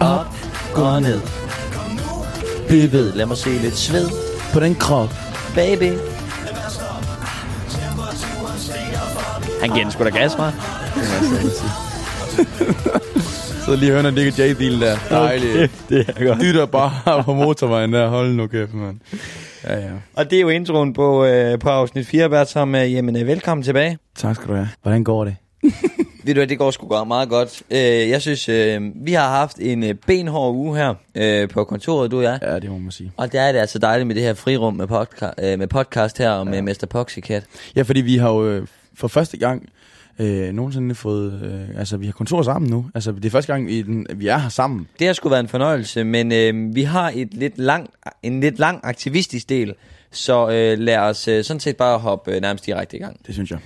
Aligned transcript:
Op 0.00 0.26
og 0.74 1.02
ned. 1.02 1.20
Ved, 2.70 3.12
lad 3.12 3.26
mig 3.26 3.36
se 3.36 3.50
lidt 3.50 3.76
sved 3.76 4.08
på 4.52 4.60
den 4.60 4.74
krop. 4.74 5.14
Baby. 5.54 5.92
Han 9.60 9.70
giver 9.70 9.82
den 9.82 9.92
sgu 9.92 10.04
da 10.04 10.10
gas, 10.10 10.32
hva'? 10.32 10.50
Så 13.64 13.76
lige 13.76 13.90
hører 13.92 14.10
Nick 14.10 14.38
J-bilen 14.38 14.80
der. 14.80 14.96
Dejligt. 15.10 15.54
Okay, 15.54 15.68
det 15.88 16.10
er 16.16 16.26
godt. 16.26 16.40
Dytter 16.40 16.66
bare 16.66 17.22
på 17.24 17.34
motorvejen 17.34 17.92
der. 17.92 18.08
Hold 18.08 18.32
nu 18.32 18.46
kæft, 18.46 18.74
mand. 18.74 18.96
Ja, 19.68 19.78
ja. 19.78 19.90
Og 20.16 20.30
det 20.30 20.36
er 20.36 20.40
jo 20.40 20.48
introen 20.48 20.92
på, 20.92 21.24
øh, 21.24 21.58
på 21.58 21.68
afsnit 21.68 22.06
4, 22.06 22.28
Bert, 22.30 22.48
som, 22.50 22.74
øh, 22.74 22.92
jamen, 22.94 23.16
øh, 23.16 23.26
velkommen 23.26 23.64
tilbage. 23.64 23.98
Tak 24.16 24.36
skal 24.36 24.48
du 24.48 24.54
have. 24.54 24.68
Hvordan 24.82 25.04
går 25.04 25.24
det? 25.24 25.36
Ved 26.24 26.34
du 26.34 26.38
hvad, 26.40 26.46
det 26.46 26.58
går 26.58 26.70
sgu 26.70 26.86
godt 26.88 27.08
meget 27.08 27.28
godt. 27.28 27.62
Øh, 27.70 27.78
jeg 28.08 28.22
synes, 28.22 28.48
øh, 28.48 28.80
vi 28.94 29.12
har 29.12 29.28
haft 29.28 29.56
en 29.60 29.84
øh, 29.84 29.94
benhård 30.06 30.54
uge 30.54 30.76
her 30.76 30.94
øh, 31.14 31.48
på 31.48 31.64
kontoret, 31.64 32.10
du 32.10 32.16
og 32.16 32.22
jeg. 32.22 32.38
Ja, 32.42 32.58
det 32.58 32.70
må 32.70 32.78
man 32.78 32.90
sige. 32.90 33.12
Og 33.16 33.32
der 33.32 33.40
er 33.40 33.52
det 33.52 33.58
altså 33.58 33.78
dejligt 33.78 34.06
med 34.06 34.14
det 34.14 34.22
her 34.22 34.34
frirum 34.34 34.74
med, 34.74 34.86
podca- 34.88 35.44
øh, 35.46 35.58
med 35.58 35.66
podcast 35.66 36.18
her 36.18 36.30
og 36.30 36.46
med 36.46 36.62
Mr. 36.62 36.86
Poxycat. 36.90 37.44
Ja, 37.76 37.82
fordi 37.82 38.00
vi 38.00 38.16
har 38.16 38.30
jo 38.32 38.48
øh, 38.48 38.66
for 38.94 39.08
første 39.08 39.36
gang 39.36 39.68
øh, 40.18 40.52
nogensinde 40.52 40.94
fået... 40.94 41.42
Øh, 41.42 41.78
altså, 41.78 41.96
vi 41.96 42.06
har 42.06 42.12
kontor 42.12 42.42
sammen 42.42 42.70
nu. 42.70 42.86
Altså, 42.94 43.12
det 43.12 43.24
er 43.24 43.30
første 43.30 43.52
gang, 43.52 43.70
i 43.70 43.82
den, 43.82 44.06
vi 44.16 44.26
er 44.26 44.38
her 44.38 44.48
sammen. 44.48 44.88
Det 44.98 45.06
har 45.06 45.14
sgu 45.14 45.28
været 45.28 45.40
en 45.40 45.48
fornøjelse, 45.48 46.04
men 46.04 46.32
øh, 46.32 46.74
vi 46.74 46.82
har 46.82 47.12
et 47.14 47.34
lidt 47.34 47.58
lang, 47.58 47.90
en 48.22 48.40
lidt 48.40 48.58
lang 48.58 48.80
aktivistisk 48.82 49.48
del, 49.48 49.74
så 50.10 50.50
øh, 50.50 50.78
lad 50.78 50.98
os 50.98 51.28
øh, 51.28 51.44
sådan 51.44 51.60
set 51.60 51.76
bare 51.76 51.98
hoppe 51.98 52.34
øh, 52.34 52.40
nærmest 52.40 52.66
direkte 52.66 52.96
i 52.96 53.00
gang. 53.00 53.26
Det 53.26 53.34
synes 53.34 53.50
jeg. 53.50 53.58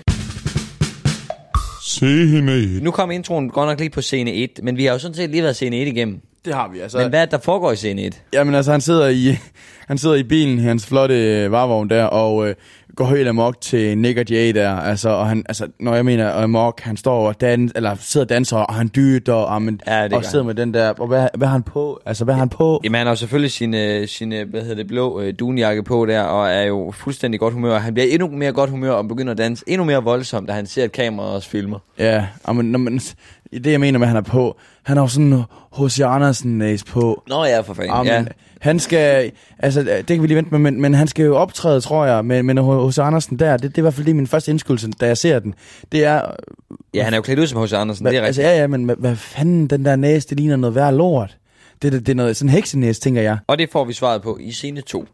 Se 1.83 2.27
hende 2.27 2.85
Nu 2.85 2.91
kom 2.91 3.11
introen 3.11 3.51
godt 3.51 3.69
nok 3.69 3.79
lige 3.79 3.91
på 3.91 4.01
scene 4.01 4.33
1, 4.33 4.61
men 4.63 4.77
vi 4.77 4.85
har 4.85 4.93
jo 4.93 4.99
sådan 4.99 5.15
set 5.15 5.31
lige 5.31 5.43
været 5.43 5.57
scene 5.57 5.77
1 5.77 5.89
igennem. 5.89 6.21
Det 6.45 6.55
har 6.55 6.69
vi, 6.69 6.81
altså. 6.81 6.99
Men 6.99 7.09
hvad 7.09 7.21
er 7.21 7.25
det, 7.25 7.33
der 7.33 7.39
foregår 7.39 7.73
i 7.73 7.77
scene 7.77 8.03
1? 8.03 8.23
Jamen 8.33 8.55
altså, 8.55 8.73
han 8.73 8.81
sidder 8.81 9.09
i, 9.09 9.37
han 9.89 9.99
sidder 9.99 10.17
i 10.17 10.23
bilen, 10.23 10.59
i 10.59 10.63
hans 10.63 10.87
flotte 10.87 11.15
øh, 11.15 11.53
varevogn 11.53 11.91
der, 11.91 12.05
og 12.05 12.49
øh, 12.49 12.55
går 12.97 13.05
helt 13.05 13.29
amok 13.29 13.61
til 13.61 13.99
Nick 13.99 14.19
og 14.19 14.31
Jay 14.31 14.55
der. 14.55 14.71
Altså, 14.71 15.09
og 15.09 15.29
han, 15.29 15.45
altså, 15.49 15.69
når 15.81 15.95
jeg 15.95 16.05
mener 16.05 16.33
amok, 16.33 16.81
han 16.81 16.97
står 16.97 17.29
og 17.29 17.41
dan, 17.41 17.71
eller 17.77 17.97
sidder 18.01 18.25
og 18.25 18.29
danser, 18.29 18.57
og 18.57 18.75
han 18.75 18.91
dytter, 18.97 19.33
og, 19.33 19.63
men, 19.63 19.81
Ja, 19.87 20.05
det 20.05 20.13
og 20.13 20.25
sidder 20.25 20.45
med 20.45 20.55
den 20.55 20.75
der, 20.75 20.89
og 20.89 21.07
hvad, 21.07 21.29
hvad 21.35 21.49
har 21.49 21.53
han 21.53 21.63
på? 21.63 22.01
Altså, 22.07 22.25
hvad 22.25 22.35
har 22.35 22.39
han 22.39 22.49
på? 22.49 22.81
Jamen 22.85 22.99
han 22.99 23.07
har 23.07 23.15
selvfølgelig 23.15 23.51
sin, 23.51 23.75
øh, 23.75 24.09
sin 24.09 24.33
øh, 24.33 24.51
hvad 24.51 24.61
hedder 24.61 24.77
det, 24.77 24.87
blå 24.87 25.21
øh, 25.21 25.35
dunjakke 25.39 25.83
på 25.83 26.07
der, 26.07 26.23
og 26.23 26.51
er 26.51 26.63
jo 26.63 26.93
fuldstændig 26.95 27.41
godt 27.41 27.55
humør. 27.55 27.79
Han 27.79 27.95
bliver 27.95 28.07
endnu 28.11 28.29
mere 28.29 28.53
godt 28.53 28.71
humør 28.71 28.91
og 28.91 29.09
begynder 29.09 29.33
at 29.33 29.39
danse 29.39 29.65
endnu 29.67 29.85
mere 29.85 30.03
voldsomt, 30.03 30.49
da 30.49 30.53
han 30.53 30.67
ser 30.67 30.85
et 30.85 30.93
kamera 30.93 31.27
og 31.27 31.43
filmer. 31.43 31.79
Ja, 31.99 32.27
men, 32.55 32.67
når 32.67 32.79
man, 32.79 33.01
det 33.53 33.67
jeg 33.67 33.81
mener 33.81 33.99
med, 33.99 34.07
han 34.07 34.17
er 34.17 34.21
på, 34.21 34.57
han 34.83 34.97
har 34.97 35.05
jo 35.05 35.09
sådan 35.09 35.43
H.C. 35.79 36.01
Andersen 36.01 36.59
næs 36.59 36.85
på. 36.85 37.23
Nå 37.29 37.45
ja, 37.45 37.61
for 37.61 37.75
fanden. 37.75 38.07
Ja. 38.07 38.25
Han 38.63 38.79
skal, 38.79 39.33
altså 39.59 39.83
det 39.83 40.07
kan 40.07 40.23
vi 40.23 40.27
lige 40.27 40.37
vente 40.37 40.51
med, 40.51 40.59
men, 40.59 40.81
men 40.81 40.95
han 40.95 41.09
skal 41.09 41.25
jo 41.25 41.37
optræde, 41.37 41.81
tror 41.81 42.05
jeg, 42.05 42.25
med, 42.25 42.43
med 42.43 42.89
H.C. 42.89 42.99
Andersen 42.99 43.39
der. 43.39 43.57
Det, 43.57 43.63
det 43.63 43.75
er 43.75 43.79
i 43.79 43.83
hvert 43.83 43.95
fald 43.95 44.05
lige 44.05 44.15
min 44.15 44.27
første 44.27 44.51
indskydelse, 44.51 44.89
da 45.01 45.07
jeg 45.07 45.19
ser 45.19 45.39
den. 45.39 45.55
Det 45.93 46.05
er, 46.05 46.23
ja, 46.95 47.03
han 47.05 47.13
er 47.13 47.17
jo 47.17 47.23
klædt 47.23 47.39
ud 47.39 47.47
som 47.47 47.63
H.C. 47.63 47.73
Andersen, 47.73 48.07
det 48.07 48.17
er 48.17 48.21
Hva, 48.21 48.27
altså 48.27 48.41
rigtigt. 48.41 48.55
ja, 48.55 48.61
ja, 48.61 48.67
men 48.67 48.91
hvad, 48.99 49.17
fanden, 49.17 49.67
den 49.67 49.85
der 49.85 49.97
næse, 49.97 50.29
det 50.29 50.37
ligner 50.37 50.57
noget 50.57 50.75
værd 50.75 50.95
lort. 50.95 51.37
Det, 51.83 51.93
det, 51.93 52.07
det 52.07 52.13
er 52.13 52.17
noget 52.17 52.37
sådan 52.37 52.51
heksenæs, 52.51 52.99
tænker 52.99 53.23
jeg. 53.23 53.39
Og 53.47 53.59
det 53.59 53.69
får 53.73 53.85
vi 53.85 53.93
svaret 53.93 54.23
på 54.23 54.39
i 54.41 54.53
scene 54.53 54.81
2. 54.81 55.07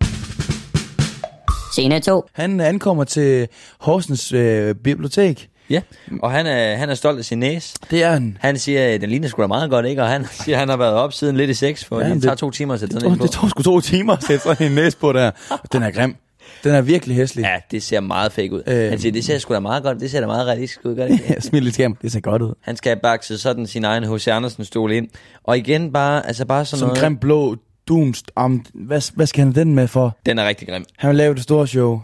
Scene 1.72 2.00
2. 2.00 2.24
Han 2.32 2.60
ankommer 2.60 3.04
til 3.04 3.48
Horsens 3.80 4.32
øh, 4.32 4.74
bibliotek. 4.74 5.48
Ja, 5.70 5.80
og 6.22 6.30
han 6.30 6.46
er, 6.46 6.76
han 6.76 6.90
er 6.90 6.94
stolt 6.94 7.18
af 7.18 7.24
sin 7.24 7.38
næse. 7.38 7.74
Det 7.90 8.02
er 8.02 8.10
han. 8.10 8.38
Han 8.40 8.58
siger, 8.58 8.94
at 8.94 9.00
den 9.00 9.10
ligner 9.10 9.28
sgu 9.28 9.42
da 9.42 9.46
meget 9.46 9.70
godt, 9.70 9.86
ikke? 9.86 10.02
Og 10.02 10.08
han 10.08 10.26
siger, 10.32 10.56
at 10.56 10.60
han 10.60 10.68
har 10.68 10.76
været 10.76 10.94
op 10.94 11.12
siden 11.12 11.36
lidt 11.36 11.50
i 11.50 11.54
seks, 11.54 11.84
for 11.84 12.00
Ja, 12.00 12.08
det 12.10 12.22
tager 12.22 12.34
to 12.34 12.50
timer 12.50 12.74
at 12.74 12.80
sætte 12.80 12.94
Det 12.94 13.02
sådan 13.02 13.10
tog, 13.10 13.12
en 13.12 13.18
på. 13.18 13.24
det 13.26 13.32
tog 13.32 13.50
sgu 13.50 13.62
to 13.62 13.80
timer 13.80 14.12
at 14.12 14.22
sætte 14.24 14.42
sådan 14.42 14.66
en 14.66 14.72
næse 14.74 14.96
på 14.96 15.12
der. 15.12 15.30
Den 15.72 15.82
er 15.82 15.90
grim. 15.90 16.16
Den 16.64 16.74
er 16.74 16.80
virkelig 16.80 17.16
hæslig. 17.16 17.42
Ja, 17.42 17.56
det 17.70 17.82
ser 17.82 18.00
meget 18.00 18.32
fake 18.32 18.52
ud. 18.52 18.62
Øh. 18.66 18.88
Han 18.90 18.98
siger, 18.98 19.12
det 19.12 19.24
ser 19.24 19.38
sgu 19.38 19.54
da 19.54 19.60
meget 19.60 19.82
godt, 19.82 20.00
det 20.00 20.10
ser 20.10 20.20
da 20.20 20.26
meget 20.26 20.46
realistisk 20.46 20.80
ud, 20.84 20.96
gør 20.96 21.06
det 21.06 21.12
ikke? 21.12 21.36
Smil 21.48 21.62
lidt 21.62 21.74
skærm. 21.74 21.96
Det 22.02 22.12
ser 22.12 22.20
godt 22.20 22.42
ud. 22.42 22.54
Han 22.60 22.76
skal 22.76 22.96
bakse 23.02 23.38
sådan 23.38 23.66
sin 23.66 23.84
egen 23.84 24.14
H.C. 24.14 24.28
Andersen 24.28 24.64
stol 24.64 24.92
ind. 24.92 25.08
Og 25.44 25.58
igen 25.58 25.92
bare, 25.92 26.26
altså 26.26 26.44
bare 26.44 26.64
sådan 26.64 26.82
en 26.84 26.86
noget. 26.86 27.00
grim 27.00 27.16
blå 27.16 27.56
dunst. 27.88 28.30
Om, 28.36 28.64
hvad, 28.74 29.12
hvad 29.14 29.26
skal 29.26 29.44
han 29.44 29.54
den 29.54 29.74
med 29.74 29.88
for? 29.88 30.16
Den 30.26 30.38
er 30.38 30.48
rigtig 30.48 30.68
grim. 30.68 30.84
Han 30.96 31.08
vil 31.08 31.16
lave 31.16 31.34
det 31.34 31.42
store 31.42 31.66
show. 31.66 32.00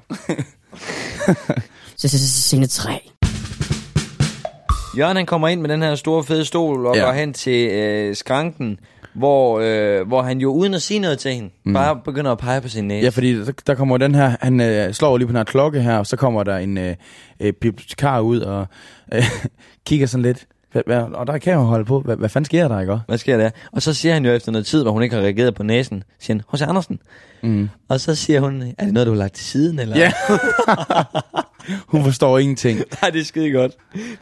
Scene 1.96 2.66
3. 2.66 3.00
Jørgen 4.98 5.16
han 5.16 5.26
kommer 5.26 5.48
ind 5.48 5.60
med 5.60 5.68
den 5.68 5.82
her 5.82 5.94
store 5.94 6.24
fede 6.24 6.44
stol 6.44 6.86
og 6.86 6.96
Ja. 6.96 7.04
går 7.04 7.12
hen 7.12 7.32
til 7.32 7.70
øh, 7.70 8.16
skranken, 8.16 8.78
hvor, 9.14 9.60
øh, 9.62 10.06
hvor 10.08 10.22
han 10.22 10.38
jo 10.38 10.52
uden 10.52 10.74
at 10.74 10.82
sige 10.82 11.00
noget 11.00 11.18
til 11.18 11.30
hende, 11.32 11.50
mm. 11.64 11.72
bare 11.72 12.00
begynder 12.04 12.32
at 12.32 12.38
pege 12.38 12.60
på 12.60 12.68
sin 12.68 12.84
næse. 12.88 13.04
Ja, 13.04 13.08
fordi 13.08 13.44
der, 13.44 13.52
der 13.66 13.74
kommer 13.74 13.98
den 13.98 14.14
her, 14.14 14.36
han 14.40 14.60
øh, 14.60 14.92
slår 14.92 15.18
lige 15.18 15.26
på 15.26 15.30
den 15.30 15.36
her 15.36 15.44
klokke 15.44 15.80
her, 15.80 15.98
og 15.98 16.06
så 16.06 16.16
kommer 16.16 16.42
der 16.42 16.56
en 16.56 16.78
øh, 16.78 16.94
øh, 17.40 17.52
bibliotekar 17.52 18.20
ud 18.20 18.40
og 18.40 18.66
øh, 19.14 19.22
kigger 19.86 20.06
sådan 20.06 20.22
lidt. 20.22 20.46
Og 21.14 21.26
der 21.26 21.32
er 21.32 21.38
kamerahold 21.38 21.84
på. 21.84 22.00
Hvad, 22.00 22.16
hvad 22.16 22.28
fanden 22.28 22.44
sker 22.44 22.68
der, 22.68 22.80
ikke? 22.80 22.98
Hvad 23.08 23.18
sker 23.18 23.36
der? 23.36 23.50
Og 23.72 23.82
så 23.82 23.94
siger 23.94 24.14
han 24.14 24.24
jo 24.24 24.32
efter 24.32 24.52
noget 24.52 24.66
tid, 24.66 24.82
hvor 24.82 24.92
hun 24.92 25.02
ikke 25.02 25.14
har 25.14 25.22
reageret 25.22 25.54
på 25.54 25.62
næsen, 25.62 26.04
siger 26.20 26.34
han, 26.34 26.42
H.C. 26.52 26.62
Andersen. 26.62 26.98
Mm. 27.42 27.68
Og 27.88 28.00
så 28.00 28.14
siger 28.14 28.40
hun, 28.40 28.62
er 28.78 28.84
det 28.84 28.94
noget, 28.94 29.06
du 29.06 29.12
har 29.12 29.18
lagt 29.18 29.34
til 29.34 29.44
siden? 29.44 29.78
Eller? 29.78 29.96
Ja. 29.98 30.12
Hun 31.86 32.04
forstår 32.04 32.38
ingenting. 32.38 32.78
Nej, 33.02 33.10
det 33.10 33.20
er 33.20 33.24
skide 33.24 33.50
godt. 33.52 33.72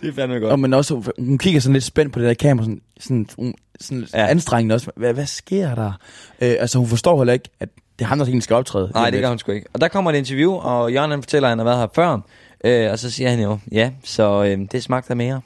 Det 0.00 0.08
er 0.08 0.12
fandme 0.12 0.38
godt. 0.38 0.52
Og 0.52 0.58
men 0.58 0.74
også, 0.74 1.12
hun 1.18 1.38
kigger 1.38 1.60
sådan 1.60 1.72
lidt 1.72 1.84
spændt 1.84 2.12
på 2.12 2.18
det 2.20 2.28
der 2.28 2.34
kamera, 2.34 2.64
sådan, 2.64 2.80
sådan, 3.00 3.26
sådan, 3.28 3.54
sådan 3.80 4.06
Ja. 4.14 4.26
anstrengende 4.26 4.74
også. 4.74 4.90
Hvad, 4.96 5.14
hvad 5.14 5.26
sker 5.26 5.74
der? 5.74 5.92
Øh, 6.40 6.54
altså, 6.60 6.78
hun 6.78 6.88
forstår 6.88 7.18
heller 7.18 7.32
ikke, 7.32 7.48
at 7.60 7.68
det 7.98 8.04
er 8.04 8.08
ham, 8.08 8.18
der 8.18 8.24
egentlig 8.26 8.42
skal 8.42 8.56
optræde. 8.56 8.90
Nej, 8.94 9.10
det 9.10 9.20
gør 9.20 9.28
hun 9.28 9.38
sgu 9.38 9.52
ikke. 9.52 9.66
Og 9.72 9.80
der 9.80 9.88
kommer 9.88 10.10
et 10.10 10.16
interview, 10.16 10.52
og 10.52 10.92
Jørgen 10.92 11.10
han 11.10 11.22
fortæller, 11.22 11.48
at 11.48 11.50
han 11.50 11.58
har 11.58 11.64
været 11.64 11.78
her 11.78 11.86
før. 11.94 12.18
Øh, 12.64 12.90
og 12.90 12.98
så 12.98 13.10
siger 13.10 13.30
han 13.30 13.40
jo, 13.40 13.58
ja, 13.72 13.90
så 14.04 14.44
øh, 14.44 14.58
det 14.72 14.82
smagte 14.82 15.14
mere. 15.14 15.40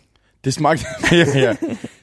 Det 0.46 0.54
smagte 0.54 0.86
ja, 1.12 1.38
ja. 1.38 1.54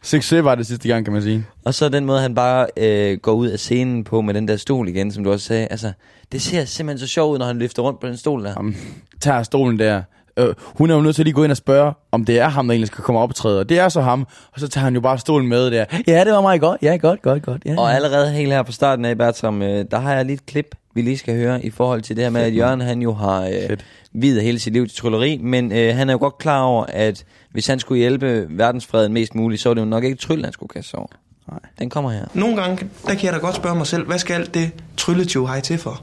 Succes 0.01 0.43
var 0.43 0.55
det 0.55 0.67
sidste 0.67 0.87
gang, 0.87 1.05
kan 1.05 1.13
man 1.13 1.21
sige. 1.21 1.45
Og 1.65 1.73
så 1.73 1.89
den 1.89 2.05
måde, 2.05 2.21
han 2.21 2.35
bare 2.35 2.67
øh, 2.77 3.17
går 3.17 3.31
ud 3.31 3.47
af 3.47 3.59
scenen 3.59 4.03
på 4.03 4.21
med 4.21 4.33
den 4.33 4.47
der 4.47 4.57
stol 4.57 4.87
igen, 4.87 5.11
som 5.11 5.23
du 5.23 5.31
også 5.31 5.45
sagde. 5.45 5.67
Altså, 5.67 5.91
det 6.31 6.41
ser 6.41 6.65
simpelthen 6.65 7.07
så 7.07 7.13
sjovt 7.13 7.33
ud, 7.33 7.37
når 7.37 7.45
han 7.45 7.59
løfter 7.59 7.83
rundt 7.83 7.99
på 7.99 8.07
den 8.07 8.17
stol 8.17 8.43
der. 8.43 8.53
Jamen, 8.57 8.77
tager 9.21 9.43
stolen 9.43 9.79
der. 9.79 10.01
Øh, 10.37 10.53
hun 10.59 10.91
er 10.91 10.95
jo 10.95 11.01
nødt 11.01 11.15
til 11.15 11.21
at 11.21 11.25
lige 11.25 11.33
gå 11.33 11.43
ind 11.43 11.51
og 11.51 11.57
spørge, 11.57 11.93
om 12.11 12.25
det 12.25 12.39
er 12.39 12.47
ham, 12.47 12.67
der 12.67 12.73
egentlig 12.73 12.87
skal 12.87 13.03
komme 13.03 13.21
op 13.21 13.29
og 13.29 13.35
træde. 13.35 13.59
Og 13.59 13.69
det 13.69 13.79
er 13.79 13.89
så 13.89 14.01
ham. 14.01 14.27
Og 14.53 14.59
så 14.59 14.67
tager 14.67 14.83
han 14.83 14.93
jo 14.93 15.01
bare 15.01 15.17
stolen 15.19 15.47
med 15.47 15.71
der. 15.71 15.85
Ja, 16.07 16.23
det 16.23 16.33
var 16.33 16.41
meget 16.41 16.61
godt. 16.61 16.81
Ja, 16.81 16.95
godt, 16.95 17.21
godt, 17.21 17.43
godt. 17.43 17.61
Ja. 17.65 17.79
Og 17.79 17.93
allerede 17.93 18.31
helt 18.31 18.51
her 18.51 18.63
på 18.63 18.71
starten 18.71 19.05
af, 19.05 19.17
Bertram, 19.17 19.61
øh, 19.61 19.85
der 19.91 19.99
har 19.99 20.13
jeg 20.13 20.25
lige 20.25 20.33
et 20.33 20.45
klip, 20.45 20.75
vi 20.93 21.01
lige 21.01 21.17
skal 21.17 21.35
høre 21.35 21.65
i 21.65 21.69
forhold 21.69 22.01
til 22.01 22.15
det 22.15 22.23
her 22.23 22.29
med, 22.29 22.41
at 22.41 22.55
Jørgen 22.55 22.81
han 22.81 23.01
jo 23.01 23.13
har 23.13 23.41
øh, 23.41 23.77
videt 24.13 24.43
hele 24.43 24.59
sit 24.59 24.73
liv 24.73 24.87
til 24.87 24.97
trylleri, 24.97 25.37
men 25.37 25.71
øh, 25.71 25.95
han 25.95 26.09
er 26.09 26.13
jo 26.13 26.19
godt 26.19 26.37
klar 26.37 26.61
over, 26.61 26.85
at 26.85 27.25
hvis 27.51 27.67
han 27.67 27.79
skulle 27.79 27.99
hjælpe 27.99 28.45
verdensfreden 28.49 29.13
mest 29.13 29.35
muligt, 29.35 29.61
så 29.61 29.69
var 29.69 29.73
det 29.73 29.81
jo 29.81 29.85
nok 29.85 30.03
ikke 30.03 30.17
trylle, 30.17 30.43
han 30.43 30.53
skulle 30.53 30.69
kaste 30.69 30.89
sig 30.89 30.99
over. 30.99 31.07
Nej. 31.51 31.59
Den 31.79 31.89
kommer 31.89 32.11
her. 32.11 32.25
Nogle 32.33 32.61
gange, 32.61 32.87
der 33.07 33.13
kan 33.15 33.23
jeg 33.25 33.33
da 33.33 33.37
godt 33.37 33.55
spørge 33.55 33.75
mig 33.75 33.87
selv, 33.87 34.05
hvad 34.05 34.19
skal 34.19 34.33
alt 34.33 34.53
det 34.53 34.71
trylletjov 34.97 35.47
har 35.47 35.57
I 35.57 35.61
til 35.61 35.77
for? 35.77 36.01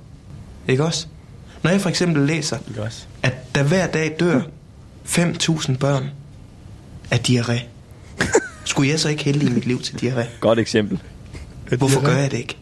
Ikke 0.69 0.85
også? 0.85 1.07
Når 1.63 1.71
jeg 1.71 1.81
for 1.81 1.89
eksempel 1.89 2.27
læser, 2.27 2.59
Ikke 2.69 2.83
også? 2.83 3.07
at 3.23 3.55
der 3.55 3.63
hver 3.63 3.87
dag 3.87 4.17
dør 4.21 4.41
5.000 5.07 5.77
børn 5.79 6.11
af 7.11 7.17
diarré. 7.29 7.61
Skulle 8.65 8.91
jeg 8.91 9.01
så 9.01 9.09
ikke 9.09 9.25
hælde 9.25 9.47
i 9.47 9.51
mit 9.51 9.67
liv 9.67 9.81
til 9.81 9.95
diarré? 9.95 10.25
Godt 10.41 10.59
eksempel. 10.59 10.99
Hvorfor 11.79 12.05
gør 12.05 12.17
jeg 12.17 12.31
det 12.31 12.39
ikke? 12.39 12.57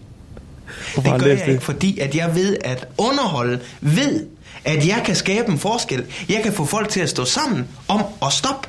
Hvorfor 0.94 1.02
Det 1.02 1.10
han 1.10 1.20
gør 1.20 1.26
jeg 1.26 1.46
det? 1.46 1.52
ikke, 1.52 1.64
fordi 1.64 1.98
at 1.98 2.14
jeg 2.16 2.34
ved 2.34 2.56
at 2.64 2.88
underholde, 2.98 3.60
ved 3.80 4.26
at 4.64 4.86
jeg 4.88 5.02
kan 5.04 5.14
skabe 5.14 5.52
en 5.52 5.58
forskel. 5.58 6.04
Jeg 6.28 6.40
kan 6.42 6.52
få 6.52 6.64
folk 6.64 6.88
til 6.88 7.00
at 7.00 7.08
stå 7.08 7.24
sammen 7.24 7.68
om 7.88 8.04
at 8.22 8.32
stoppe 8.32 8.68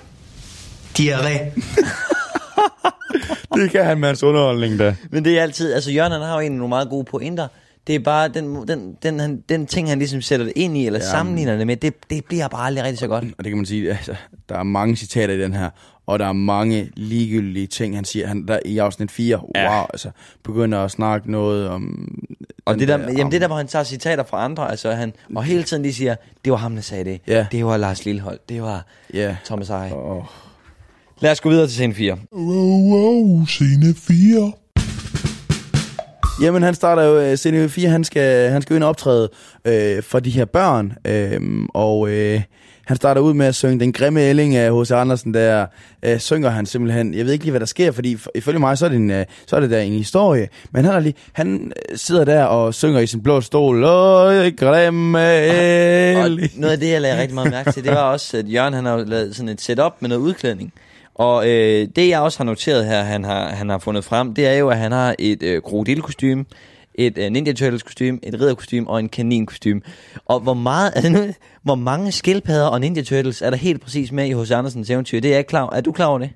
diarré. 1.00 1.40
Det 3.56 3.72
kan 3.72 3.86
han 3.86 4.00
med 4.00 4.08
hans 4.10 4.24
underholdning 4.24 4.80
da. 4.80 4.96
Men 5.12 5.26
det 5.26 5.38
er 5.38 5.44
altid, 5.44 5.74
altså 5.74 5.92
Jørgen 5.92 6.12
han 6.12 6.22
har 6.22 6.34
jo 6.34 6.40
egentlig 6.40 6.58
nogle 6.58 6.70
meget 6.70 6.90
gode 6.90 7.04
pointer. 7.04 7.48
Det 7.88 7.96
er 7.96 8.00
bare 8.00 8.28
den, 8.28 8.68
den, 8.68 8.96
den, 9.04 9.20
han, 9.20 9.44
den 9.50 9.66
ting, 9.68 9.90
han 9.90 10.00
ligesom 10.00 10.22
sætter 10.22 10.46
det 10.46 10.54
ind 10.56 10.78
i, 10.78 10.86
eller 10.86 11.00
ja. 11.00 11.06
sammenligner 11.10 11.58
det 11.58 11.68
med, 11.68 11.78
det, 11.78 11.94
det 12.10 12.26
bliver 12.26 12.48
bare 12.48 12.66
aldrig 12.66 12.84
rigtig 12.84 13.00
så 13.00 13.08
godt. 13.08 13.24
Og 13.24 13.44
det 13.44 13.46
kan 13.46 13.58
man 13.58 13.66
sige, 13.66 13.90
altså, 13.92 14.16
der 14.50 14.56
er 14.56 14.64
mange 14.64 14.96
citater 14.96 15.34
i 15.34 15.40
den 15.40 15.54
her, 15.54 15.70
og 16.10 16.20
der 16.20 16.26
er 16.26 16.34
mange 16.34 16.90
ligegyldige 16.96 17.68
ting, 17.68 17.96
han 17.96 18.06
siger. 18.06 18.28
Han, 18.28 18.48
der, 18.48 18.60
I 18.66 18.78
afsnit 18.78 19.12
4, 19.12 19.38
wow, 19.38 19.50
Ja. 19.56 19.82
altså, 19.94 20.10
begynder 20.44 20.80
at 20.80 20.92
snakke 20.92 21.32
noget 21.32 21.68
om... 21.70 22.10
Og 22.66 22.80
det 22.80 22.88
der, 22.88 22.98
der- 22.98 23.12
jamen 23.18 23.32
det 23.32 23.42
der, 23.42 23.48
hvor 23.48 23.56
han 23.58 23.68
tager 23.68 23.84
citater 23.84 24.24
fra 24.24 24.44
andre, 24.46 24.72
altså 24.72 24.92
han, 24.92 25.14
og 25.36 25.44
hele 25.44 25.64
tiden 25.64 25.84
de 25.84 25.94
siger, 25.94 26.16
det 26.46 26.52
var 26.52 26.58
ham, 26.58 26.76
der 26.76 26.82
sagde 26.82 27.04
det. 27.06 27.22
Ja. 27.28 27.46
Det 27.52 27.66
var 27.66 27.78
Lars 27.78 28.06
Lillehold. 28.06 28.40
Det 28.50 28.62
var 28.62 28.86
Ja. 29.14 29.36
Thomas 29.46 29.70
Eje. 29.70 29.94
Åh. 29.96 30.24
Lad 31.20 31.32
os 31.32 31.42
gå 31.42 31.50
videre 31.50 31.66
til 31.68 31.74
scene 31.74 31.94
4. 31.94 32.18
Wow, 32.34 32.94
wow, 32.94 33.46
scene 33.46 33.94
4. 33.96 34.52
Jamen, 36.42 36.64
han 36.64 36.74
starter 36.76 37.04
jo 37.04 37.20
øh, 37.20 37.34
CNV4, 37.34 37.88
han 37.88 38.04
skal, 38.04 38.50
han 38.52 38.62
skal 38.62 38.74
jo 38.74 38.76
ind 38.76 38.84
og 38.84 38.90
optræde 38.90 39.30
øh, 39.66 40.04
for 40.04 40.20
de 40.20 40.30
her 40.30 40.46
børn, 40.46 40.94
øh, 41.08 41.42
og 41.74 42.10
øh, 42.10 42.42
Han 42.90 42.96
starter 42.96 43.22
ud 43.22 43.34
med 43.34 43.46
at 43.46 43.56
synge 43.56 43.80
Den 43.80 43.94
grimme 43.94 44.22
ælling 44.22 44.56
af 44.56 44.82
H.C. 44.82 44.92
Andersen, 44.92 45.34
der 45.34 45.66
øh, 46.04 46.20
synger 46.20 46.50
han 46.50 46.66
simpelthen. 46.66 47.14
Jeg 47.14 47.26
ved 47.26 47.34
ikke 47.34 47.46
lige, 47.46 47.52
hvad 47.52 47.60
der 47.60 47.66
sker, 47.66 47.92
fordi 47.92 48.18
for, 48.18 48.32
ifølge 48.36 48.60
mig, 48.60 48.78
så 48.78 48.86
er 48.86 48.90
det, 48.90 48.96
en, 48.96 49.12
øh, 49.12 49.26
så 49.48 49.56
er 49.56 49.60
det 49.60 49.70
der 49.70 49.80
en 49.80 49.94
historie. 49.94 50.48
Men 50.72 50.86
han, 50.86 50.94
er 50.94 51.00
lige, 51.00 51.14
han 51.34 51.74
øh, 51.92 51.98
sidder 51.98 52.26
der 52.26 52.44
og 52.44 52.74
synger 52.74 53.00
i 53.00 53.08
sin 53.08 53.24
blå 53.24 53.42
stol. 53.42 53.84
Åh, 53.84 54.48
grimme 54.58 55.34
ælling. 56.26 56.52
noget 56.56 56.74
af 56.74 56.80
det, 56.80 56.90
jeg 56.90 57.02
lagde 57.02 57.22
rigtig 57.22 57.36
meget 57.36 57.52
mærke 57.52 57.72
til, 57.72 57.84
det 57.84 57.92
var 57.92 58.12
også, 58.12 58.38
at 58.38 58.54
Jørgen 58.54 58.74
han 58.74 58.86
har 58.86 58.98
lavet 58.98 59.36
sådan 59.36 59.50
et 59.50 59.62
setup 59.62 59.94
med 60.00 60.10
noget 60.10 60.22
udklædning. 60.22 60.74
Og 61.16 61.50
øh, 61.50 61.88
det, 61.96 62.10
jeg 62.10 62.20
også 62.20 62.40
har 62.40 62.46
noteret 62.46 62.86
her, 62.86 63.04
han 63.04 63.24
har, 63.24 63.50
han 63.50 63.70
har 63.70 63.78
fundet 63.78 64.04
frem, 64.04 64.34
det 64.34 64.48
er 64.48 64.54
jo, 64.54 64.70
at 64.70 64.78
han 64.78 64.92
har 64.92 65.16
et 65.20 65.44
øh, 65.44 65.62
krokodilkostyme, 65.62 66.46
et 67.00 67.18
øh, 67.18 67.32
Ninja 67.32 67.54
Turtles 67.54 67.84
kostume, 67.84 68.20
et 68.24 68.34
ridderkostume 68.34 68.90
og 68.90 69.00
en 69.00 69.10
kaninkostume. 69.10 69.82
Og 70.26 70.40
hvor 70.40 70.54
meget, 70.54 70.92
altså 70.96 71.12
nu, 71.20 71.34
hvor 71.64 71.76
mange 71.76 72.12
skildpadder 72.12 72.68
og 72.68 72.80
Ninja 72.82 73.02
Turtles 73.02 73.42
er 73.42 73.50
der 73.50 73.58
helt 73.58 73.82
præcis 73.82 74.12
med 74.12 74.26
i 74.28 74.32
hos 74.32 74.52
Andersens 74.52 74.90
eventyr? 74.90 75.20
Det 75.20 75.28
er 75.30 75.34
jeg 75.34 75.40
ikke 75.40 75.50
klar. 75.50 75.70
Er 75.70 75.82
du 75.82 75.92
klar 75.92 76.06
over 76.06 76.20
det? 76.20 76.30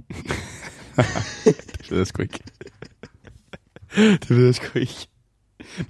Det 1.46 1.92
ved 1.92 1.98
jeg 1.98 2.08
sgu 2.08 2.22
ikke. 2.22 2.40
det 3.96 4.30
ved 4.38 4.46
jeg 4.46 4.56
sgu 4.56 4.80
ikke. 4.80 5.08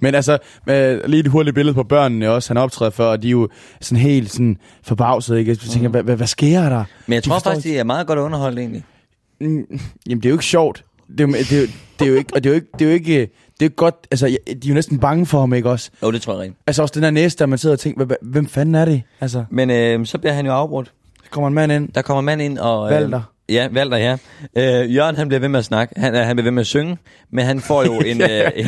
Men 0.00 0.14
altså, 0.14 0.38
øh, 0.68 1.00
lige 1.06 1.20
et 1.20 1.26
hurtigt 1.28 1.54
billede 1.54 1.74
på 1.74 1.82
børnene 1.82 2.30
også, 2.30 2.50
han 2.50 2.56
optræder 2.56 2.90
før, 2.90 3.06
og 3.06 3.22
de 3.22 3.26
er 3.26 3.30
jo 3.30 3.48
sådan 3.80 4.02
helt 4.02 4.30
sådan 4.30 4.56
forbavset, 4.82 5.38
ikke? 5.38 5.50
Jeg 5.50 5.58
tænker, 5.58 5.88
hvad, 5.88 6.02
hvad, 6.02 6.16
hvad 6.16 6.26
sker 6.26 6.68
der? 6.68 6.84
Men 7.06 7.14
jeg 7.14 7.24
De 7.24 7.28
tror 7.28 7.38
faktisk, 7.38 7.66
det 7.66 7.78
er 7.78 7.84
meget 7.84 8.06
godt 8.06 8.18
underholdt 8.18 8.58
egentlig. 8.58 8.84
Mm, 9.40 9.80
Jamen, 10.08 10.22
det 10.22 10.26
er 10.26 10.30
jo 10.30 10.34
ikke 10.34 10.44
sjovt. 10.44 10.84
Det 11.08 11.20
er, 11.20 11.24
jo- 11.24 11.32
det, 11.32 11.52
er, 11.62 11.66
det 11.98 12.04
er 12.06 12.10
jo 12.10 12.14
ikke, 12.14 12.34
og 12.34 12.44
det 12.44 12.50
er 12.50 12.54
jo 12.54 12.54
ikke, 12.54 12.66
det 12.78 12.82
er 12.84 12.88
jo 12.88 12.94
ikke, 12.94 13.30
det 13.60 13.66
er 13.66 13.70
godt, 13.70 13.94
altså, 14.10 14.26
de 14.26 14.34
er 14.52 14.68
jo 14.68 14.74
næsten 14.74 14.98
bange 14.98 15.26
for 15.26 15.40
ham, 15.40 15.54
ikke 15.54 15.70
også? 15.70 15.90
Jo, 16.02 16.10
det 16.10 16.22
tror 16.22 16.32
jeg 16.32 16.40
rent. 16.42 16.56
Altså 16.66 16.82
også 16.82 16.92
den 16.94 17.02
der 17.02 17.10
næste, 17.10 17.38
der 17.38 17.46
man 17.46 17.58
sidder 17.58 17.74
og 17.76 17.80
tænker, 17.80 18.04
"Hvad- 18.04 18.16
hvem 18.22 18.46
fanden 18.46 18.74
er 18.74 18.84
det? 18.84 19.02
Altså, 19.20 19.44
Men 19.50 19.70
øh, 19.70 20.06
så 20.06 20.18
bliver 20.18 20.32
han 20.32 20.46
jo 20.46 20.52
afbrudt. 20.52 20.92
så 21.24 21.30
kommer 21.30 21.48
en 21.48 21.54
mand 21.54 21.72
ind, 21.72 21.88
Der 21.94 22.02
kommer 22.02 22.18
en 22.18 22.24
mand 22.26 22.42
ind 22.42 22.58
og... 22.58 22.92
Øh. 22.92 22.92
Ja, 23.48 23.68
Valter, 23.72 23.96
ja. 23.96 24.16
Øh, 24.56 24.94
Jørgen, 24.94 25.16
han 25.16 25.28
bliver 25.28 25.40
ved 25.40 25.48
med 25.48 25.58
at 25.58 25.64
snakke. 25.64 26.00
Han, 26.00 26.14
øh, 26.14 26.20
han 26.20 26.36
bliver 26.36 26.44
ved 26.44 26.50
med 26.52 26.60
at 26.60 26.66
synge, 26.66 26.98
men 27.30 27.44
han 27.44 27.60
får 27.60 27.84
jo 27.84 27.98
en, 28.10 28.22
øh, 28.22 28.50
en, 28.56 28.66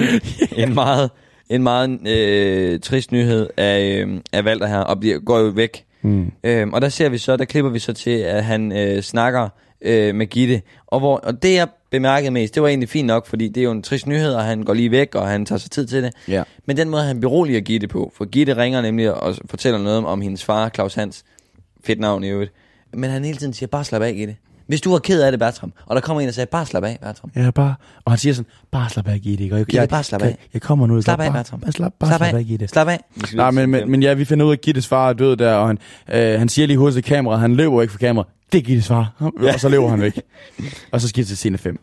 en 0.57 0.75
meget, 0.75 1.11
en 1.51 1.63
meget 1.63 2.09
øh, 2.09 2.81
trist 2.81 3.13
nyhed 3.13 3.49
af, 3.57 4.05
øh, 4.07 4.21
af 4.33 4.45
Valter 4.45 4.67
her, 4.67 4.79
og 4.79 5.01
bliver, 5.01 5.19
går 5.19 5.39
jo 5.39 5.47
væk. 5.49 5.85
Mm. 6.03 6.33
Øh, 6.45 6.69
og 6.69 6.81
der 6.83 6.89
ser 6.89 7.09
vi 7.09 7.19
så, 7.19 7.37
der 7.37 7.45
klipper 7.45 7.71
vi 7.71 7.79
så 7.79 7.93
til, 7.93 8.11
at 8.11 8.45
han 8.45 8.73
øh, 8.73 9.03
snakker 9.03 9.49
øh, 9.83 10.15
med 10.15 10.27
Gitte. 10.27 10.63
Og, 10.87 10.99
hvor, 11.01 11.17
og 11.17 11.43
det, 11.43 11.55
jeg 11.55 11.67
bemærkede 11.91 12.31
mest, 12.31 12.55
det 12.55 12.63
var 12.63 12.69
egentlig 12.69 12.89
fint 12.89 13.07
nok, 13.07 13.27
fordi 13.27 13.49
det 13.49 13.61
er 13.61 13.65
jo 13.65 13.71
en 13.71 13.83
trist 13.83 14.07
nyhed, 14.07 14.35
og 14.35 14.45
han 14.45 14.63
går 14.63 14.75
lige 14.75 14.91
væk, 14.91 15.15
og 15.15 15.29
han 15.29 15.47
tager 15.47 15.59
sig 15.59 15.71
tid 15.71 15.87
til 15.87 16.03
det. 16.03 16.13
Ja. 16.29 16.43
Men 16.67 16.77
den 16.77 16.89
måde, 16.89 17.03
han 17.03 17.21
beroliger 17.21 17.61
Gitte 17.61 17.89
på, 17.89 18.13
for 18.17 18.25
Gitte 18.25 18.57
ringer 18.57 18.81
nemlig 18.81 19.15
og 19.15 19.35
fortæller 19.51 19.79
noget 19.79 19.99
om, 19.99 20.05
om 20.05 20.21
hendes 20.21 20.45
far, 20.45 20.69
Claus 20.69 20.95
Hans. 20.95 21.25
Fedt 21.85 22.01
navn 22.01 22.25
i 22.25 22.29
øvrigt. 22.29 22.53
Men 22.93 23.11
han 23.11 23.25
hele 23.25 23.39
tiden 23.39 23.53
siger, 23.53 23.67
bare 23.67 23.85
slap 23.85 24.03
af, 24.03 24.15
Gitte. 24.15 24.37
Hvis 24.67 24.81
du 24.81 24.91
var 24.91 24.99
ked 24.99 25.23
af 25.23 25.33
det, 25.33 25.39
Bertram, 25.39 25.73
og 25.87 25.97
der 25.97 26.01
kommer 26.01 26.21
en 26.21 26.29
og 26.29 26.35
siger, 26.35 26.45
bare 26.45 26.67
slap 26.67 26.85
af, 26.85 26.99
Bertram. 27.03 27.31
Ja, 27.37 27.51
bare, 27.51 27.75
og 28.05 28.13
han 28.13 28.19
siger 28.19 28.35
sådan, 28.35 28.51
bare 28.71 28.91
slap 28.91 29.09
af, 29.09 29.21
Gitte, 29.21 29.45
ikke? 29.45 29.55
Og 29.55 29.59
jeg, 29.59 29.67
Gitte, 29.67 29.87
bare 29.87 30.03
slap 30.03 30.23
af. 30.23 30.27
Jeg, 30.27 30.37
jeg 30.55 30.63
kommer 30.63 30.87
nu. 30.87 31.03
Slap 31.03 31.21
af, 31.21 31.27
bare, 31.27 31.39
Bertram. 31.39 31.61
Bare, 31.61 31.73
slap, 31.73 31.93
bare 32.01 32.17
slap, 32.17 32.35
af, 32.35 32.45
Gitte. 32.45 32.69
Slap 32.69 32.89
af. 32.89 33.01
Nej, 33.35 33.51
men, 33.51 33.71
men, 33.71 33.91
men 33.91 34.03
ja, 34.03 34.15
vi 34.15 34.25
finder 34.25 34.47
ud 34.47 34.51
af, 34.51 34.57
at 34.57 34.61
Gittes 34.61 34.87
far 34.87 35.09
er 35.09 35.13
død 35.13 35.37
der, 35.37 35.55
og 35.55 35.67
han, 35.67 35.79
øh, 36.13 36.39
han 36.39 36.49
siger 36.49 36.67
lige 36.67 36.79
hurtigt 36.79 37.05
til 37.05 37.15
kameraet, 37.15 37.41
han 37.41 37.55
løber 37.55 37.83
ikke 37.83 37.93
fra 37.93 37.99
kameraet. 37.99 38.33
Det 38.53 38.59
er 38.59 38.63
Gittes 38.63 38.87
far. 38.89 39.31
Ja. 39.43 39.53
Og 39.55 39.61
så 39.61 39.69
løber 39.69 39.89
han 39.89 40.01
væk. 40.01 40.21
og 40.93 41.01
så 41.01 41.09
skifter 41.09 41.29
til 41.29 41.37
scene 41.37 41.59
5. 41.59 41.79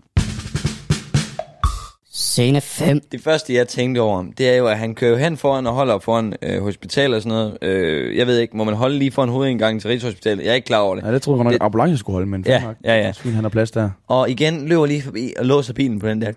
Scene 2.16 2.62
5. 2.62 3.02
Det 3.12 3.22
første, 3.22 3.54
jeg 3.54 3.68
tænkte 3.68 4.00
over, 4.00 4.24
det 4.38 4.50
er 4.50 4.56
jo, 4.56 4.68
at 4.68 4.78
han 4.78 4.96
kører 4.96 5.12
jo 5.12 5.18
hen 5.18 5.38
foran 5.38 5.68
og 5.68 5.74
holder 5.74 6.00
foran 6.00 6.34
øh, 6.42 6.62
hospital 6.64 7.14
og 7.14 7.22
sådan 7.22 7.38
noget. 7.38 7.58
Øh, 7.62 8.18
jeg 8.18 8.28
ved 8.28 8.40
ikke, 8.40 8.58
må 8.58 8.64
man 8.64 8.74
holde 8.74 8.98
lige 9.00 9.12
foran 9.12 9.30
hovedindgangen 9.30 9.80
til 9.80 9.90
Rigshospitalet? 9.90 10.44
Jeg 10.46 10.52
er 10.52 10.56
ikke 10.56 10.66
klar 10.66 10.80
over 10.80 10.96
det. 10.96 11.04
Ja, 11.06 11.12
det 11.14 11.22
tror 11.22 11.34
jeg 11.34 11.38
godt 11.44 11.54
Det- 11.54 11.62
nok, 11.62 11.66
ambulance 11.66 11.98
skulle 11.98 12.14
holde, 12.14 12.28
men 12.30 12.44
Ja, 12.48 12.64
nok. 12.64 12.76
ja, 12.86 12.94
ja. 12.96 13.00
Det 13.02 13.08
er 13.08 13.14
fint, 13.14 13.36
han 13.36 13.44
har 13.44 13.50
plads 13.50 13.72
der. 13.72 13.90
Og 14.08 14.30
igen 14.30 14.68
løber 14.68 14.86
lige 14.86 15.02
forbi 15.02 15.34
og 15.40 15.46
låser 15.46 15.74
bilen 15.74 16.00
på 16.00 16.08
den 16.08 16.22
der. 16.22 16.32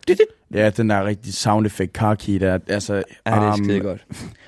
Ja, 0.55 0.71
den 0.71 0.91
der 0.91 1.05
rigtig 1.07 1.35
sound 1.35 1.67
effect 1.67 1.93
car 1.93 2.15
key 2.15 2.41
der. 2.41 2.59
Altså, 2.69 2.95
Ja, 2.95 3.01
det 3.01 3.07
er 3.27 3.53
um, 3.53 3.65
skide 3.65 3.81
godt. 3.81 4.05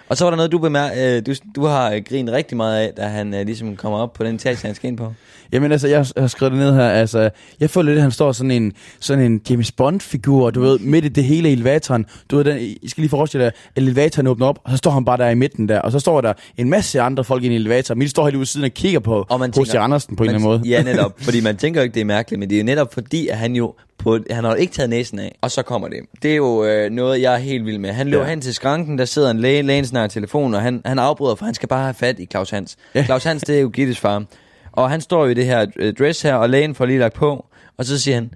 Og 0.08 0.16
så 0.16 0.24
var 0.24 0.30
der 0.30 0.36
noget, 0.36 0.52
du 0.52 0.58
bemær- 0.58 0.98
øh, 1.16 1.22
du, 1.26 1.34
du 1.56 1.64
har 1.66 1.92
øh, 1.92 2.02
grinet 2.08 2.34
rigtig 2.34 2.56
meget 2.56 2.78
af, 2.80 2.92
da 2.96 3.02
han 3.02 3.34
øh, 3.34 3.46
ligesom 3.46 3.76
kommer 3.76 3.98
op 3.98 4.12
på 4.12 4.24
den 4.24 4.34
etage, 4.34 4.66
han 4.66 4.74
skal 4.74 4.88
ind 4.88 4.96
på. 4.98 5.12
Jamen 5.52 5.72
altså, 5.72 5.88
jeg 5.88 6.06
har- 6.16 6.26
skrevet 6.26 6.52
det 6.52 6.60
ned 6.60 6.74
her. 6.74 6.88
Altså, 6.88 7.30
jeg 7.60 7.70
føler 7.70 7.86
lidt, 7.86 7.96
at 7.96 8.02
han 8.02 8.10
står 8.10 8.32
sådan 8.32 8.50
en, 8.50 8.72
sådan 9.00 9.24
en 9.24 9.40
James 9.50 9.72
Bond-figur, 9.72 10.50
du 10.50 10.60
ved, 10.60 10.78
midt 10.78 11.04
i 11.04 11.08
det 11.08 11.24
hele 11.24 11.50
elevatoren. 11.52 12.06
Du 12.30 12.36
ved, 12.36 12.44
den, 12.44 12.58
I 12.60 12.88
skal 12.88 13.00
lige 13.02 13.10
forestille 13.10 13.44
jer, 13.44 13.50
at 13.50 13.82
elevatoren 13.82 14.26
åbner 14.26 14.46
op, 14.46 14.58
og 14.64 14.70
så 14.70 14.76
står 14.76 14.90
han 14.90 15.04
bare 15.04 15.16
der 15.16 15.28
i 15.28 15.34
midten 15.34 15.68
der, 15.68 15.80
og 15.80 15.92
så 15.92 15.98
står 15.98 16.20
der 16.20 16.32
en 16.56 16.70
masse 16.70 17.00
andre 17.00 17.24
folk 17.24 17.42
i 17.42 17.46
en 17.46 17.52
elevator. 17.52 17.94
Men 17.94 18.02
de 18.02 18.08
står 18.08 18.24
helt 18.24 18.36
ude 18.36 18.46
siden 18.46 18.64
og 18.64 18.70
kigger 18.70 19.00
på 19.00 19.26
Og 19.28 19.40
man 19.40 19.50
H.C. 19.50 19.54
tænker- 19.56 19.80
Andersen 19.80 20.16
på 20.16 20.22
en 20.22 20.26
man- 20.26 20.34
eller 20.36 20.48
anden 20.50 20.60
måde. 20.62 20.70
Ja, 20.70 20.82
netop. 20.82 21.14
Fordi 21.20 21.40
man 21.40 21.56
tænker 21.56 21.80
jo 21.80 21.82
ikke, 21.82 21.94
det 21.94 22.00
er 22.00 22.04
mærkeligt, 22.04 22.40
men 22.40 22.50
det 22.50 22.56
er 22.56 22.60
jo 22.60 22.64
netop 22.66 22.94
fordi, 22.94 23.28
at 23.28 23.36
han 23.38 23.56
jo 23.56 23.74
på, 23.98 24.18
han 24.30 24.44
har 24.44 24.54
ikke 24.54 24.72
taget 24.72 24.90
næsen 24.90 25.18
af, 25.18 25.38
og 25.40 25.50
så 25.50 25.62
kommer 25.62 25.88
det. 25.88 25.98
Det 26.22 26.32
er 26.32 26.36
jo 26.36 26.64
øh, 26.64 26.90
noget, 26.90 27.22
jeg 27.22 27.34
er 27.34 27.38
helt 27.38 27.66
vild 27.66 27.78
med. 27.78 27.92
Han 27.92 28.08
løber 28.08 28.24
Ja. 28.24 28.30
hen 28.30 28.40
til 28.40 28.54
skranken, 28.54 28.98
der 28.98 29.04
sidder 29.04 29.30
en 29.30 29.38
læge, 29.40 29.62
lægen 29.62 29.84
snakker 29.86 30.06
i 30.06 30.10
telefon, 30.12 30.54
og 30.54 30.62
han, 30.62 30.82
han 30.84 30.98
afbryder, 30.98 31.34
for 31.34 31.44
han 31.44 31.54
skal 31.54 31.68
bare 31.68 31.82
have 31.82 31.94
fat 31.94 32.18
i 32.18 32.26
Claus 32.26 32.50
Hans. 32.50 32.76
Ja. 32.94 33.04
Claus 33.04 33.24
Hans, 33.24 33.42
det 33.42 33.56
er 33.56 33.60
jo 33.60 33.68
Gittes 33.68 33.98
far. 34.00 34.24
Og 34.72 34.90
han 34.90 35.00
står 35.00 35.24
jo 35.24 35.30
i 35.30 35.34
det 35.34 35.44
her 35.44 35.66
øh, 35.76 35.94
dress 35.94 36.22
her, 36.22 36.34
og 36.34 36.50
lægen 36.50 36.74
får 36.74 36.86
lige 36.86 36.98
lagt 36.98 37.14
på, 37.14 37.46
og 37.76 37.84
så 37.84 37.98
siger 38.00 38.14
han, 38.14 38.30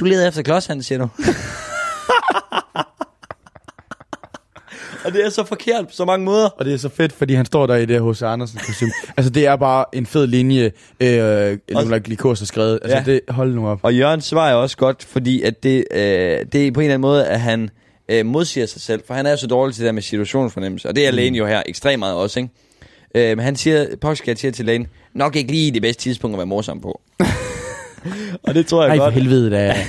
du 0.00 0.04
leder 0.04 0.28
efter 0.28 0.42
Claus 0.42 0.66
Hans, 0.66 0.86
siger 0.86 0.98
du. 0.98 1.08
og 5.04 5.12
det 5.12 5.26
er 5.26 5.30
så 5.30 5.44
forkert 5.44 5.86
på 5.86 5.92
så 5.92 6.04
mange 6.04 6.24
måder. 6.24 6.48
Og 6.48 6.64
det 6.64 6.74
er 6.74 6.78
så 6.78 6.88
fedt, 6.88 7.12
fordi 7.12 7.34
han 7.34 7.46
står 7.46 7.66
der 7.66 7.76
i 7.76 7.86
det 7.86 8.10
H.C. 8.10 8.22
Andersen 8.22 8.60
kostume. 8.66 8.92
altså, 9.16 9.30
det 9.30 9.46
er 9.46 9.56
bare 9.56 9.84
en 9.92 10.06
fed 10.06 10.26
linje, 10.26 10.70
øh, 11.00 11.58
Nicolai 11.74 12.00
Glikos 12.00 12.38
har 12.38 12.46
skrevet. 12.46 12.78
Altså, 12.82 12.96
Ja. 12.98 13.02
det, 13.12 13.20
hold 13.28 13.54
nu 13.54 13.68
op. 13.68 13.78
Og 13.82 13.94
Jørgen 13.94 14.20
svarer 14.20 14.54
også 14.54 14.76
godt, 14.76 15.04
fordi 15.04 15.42
at 15.42 15.62
det, 15.62 15.84
øh, 15.90 16.00
det 16.00 16.04
er 16.04 16.40
på 16.52 16.56
en 16.56 16.66
eller 16.66 16.82
anden 16.82 17.00
måde, 17.00 17.26
at 17.26 17.40
han 17.40 17.70
øh, 18.08 18.26
modsiger 18.26 18.66
sig 18.66 18.80
selv, 18.80 19.02
for 19.06 19.14
han 19.14 19.26
er 19.26 19.30
jo 19.30 19.36
så 19.36 19.46
dårlig 19.46 19.74
til 19.74 19.82
det 19.82 19.86
der 19.86 19.92
med 19.92 20.02
situationsfornemmelse, 20.02 20.88
og 20.88 20.96
det 20.96 21.06
er 21.06 21.10
Mm. 21.10 21.16
lægen 21.16 21.34
jo 21.34 21.46
her 21.46 21.62
ekstremt 21.66 21.98
meget 21.98 22.14
også, 22.14 22.40
ikke? 22.40 22.50
Øh, 23.14 23.36
men 23.36 23.44
han 23.44 23.56
siger, 23.56 23.86
Pokskat 24.00 24.38
siger 24.38 24.52
til 24.52 24.64
lægen, 24.64 24.86
nok 25.14 25.36
ikke 25.36 25.52
lige 25.52 25.70
det 25.72 25.82
bedste 25.82 26.02
tidspunkt 26.02 26.34
at 26.34 26.38
være 26.38 26.46
morsom 26.46 26.80
på. 26.80 27.00
og 28.46 28.54
det 28.54 28.66
tror 28.66 28.82
jeg 28.82 28.90
Ej, 28.90 28.96
for 28.96 29.04
godt. 29.04 29.14
helvede 29.14 29.50
da. 29.50 29.76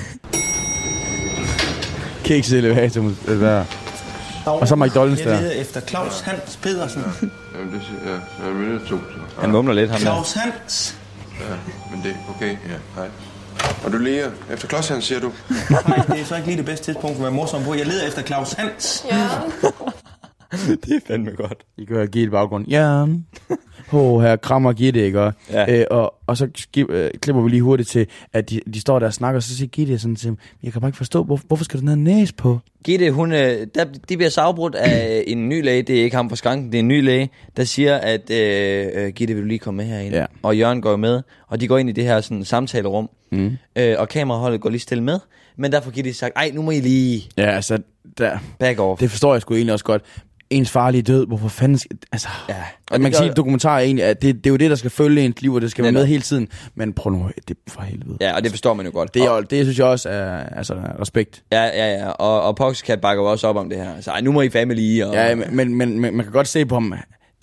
Kiks 2.23 2.51
elevator. 2.51 3.82
Og 4.45 4.67
så 4.67 4.75
McDonald's 4.75 4.95
Jeg 5.19 5.25
der. 5.25 5.39
leder 5.41 5.51
efter 5.51 5.81
Claus 5.81 6.19
Hans 6.19 6.59
Pedersen. 6.61 7.03
Jamen, 7.55 7.73
det 7.73 7.81
siger 7.83 8.11
jeg. 8.11 8.21
Så 8.37 8.43
er 8.49 8.53
det 8.53 8.81
to. 8.89 8.97
Så. 8.97 9.41
Han 9.41 9.51
mumler 9.51 9.73
lidt, 9.73 9.89
ham 9.91 9.99
der. 9.99 10.05
Claus 10.05 10.33
Hans. 10.33 10.97
Ja, 11.39 11.55
men 11.91 12.03
det 12.03 12.11
er 12.11 12.35
okay. 12.35 12.49
Ja, 12.51 12.77
hej. 12.95 13.09
Og 13.85 13.91
du 13.91 13.97
læger 13.97 14.31
efter 14.53 14.67
Klods, 14.67 14.87
han 14.87 15.01
siger 15.01 15.19
du. 15.19 15.31
Nej, 15.69 16.01
det 16.07 16.19
er 16.19 16.25
så 16.25 16.35
ikke 16.35 16.47
lige 16.47 16.57
det 16.57 16.65
bedste 16.65 16.85
tidspunkt 16.85 17.17
for 17.17 17.23
at 17.25 17.31
være 17.31 17.31
morsom 17.31 17.63
på. 17.63 17.73
Jeg 17.73 17.85
leder 17.85 18.07
efter 18.07 18.21
Claus 18.21 18.51
Hans. 18.53 19.05
det 20.85 20.91
er 20.95 20.99
fandme 21.07 21.31
godt. 21.31 21.63
I 21.77 21.85
kan 21.85 21.95
høre 21.95 22.07
Gitte 22.07 22.27
i 22.27 22.29
baggrund. 22.29 22.67
Ja. 22.67 23.05
Ho, 23.93 24.19
her 24.19 24.35
krammer 24.35 24.73
Gitte, 24.73 25.05
ikke? 25.05 25.21
Og, 25.21 25.33
Ja. 25.51 25.79
øh, 25.79 25.85
og, 25.91 26.13
og 26.27 26.37
så 26.37 26.47
ski- 26.55 26.85
øh, 26.89 27.09
klipper 27.21 27.41
vi 27.41 27.49
lige 27.49 27.61
hurtigt 27.61 27.89
til, 27.89 28.07
at 28.33 28.49
de, 28.49 28.59
de 28.73 28.81
står 28.81 28.99
der 28.99 29.07
og 29.07 29.13
snakker, 29.13 29.37
og 29.39 29.43
så 29.43 29.57
siger 29.57 29.67
Gitte 29.67 29.99
sådan 29.99 30.15
til 30.15 30.31
jeg 30.63 30.71
kan 30.71 30.81
bare 30.81 30.89
ikke 30.89 30.97
forstå, 30.97 31.23
hvor, 31.23 31.39
hvorfor 31.47 31.63
skal 31.63 31.77
du 31.79 31.81
den 31.81 31.89
her 31.89 31.95
næse 31.95 32.33
på? 32.33 32.59
Gitte, 32.85 33.11
hun, 33.11 33.31
øh, 33.31 33.67
der, 33.75 33.83
de 34.09 34.17
bliver 34.17 34.29
så 34.29 34.41
afbrudt 34.41 34.75
af 34.75 35.23
en 35.27 35.49
ny 35.49 35.63
læge, 35.63 35.81
det 35.83 35.99
er 35.99 36.03
ikke 36.03 36.15
ham 36.15 36.29
fra 36.29 36.35
skranken, 36.35 36.71
det 36.71 36.75
er 36.75 36.79
en 36.79 36.87
ny 36.87 37.03
læge, 37.03 37.29
der 37.57 37.63
siger, 37.63 37.95
at 37.97 38.29
øh, 38.31 38.87
øh, 38.93 39.09
Gitte, 39.13 39.33
vil 39.33 39.43
du 39.43 39.47
lige 39.47 39.59
komme 39.59 39.77
med 39.77 39.85
herind? 39.85 40.13
Ja. 40.15 40.25
Og 40.43 40.57
Jørgen 40.57 40.81
går 40.81 40.95
med, 40.95 41.21
og 41.47 41.61
de 41.61 41.67
går 41.67 41.77
ind 41.77 41.89
i 41.89 41.91
det 41.91 42.03
her 42.03 42.21
sådan, 42.21 42.45
samtalerum, 42.45 43.09
Mm. 43.31 43.51
øh, 43.75 43.95
og 43.99 44.09
kameraholdet 44.09 44.61
går 44.61 44.69
lige 44.69 44.79
stille 44.81 45.03
med, 45.03 45.19
men 45.57 45.71
der 45.71 45.81
får 45.81 45.91
Gitte 45.91 46.13
sagt, 46.13 46.33
ej, 46.35 46.51
nu 46.53 46.61
må 46.61 46.71
I 46.71 46.79
lige 46.79 47.23
Ja, 47.37 47.51
altså, 47.51 47.77
der, 48.17 48.37
back 48.59 48.79
off. 48.79 48.99
det 49.01 49.09
forstår 49.11 49.33
jeg 49.33 49.41
sgu 49.41 49.53
egentlig 49.53 49.73
også 49.73 49.85
godt. 49.85 50.01
Ens 50.53 50.71
farlige 50.71 51.01
død, 51.01 51.27
hvorfor 51.27 51.47
fanden 51.47 51.77
skal... 51.77 51.97
Altså, 52.11 52.27
Ja, 52.49 52.55
og 52.91 53.01
man 53.01 53.11
kan 53.11 53.17
sige, 53.17 53.29
at 53.29 53.37
dokumentar 53.37 53.75
er 53.75 53.79
egentlig, 53.79 54.05
at 54.05 54.21
det, 54.21 54.35
det 54.35 54.45
er 54.45 54.49
jo 54.49 54.57
det, 54.57 54.69
der 54.69 54.75
skal 54.75 54.89
følge 54.89 55.21
ens 55.21 55.41
liv, 55.41 55.53
og 55.53 55.61
det 55.61 55.71
skal 55.71 55.83
være 55.83 55.91
med 55.91 56.05
hele 56.05 56.21
tiden. 56.21 56.47
Men 56.75 56.93
prøv 56.93 57.13
nu, 57.13 57.29
det 57.47 57.57
er 57.67 57.71
for 57.71 57.81
helvede. 57.81 58.17
Ja, 58.21 58.35
og 58.35 58.43
det 58.43 58.51
forstår 58.51 58.73
man 58.73 58.85
jo 58.85 58.91
godt. 58.91 59.13
Det, 59.13 59.21
er, 59.23 59.29
og, 59.29 59.51
det 59.51 59.65
synes 59.65 59.79
jeg 59.79 59.85
også 59.85 60.09
er 60.09 60.43
altså, 60.43 60.73
respekt. 61.01 61.43
ja, 61.51 61.63
ja, 61.63 61.97
ja, 61.97 62.09
og, 62.09 62.41
og 62.41 62.55
Poxcat 62.55 63.01
bakker 63.01 63.23
jo 63.23 63.31
også 63.31 63.47
op 63.47 63.55
om 63.55 63.69
det 63.69 63.77
her. 63.77 64.01
Så 64.01 64.11
ej, 64.11 64.21
nu 64.21 64.31
må 64.31 64.41
I 64.41 64.47
lige. 64.47 65.07
Og, 65.07 65.13
Ja, 65.13 65.35
men, 65.35 65.55
men, 65.55 65.75
men, 65.75 65.99
men 65.99 66.15
man 66.15 66.25
kan 66.25 66.33
godt 66.33 66.47
se 66.47 66.65
på 66.65 66.75
ham, 66.75 66.93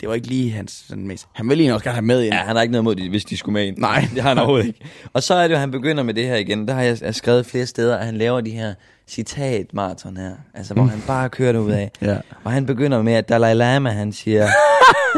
det 0.01 0.09
var 0.09 0.15
ikke 0.15 0.27
lige 0.27 0.51
hans 0.51 0.85
sådan, 0.87 1.07
mest... 1.07 1.27
Han 1.33 1.49
ville 1.49 1.61
egentlig 1.61 1.73
også 1.73 1.83
gerne 1.83 1.95
have 1.95 2.05
med 2.05 2.23
ind. 2.23 2.33
Ja, 2.33 2.39
han 2.39 2.55
har 2.55 2.61
ikke 2.61 2.71
noget 2.71 2.83
mod 2.83 2.95
det, 2.95 3.09
hvis 3.09 3.25
de 3.25 3.37
skulle 3.37 3.53
med 3.53 3.65
ind. 3.65 3.77
Nej. 3.77 4.07
Det 4.13 4.21
har 4.21 4.29
han 4.29 4.37
overhovedet 4.37 4.67
ikke. 4.67 4.79
Og 5.13 5.23
så 5.23 5.33
er 5.33 5.47
det 5.47 5.55
jo, 5.55 5.59
han 5.59 5.71
begynder 5.71 6.03
med 6.03 6.13
det 6.13 6.25
her 6.25 6.35
igen. 6.35 6.67
Der 6.67 6.73
har 6.73 6.81
jeg, 6.81 7.01
jeg 7.01 7.15
skrevet 7.15 7.45
flere 7.45 7.65
steder, 7.65 7.97
at 7.97 8.05
han 8.05 8.17
laver 8.17 8.41
de 8.41 8.51
her 8.51 8.73
citatmaraton 9.11 10.17
her. 10.17 10.31
Altså, 10.53 10.73
hvor 10.73 10.83
han 10.83 11.03
bare 11.07 11.29
kører 11.29 11.51
det 11.51 11.59
ud 11.59 11.71
af. 11.71 11.91
Ja. 12.01 12.17
Og 12.43 12.51
han 12.51 12.65
begynder 12.65 13.01
med, 13.01 13.13
at 13.13 13.29
Dalai 13.29 13.53
Lama, 13.53 13.89
han 13.89 14.11
siger, 14.13 14.47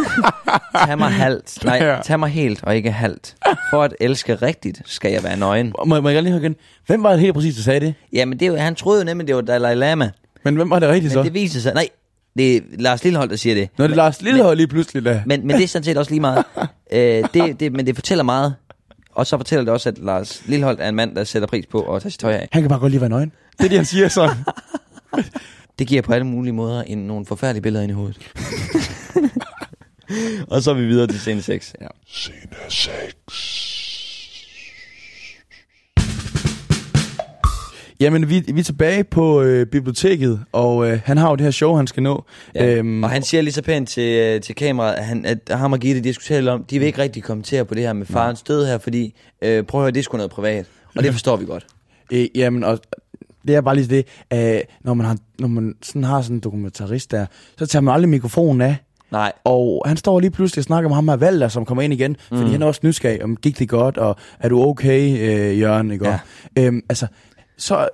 tag 0.85 0.97
mig 0.97 1.11
halvt. 1.11 1.65
Nej, 1.65 1.75
Ja. 1.81 1.97
tag 2.03 2.19
mig 2.19 2.29
helt 2.29 2.63
og 2.63 2.75
ikke 2.75 2.91
halvt. 2.91 3.35
For 3.69 3.83
at 3.83 3.93
elske 4.01 4.35
rigtigt, 4.35 4.81
skal 4.85 5.11
jeg 5.11 5.23
være 5.23 5.37
nøgen. 5.37 5.73
Må, 5.85 6.01
må 6.01 6.09
jeg 6.09 6.15
godt 6.15 6.23
lige 6.23 6.31
høre 6.33 6.41
igen? 6.41 6.55
Hvem 6.87 7.03
var 7.03 7.11
det 7.11 7.19
helt 7.19 7.33
præcis, 7.33 7.55
der 7.55 7.61
sagde 7.61 7.79
det? 7.79 7.93
Jamen, 8.13 8.39
det 8.39 8.47
er 8.47 8.57
han 8.57 8.75
troede 8.75 8.99
jo 9.01 9.05
nemlig, 9.05 9.27
det 9.27 9.35
var 9.35 9.41
Dalai 9.41 9.75
Lama. 9.75 10.09
Men 10.43 10.55
hvem 10.55 10.69
var 10.69 10.79
det 10.79 10.89
rigtigt 10.89 11.03
Men 11.03 11.11
så? 11.11 11.23
det 11.23 11.33
viser 11.33 11.59
sig, 11.59 11.73
nej, 11.73 11.87
Det 12.37 12.55
er 12.57 12.61
Lars 12.79 13.03
Lillehold, 13.03 13.29
der 13.29 13.35
siger 13.35 13.55
det. 13.55 13.69
Når 13.77 13.87
det 13.87 13.91
er 13.93 13.97
Lars 13.97 14.21
Lillehold 14.21 14.57
lige 14.57 14.67
pludselig 14.67 15.05
da. 15.05 15.23
Men, 15.25 15.47
men 15.47 15.55
det 15.57 15.63
er 15.63 15.67
sådan 15.67 15.83
set 15.83 15.97
også 15.97 16.11
lige 16.11 16.21
meget. 16.21 16.43
øh, 16.93 17.23
det, 17.33 17.59
det, 17.59 17.73
men 17.73 17.85
det 17.87 17.95
fortæller 17.95 18.23
meget. 18.23 18.55
Og 19.15 19.27
så 19.27 19.37
fortæller 19.37 19.63
det 19.63 19.73
også, 19.73 19.89
at 19.89 19.97
Lars 19.97 20.41
Lillehold 20.45 20.77
er 20.81 20.89
en 20.89 20.95
mand, 20.95 21.15
der 21.15 21.23
sætter 21.23 21.47
pris 21.47 21.65
på 21.65 21.95
at 21.95 22.01
tage 22.01 22.11
sit 22.11 22.19
tøj 22.19 22.33
af. 22.33 22.47
Han 22.51 22.61
kan 22.61 22.69
bare 22.69 22.79
godt 22.79 22.91
lige 22.91 23.01
være 23.01 23.09
nøgen. 23.09 23.31
Det 23.57 23.65
er 23.65 23.69
det, 23.69 23.77
han 23.77 23.85
siger 23.85 24.07
sådan. 24.07 24.35
Det 25.79 25.87
giver 25.87 26.01
på 26.01 26.13
alle 26.13 26.27
mulige 26.27 26.53
måder 26.53 26.83
en, 26.83 26.97
nogle 26.97 27.25
forfærdelige 27.25 27.61
billeder 27.61 27.83
ind 27.83 27.91
i 27.91 27.93
hovedet. 27.93 28.31
og 30.51 30.61
så 30.61 30.71
er 30.71 30.75
vi 30.75 30.85
videre 30.85 31.07
til 31.07 31.19
scene 31.19 31.41
6. 31.41 31.75
Ja. 31.81 31.87
Scene 32.07 32.37
6. 32.69 33.73
Jamen, 37.99 38.29
vi, 38.29 38.43
vi 38.53 38.59
er 38.59 38.63
tilbage 38.63 39.03
på 39.03 39.41
øh, 39.41 39.65
biblioteket, 39.65 40.43
og 40.51 40.91
øh, 40.91 40.99
han 41.05 41.17
har 41.17 41.29
jo 41.29 41.35
det 41.35 41.43
her 41.43 41.51
show, 41.51 41.75
han 41.75 41.87
skal 41.87 42.03
nå. 42.03 42.25
Ja. 42.55 42.75
Øhm, 42.75 43.03
og 43.03 43.09
han 43.09 43.23
siger 43.23 43.41
lige 43.41 43.53
så 43.53 43.61
pænt 43.61 43.89
til, 43.89 44.19
øh, 44.19 44.41
til 44.41 44.55
kameraet, 44.55 44.95
at, 44.95 45.05
han, 45.05 45.25
at 45.25 45.39
ham 45.51 45.73
og 45.73 45.79
Gitte, 45.79 46.01
de 46.01 46.13
skulle 46.13 46.35
tale 46.35 46.51
om, 46.51 46.63
de 46.63 46.79
vil 46.79 46.85
ikke 46.85 47.01
rigtig 47.01 47.23
kommentere 47.23 47.65
på 47.65 47.73
det 47.73 47.83
her 47.83 47.93
med 47.93 48.05
farens 48.05 48.41
død 48.41 48.65
her, 48.65 48.77
fordi, 48.77 49.13
øh, 49.41 49.63
prøv 49.63 49.81
at 49.81 49.83
høre, 49.83 49.91
det 49.91 49.99
er 49.99 50.03
sgu 50.03 50.17
noget 50.17 50.31
privat. 50.31 50.65
Og 50.95 51.03
det 51.03 51.11
forstår 51.11 51.35
vi 51.35 51.45
godt. 51.45 51.65
Øh, 52.11 52.27
jamen, 52.35 52.63
og 52.63 52.79
det 53.47 53.55
er 53.55 53.61
bare 53.61 53.75
lige 53.75 53.87
det, 53.87 54.05
øh, 54.33 54.61
når 54.81 54.93
man 54.93 55.05
har, 55.05 55.17
når 55.39 55.47
man 55.47 55.73
sådan 55.81 56.03
har 56.03 56.21
sådan 56.21 56.35
en 56.35 56.39
dokumentarist 56.39 57.11
der, 57.11 57.25
så 57.57 57.65
tager 57.65 57.81
man 57.81 57.93
aldrig 57.93 58.09
mikrofonen 58.09 58.61
af. 58.61 58.75
Nej. 59.11 59.31
Og 59.43 59.83
han 59.85 59.97
står 59.97 60.19
lige 60.19 60.31
pludselig 60.31 60.61
og 60.61 60.63
snakker 60.63 60.89
med 60.89 60.95
ham 60.95 61.03
med 61.03 61.17
Valder, 61.17 61.47
som 61.47 61.65
kommer 61.65 61.81
ind 61.81 61.93
igen, 61.93 62.15
fordi 62.27 62.43
Mm. 62.43 62.51
han 62.51 62.61
er 62.61 62.65
også 62.65 62.79
nysgerrig, 62.83 63.23
om 63.23 63.35
gik 63.35 63.59
det 63.59 63.69
godt, 63.69 63.97
og 63.97 64.15
er 64.39 64.49
du 64.49 64.63
okay, 64.63 65.17
øh, 65.19 65.59
Jørgen, 65.59 65.91
ikke? 65.91 66.07
Ja. 66.09 66.19
Øhm, 66.57 66.81
altså, 66.89 67.07
så, 67.57 67.87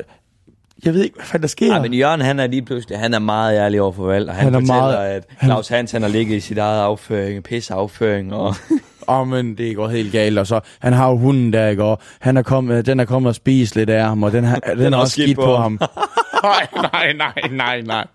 jeg 0.85 0.93
ved 0.93 1.03
ikke, 1.03 1.15
hvad 1.15 1.25
fanden 1.25 1.41
der 1.41 1.47
sker. 1.47 1.73
Ja, 1.75 1.81
men 1.81 1.93
Jørgen, 1.93 2.21
han 2.21 2.39
er 2.39 2.47
lige 2.47 2.61
pludselig, 2.61 2.99
han 2.99 3.13
er 3.13 3.19
meget 3.19 3.57
ærlig 3.57 3.81
over 3.81 3.91
for 3.91 4.05
valg, 4.05 4.29
og 4.29 4.35
han, 4.35 4.43
Han 4.43 4.53
er 4.55 4.59
fortæller, 4.59 4.81
meget- 4.81 5.09
at 5.09 5.25
Claus 5.43 5.67
Hans, 5.67 5.91
han 5.91 6.01
har 6.01 6.09
ligget 6.09 6.35
i 6.35 6.39
sit 6.39 6.57
eget 6.57 6.81
afføring, 6.81 7.43
pisse 7.43 7.73
afføring, 7.73 8.33
og 8.33 8.55
Åh, 9.09 9.19
oh, 9.19 9.27
men 9.27 9.57
det 9.57 9.75
går 9.75 9.87
helt 9.87 10.11
galt, 10.11 10.39
og 10.39 10.47
så, 10.47 10.59
han 10.79 10.93
har 10.93 11.09
jo 11.09 11.17
hunden 11.17 11.53
der, 11.53 11.67
ikke? 11.67 11.83
Og 11.83 11.99
han 12.19 12.37
er 12.37 12.41
kommet, 12.41 12.85
den 12.85 12.99
er 12.99 13.05
kommet 13.05 13.29
og 13.29 13.35
spist 13.35 13.75
lidt 13.75 13.89
af 13.89 14.03
ham, 14.03 14.23
og 14.23 14.31
den, 14.31 14.43
har, 14.43 14.55
den, 14.69 14.79
den 14.79 14.93
er 14.93 14.97
også 14.97 15.11
skidt 15.11 15.37
på, 15.37 15.55
ham. 15.55 15.79
nej, 16.43 16.67
nej, 16.93 17.13
nej, 17.13 17.33
nej, 17.51 17.81
nej. 17.81 18.05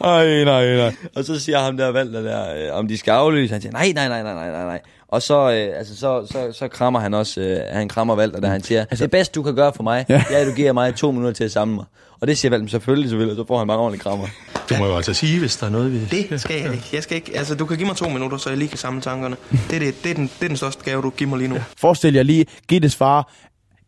Ej, 0.00 0.44
nej, 0.44 0.76
nej. 0.76 0.94
Og 1.16 1.24
så 1.24 1.40
siger 1.40 1.58
ham 1.58 1.76
der 1.76 1.92
Valter 1.92 2.20
der, 2.20 2.42
øh, 2.56 2.78
om 2.78 2.88
de 2.88 2.98
skal 2.98 3.10
aflyse. 3.10 3.52
Han 3.52 3.60
siger, 3.60 3.72
nej, 3.72 3.92
nej, 3.94 4.08
nej, 4.08 4.22
nej, 4.22 4.34
nej, 4.34 4.50
nej, 4.50 4.64
nej. 4.64 4.80
Og 5.08 5.22
så, 5.22 5.50
øh, 5.50 5.78
altså, 5.78 5.96
så, 5.96 6.26
så, 6.30 6.52
så 6.52 6.68
krammer 6.68 7.00
han 7.00 7.14
også, 7.14 7.40
øh, 7.40 7.60
han 7.72 7.88
krammer 7.88 8.14
Valter, 8.14 8.40
der 8.40 8.48
han 8.48 8.62
siger, 8.62 8.80
altså, 8.80 9.04
det 9.04 9.10
bedste 9.10 9.34
du 9.34 9.42
kan 9.42 9.54
gøre 9.54 9.72
for 9.76 9.82
mig, 9.82 10.04
ja. 10.08 10.22
Ja. 10.30 10.36
er 10.36 10.40
at 10.40 10.46
du 10.46 10.52
giver 10.52 10.72
mig 10.72 10.94
to 10.94 11.10
minutter 11.10 11.32
til 11.32 11.44
at 11.44 11.52
samle 11.52 11.74
mig. 11.74 11.84
Og 12.20 12.26
det 12.26 12.38
siger 12.38 12.50
Valter 12.50 12.68
selvfølgelig, 12.68 13.10
selvfølgelig, 13.10 13.38
og 13.40 13.44
så 13.44 13.48
får 13.48 13.58
han 13.58 13.66
mange 13.66 13.82
ordentlige 13.82 14.02
krammer. 14.02 14.26
Du 14.70 14.76
må 14.78 14.86
jo 14.86 14.96
altså 14.96 15.14
sige, 15.14 15.38
hvis 15.38 15.56
der 15.56 15.66
er 15.66 15.70
noget, 15.70 15.92
vi... 15.92 16.04
Det 16.04 16.40
skal 16.40 16.62
jeg 16.62 16.72
ikke. 16.72 16.88
Jeg 16.92 17.02
skal 17.02 17.16
ikke. 17.16 17.38
Altså, 17.38 17.54
du 17.54 17.66
kan 17.66 17.76
give 17.76 17.86
mig 17.86 17.96
to 17.96 18.08
minutter, 18.08 18.36
så 18.36 18.48
jeg 18.48 18.58
lige 18.58 18.68
kan 18.68 18.78
samle 18.78 19.00
tankerne. 19.00 19.36
Det 19.50 19.76
er, 19.76 19.78
det, 19.78 19.94
det 20.04 20.10
er, 20.10 20.14
den, 20.14 20.24
det 20.24 20.44
er 20.44 20.48
den 20.48 20.56
største 20.56 20.84
gave, 20.84 21.02
du 21.02 21.10
giver 21.10 21.30
mig 21.30 21.38
lige 21.38 21.48
nu. 21.48 21.56
Forestil 21.78 22.14
jer 22.14 22.22
lige, 22.22 22.46
Gittes 22.68 22.96
far, 22.96 23.32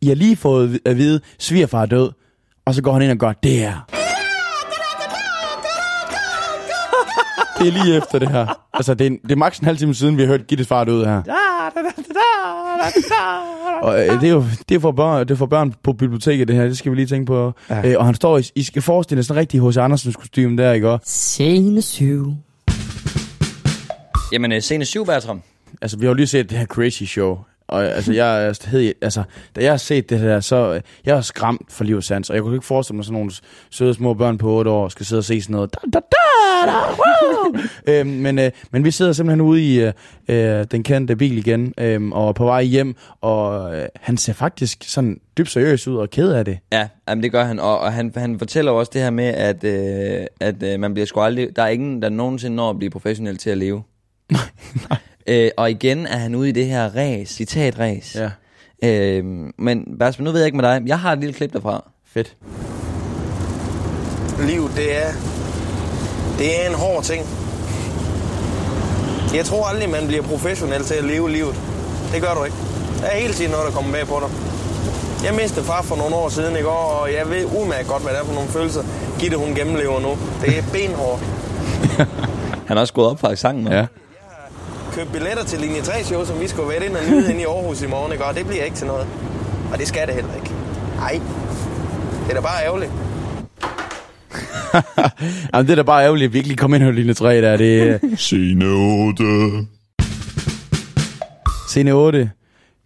I 0.01 0.07
har 0.09 0.15
lige 0.15 0.37
fået 0.37 0.81
at 0.85 0.97
vide, 0.97 1.21
svigerfar 1.39 1.83
er 1.83 1.87
død, 1.87 2.11
og 2.67 2.75
så 2.75 2.83
går 2.83 2.93
han 2.93 3.03
ind 3.03 3.11
og 3.11 3.19
gør 3.19 3.33
det 3.33 3.53
her. 3.53 3.98
Det 7.59 7.69
er 7.69 7.85
lige 7.85 7.97
efter 7.97 8.19
det 8.19 8.29
her. 8.31 8.47
Altså, 8.75 8.95
det 8.95 9.07
er, 9.07 9.11
det 9.23 9.33
er 9.33 9.37
maks 9.37 9.59
en 9.59 9.65
halv 9.65 9.79
time 9.79 9.95
siden, 9.95 10.17
vi 10.17 10.23
har 10.23 10.29
hørt 10.29 10.47
Gittes 10.47 10.69
far 10.69 10.85
død 10.85 11.05
her. 11.05 11.23
Og 13.83 14.00
øh, 14.07 14.21
det 14.21 14.29
er 14.29 14.33
jo 14.33 14.45
det 14.69 14.75
er 14.75 14.79
for 14.81 14.93
børn, 14.93 15.21
det 15.21 15.31
er 15.31 15.35
for 15.37 15.47
børn 15.47 15.75
på 15.83 15.93
biblioteket, 15.93 16.49
det 16.49 16.57
her. 16.57 16.65
Det 16.65 16.79
skal 16.79 16.93
vi 16.93 16.97
lige 16.97 17.07
tænke 17.07 17.27
på. 17.27 17.53
Ja. 17.71 17.91
Øh, 17.91 17.99
og 17.99 18.05
han 18.07 18.15
står 18.15 18.38
i, 18.38 18.43
I 18.55 18.62
skal 18.62 18.83
forestille 18.83 19.19
jer 19.19 19.23
sådan 19.23 19.41
rigtig 19.41 19.69
H.C. 19.69 19.77
Andersens 19.77 20.17
kostume 20.17 20.57
der, 20.57 20.73
ikke? 20.73 20.91
Og, 20.91 21.00
Scene 21.05 21.83
7. 21.83 22.35
Jamen, 24.33 24.53
øh, 24.53 24.61
scene 24.61 24.85
7, 24.85 25.07
Bertram. 25.07 25.43
altså, 25.83 25.97
vi 25.99 26.05
har 26.07 26.11
jo 26.11 26.15
lige 26.15 26.27
set 26.27 26.50
det 26.50 26.59
her 26.59 26.67
crazy 26.67 27.03
show. 27.03 27.38
Og 27.69 27.87
altså, 27.87 28.13
jeg 28.13 28.55
hed, 28.67 28.93
altså, 29.03 29.23
da 29.57 29.63
jeg 29.63 29.73
har 29.73 29.77
set 29.77 30.11
det 30.11 30.19
her, 30.19 30.41
så 30.41 30.81
jeg 31.07 31.17
er 31.17 31.21
skræmt 31.21 31.73
for 31.73 31.85
liv 31.85 31.97
og 31.97 32.05
sans. 32.05 32.31
Og 32.31 32.37
jeg 32.37 32.43
kunne 32.43 32.55
ikke 32.55 32.67
forestille 32.67 32.97
mig 32.97 33.05
sådan 33.05 33.15
nogle 33.15 33.31
søde 33.71 33.95
små 33.95 34.15
børn 34.15 34.39
på 34.39 34.51
8 34.51 34.71
år 34.71 34.89
skal 34.89 35.07
sidde 35.07 35.21
og 35.21 35.25
se 35.25 35.43
sådan 35.43 35.55
noget. 35.55 35.75
Da, 35.75 35.79
da, 35.93 36.01
da, 36.01 36.71
da, 36.71 36.73
wow! 36.73 37.61
øhm, 37.87 38.11
men, 38.11 38.39
øh, 38.39 38.51
men 38.71 38.85
vi 38.85 38.91
sidder 38.91 39.13
simpelthen 39.13 39.41
ude 39.41 39.63
i 39.63 39.81
øh, 39.81 39.93
øh, 40.29 40.65
den 40.71 40.83
kendte 40.83 41.17
bil 41.17 41.39
igen, 41.39 41.75
øh, 41.79 42.09
og 42.09 42.35
på 42.35 42.45
vej 42.45 42.63
hjem, 42.63 42.95
og 43.21 43.77
øh, 43.77 43.89
han 44.01 44.17
ser 44.17 44.33
faktisk 44.33 44.85
sådan 44.85 45.21
dybt 45.39 45.51
seriøs 45.51 45.89
ud 45.89 45.97
og 45.97 46.11
ked 46.11 46.33
af 46.33 46.45
det. 46.45 46.59
Ja, 46.73 46.89
jamen, 47.09 47.23
det 47.23 47.33
gør 47.33 47.45
han, 47.45 47.61
og, 47.61 47.79
og 47.79 47.93
han, 47.93 48.13
han 48.17 48.39
fortæller 48.39 48.73
også 48.73 48.91
det 48.95 49.03
her 49.03 49.11
med, 49.11 49.25
at, 49.25 49.65
øh, 49.65 50.27
at 50.41 50.63
øh, 50.63 50.81
man 50.81 50.95
bliver 50.95 51.07
sgu 51.07 51.21
aldrig, 51.21 51.57
der 51.57 51.63
er 51.63 51.69
ingen, 51.69 52.03
der 52.03 52.09
nogensinde 52.09 52.57
når 52.57 52.71
at 52.71 52.79
blive 52.79 52.91
professionel 52.91 53.37
til 53.37 53.51
at 53.51 53.59
leve. 53.59 53.83
Nej, 54.31 54.41
nej. 54.91 54.99
Øh, 55.29 55.51
og 55.57 55.71
igen 55.71 56.07
er 56.07 56.17
han 56.17 56.35
ude 56.35 56.49
i 56.49 56.53
det 56.53 56.67
her 56.67 56.97
ræs, 56.97 57.29
citatræs. 57.29 58.17
Ja, 58.21 58.31
Øh, 58.85 59.25
men 59.59 59.85
Bertram, 59.99 60.25
nu 60.25 60.31
ved 60.31 60.41
jeg 60.41 60.47
ikke 60.47 60.57
med 60.57 60.65
dig, 60.69 60.83
jeg 60.87 60.99
har 61.01 61.13
et 61.13 61.19
lille 61.19 61.35
klip 61.35 61.53
derfra. 61.53 61.91
fedt. 62.15 62.37
Liv, 64.47 64.71
det 64.77 64.97
er... 65.07 65.11
Det 66.39 66.65
er 66.65 66.69
en 66.69 66.75
hård 66.75 67.03
ting. 67.05 67.27
Jeg 69.35 69.45
tror 69.45 69.65
aldrig, 69.67 69.91
man 69.91 70.07
bliver 70.07 70.23
professionel 70.23 70.83
til 70.85 70.95
at 70.95 71.05
leve 71.05 71.31
livet. 71.31 71.55
Det 72.13 72.23
gør 72.23 72.35
du 72.35 72.45
ikke. 72.45 72.57
Der 73.01 73.07
er 73.07 73.17
hele 73.21 73.35
tiden 73.35 73.51
noget, 73.51 73.67
der 73.67 73.73
kommer 73.73 73.93
bag 73.93 74.07
på 74.07 74.19
dig. 74.23 74.31
Jeg 75.27 75.35
mistede 75.43 75.65
far 75.67 75.83
for 75.83 75.97
nogle 75.97 76.15
år 76.17 76.29
siden 76.29 76.57
i 76.57 76.61
går, 76.63 76.71
og 77.01 77.13
jeg 77.13 77.31
ved 77.31 77.45
udmærket 77.45 77.89
godt, 77.89 78.03
hvad 78.03 78.13
det 78.13 78.21
er 78.21 78.25
for 78.25 78.35
nogle 78.35 78.49
følelser. 78.49 78.83
Gitte, 79.19 79.37
hun 79.37 79.55
gennemlever 79.55 80.01
nu. 80.01 80.13
Det 80.43 80.59
er 80.59 80.63
benhårdt. 80.73 81.23
Han 82.69 82.77
har 82.77 82.81
også 82.81 82.93
gået 82.95 83.09
op 83.11 83.21
fra 83.21 83.35
sangen. 83.37 83.67
Ja. 83.69 83.87
Køb 84.99 85.12
billetter 85.12 85.45
til 85.45 85.61
linje 85.61 85.81
3 85.81 86.05
show, 86.05 86.25
som 86.25 86.40
vi 86.40 86.49
skulle 86.49 86.69
være 86.69 86.87
ind 86.87 86.97
og 86.97 87.02
nyde 87.11 87.31
ind 87.31 87.40
i 87.40 87.45
Aarhus 87.45 87.83
i 87.83 87.87
morgen, 87.87 88.12
ikke? 88.12 88.25
og 88.25 88.35
det 88.35 88.47
bliver 88.47 88.64
ikke 88.64 88.76
til 88.76 88.87
noget. 88.87 89.07
Og 89.73 89.78
det 89.78 89.88
skal 89.88 90.07
det 90.07 90.14
heller 90.14 90.35
ikke. 90.35 90.50
Nej, 90.97 91.21
det 92.26 92.31
er 92.31 92.35
da 92.35 92.40
bare 92.40 92.64
ærgerligt. 92.64 92.90
Jamen, 95.55 95.67
det 95.67 95.73
er 95.73 95.76
da 95.76 95.83
bare 95.83 96.05
ærgerligt, 96.05 96.28
at 96.28 96.33
vi 96.33 96.38
ikke 96.38 96.49
lige 96.49 96.57
kom 96.57 96.75
ind 96.75 96.85
på 96.85 96.90
linje 96.90 97.14
3 97.14 97.40
der. 97.40 97.57
Det 97.57 97.83
er 97.83 97.99
Scene 98.17 98.64
8. 98.64 99.25
scene 101.69 101.93
8. 101.93 102.31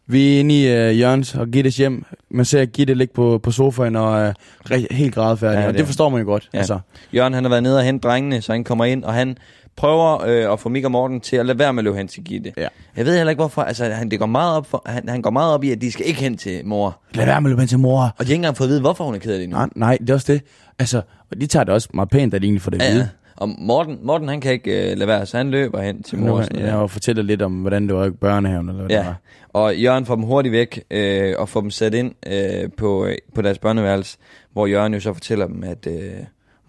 Vi 0.07 0.35
er 0.35 0.41
inde 0.41 0.63
i 0.63 0.91
uh, 0.91 1.01
Jørgens 1.01 1.35
og 1.35 1.49
Gittes 1.49 1.77
hjem. 1.77 2.05
Man 2.31 2.45
ser 2.45 2.65
Gitte 2.65 2.95
ligge 2.95 3.15
på, 3.15 3.41
på 3.43 3.51
sofaen 3.51 3.97
og 3.97 4.21
er 4.21 4.33
uh, 4.71 4.77
helt 4.91 5.15
grædefærdig. 5.15 5.57
Ja, 5.57 5.61
det 5.61 5.69
og 5.69 5.79
det 5.79 5.87
forstår 5.87 6.09
man 6.09 6.21
jo 6.21 6.27
godt. 6.27 6.51
Ja. 6.55 6.59
Altså. 6.59 6.79
Jørgen 7.15 7.35
han 7.35 7.45
har 7.45 7.49
været 7.49 7.63
nede 7.63 7.79
og 7.79 7.85
hente 7.85 8.09
drengene, 8.09 8.43
så 8.43 8.53
han 8.53 8.65
kommer 8.65 8.85
ind, 8.85 9.05
og 9.05 9.15
han 9.15 9.37
prøver 9.77 10.23
øh, 10.27 10.53
at 10.53 10.61
få 10.61 10.69
Mik 10.69 10.85
og 10.85 10.91
Morten 10.91 11.21
til 11.21 11.37
at 11.37 11.47
lade 11.47 11.59
være 11.59 11.73
med 11.73 11.81
at 11.81 11.85
løbe 11.85 11.97
hen 11.97 12.09
til 12.09 12.25
Gitte. 12.25 12.53
Ja. 12.57 12.69
Jeg 12.97 13.05
ved 13.07 13.17
heller 13.17 13.31
ikke 13.31 13.41
hvorfor, 13.41 13.63
altså 13.63 13.85
han, 13.85 14.11
det 14.11 14.19
går 14.19 14.27
meget 14.27 14.57
op 14.57 14.67
for, 14.67 14.83
han, 14.87 15.09
han 15.09 15.23
går 15.23 15.31
meget 15.31 15.55
op 15.55 15.65
i, 15.65 15.71
at 15.71 15.81
de 15.81 15.93
skal 15.93 16.07
ikke 16.07 16.21
hen 16.21 16.37
til 16.37 16.67
mor. 16.67 17.01
Lad 17.15 17.27
være 17.27 17.41
med 17.41 17.51
at 17.51 17.53
løbe 17.53 17.61
hen 17.61 17.69
til 17.69 17.79
mor. 17.79 18.01
Og 18.03 18.09
de 18.09 18.15
har 18.19 18.23
ikke 18.25 18.35
engang 18.35 18.57
fået 18.57 18.67
at 18.67 18.71
vide, 18.71 18.81
hvorfor 18.81 19.05
hun 19.05 19.15
er 19.15 19.19
ked 19.19 19.33
af 19.33 19.39
det 19.39 19.49
nu. 19.49 19.57
Nej, 19.57 19.69
nej, 19.77 19.99
det 20.01 20.11
er 20.11 20.15
også 20.15 20.33
det. 20.33 20.43
Altså, 20.79 21.03
og 21.31 21.41
de 21.41 21.47
tager 21.47 21.65
det 21.65 21.75
også 21.75 21.89
meget 21.95 22.11
pænt, 22.11 22.35
at 22.35 22.43
de 22.43 22.47
egentlig 22.47 22.63
får 22.63 22.71
det 22.71 22.83
at 22.83 22.89
Ja, 22.89 22.93
vide. 22.93 23.03
ja. 23.03 23.09
Og 23.37 23.49
Morten, 23.59 23.99
Morten 24.03 24.29
han 24.29 24.41
kan 24.41 24.53
ikke 24.53 24.91
øh, 24.93 24.97
lade 24.99 25.09
være, 25.09 25.27
så 25.27 25.37
han 25.37 25.51
løber 25.51 25.81
hen 25.83 26.03
til 26.03 26.19
mor. 26.19 26.37
Nu 26.37 26.43
sådan 26.43 26.59
jeg 26.61 26.67
noget. 26.71 26.83
jo 26.83 26.87
fortælle 26.87 27.23
lidt 27.23 27.43
om, 27.43 27.53
hvordan 27.53 27.87
det 27.89 27.97
var 27.97 28.05
i 28.07 28.11
børnehaven. 28.11 28.69
Eller 28.69 28.81
hvad 28.81 28.89
det 28.89 28.95
Ja, 28.95 29.05
var. 29.07 29.17
og 29.61 29.77
Jørgen 29.77 30.07
får 30.07 30.15
dem 30.15 30.25
hurtigt 30.25 30.53
væk 30.53 30.83
øh, 30.91 31.35
og 31.39 31.49
får 31.49 31.61
dem 31.61 31.71
sat 31.71 31.95
ind 31.95 32.13
øh, 32.27 32.71
på, 32.77 33.07
øh, 33.07 33.15
på 33.35 33.43
deres 33.43 33.59
børneværelse, 33.59 34.19
hvor 34.53 34.67
Jørgen 34.67 34.95
jo 34.95 35.01
så 35.01 35.13
fortæller 35.13 35.47
dem, 35.47 35.65
at 35.65 35.87
øh, 35.87 36.11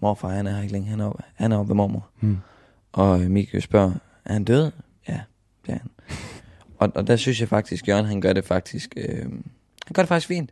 morfar 0.00 0.28
han 0.28 0.46
er 0.46 0.50
her 0.54 0.62
ikke 0.62 0.72
længere, 0.72 0.90
han 0.90 1.00
er 1.00 1.12
han 1.34 1.52
er 1.52 1.58
oppe 1.58 1.68
ved 1.68 1.76
mormor. 1.76 2.06
Hmm. 2.20 2.38
Og 2.94 3.22
øh, 3.22 3.30
Mik 3.30 3.54
jo 3.54 3.60
spørger, 3.60 3.92
er 4.24 4.32
han 4.32 4.44
død? 4.44 4.70
Ja, 5.08 5.20
det 5.66 5.72
er 5.72 5.78
han. 5.78 5.90
og, 6.80 6.92
og 6.94 7.06
der 7.06 7.16
synes 7.16 7.40
jeg 7.40 7.48
faktisk, 7.48 7.88
Jørgen 7.88 8.06
han 8.06 8.20
gør 8.20 8.32
det 8.32 8.44
faktisk, 8.44 8.94
øh, 8.96 9.18
han 9.86 9.92
gør 9.92 10.02
det 10.02 10.08
faktisk 10.08 10.28
fint. 10.28 10.50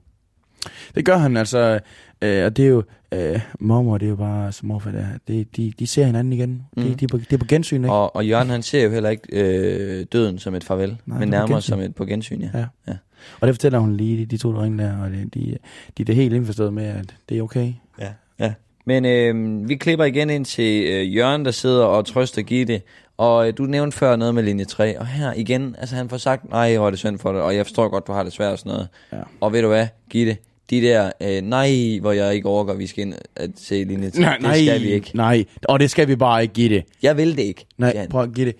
Det 0.94 1.04
gør 1.04 1.16
han 1.16 1.37
altså, 1.37 1.80
øh, 2.22 2.44
og 2.44 2.56
det 2.56 2.64
er 2.64 2.68
jo, 2.68 2.82
øh, 3.12 3.40
mormor, 3.61 3.99
det 3.99 4.06
er 4.06 4.11
jo 4.11 4.16
bare 4.16 4.52
som 4.52 4.68
morfar 4.68 4.90
der. 4.90 5.06
Det, 5.28 5.56
de, 5.56 5.72
de 5.78 5.87
ser 5.87 6.06
hinanden 6.06 6.32
igen. 6.32 6.50
Mm. 6.76 6.82
Mm. 6.82 6.88
De, 6.88 6.94
de, 6.94 7.04
er 7.04 7.08
på, 7.08 7.18
de 7.18 7.34
er 7.34 7.37
på 7.37 7.44
gensyn, 7.44 7.84
ikke? 7.84 7.92
Og, 7.92 8.16
og 8.16 8.26
Jørgen 8.26 8.50
han 8.50 8.62
ser 8.62 8.82
jo 8.82 8.90
heller 8.90 9.11
ikke 9.11 9.28
øh, 9.32 10.06
døden 10.12 10.38
som 10.38 10.54
et 10.54 10.64
farvel, 10.64 10.96
Nej, 11.06 11.18
men 11.18 11.28
det 11.28 11.37
er 11.37 11.40
nærmere 11.40 11.62
som 11.62 11.80
et 11.80 11.94
på 11.94 12.04
gensyn, 12.04 12.40
ja. 12.40 12.50
Ja. 12.54 12.66
ja. 12.88 12.96
Og 13.40 13.46
det 13.46 13.54
fortæller 13.54 13.78
hun 13.78 13.96
lige, 13.96 14.18
de, 14.18 14.26
de 14.26 14.37
to 14.37 14.52
drenge 14.52 14.82
der, 14.82 14.99
og 14.99 15.11
det, 15.11 15.34
de, 15.34 15.58
de 15.99 16.02
er 16.02 16.04
det 16.04 16.14
helt 16.14 16.34
indforstået 16.34 16.72
med, 16.72 16.84
at 16.84 17.16
det 17.28 17.38
er 17.38 17.42
okay. 17.42 17.72
Ja. 17.99 18.12
ja. 18.38 18.52
Men 18.84 19.04
øh, 19.04 19.68
vi 19.68 19.74
klipper 19.74 20.04
igen 20.04 20.30
ind 20.30 20.44
til 20.44 20.86
øh, 20.86 21.16
Jørgen, 21.16 21.44
der 21.44 21.50
sidder 21.50 21.84
og 21.84 22.06
trøster 22.06 22.42
Gitte. 22.42 22.80
Og 23.16 23.48
øh, 23.48 23.54
du 23.58 23.62
nævnte 23.62 23.96
før 23.96 24.16
noget 24.16 24.34
med 24.34 24.42
linje 24.42 24.64
3. 24.64 24.98
Og 24.98 25.06
her 25.06 25.32
igen, 25.32 25.76
altså 25.78 25.96
han 25.96 26.08
får 26.08 26.16
sagt, 26.16 26.50
nej, 26.50 26.76
hvor 26.76 26.86
er 26.86 26.90
det 26.90 26.98
synd 26.98 27.18
for 27.18 27.32
dig. 27.32 27.42
Og 27.42 27.56
jeg 27.56 27.66
forstår 27.66 27.88
godt, 27.88 28.06
du 28.06 28.12
har 28.12 28.22
det 28.22 28.32
svært 28.32 28.52
og 28.52 28.58
sådan 28.58 28.72
noget. 28.72 28.88
Ja. 29.12 29.18
Og 29.40 29.52
ved 29.52 29.62
du 29.62 29.68
hvad, 29.68 29.86
Gitte, 30.10 30.36
de 30.70 30.80
der, 30.80 31.10
øh, 31.20 31.40
nej, 31.42 31.98
hvor 32.00 32.12
jeg 32.12 32.34
ikke 32.34 32.48
overgår, 32.48 32.74
vi 32.74 32.86
skal 32.86 33.06
ind 33.06 33.14
at 33.36 33.50
se 33.56 33.84
linje 33.84 34.10
3. 34.10 34.22
det 34.22 34.56
skal 34.56 34.80
vi 34.80 34.92
ikke. 34.92 35.10
Nej, 35.14 35.44
og 35.68 35.80
det 35.80 35.90
skal 35.90 36.08
vi 36.08 36.16
bare 36.16 36.42
ikke 36.42 36.54
give 36.54 36.68
det. 36.68 36.84
Jeg 37.02 37.16
vil 37.16 37.36
det 37.36 37.42
ikke. 37.42 37.66
Nej, 37.78 37.96
han. 37.96 38.08
prøv 38.08 38.22
at 38.22 38.34
give 38.34 38.46
det. 38.46 38.56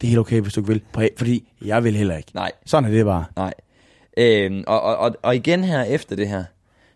Det 0.00 0.06
er 0.06 0.08
helt 0.08 0.18
okay, 0.18 0.40
hvis 0.40 0.52
du 0.52 0.60
ikke 0.60 0.72
vil. 0.72 0.82
Prøv, 0.92 1.08
fordi 1.16 1.48
jeg 1.64 1.84
vil 1.84 1.96
heller 1.96 2.16
ikke. 2.16 2.30
Nej. 2.34 2.52
Sådan 2.66 2.90
er 2.90 2.94
det 2.94 3.04
bare. 3.04 3.24
Nej. 3.36 3.54
Øhm, 4.16 4.64
og, 4.66 4.82
og, 4.82 4.96
og, 4.96 5.16
og 5.22 5.36
igen 5.36 5.64
her 5.64 5.82
efter 5.82 6.16
det 6.16 6.28
her, 6.28 6.44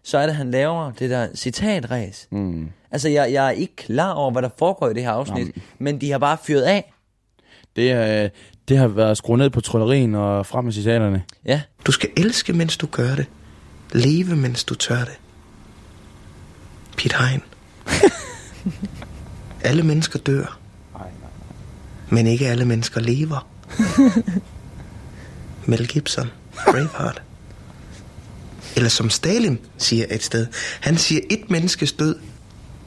så 0.09 0.19
er 0.19 0.23
det, 0.23 0.31
at 0.31 0.37
han 0.37 0.51
laver 0.51 0.93
det 0.93 1.11
der 1.11 1.29
citatræs. 1.35 2.29
Mm. 2.31 2.69
Altså, 2.91 3.09
jeg, 3.09 3.33
jeg 3.33 3.47
er 3.47 3.51
ikke 3.51 3.77
klar 3.77 4.13
over, 4.13 4.31
hvad 4.31 4.43
der 4.43 4.49
foregår 4.59 4.89
i 4.89 4.95
det 4.95 5.03
her 5.03 5.11
afsnit, 5.11 5.39
Jamen. 5.39 5.63
men 5.79 6.01
de 6.01 6.11
har 6.11 6.19
bare 6.19 6.37
fyret 6.43 6.63
af. 6.63 6.93
Det, 7.77 7.93
er, 7.93 8.29
det 8.69 8.79
har 8.79 8.89
været 8.89 9.17
skruet 9.17 9.39
ned 9.39 9.51
på 9.51 9.61
tryllerien 9.61 10.15
og 10.15 10.47
frem 10.47 10.65
med 10.65 10.73
citaterne. 10.73 11.23
Ja, 11.45 11.63
Du 11.87 11.93
skal 11.93 12.11
elske, 12.17 12.53
mens 12.53 12.77
du 12.77 12.87
gør 12.87 13.15
det. 13.15 13.27
Leve, 13.93 14.37
mens 14.37 14.65
du 14.65 14.75
tør 14.75 14.99
det. 15.05 15.19
Pete 16.97 17.17
Hein. 17.17 17.43
alle 19.69 19.83
mennesker 19.83 20.19
dør. 20.19 20.59
Men 22.11 22.27
ikke 22.27 22.49
alle 22.49 22.65
mennesker 22.65 23.01
lever. 23.01 23.49
Mel 25.67 25.89
Gibson. 25.89 26.31
Braveheart. 26.71 27.23
Eller 28.79 28.91
som 28.91 29.11
Stalin 29.11 29.59
siger 29.79 30.07
et 30.11 30.23
sted. 30.23 30.47
Han 30.81 30.97
siger, 30.97 31.21
et 31.31 31.51
menneskes 31.51 31.93
død, 31.93 32.17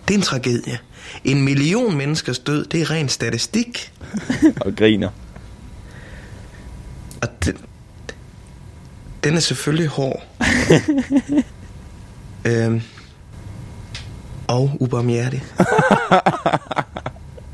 det 0.07 0.13
er 0.13 0.17
en 0.17 0.23
tragedie. 0.23 0.79
En 1.23 1.41
million 1.41 1.97
menneskers 1.97 2.39
død, 2.39 2.65
det 2.65 2.81
er 2.81 2.91
ren 2.91 3.09
statistik. 3.09 3.93
og 4.65 4.75
griner. 4.75 5.09
Og 7.21 7.27
den, 7.45 7.57
den 9.23 9.35
er 9.35 9.39
selvfølgelig 9.39 9.87
hård. 9.87 10.23
øhm, 12.47 12.81
og 14.47 14.71
ubarmhjertig. 14.79 15.43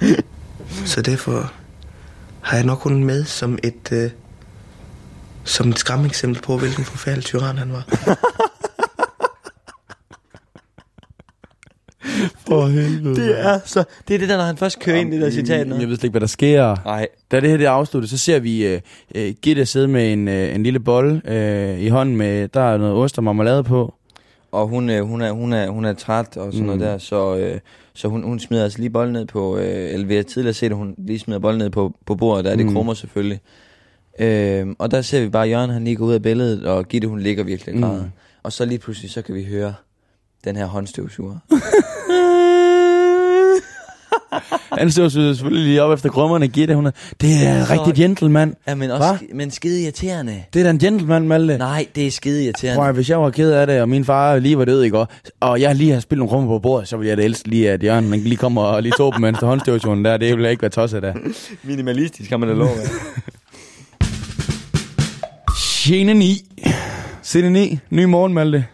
Så 0.92 1.02
derfor 1.02 1.54
har 2.42 2.58
jeg 2.58 2.66
nok 2.66 2.80
kun 2.80 3.04
med 3.04 3.26
som 3.26 3.58
et, 3.64 3.92
øh, 3.92 4.12
som 5.48 5.70
et 5.70 5.80
skræmmeksempel 5.80 6.42
på, 6.42 6.58
hvilken 6.58 6.84
forfærdelig 6.86 7.26
tyran 7.26 7.58
han 7.58 7.72
var. 7.72 7.84
For 12.48 12.68
helvede. 12.68 13.16
Det 13.16 13.40
er 13.46 13.60
så... 13.66 13.84
Det 14.08 14.14
er 14.14 14.20
det 14.20 14.30
der, 14.30 14.38
når 14.38 14.44
han 14.44 14.58
først 14.58 14.80
kører 14.80 14.98
ind 14.98 15.14
i 15.14 15.16
det 15.16 15.22
der 15.22 15.32
citat. 15.32 15.58
Jeg 15.58 15.66
nu. 15.66 15.76
ved 15.76 15.86
slet 15.86 16.04
ikke, 16.04 16.12
hvad 16.12 16.22
der 16.22 16.28
sker. 16.28 16.76
Nej. 16.86 17.08
Da 17.32 17.40
det 17.40 17.50
her 17.50 17.58
det 17.58 17.66
er 17.66 17.72
afsluttet, 17.72 18.10
så 18.10 18.18
ser 18.18 18.40
vi 18.40 18.76
uh, 18.76 18.82
uh, 19.16 19.22
Gitte 19.42 19.66
sidde 19.66 19.88
med 19.88 20.14
en, 20.14 20.28
uh, 20.28 20.34
en 20.34 20.64
lille 20.64 20.80
bolle 20.80 21.22
uh, 21.28 21.80
i 21.82 21.88
hånden 21.90 22.18
med, 22.18 22.48
der 22.48 22.62
er 22.62 22.78
noget 22.78 22.96
ost 22.96 23.18
og 23.18 23.24
marmelade 23.24 23.64
på. 23.64 23.94
Og 24.52 24.68
hun, 24.68 24.90
øh, 24.90 25.04
hun, 25.04 25.22
er, 25.22 25.32
hun, 25.32 25.54
er, 25.54 25.70
hun 25.70 25.86
er 25.86 25.94
træt 25.94 26.38
og 26.38 26.54
sådan 26.54 26.60
mm. 26.60 26.66
noget 26.66 26.82
der, 26.82 26.98
så, 26.98 27.38
øh, 27.38 27.60
så 27.94 28.08
hun, 28.08 28.24
hun 28.24 28.40
smider 28.40 28.64
altså 28.64 28.80
lige 28.80 28.90
bolden 28.90 29.14
ned 29.14 29.26
på, 29.26 29.58
øh, 29.58 29.94
eller 29.94 30.08
vi 30.08 30.16
har 30.16 30.24
tidligere 30.24 30.54
set, 30.54 30.70
at 30.70 30.78
hun 30.78 30.96
lige 30.98 31.20
smider 31.20 31.40
bolden 31.40 31.60
ned 31.60 31.70
på, 31.70 31.94
på 32.06 32.16
bordet, 32.16 32.46
der 32.46 32.52
er 32.52 32.56
det 32.56 32.66
Mm. 32.66 32.74
krummer 32.74 32.94
selvfølgelig. 32.94 33.40
Øh, 34.20 34.68
og 34.80 34.92
der 34.92 35.02
ser 35.02 35.22
vi 35.22 35.30
bare, 35.30 35.44
at 35.46 35.50
Jørgen 35.52 35.70
han 35.70 35.84
lige 35.84 35.96
går 35.96 36.06
ud 36.06 36.14
af 36.14 36.22
billedet, 36.22 36.66
og 36.66 36.88
Gitte 36.88 37.08
hun 37.08 37.20
ligger 37.20 37.44
virkelig 37.44 37.76
og 37.76 37.82
græder. 37.82 38.04
Mm. 38.04 38.10
Og 38.44 38.54
så 38.54 38.66
lige 38.66 38.80
pludselig, 38.80 39.12
så 39.12 39.22
kan 39.22 39.36
vi 39.36 39.44
høre 39.44 39.74
den 40.46 40.56
her 40.56 40.66
håndstøvsuger. 40.66 41.38
Han 44.80 44.92
stod 44.92 45.10
selvfølgelig 45.10 45.66
lige 45.66 45.84
op 45.84 45.94
efter 45.94 46.10
krummerne. 46.10 46.48
Gitte, 46.48 46.76
hun 46.76 46.86
er, 46.86 46.92
det 47.22 47.30
er 47.48 47.60
en 47.60 47.66
Så- 47.66 47.74
rigtig 47.74 47.94
gentleman. 47.96 48.56
ja, 48.68 48.76
men 48.76 48.92
også 48.92 49.08
Hva? 49.08 49.14
sk- 49.16 49.36
men 49.36 49.52
skide 49.52 49.82
irriterende. 49.84 50.44
Det 50.54 50.60
er 50.60 50.64
da 50.64 50.70
en 50.70 50.80
gentleman, 50.80 51.28
Malte. 51.28 51.58
Nej, 51.58 51.88
det 51.96 52.08
er 52.08 52.12
skide 52.12 52.44
irriterende. 52.44 52.78
Prøv, 52.80 52.88
at, 52.90 52.96
hvis 52.96 53.10
jeg 53.10 53.22
var 53.22 53.30
ked 53.30 53.52
af 53.52 53.68
det, 53.68 53.82
og 53.82 53.90
min 53.90 54.06
far 54.06 54.40
lige 54.40 54.58
var 54.58 54.66
død 54.66 54.84
i 54.84 54.90
går, 54.90 55.08
og 55.40 55.62
jeg 55.62 55.76
lige 55.76 55.92
har 55.94 56.00
spillet 56.00 56.20
nogle 56.20 56.30
krummer 56.30 56.50
på 56.50 56.60
bordet, 56.60 56.88
så 56.88 56.98
ville 56.98 57.10
jeg 57.10 57.18
da 57.18 57.22
elske 57.24 57.48
lige, 57.50 57.72
at 57.72 57.84
Jørgen 57.84 58.10
man 58.10 58.20
lige 58.20 58.36
kommer 58.38 58.62
og 58.62 58.84
lige 58.84 58.94
tog 58.98 59.14
dem 59.14 59.22
mens 59.22 59.40
der 59.40 59.46
håndstøvsugeren 59.46 60.06
der. 60.06 60.18
Det 60.18 60.30
ville 60.30 60.44
jeg 60.44 60.52
ikke 60.52 60.62
være 60.62 60.72
tosset 60.72 61.04
af. 61.04 61.14
Minimalistisk 61.64 62.30
kan 62.30 62.40
man 62.40 62.50
da 62.50 62.56
lov 62.56 62.70
Scene 65.88 66.14
9. 66.14 66.42
Scene 67.22 67.50
9. 67.50 67.80
Ny 67.90 68.04
morgen, 68.04 68.34
Malte. 68.34 68.66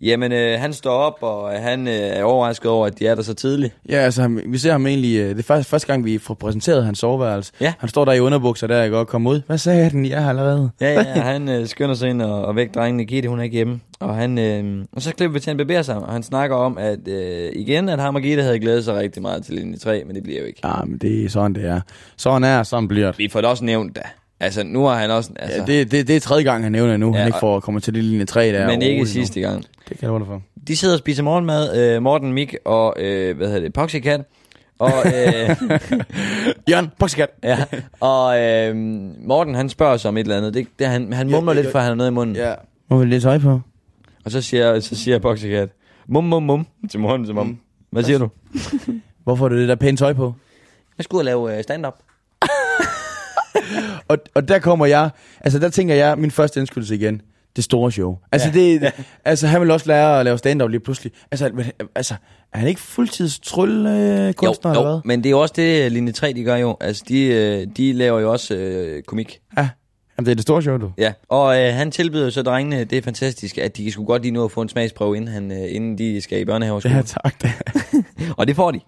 Jamen, 0.00 0.32
øh, 0.32 0.60
han 0.60 0.72
står 0.72 0.90
op, 0.90 1.14
og 1.20 1.54
øh, 1.54 1.60
han 1.62 1.88
øh, 1.88 1.94
er 1.94 2.22
overrasket 2.24 2.70
over, 2.70 2.86
at 2.86 2.98
de 2.98 3.06
er 3.06 3.14
der 3.14 3.22
så 3.22 3.34
tidligt. 3.34 3.74
Ja, 3.88 3.96
altså, 3.96 4.40
vi 4.46 4.58
ser 4.58 4.72
ham 4.72 4.86
egentlig... 4.86 5.18
øh, 5.18 5.28
Det 5.30 5.38
er 5.38 5.42
faktisk 5.42 5.68
første 5.70 5.86
gang, 5.86 6.04
vi 6.04 6.18
får 6.18 6.34
præsenteret 6.34 6.84
hans 6.84 6.98
soveværelse. 6.98 7.52
Ja. 7.60 7.72
Han 7.78 7.88
står 7.88 8.04
der 8.04 8.12
i 8.12 8.20
underbukser 8.20 8.66
der, 8.66 8.76
jeg 8.76 8.90
godt 8.90 9.08
komme 9.08 9.30
ud. 9.30 9.40
Hvad 9.46 9.58
sagde 9.58 9.90
den? 9.90 10.06
Jeg 10.06 10.22
har 10.22 10.28
allerede. 10.28 10.70
Ja, 10.80 10.92
ja, 10.92 11.02
han 11.02 11.48
øh, 11.48 11.66
skynder 11.66 11.94
sig 11.94 12.08
ind 12.10 12.22
og, 12.22 12.44
og 12.44 12.56
væk 12.56 12.74
drengene. 12.74 13.04
Gitte, 13.04 13.28
hun 13.28 13.38
er 13.38 13.42
ikke 13.42 13.56
hjemme. 13.56 13.80
Og, 14.00 14.14
han, 14.16 14.38
øh, 14.38 14.84
og 14.92 15.02
så 15.02 15.14
klipper 15.14 15.32
vi 15.32 15.40
til, 15.40 15.50
at 15.50 15.56
han 15.56 15.66
bevæger 15.66 15.82
sig, 15.82 15.96
og 15.96 16.12
han 16.12 16.22
snakker 16.22 16.56
om, 16.56 16.78
at 16.78 17.08
øh, 17.08 17.50
igen, 17.54 17.88
at 17.88 18.00
ham 18.00 18.14
og 18.14 18.22
Gitte 18.22 18.42
havde 18.42 18.58
glædet 18.58 18.84
sig 18.84 18.94
rigtig 18.94 19.22
meget 19.22 19.44
til 19.44 19.54
linje 19.54 19.76
3, 19.78 20.02
men 20.06 20.14
det 20.16 20.22
bliver 20.22 20.40
jo 20.40 20.46
ikke. 20.46 20.60
Ja, 20.64 20.84
men 20.84 20.98
det 20.98 21.24
er 21.24 21.28
sådan, 21.28 21.54
det 21.54 21.64
er. 21.64 21.80
Sådan 22.16 22.44
er, 22.44 22.62
sådan 22.62 22.88
bliver 22.88 23.06
det. 23.06 23.18
Vi 23.18 23.28
får 23.28 23.40
det 23.40 23.50
også 23.50 23.64
nævnt 23.64 23.96
da. 23.96 24.02
Altså, 24.40 24.62
nu 24.64 24.84
har 24.84 24.94
han 24.94 25.10
også... 25.10 25.30
Altså, 25.36 25.58
Ja, 25.58 25.64
det, 25.66 25.90
det, 25.90 26.08
det 26.08 26.16
er 26.16 26.20
tredje 26.20 26.42
gang, 26.44 26.62
han 26.62 26.72
nævner 26.72 26.90
det 26.90 27.00
nu. 27.00 27.12
Ja, 27.12 27.18
han 27.18 27.26
ikke 27.26 27.38
får 27.40 27.60
komme 27.60 27.80
til 27.80 27.94
det 27.94 28.04
linje 28.04 28.24
3 28.24 28.52
der. 28.52 28.66
men 28.66 28.82
ikke 28.82 29.06
sidste 29.06 29.40
gang. 29.40 29.64
Det 29.88 29.98
kan 29.98 30.18
dig 30.18 30.26
for. 30.26 30.42
De 30.68 30.76
sidder 30.76 30.94
og 30.94 30.98
spiser 30.98 31.22
morgenmad, 31.22 31.78
øh, 31.78 32.02
Morten, 32.02 32.32
Mik 32.32 32.56
og, 32.64 32.94
øh, 32.98 33.36
hvad 33.36 33.46
hedder 33.46 33.60
det, 33.60 33.72
Poxycat. 33.72 34.20
Og, 34.78 34.92
øh, 35.06 35.12
Jørgen, 36.70 36.88
boxekat. 36.98 37.28
ja, 37.42 37.58
og 38.00 38.40
øh, 38.40 38.76
Morten, 39.26 39.54
han 39.54 39.68
spørger 39.68 39.96
sig 39.96 40.08
om 40.08 40.16
et 40.16 40.20
eller 40.20 40.36
andet. 40.36 40.54
Det, 40.54 40.66
det, 40.78 40.86
han, 40.86 41.12
han 41.12 41.30
mumler 41.30 41.52
ja, 41.54 41.60
lidt, 41.60 41.72
for 41.72 41.78
han 41.78 41.88
har 41.88 41.94
noget 41.94 42.10
i 42.10 42.14
munden. 42.14 42.36
Ja. 42.36 42.54
Må 42.90 42.98
vi 42.98 43.06
lidt 43.06 43.22
tøj 43.22 43.38
på? 43.38 43.60
Og 44.24 44.30
så 44.30 44.40
siger, 44.40 44.80
så 44.80 44.96
siger 44.96 45.18
Poxycat, 45.18 45.68
mum, 46.06 46.24
mum, 46.24 46.42
mum, 46.42 46.66
til 46.90 47.00
Morten, 47.00 47.26
til 47.26 47.34
mum. 47.34 47.58
Hvad 47.90 48.02
siger 48.02 48.18
du? 48.18 48.28
Hvorfor 49.24 49.44
er 49.44 49.48
det 49.48 49.58
det 49.58 49.68
der 49.68 49.74
pæne 49.74 49.96
tøj 49.96 50.12
på? 50.12 50.34
Jeg 50.98 51.04
skulle 51.04 51.16
ud 51.16 51.20
og 51.20 51.24
lave 51.24 51.56
øh, 51.56 51.62
stand-up. 51.62 51.94
Og, 54.08 54.18
og 54.34 54.48
der 54.48 54.58
kommer 54.58 54.86
jeg, 54.86 55.10
altså 55.40 55.58
der 55.58 55.68
tænker 55.68 55.94
jeg, 55.94 56.18
min 56.18 56.30
første 56.30 56.60
indskydelse 56.60 56.94
igen, 56.94 57.20
det 57.56 57.64
store 57.64 57.92
show. 57.92 58.16
Altså, 58.32 58.48
Ja. 58.48 58.60
det, 58.60 58.92
altså 59.24 59.46
han 59.46 59.60
vil 59.60 59.70
også 59.70 59.86
lære 59.86 60.18
at 60.18 60.24
lave 60.24 60.38
stand-up 60.38 60.70
lige 60.70 60.80
pludselig. 60.80 61.12
Altså, 61.30 61.50
men, 61.54 61.64
altså 61.94 62.14
er 62.52 62.58
han 62.58 62.68
ikke 62.68 62.80
fuldtids 62.80 63.38
trylle 63.38 63.90
Jo, 64.26 64.32
kunstner 64.36 64.70
eller 64.70 64.82
jo, 64.84 64.90
hvad? 64.90 65.00
men 65.04 65.18
det 65.18 65.26
er 65.26 65.30
jo 65.30 65.40
også 65.40 65.54
det, 65.56 65.92
linje 65.92 66.12
3, 66.12 66.32
de 66.32 66.44
gør 66.44 66.56
jo. 66.56 66.76
Altså, 66.80 67.04
de, 67.08 67.22
øh, 67.24 67.66
de 67.76 67.92
laver 67.92 68.20
jo 68.20 68.32
også 68.32 68.54
øh, 68.54 69.02
komik. 69.02 69.38
Ja, 69.58 69.68
Jamen, 70.18 70.26
det 70.26 70.30
er 70.30 70.34
det 70.34 70.42
store 70.42 70.62
show, 70.62 70.76
du. 70.76 70.92
Ja, 70.98 71.12
og 71.28 71.58
øh, 71.60 71.74
han 71.74 71.90
tilbyder 71.90 72.24
jo 72.24 72.30
så 72.30 72.42
drengene, 72.42 72.84
det 72.84 72.98
er 72.98 73.02
fantastisk, 73.02 73.58
at 73.58 73.76
de 73.76 73.92
skulle 73.92 74.06
godt 74.06 74.22
lige 74.22 74.32
nå 74.32 74.44
at 74.44 74.50
få 74.50 74.62
en 74.62 74.68
smagsprøve, 74.68 75.16
inden, 75.16 75.30
han, 75.34 75.52
øh, 75.52 75.74
inden 75.74 75.98
de 75.98 76.20
skal 76.20 76.40
i 76.40 76.44
børnehave 76.44 76.74
og 76.76 76.82
skole. 76.82 76.94
Ja, 76.96 77.02
tak. 77.02 77.34
Og 78.38 78.46
det 78.46 78.56
får 78.56 78.70
de. 78.70 78.80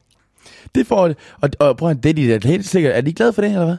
det 0.75 0.87
får 0.87 1.09
det. 1.09 1.17
Og, 1.41 1.51
og 1.59 1.77
prøv 1.77 1.91
at 1.91 2.03
det 2.03 2.11
er 2.11 2.15
de 2.15 2.39
da 2.39 2.49
helt 2.49 2.67
sikkert. 2.69 2.97
Er 2.97 3.01
de 3.01 3.13
glade 3.13 3.33
for 3.33 3.43
det, 3.43 3.51
eller 3.51 3.65
hvad? 3.65 3.77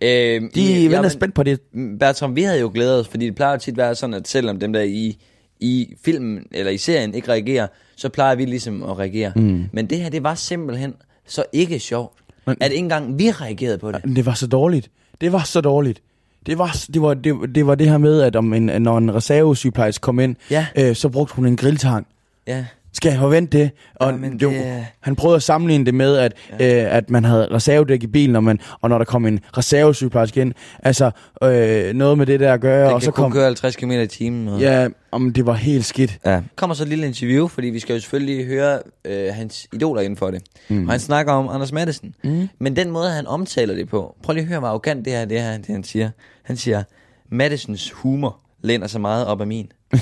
Øh, 0.00 0.42
De 0.54 0.82
ja, 0.82 0.88
venter 0.88 1.08
spændt 1.08 1.34
på 1.34 1.42
det. 1.42 1.60
Bertram, 2.00 2.36
vi 2.36 2.42
havde 2.42 2.60
jo 2.60 2.70
glædet 2.74 3.00
os, 3.00 3.08
fordi 3.08 3.26
det 3.26 3.34
plejer 3.34 3.52
jo 3.52 3.58
tit 3.58 3.72
at 3.72 3.76
være 3.78 3.94
sådan, 3.94 4.14
at 4.14 4.28
selvom 4.28 4.58
dem 4.60 4.72
der 4.72 4.82
i, 4.82 5.18
i 5.60 5.94
filmen 6.04 6.46
eller 6.52 6.72
i 6.72 6.78
serien 6.78 7.14
ikke 7.14 7.28
reagerer, 7.28 7.66
så 7.96 8.08
plejer 8.08 8.34
vi 8.34 8.44
ligesom 8.44 8.82
at 8.82 8.98
reagere. 8.98 9.32
Mm. 9.36 9.64
Men 9.72 9.86
det 9.86 9.98
her, 9.98 10.08
det 10.10 10.22
var 10.22 10.34
simpelthen 10.34 10.94
så 11.26 11.44
ikke 11.52 11.78
sjovt, 11.78 12.12
Men- 12.46 12.56
at 12.60 12.70
ikke 12.72 12.78
engang 12.78 13.18
vi 13.18 13.30
reagerede 13.30 13.78
på 13.78 13.92
det. 13.92 14.00
Men 14.04 14.16
det 14.16 14.26
var 14.26 14.34
så 14.34 14.46
dårligt. 14.46 14.90
Det 15.20 15.32
var 15.32 15.42
så 15.44 15.60
dårligt. 15.60 16.02
Det 16.46 16.58
var, 16.58 16.76
det 16.94 17.02
var, 17.02 17.14
det, 17.14 17.54
det, 17.54 17.66
var 17.66 17.74
det 17.74 17.88
her 17.90 17.98
med, 17.98 18.20
at 18.22 18.36
om 18.36 18.52
en, 18.52 18.62
når 18.82 18.98
en 18.98 19.14
reservesygeplejerske 19.14 20.02
kom 20.02 20.18
ind, 20.20 20.36
Ja. 20.50 20.66
øh, 20.76 20.94
så 20.96 21.08
brugte 21.08 21.34
hun 21.34 21.46
en 21.46 21.56
grilltang. 21.56 22.06
Ja. 22.46 22.64
Skal 22.96 23.10
jeg 23.10 23.18
forvente 23.18 23.58
det? 23.58 23.70
Og 23.94 24.12
Ja, 24.12 24.28
det, 24.28 24.40
det- 24.40 24.86
Han 25.00 25.16
prøvede 25.16 25.36
at 25.36 25.42
sammenligne 25.42 25.86
det 25.86 25.94
med, 25.94 26.16
at, 26.16 26.32
ja. 26.60 26.84
øh, 26.86 26.96
at 26.96 27.10
man 27.10 27.24
havde 27.24 27.48
reservedæk 27.50 28.02
i 28.02 28.06
bilen, 28.06 28.36
og, 28.36 28.44
man, 28.44 28.58
og 28.80 28.88
når 28.90 28.98
der 28.98 29.04
kom 29.04 29.26
en 29.26 29.40
reservesygeplejerske 29.56 30.40
ind, 30.40 30.52
altså 30.82 31.10
øh, 31.42 31.94
noget 31.94 32.18
med 32.18 32.26
det 32.26 32.40
der 32.40 32.52
at 32.52 32.60
gøre, 32.60 32.84
Den 32.86 32.94
og 32.94 33.00
kan 33.00 33.04
så 33.04 33.10
kun 33.10 33.22
kom... 33.22 33.32
køre 33.32 33.44
50 33.44 33.76
km 33.76 33.90
i 33.90 34.06
timen. 34.06 34.48
Og... 34.48 34.60
Ja, 34.60 34.88
om 35.12 35.32
det 35.32 35.46
var 35.46 35.52
helt 35.52 35.84
skidt. 35.84 36.18
Ja. 36.26 36.40
kommer 36.56 36.74
så 36.74 36.82
et 36.82 36.88
lille 36.88 37.06
interview, 37.06 37.48
fordi 37.48 37.66
vi 37.66 37.78
skal 37.78 37.94
jo 37.94 38.00
selvfølgelig 38.00 38.46
høre 38.46 38.78
øh, 39.04 39.34
hans 39.34 39.68
idoler 39.72 40.00
inden 40.02 40.16
for 40.16 40.30
det. 40.30 40.42
Mm. 40.68 40.84
Og 40.86 40.90
han 40.92 41.00
snakker 41.00 41.32
om 41.32 41.48
Anders 41.48 41.72
Madsen. 41.72 42.14
Mm. 42.24 42.48
Men 42.58 42.76
den 42.76 42.90
måde, 42.90 43.10
han 43.10 43.26
omtaler 43.26 43.74
det 43.74 43.88
på, 43.88 44.14
prøv 44.22 44.32
lige 44.34 44.42
at 44.42 44.48
høre, 44.48 44.58
hvor 44.58 44.68
arrogant 44.68 45.04
det 45.04 45.12
her, 45.12 45.24
det 45.24 45.40
her, 45.40 45.56
det 45.56 45.66
han 45.66 45.84
siger. 45.84 46.10
Han 46.42 46.56
siger, 46.56 46.82
Madisons 47.30 47.90
humor 47.90 48.36
læner 48.62 48.86
sig 48.86 49.00
meget 49.00 49.26
op 49.26 49.40
af 49.40 49.46
min. 49.46 49.72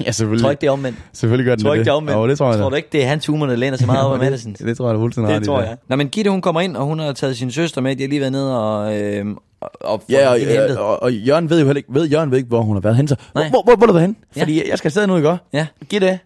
Ja, 0.06 0.10
selvfølgelig. 0.12 0.42
Tror 0.42 0.50
ikke, 0.50 0.60
det 0.60 0.66
er 0.66 0.70
omvendt. 0.70 0.98
Selvfølgelig 1.12 1.46
gør 1.46 1.54
den 1.54 1.64
Tror 1.64 1.74
ikke, 1.74 1.84
det 1.84 1.90
er 1.90 1.94
omvendt. 1.94 2.18
Jo, 2.18 2.28
det 2.28 2.38
tror 2.38 2.50
jeg 2.50 2.58
tror 2.60 2.68
du 2.70 2.76
ikke, 2.76 2.88
det 2.92 3.02
er 3.04 3.08
hans 3.08 3.26
humor, 3.26 3.46
der 3.46 3.56
læner 3.56 3.76
sig 3.76 3.86
meget 3.86 4.06
op 4.06 4.12
af 4.12 4.18
Madison? 4.24 4.52
det, 4.52 4.60
det 4.60 4.76
tror 4.76 4.86
jeg 4.88 4.94
da 4.94 5.00
fuldstændig 5.00 5.34
ret 5.34 5.40
Det 5.40 5.46
tror 5.48 5.60
jeg. 5.62 5.76
Nå, 5.88 5.96
men 5.96 6.08
Gitte, 6.08 6.30
hun 6.30 6.40
kommer 6.40 6.60
ind, 6.60 6.76
og 6.76 6.84
hun 6.86 6.98
har 6.98 7.12
taget 7.12 7.36
sin 7.36 7.50
søster 7.50 7.80
med. 7.80 7.96
De 7.96 8.02
har 8.02 8.08
lige 8.08 8.20
været 8.20 8.32
nede 8.32 8.60
og, 8.60 9.02
øh, 9.02 9.26
og, 9.60 9.70
og 9.80 10.02
Ja, 10.08 10.28
og, 10.30 10.38
hentet. 10.38 10.78
og, 10.78 11.02
og 11.02 11.12
Jørgen 11.14 11.50
ved 11.50 11.58
jo 11.60 11.66
heller 11.66 11.76
ikke, 11.78 11.94
ved 11.94 12.06
Jørgen 12.08 12.30
ved 12.30 12.38
ikke, 12.38 12.48
hvor 12.48 12.60
hun 12.62 12.76
har 12.76 12.80
været 12.80 12.96
hen. 12.96 13.08
Så, 13.08 13.16
hvor, 13.32 13.42
hvor, 13.50 13.62
hvor, 13.64 13.76
hvor 13.76 13.82
er 13.82 13.86
du 13.86 13.92
været 13.92 14.06
hen? 14.06 14.16
Ja. 14.36 14.40
Fordi 14.42 14.70
jeg 14.70 14.78
skal 14.78 14.88
afsted 14.88 15.06
nu, 15.06 15.16
ikke 15.16 15.30
også? 15.30 15.42
Ja. 15.52 15.66
Giv 15.88 16.00
det. 16.00 16.18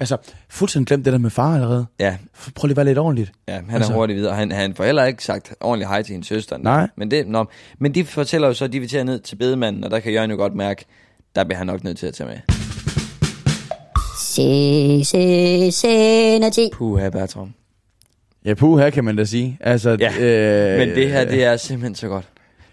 Altså, 0.00 0.16
fuldstændig 0.50 0.86
glemt 0.86 1.04
det 1.04 1.12
der 1.12 1.18
med 1.18 1.30
far 1.30 1.54
allerede. 1.54 1.86
Ja, 2.00 2.16
Prøv 2.54 2.66
lige 2.66 2.72
at 2.72 2.76
være 2.76 2.86
lidt 2.86 2.98
ordentligt. 2.98 3.32
ja, 3.48 3.52
han 3.54 3.64
Altså. 3.70 3.92
er 3.92 3.96
hurtigt 3.96 4.16
videre. 4.16 4.34
Han, 4.34 4.52
han 4.52 4.74
får 4.74 4.84
heller 4.84 5.04
ikke 5.04 5.24
sagt 5.24 5.54
ordentligt 5.60 5.88
hej 5.88 6.02
til 6.02 6.12
hendes 6.12 6.28
søster. 6.28 6.58
Nej. 6.58 6.88
Men, 6.96 7.10
det, 7.10 7.26
nå, 7.28 7.44
men 7.78 7.94
de 7.94 8.04
fortæller 8.04 8.48
jo 8.48 8.54
så, 8.54 8.64
at 8.64 8.72
de 8.72 8.80
vil 8.80 8.88
til 8.88 9.04
ned 9.06 9.18
til 9.18 9.36
bedemanden, 9.36 9.84
og 9.84 9.90
der 9.90 10.00
kan 10.00 10.12
Jørgen 10.12 10.30
jo 10.30 10.36
godt 10.36 10.54
mærke, 10.54 10.84
der 11.36 11.44
bliver 11.44 11.58
han 11.58 11.66
nok 11.66 11.84
nødt 11.84 11.98
til 11.98 12.06
at 12.06 12.14
tage 12.14 12.28
med. 12.28 12.55
Se, 14.36 15.04
se, 15.04 15.72
se, 15.72 16.50
10. 16.50 16.70
Puh, 16.72 17.10
Bertram. 17.10 17.54
Ja, 18.44 18.54
puh, 18.54 18.78
her 18.78 18.90
kan 18.90 19.04
man 19.04 19.16
da 19.16 19.24
sige. 19.24 19.58
Altså, 19.60 19.96
Ja, 20.00 20.12
øh, 20.20 20.78
Men 20.78 20.88
det 20.96 21.10
her, 21.10 21.24
det 21.24 21.44
er 21.44 21.56
simpelthen 21.56 21.94
så 21.94 22.08
godt. 22.08 22.24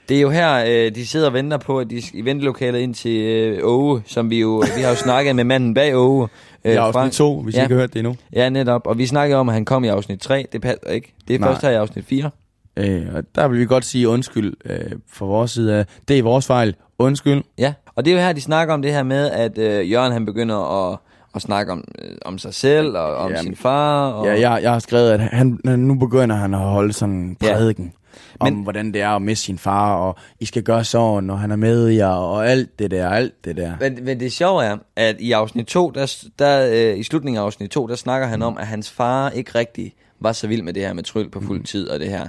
Det 0.09 0.17
er 0.17 0.21
jo 0.21 0.29
her, 0.29 0.65
øh, 0.67 0.95
de 0.95 1.07
sidder 1.07 1.27
og 1.27 1.33
venter 1.33 1.57
på, 1.57 1.79
at 1.79 1.89
de 1.89 2.01
skal 2.01 2.19
i 2.19 2.21
ventelokalet 2.21 2.79
ind 2.79 2.93
til 2.95 3.21
øh, 3.21 3.59
Åge, 3.63 4.01
som 4.05 4.29
vi 4.29 4.39
jo, 4.39 4.63
vi 4.75 4.81
har 4.81 4.89
jo 4.89 4.95
snakket 4.95 5.35
med 5.35 5.43
manden 5.43 5.73
bag 5.73 5.95
Åge. 5.95 6.27
Øh, 6.65 6.73
I 6.73 6.75
afsnit 6.75 7.11
2, 7.11 7.41
hvis 7.41 7.55
ja. 7.55 7.59
I 7.59 7.63
ikke 7.63 7.75
har 7.75 7.81
hørt 7.81 7.93
det 7.93 7.99
endnu. 7.99 8.15
Ja, 8.33 8.49
netop. 8.49 8.87
Og 8.87 8.97
vi 8.97 9.05
snakkede 9.05 9.39
om, 9.39 9.49
at 9.49 9.53
han 9.53 9.65
kom 9.65 9.83
i 9.83 9.87
afsnit 9.87 10.19
3. 10.19 10.45
Det 10.51 10.61
passer 10.61 10.89
ikke. 10.89 11.13
Det 11.27 11.35
er 11.35 11.39
Nej. 11.39 11.49
først 11.49 11.61
her 11.61 11.69
i 11.69 11.75
afsnit 11.75 12.05
4. 12.05 12.29
Øh, 12.77 13.05
og 13.15 13.23
der 13.35 13.47
vil 13.47 13.59
vi 13.59 13.65
godt 13.65 13.85
sige 13.85 14.09
undskyld 14.09 14.53
øh, 14.65 14.91
fra 15.11 15.25
vores 15.25 15.51
side 15.51 15.75
af. 15.75 15.85
Det 16.07 16.19
er 16.19 16.23
vores 16.23 16.47
fejl. 16.47 16.75
Undskyld. 16.99 17.43
Ja, 17.57 17.73
og 17.95 18.05
det 18.05 18.11
er 18.11 18.15
jo 18.15 18.21
her, 18.21 18.33
de 18.33 18.41
snakker 18.41 18.73
om 18.73 18.81
det 18.81 18.91
her 18.91 19.03
med, 19.03 19.31
at 19.31 19.57
øh, 19.57 19.91
Jørgen 19.91 20.11
han 20.11 20.25
begynder 20.25 20.91
at, 20.91 20.99
at 21.35 21.41
snakke 21.41 21.71
om, 21.71 21.83
øh, 22.01 22.09
om 22.25 22.37
sig 22.37 22.53
selv 22.53 22.97
og 22.97 23.15
om 23.15 23.31
Jamen, 23.31 23.43
sin 23.43 23.55
far. 23.55 24.11
Og, 24.11 24.25
Ja, 24.25 24.49
jeg, 24.51 24.63
jeg 24.63 24.71
har 24.71 24.79
skrevet, 24.79 25.11
at 25.11 25.19
han, 25.19 25.59
nu 25.65 25.95
begynder 25.95 26.35
han 26.35 26.53
at 26.53 26.59
holde 26.59 26.93
sådan 26.93 27.15
en 27.15 27.37
Ja. 27.43 27.53
prædiken. 27.53 27.93
Om 28.39 28.53
Men- 28.53 28.63
hvordan 28.63 28.91
det 28.93 29.01
er 29.01 29.09
at 29.09 29.21
miste 29.21 29.45
sin 29.45 29.57
far, 29.57 29.95
og 29.95 30.15
I 30.39 30.45
skal 30.45 30.63
gøre 30.63 30.83
sådan, 30.83 31.29
og 31.29 31.39
han 31.39 31.51
er 31.51 31.55
med 31.55 31.87
jer, 31.87 32.07
og 32.07 32.47
alt 32.47 32.79
det 32.79 32.91
der, 32.91 33.09
alt 33.09 33.45
det 33.45 33.57
der. 33.57 33.73
Men, 33.79 33.99
men 34.05 34.19
det 34.19 34.31
sjove 34.33 34.63
er, 34.63 34.77
at 34.95 35.15
i 35.19 35.31
afsnit 35.31 35.65
2, 35.67 35.89
der, 35.89 36.23
der, 36.39 36.69
øh, 36.93 36.99
i 36.99 37.03
slutningen 37.03 37.39
af 37.41 37.45
afsnit 37.45 37.69
2, 37.71 37.87
der 37.87 37.95
snakker 37.95 38.27
han 38.27 38.41
om, 38.41 38.57
at 38.57 38.67
hans 38.67 38.91
far 38.91 39.29
ikke 39.29 39.51
rigtig 39.55 39.93
var 40.19 40.31
så 40.31 40.47
vild 40.47 40.61
med 40.61 40.73
det 40.73 40.83
her 40.85 40.93
med 40.93 41.03
tryl 41.03 41.29
på 41.29 41.41
fuld 41.41 41.63
tid 41.63 41.89
og 41.89 41.99
det 41.99 42.09
her. 42.09 42.27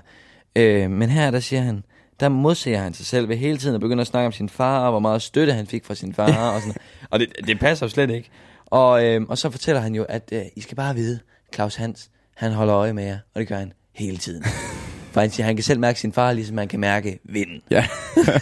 Øh, 0.56 0.90
men 0.90 1.08
her, 1.10 1.30
der 1.30 1.40
siger 1.40 1.62
han, 1.62 1.84
der 2.20 2.28
modsiger 2.28 2.78
han 2.78 2.94
sig 2.94 3.06
selv 3.06 3.28
ved 3.28 3.36
hele 3.36 3.58
tiden 3.58 3.74
at 3.74 3.80
begynde 3.80 4.00
at 4.00 4.06
snakke 4.06 4.26
om 4.26 4.32
sin 4.32 4.48
far, 4.48 4.84
og 4.84 4.90
hvor 4.90 5.00
meget 5.00 5.22
støtte 5.22 5.52
han 5.52 5.66
fik 5.66 5.84
fra 5.86 5.94
sin 5.94 6.14
far. 6.14 6.50
og 6.54 6.60
sådan, 6.60 6.74
og 7.10 7.20
det, 7.20 7.28
det 7.46 7.60
passer 7.60 7.86
jo 7.86 7.90
slet 7.90 8.10
ikke. 8.10 8.30
Og, 8.66 9.04
øh, 9.04 9.22
og 9.28 9.38
så 9.38 9.50
fortæller 9.50 9.80
han 9.80 9.94
jo, 9.94 10.06
at 10.08 10.28
øh, 10.32 10.42
I 10.56 10.60
skal 10.60 10.76
bare 10.76 10.94
vide, 10.94 11.18
Claus 11.54 11.74
Hans, 11.76 12.10
han 12.36 12.52
holder 12.52 12.74
øje 12.76 12.92
med 12.92 13.04
jer, 13.04 13.18
og 13.34 13.40
det 13.40 13.48
gør 13.48 13.56
han 13.56 13.72
hele 13.92 14.16
tiden. 14.16 14.44
For 15.12 15.20
han 15.20 15.30
siger, 15.30 15.46
han 15.46 15.56
kan 15.56 15.62
selv 15.62 15.80
mærke 15.80 16.00
sin 16.00 16.12
far, 16.12 16.32
ligesom 16.32 16.56
man 16.56 16.68
kan 16.68 16.80
mærke 16.80 17.18
vinden. 17.24 17.60
Ja. 17.70 17.86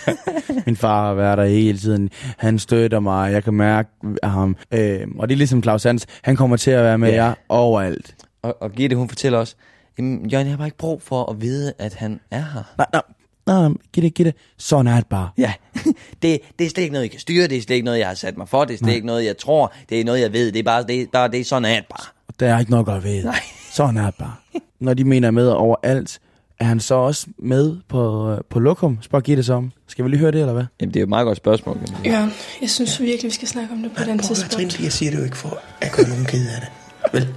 Min 0.66 0.76
far 0.76 1.06
har 1.06 1.14
været 1.14 1.38
der 1.38 1.44
hele 1.44 1.78
tiden. 1.78 2.10
Han 2.38 2.58
støtter 2.58 3.00
mig, 3.00 3.32
jeg 3.32 3.44
kan 3.44 3.54
mærke 3.54 3.90
ham. 4.22 4.56
Øh, 4.72 5.06
og 5.18 5.28
det 5.28 5.34
er 5.34 5.38
ligesom 5.38 5.62
Claus 5.62 5.82
Hans, 5.82 6.06
han 6.22 6.36
kommer 6.36 6.56
til 6.56 6.70
at 6.70 6.82
være 6.84 6.98
med 6.98 7.08
Ja. 7.10 7.24
jer 7.24 7.34
overalt. 7.48 8.14
Og, 8.42 8.62
og 8.62 8.72
Gitte, 8.72 8.96
hun 8.96 9.08
fortæller 9.08 9.38
også, 9.38 9.54
Jamen, 9.98 10.26
Jørgen, 10.30 10.46
jeg 10.46 10.52
har 10.52 10.56
bare 10.58 10.66
ikke 10.66 10.76
brug 10.78 11.02
for 11.02 11.30
at 11.30 11.40
vide, 11.40 11.72
at 11.78 11.94
han 11.94 12.20
er 12.30 12.44
her. 12.54 12.62
Nej, 12.78 12.86
nej, 12.92 13.02
nej, 13.46 13.68
giv 13.92 14.02
det, 14.02 14.14
giv 14.14 14.24
det. 14.26 14.34
Sådan 14.58 14.86
er 14.86 14.96
det 14.96 15.06
bare. 15.06 15.28
Ja, 15.38 15.52
det, 16.22 16.40
det 16.58 16.66
er 16.66 16.70
slet 16.70 16.78
ikke 16.82 16.92
noget, 16.92 17.02
jeg 17.02 17.10
kan 17.10 17.20
styre, 17.20 17.48
det 17.48 17.58
er 17.58 17.62
slet 17.62 17.76
ikke 17.76 17.84
noget, 17.84 17.98
jeg 17.98 18.08
har 18.08 18.14
sat 18.14 18.36
mig 18.36 18.48
for, 18.48 18.64
det 18.64 18.74
er 18.74 18.78
slet 18.78 18.86
Nej. 18.86 18.94
ikke 18.94 19.06
noget, 19.06 19.24
jeg 19.24 19.38
tror, 19.38 19.72
det 19.88 20.00
er 20.00 20.04
noget, 20.04 20.20
jeg 20.20 20.32
ved, 20.32 20.52
det 20.52 20.58
er 20.58 20.62
bare, 20.62 20.82
det 20.82 21.02
er, 21.02 21.06
bare 21.12 21.28
det 21.28 21.40
er 21.40 21.44
sådan, 21.44 21.64
er 21.64 21.74
det 21.74 21.86
bare. 21.90 22.06
Der 22.40 22.54
er 22.54 22.58
ikke 22.58 22.70
noget 22.70 22.88
at 22.88 23.04
ved. 23.04 23.24
Nej. 23.24 23.40
Sådan 23.72 23.96
er 23.96 24.04
det 24.04 24.14
bare. 24.14 24.34
Når 24.80 24.94
de 24.94 25.04
mener 25.04 25.30
med 25.30 25.48
overalt, 25.48 26.20
er 26.58 26.64
han 26.64 26.80
så 26.80 26.94
også 26.94 27.26
med 27.38 27.76
på, 27.88 28.36
på 28.50 28.60
lokum? 28.60 28.98
Spørg 29.00 29.22
Gitte 29.22 29.42
så 29.42 29.54
om. 29.54 29.72
Skal 29.86 30.04
vi 30.04 30.10
lige 30.10 30.20
høre 30.20 30.30
det, 30.32 30.40
eller 30.40 30.52
hvad? 30.52 30.64
Jamen, 30.80 30.94
det 30.94 30.96
er 30.96 31.00
jo 31.00 31.04
et 31.04 31.08
meget 31.08 31.24
godt 31.24 31.36
spørgsmål. 31.36 31.78
Kan 31.78 31.88
man. 31.92 32.12
Jørgen, 32.12 32.32
jeg 32.60 32.70
synes 32.70 33.00
virkelig, 33.00 33.28
vi 33.28 33.34
skal 33.34 33.48
snakke 33.48 33.72
om 33.72 33.82
det 33.82 33.92
på 33.92 34.04
den 34.04 34.04
Prøv 34.04 34.12
at 34.12 34.28
høre, 34.28 34.34
tidspunkt. 34.34 34.70
Trine, 34.72 34.84
jeg 34.84 34.92
siger 34.92 35.10
det 35.10 35.18
jo 35.18 35.24
ikke 35.24 35.36
for 35.36 35.58
at 35.80 35.92
gøre 35.92 36.08
nogen 36.08 36.24
ked 36.24 36.46
af 36.46 36.60
det. 36.60 36.68
Vel, 37.12 37.28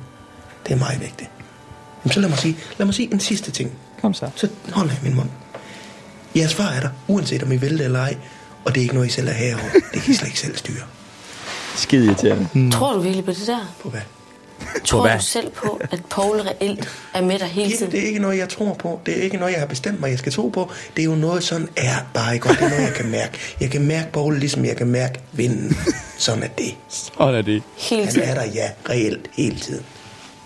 det 0.68 0.74
er 0.74 0.78
meget 0.80 1.02
vigtigt. 1.02 1.30
Jamen, 2.04 2.14
så 2.14 2.20
lad 2.20 2.30
mig 2.30 2.38
sige, 2.38 2.56
lad 2.78 2.86
mig 2.86 2.94
sige 2.96 3.14
en 3.14 3.20
sidste 3.20 3.52
ting. 3.52 3.72
Kom 4.02 4.14
så. 4.14 4.30
Så 4.36 4.50
holder 4.74 4.92
jeg 4.94 5.00
min 5.04 5.16
mund. 5.16 5.30
Jeres 6.36 6.54
far 6.54 6.70
er 6.72 6.80
der, 6.80 6.90
uanset 7.08 7.44
om 7.44 7.52
I 7.52 7.56
vil 7.56 7.78
det 7.78 7.86
eller 7.86 8.00
ej. 8.00 8.18
Og 8.66 8.76
det 8.76 8.82
er 8.82 8.82
ikke 8.82 8.94
noget, 8.94 9.08
I 9.08 9.12
selv 9.12 9.28
er 9.28 9.32
herovre. 9.32 9.70
Det 9.94 10.02
kan 10.02 10.14
I 10.14 10.16
slet 10.16 10.28
ikke 10.28 10.40
selv 10.40 10.58
styre. 10.58 10.84
Skide 11.76 12.06
irriterende. 12.06 12.72
Tror 12.72 12.94
du 12.94 13.00
virkelig 13.00 13.26
på 13.26 13.32
det 13.32 13.48
der? 13.48 13.76
På 13.82 13.90
hvad? 13.90 14.02
Tror 14.86 15.02
hvad? 15.02 15.18
du 15.18 15.24
selv 15.24 15.50
på, 15.52 15.82
at 15.92 16.00
Paul 16.10 16.40
reelt 16.42 16.90
er 17.14 17.22
med 17.22 17.40
dig 17.40 17.48
hele 17.48 17.78
tiden? 17.78 17.92
det 17.92 18.00
er 18.04 18.08
ikke 18.08 18.20
noget, 18.20 18.38
jeg 18.38 18.50
tror 18.50 18.74
på. 18.74 19.00
Det 19.06 19.18
er 19.18 19.22
ikke 19.22 19.38
noget, 19.38 19.52
jeg 19.52 19.60
har 19.60 19.68
bestemt 19.68 20.00
mig, 20.00 20.10
jeg 20.10 20.20
skal 20.20 20.32
tro 20.32 20.48
på. 20.48 20.72
Det 20.96 21.02
er 21.02 21.06
jo 21.06 21.16
noget, 21.16 21.44
sådan 21.44 21.70
er 21.78 21.96
bare 22.14 22.34
ikke. 22.34 22.50
Det 22.50 22.58
er 22.62 22.70
noget, 22.70 22.84
jeg 22.84 22.94
kan 22.94 23.10
mærke. 23.10 23.38
Jeg 23.62 23.70
kan 23.72 23.82
mærke 23.82 24.12
Paul, 24.12 24.40
ligesom 24.40 24.66
jeg 24.66 24.78
kan 24.78 24.88
mærke 24.88 25.20
vinden. 25.32 25.78
Sådan 26.18 26.44
er 26.44 26.48
det. 26.48 26.76
Sådan 26.90 27.36
er 27.36 27.42
det. 27.42 27.64
Hele 27.78 28.04
Han 28.04 28.14
tiden. 28.14 28.30
er 28.30 28.34
der, 28.34 28.46
ja, 28.46 28.70
reelt, 28.90 29.28
hele 29.34 29.60
tiden. 29.60 29.86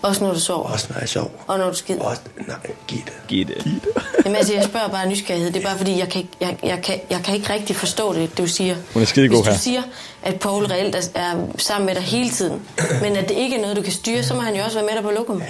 Også 0.02 0.24
når 0.24 0.32
du 0.32 0.40
sover. 0.40 0.68
Også 0.68 0.86
når 0.90 0.98
jeg 1.00 1.08
sover. 1.08 1.28
Og 1.46 1.58
når 1.58 1.70
du 1.70 1.76
skider. 1.76 2.02
Også, 2.04 2.22
nej, 2.48 2.56
Gitte. 2.88 3.12
Gitte. 3.28 3.54
Jamen 4.24 4.36
altså, 4.36 4.54
jeg 4.54 4.64
spørger 4.64 4.88
bare 4.88 5.02
af 5.02 5.08
nysgerrighed. 5.08 5.50
Det 5.52 5.62
er 5.62 5.66
bare 5.68 5.76
fordi, 5.78 5.98
jeg 5.98 6.08
kan, 6.08 6.20
ikke- 6.20 6.36
jeg, 6.40 6.56
jeg, 6.62 6.82
kan, 6.82 7.00
jeg 7.10 7.20
kan 7.24 7.34
ikke 7.34 7.52
rigtig 7.52 7.76
forstå 7.76 8.12
det, 8.14 8.38
du 8.38 8.46
siger. 8.46 8.76
Hun 8.92 9.02
er 9.02 9.06
skidegod 9.06 9.36
Hvis 9.36 9.46
du 9.46 9.50
her. 9.50 9.58
siger, 9.58 9.82
at 10.22 10.40
Paul 10.40 10.64
reelt 10.66 10.94
er, 10.94 11.20
er 11.20 11.34
sammen 11.58 11.86
med 11.86 11.94
dig 11.94 12.02
hele 12.02 12.30
tiden, 12.30 12.62
men 13.02 13.16
at 13.16 13.28
det 13.28 13.34
ikke 13.36 13.56
er 13.56 13.60
noget, 13.60 13.76
du 13.76 13.82
kan 13.82 13.92
styre, 13.92 14.22
så 14.22 14.34
må 14.34 14.40
han 14.40 14.54
jo 14.56 14.62
også 14.64 14.76
være 14.78 14.86
med 14.86 14.94
dig 14.94 15.02
på 15.02 15.10
lokum. 15.10 15.42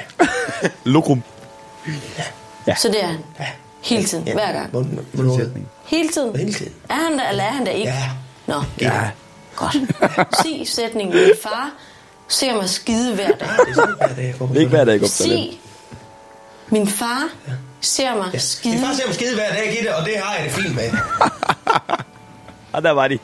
Lokum. 0.94 1.22
Så 2.76 2.88
det 2.88 3.02
er 3.02 3.06
han. 3.06 3.18
Ja. 3.40 3.46
Hele 3.80 4.04
tiden. 4.04 4.26
Ja. 4.26 4.32
Hver 4.32 4.52
gang. 4.52 4.70
Hvornår- 4.70 5.02
Hvornår? 5.12 5.40
Hele 5.84 6.08
tiden. 6.08 6.36
Hele 6.36 6.52
tiden. 6.52 6.72
Er 6.88 6.94
han 6.94 7.18
der, 7.18 7.28
eller 7.28 7.44
er 7.44 7.50
han 7.52 7.66
der 7.66 7.72
ikke? 7.72 7.88
Ja. 7.88 8.10
Nå, 8.46 8.62
Ja. 8.80 9.10
godt. 9.56 9.76
Sig 10.42 10.62
sætningen. 10.68 11.16
Min 11.16 11.30
far 11.42 11.70
ser 12.30 12.54
mig 12.56 12.68
skide 12.68 13.14
hver 13.14 13.26
dag. 13.28 13.48
Det 13.66 13.70
er 13.70 13.74
sådan, 13.74 13.94
hver 13.96 14.14
dag, 14.14 14.24
jeg 14.26 14.34
går 14.38 14.46
på 14.46 14.52
Det 14.52 14.56
er 14.58 14.60
ikke 14.60 14.70
hver 14.76 14.84
dag, 14.84 14.92
jeg 14.92 15.00
går 15.00 15.06
på 15.06 15.12
toilet. 15.24 15.58
Min 16.68 16.86
far 16.86 17.28
ser 17.80 18.16
mig 18.16 18.26
Ja. 18.32 18.38
skide. 18.38 18.74
Din 18.74 18.80
far 18.82 18.94
ser 18.94 19.06
mig 19.06 19.14
skide 19.14 19.34
hver 19.34 19.48
dag, 19.52 19.74
Gitte, 19.76 19.96
og 19.96 20.04
det 20.04 20.12
har 20.22 20.34
jeg 20.36 20.44
det 20.44 20.52
fint 20.52 20.74
med. 20.74 20.82
Og 22.72 22.82
der 22.82 22.90
var 22.90 23.08
de. 23.08 23.18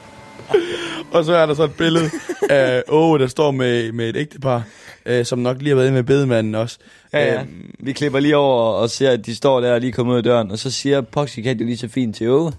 Og 1.13 1.25
så 1.25 1.33
er 1.35 1.47
der 1.47 1.55
så 1.55 1.65
et 1.65 1.75
billede 1.75 2.11
af 2.51 2.83
Åge, 2.89 3.19
der 3.19 3.27
står 3.27 3.51
med, 3.51 3.93
med 3.93 4.09
et 4.09 4.17
ægtepar, 4.17 4.63
øh, 5.07 5.27
som 5.27 5.39
nok 5.39 5.57
lige 5.59 5.69
har 5.69 5.75
været 5.77 5.87
inde 5.87 5.95
med 5.95 6.03
bedemanden 6.05 6.55
også. 6.55 6.79
Ja, 7.13 7.25
ja. 7.35 7.41
Øhm, 7.41 7.75
Vi 7.79 7.93
klipper 7.93 8.19
lige 8.21 8.37
over 8.37 8.73
og 8.73 8.91
ser, 8.91 9.11
at 9.11 9.27
de 9.27 9.37
står 9.37 9.61
der 9.61 9.75
og 9.75 9.81
lige 9.81 9.93
kommer 9.93 10.13
ud 10.13 10.19
af 10.19 10.25
døren, 10.25 10.51
og 10.51 10.59
så 10.59 10.71
siger 10.71 11.01
Poxycat 11.01 11.61
jo 11.61 11.65
lige 11.67 11.77
så 11.79 11.89
fint 11.89 12.17
til 12.17 12.29
Åge. 12.31 12.53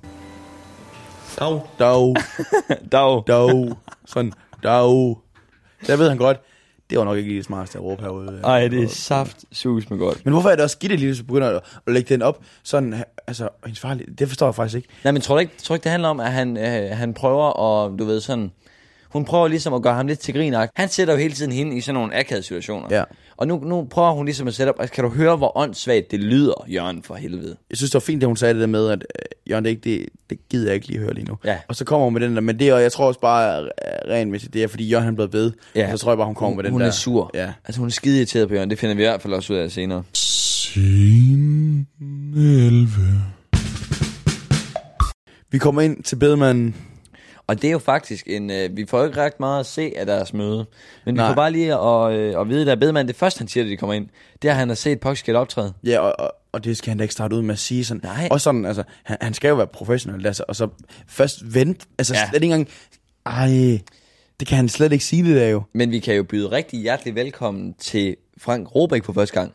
Dag. 1.39 1.47
dog, 1.79 2.03
Dag. 2.91 3.23
dog, 3.27 3.77
sådan, 4.05 4.33
dog. 4.63 5.21
Jeg 5.87 5.99
ved 5.99 6.09
han 6.09 6.17
godt, 6.17 6.37
det 6.89 6.97
var 6.97 7.03
nok 7.03 7.17
ikke 7.17 7.29
lige 7.29 7.37
det 7.37 7.45
smarteste 7.45 7.77
at 7.77 7.83
råbe 7.83 8.01
herude. 8.01 8.41
Ej, 8.43 8.67
det 8.67 8.83
er 8.83 8.87
saft 8.87 9.45
sus 9.51 9.89
med 9.89 9.97
godt. 9.97 10.25
Men 10.25 10.33
hvorfor 10.33 10.49
er 10.49 10.55
det 10.55 10.63
også 10.63 10.77
Gitte 10.77 10.95
lige 10.95 11.15
så 11.15 11.23
begynder 11.23 11.49
at, 11.49 11.61
at 11.87 11.93
lægge 11.93 12.13
den 12.13 12.21
op? 12.21 12.39
Sådan, 12.63 13.03
altså, 13.27 13.49
hendes 13.65 13.79
far, 13.79 13.99
det 14.19 14.27
forstår 14.27 14.47
jeg 14.47 14.55
faktisk 14.55 14.75
ikke. 14.75 14.89
Nej, 15.03 15.11
men 15.11 15.21
tror 15.21 15.35
du 15.35 15.39
ikke, 15.39 15.53
tror 15.63 15.73
du 15.73 15.77
ikke 15.77 15.83
det 15.83 15.91
handler 15.91 16.09
om, 16.09 16.19
at 16.19 16.31
han, 16.31 16.57
øh, 16.57 16.97
han 16.97 17.13
prøver 17.13 17.59
at, 17.59 17.99
du 17.99 18.05
ved 18.05 18.21
sådan... 18.21 18.51
Hun 19.09 19.25
prøver 19.25 19.47
ligesom 19.47 19.73
at 19.73 19.81
gøre 19.81 19.93
ham 19.93 20.07
lidt 20.07 20.19
til 20.19 20.33
grin. 20.33 20.55
Han 20.75 20.89
sætter 20.89 21.13
jo 21.13 21.19
hele 21.19 21.33
tiden 21.33 21.51
hende 21.51 21.77
i 21.77 21.81
sådan 21.81 21.93
nogle 21.93 22.15
akavede 22.15 22.43
situationer. 22.43 22.87
Ja. 22.91 23.03
Og 23.38 23.47
nu, 23.47 23.60
nu 23.60 23.88
prøver 23.89 24.12
hun 24.12 24.26
ligesom 24.26 24.47
at 24.47 24.54
sætte 24.54 24.69
op... 24.69 24.76
Altså, 24.80 24.93
kan 24.95 25.04
du 25.04 25.10
høre, 25.10 25.36
hvor 25.36 25.58
åndssvagt 25.58 26.12
det 26.12 26.19
lyder, 26.19 26.65
Jørgen, 26.67 27.04
for 27.04 27.15
helvede? 27.15 27.56
Jeg 27.69 27.78
synes, 27.78 27.91
det 27.91 27.93
var 27.93 28.00
fint, 28.00 28.23
at 28.23 28.28
hun 28.28 28.38
sagde 28.38 28.54
det 28.54 28.62
der 28.62 28.67
med, 28.67 28.89
at 28.89 29.06
øh, 29.19 29.50
Jørgen, 29.50 29.63
det, 29.65 29.69
ikke, 29.69 29.82
det, 29.84 30.06
det 30.30 30.38
gider 30.50 30.65
jeg 30.67 30.76
ikke 30.76 30.88
lige 30.88 31.00
høre 31.00 31.13
lige 31.13 31.26
nu. 31.26 31.38
Ja. 31.45 31.58
Og 31.67 31.76
så 31.76 31.86
kommer 31.86 32.04
hun 32.06 32.13
med 32.13 32.21
den 32.21 32.36
der, 32.36 32.41
men 32.41 32.60
det 32.60 32.69
er, 32.69 32.78
jeg 32.78 32.91
tror 32.91 33.08
også 33.08 33.19
bare, 33.19 33.62
øh, 33.63 33.67
regelmæssigt, 34.08 34.54
det 34.54 34.63
er, 34.63 34.67
fordi 34.67 34.89
Jørgen 34.89 35.04
han 35.06 35.13
er 35.13 35.15
blevet 35.15 35.34
ved. 35.34 35.52
Ja. 35.76 35.91
Så 35.91 35.97
tror 35.97 36.12
jeg 36.12 36.17
bare, 36.17 36.26
hun 36.26 36.36
kommer 36.36 36.50
hun, 36.50 36.58
med 36.58 36.63
den 36.63 36.71
hun 36.71 36.82
der. 36.82 36.88
er 36.88 36.91
sur. 36.91 37.32
Ja. 37.34 37.54
Altså, 37.65 37.80
hun 37.80 37.88
er 37.88 37.91
skide 37.91 38.17
irriteret 38.17 38.47
på 38.47 38.54
Jørgen. 38.54 38.69
Det 38.69 38.80
finder 38.80 38.95
vi 38.95 39.02
i 39.02 39.06
hvert 39.06 39.21
fald 39.21 39.34
også 39.34 39.54
ud 39.54 39.58
af 39.58 39.71
senere. 39.71 40.04
Scene 40.13 41.86
11. 42.36 42.88
Vi 45.52 45.58
kommer 45.58 45.82
ind 45.82 46.04
til 46.04 46.15
bedemanden. 46.15 46.76
Og 47.47 47.62
det 47.62 47.67
er 47.67 47.71
jo 47.71 47.79
faktisk 47.79 48.27
en... 48.27 48.51
Øh, 48.51 48.77
vi 48.77 48.86
får 48.86 49.03
ikke 49.05 49.21
ret 49.21 49.39
meget 49.39 49.60
at 49.60 49.65
se 49.65 49.93
af 49.95 50.05
deres 50.05 50.33
møde. 50.33 50.65
Men 51.05 51.15
vi 51.15 51.17
Nej. 51.17 51.27
får 51.29 51.36
bare 51.36 51.51
lige 51.51 51.73
at, 51.73 52.12
øh, 52.12 52.41
at 52.41 52.49
vide, 52.49 52.65
der 52.65 52.71
er 52.71 52.75
bedemand. 52.75 53.07
Det 53.07 53.15
første, 53.15 53.39
han 53.39 53.47
siger, 53.47 53.63
da 53.63 53.69
de 53.69 53.77
kommer 53.77 53.93
ind, 53.93 54.10
det 54.41 54.47
er, 54.47 54.51
at 54.51 54.57
han 54.57 54.67
har 54.67 54.75
set 54.75 54.99
Poxycat 54.99 55.36
optræde. 55.36 55.73
Ja, 55.83 55.99
og, 55.99 56.15
og, 56.19 56.31
og 56.51 56.63
det 56.63 56.77
skal 56.77 56.89
han 56.89 56.97
da 56.97 57.01
ikke 57.01 57.13
starte 57.13 57.36
ud 57.36 57.41
med 57.41 57.53
at 57.53 57.60
sige 57.60 57.86
sådan. 57.86 58.01
Nej. 58.03 58.27
Og 58.31 58.41
sådan, 58.41 58.65
altså, 58.65 58.83
han, 59.03 59.17
han 59.21 59.33
skal 59.33 59.49
jo 59.49 59.55
være 59.55 59.67
professionel, 59.67 60.27
altså, 60.27 60.43
og 60.47 60.55
så 60.55 60.67
først 61.07 61.53
vente. 61.53 61.86
Altså, 61.97 62.13
Ja. 62.13 62.19
ja. 62.19 62.29
slet 62.29 62.43
ikke 62.43 62.53
engang... 62.53 62.69
Ej, 63.25 63.79
det 64.39 64.47
kan 64.47 64.57
han 64.57 64.69
slet 64.69 64.91
ikke 64.91 65.05
sige 65.05 65.23
det 65.23 65.36
der 65.36 65.47
jo. 65.47 65.62
Men 65.73 65.91
vi 65.91 65.99
kan 65.99 66.15
jo 66.15 66.23
byde 66.23 66.51
rigtig 66.51 66.79
hjertelig 66.79 67.15
velkommen 67.15 67.73
til 67.73 68.15
Frank 68.38 68.75
Robæk 68.75 69.03
på 69.03 69.13
første 69.13 69.39
gang. 69.39 69.53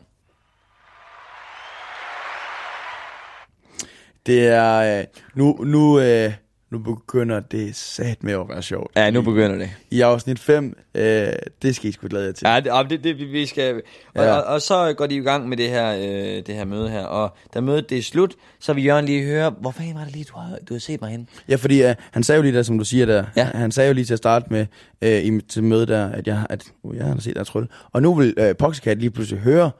Det 4.25 4.47
er... 4.47 4.99
Øh, 4.99 5.05
nu, 5.35 5.57
nu, 5.63 5.99
øh, 5.99 6.33
nu 6.73 6.79
begynder 6.79 7.39
det 7.39 7.75
sat 7.75 8.23
med 8.23 8.33
at 8.33 8.49
være 8.49 8.61
sjovt. 8.61 8.91
Ja, 8.95 9.09
nu 9.11 9.21
begynder 9.21 9.57
det. 9.57 9.69
I 9.91 10.01
afsnit 10.01 10.39
5, 10.39 10.77
øh, 10.95 11.27
det 11.61 11.75
skal 11.75 11.89
I 11.89 11.91
sgu 11.91 12.07
glæde 12.07 12.25
jer 12.25 12.31
til. 12.31 12.47
Ja, 12.47 12.59
det, 12.59 12.69
ah, 12.73 12.89
det, 12.89 13.03
det 13.03 13.17
vi- 13.31 13.45
skal... 13.45 13.73
Og, 13.75 13.81
Ja. 14.15 14.23
ja. 14.23 14.33
og, 14.37 14.43
og 14.53 14.61
så 14.61 14.93
går 14.97 15.07
de 15.07 15.15
i 15.15 15.19
gang 15.19 15.49
med 15.49 15.57
det 15.57 15.69
her, 15.69 15.95
øh, 15.95 16.45
det 16.45 16.55
her 16.55 16.65
møde 16.65 16.89
her. 16.89 17.03
Og 17.05 17.35
da 17.53 17.61
mødet 17.61 17.89
det 17.89 17.97
er 17.97 18.01
slut, 18.01 18.35
så 18.59 18.73
vil 18.73 18.85
Jørgen 18.85 19.05
lige 19.05 19.23
høre, 19.25 19.49
hvor 19.61 19.71
fanden 19.71 19.95
var 19.95 20.03
det 20.03 20.13
lige, 20.13 20.25
du 20.33 20.37
har, 20.39 20.57
du 20.69 20.73
har 20.73 20.79
set 20.79 21.01
mig 21.01 21.11
hen? 21.11 21.27
Ja, 21.49 21.55
fordi 21.55 21.83
øh, 21.83 21.95
han 22.11 22.23
sagde 22.23 22.37
jo 22.37 22.43
lige 22.43 22.55
der, 22.55 22.63
som 22.63 22.77
du 22.77 22.85
siger 22.85 23.05
der, 23.05 23.25
Ja. 23.35 23.43
han 23.43 23.71
sagde 23.71 23.87
jo 23.87 23.93
lige 23.93 24.05
til 24.05 24.13
at 24.13 24.17
starte 24.17 24.45
med, 24.49 24.65
øh, 25.01 25.11
i, 25.23 25.41
til 25.41 25.63
mødet 25.63 25.87
der, 25.87 26.09
at 26.09 26.27
jeg, 26.27 26.45
at, 26.49 26.63
uh, 26.83 26.97
jeg 26.97 27.05
har 27.05 27.19
set 27.19 27.35
der 27.35 27.43
trylle. 27.43 27.67
Og 27.91 28.01
nu 28.01 28.13
vil 28.13 28.33
øh, 28.37 28.55
Poxycat 28.55 28.97
lige 28.97 29.11
pludselig 29.11 29.39
høre, 29.41 29.71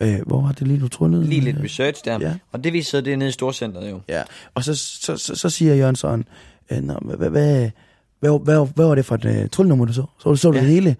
øh, 0.00 0.18
hvor 0.26 0.42
var 0.42 0.52
det 0.52 0.66
lige, 0.68 0.80
du 0.80 0.88
tryllede? 0.88 1.24
Lige 1.24 1.40
lidt 1.40 1.56
research 1.64 2.04
der. 2.04 2.18
Ja. 2.20 2.34
Og 2.52 2.64
det 2.64 2.72
viser 2.72 3.00
det 3.00 3.12
er 3.12 3.16
nede 3.16 3.28
i 3.28 3.32
Storcenteret 3.32 3.90
jo. 3.90 4.00
Ja, 4.08 4.22
og 4.54 4.64
så, 4.64 4.74
så, 4.74 5.16
så, 5.16 5.34
så 5.34 5.50
siger 5.50 5.74
Jørgen 5.74 5.96
sådan, 5.96 6.24
øh, 6.70 6.78
hvad, 6.84 7.16
hvad, 7.16 7.30
hvad, 7.30 7.70
hvad, 8.20 8.38
hvad, 8.44 8.66
hvad 8.74 8.86
var 8.86 8.94
det 8.94 9.04
for 9.04 9.14
et 9.14 9.24
uh, 9.24 9.48
tryllenummer, 9.52 9.84
du 9.84 9.92
så? 9.92 10.04
Så, 10.22 10.36
så 10.36 10.50
du 10.50 10.54
Ja. 10.56 10.60
det 10.62 10.70
hele? 10.70 10.96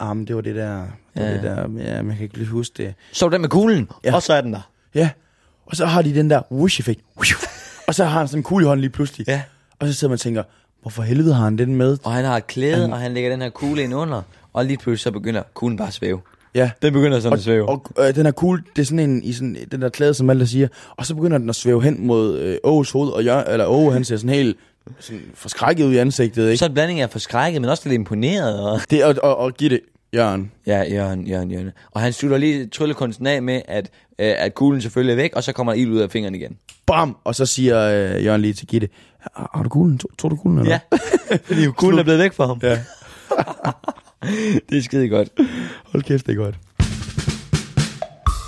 Ah, 0.00 0.16
men 0.16 0.26
det 0.26 0.36
var 0.36 0.42
det 0.42 0.54
der, 0.56 0.76
det, 1.14 1.20
Ja. 1.22 1.34
det 1.34 1.42
der, 1.42 1.68
ja, 1.78 2.02
man 2.02 2.16
kan 2.16 2.22
ikke 2.24 2.38
lige 2.38 2.48
huske 2.48 2.74
det. 2.82 2.94
Så 3.12 3.28
du 3.28 3.32
den 3.32 3.40
med 3.40 3.48
kuglen? 3.48 3.88
Ja. 4.04 4.14
Og 4.14 4.22
så 4.22 4.32
er 4.32 4.40
den 4.40 4.52
der. 4.52 4.70
Ja, 4.94 5.10
og 5.66 5.76
så 5.76 5.86
har 5.86 6.02
de 6.02 6.14
den 6.14 6.30
der 6.30 6.42
whoosh-effekt. 6.52 7.00
Whoosh. 7.16 7.34
Og 7.86 7.94
så 7.94 8.04
har 8.04 8.18
han 8.18 8.28
sådan 8.28 8.38
en 8.38 8.42
kugle 8.42 8.64
i 8.64 8.66
hånden 8.66 8.80
lige 8.80 8.90
pludselig. 8.90 9.28
Ja. 9.28 9.42
Og 9.78 9.86
så 9.88 9.92
sidder 9.94 10.10
man 10.10 10.14
og 10.14 10.20
tænker, 10.20 10.42
hvorfor 10.82 11.02
helvede 11.02 11.34
har 11.34 11.44
han 11.44 11.58
den 11.58 11.76
med? 11.76 11.98
Og 12.04 12.12
han 12.12 12.24
har 12.24 12.36
et 12.36 12.46
klæde, 12.46 12.92
og 12.92 12.98
han 12.98 13.14
lægger 13.14 13.30
den 13.30 13.42
her 13.42 13.50
kugle 13.50 13.82
ind 13.82 13.94
under. 13.94 14.22
Og 14.52 14.64
lige 14.64 14.76
pludselig 14.76 15.00
så 15.00 15.10
begynder 15.10 15.42
kuglen 15.54 15.76
bare 15.78 15.88
at 15.88 15.94
svæve. 15.94 16.20
Ja. 16.54 16.70
Den 16.82 16.92
begynder 16.92 17.20
sådan 17.20 17.38
at 17.38 17.44
svæve. 17.44 17.68
Og 17.68 17.86
øh, 17.98 18.14
den 18.14 18.26
er 18.26 18.32
cool, 18.32 18.62
det 18.76 18.82
er 18.82 18.86
sådan 18.86 18.98
en, 18.98 19.24
i 19.24 19.32
sådan, 19.32 19.56
den 19.72 19.82
der 19.82 19.88
klæde, 19.88 20.14
som 20.14 20.26
Malte 20.26 20.46
siger. 20.46 20.68
Og 20.96 21.06
så 21.06 21.14
begynder 21.14 21.38
den 21.38 21.48
at 21.48 21.54
svæve 21.56 21.82
hen 21.82 22.06
mod 22.06 22.38
øh, 22.38 22.56
Åges 22.64 22.90
hoved, 22.90 23.10
og 23.10 23.24
Jørgen, 23.24 23.44
eller 23.52 23.66
Åge, 23.66 23.92
han 23.92 24.04
ser 24.04 24.16
sådan 24.16 24.34
helt 24.34 24.56
sådan 24.98 25.22
forskrækket 25.34 25.84
ud 25.84 25.92
i 25.92 25.96
ansigtet, 25.96 26.46
ikke? 26.46 26.56
Så 26.58 26.64
er 26.64 26.68
en 26.68 26.74
blanding 26.74 27.00
af 27.00 27.10
forskrækket, 27.10 27.60
men 27.60 27.70
også 27.70 27.82
lidt 27.88 27.94
imponeret. 27.94 28.60
Og... 28.60 28.80
Det, 28.90 29.04
og, 29.04 29.14
og, 29.22 29.36
og 29.36 29.54
giv 29.54 29.70
det, 29.70 29.80
Jørgen. 30.14 30.52
Ja, 30.66 30.82
Jørgen, 30.92 31.26
Jørgen, 31.26 31.50
Jørgen. 31.50 31.70
Og 31.90 32.00
han 32.00 32.12
slutter 32.12 32.38
lige 32.38 32.66
tryllekunsten 32.66 33.26
af 33.26 33.42
med, 33.42 33.62
at, 33.68 33.90
øh, 34.18 34.34
at 34.38 34.54
kuglen 34.54 34.82
selvfølgelig 34.82 35.12
er 35.12 35.16
væk, 35.16 35.32
og 35.36 35.44
så 35.44 35.52
kommer 35.52 35.72
der 35.72 35.80
ild 35.80 35.90
ud 35.90 35.98
af 35.98 36.10
fingrene 36.10 36.38
igen. 36.38 36.56
Bam! 36.86 37.16
Og 37.24 37.34
så 37.34 37.46
siger 37.46 37.80
øh, 37.80 38.24
Jørgen 38.24 38.40
lige 38.40 38.54
til 38.54 38.66
Gitte, 38.66 38.88
har, 39.20 39.50
har 39.54 39.62
du 39.62 39.68
kuglen? 39.68 39.98
Tog, 39.98 40.10
tog 40.18 40.30
du 40.30 40.36
kuglen, 40.36 40.58
eller? 40.58 40.78
Ja, 40.92 41.36
fordi 41.48 41.66
kuglen 41.66 41.98
er 41.98 42.02
blevet 42.02 42.18
væk 42.18 42.32
fra 42.32 42.46
ham. 42.46 42.60
ja. 42.62 42.78
Det 44.70 44.78
er 44.78 44.82
skide 44.82 45.08
godt. 45.08 45.28
Hold 45.92 46.02
kæft, 46.02 46.26
det 46.26 46.32
er 46.32 46.36
godt. 46.36 46.54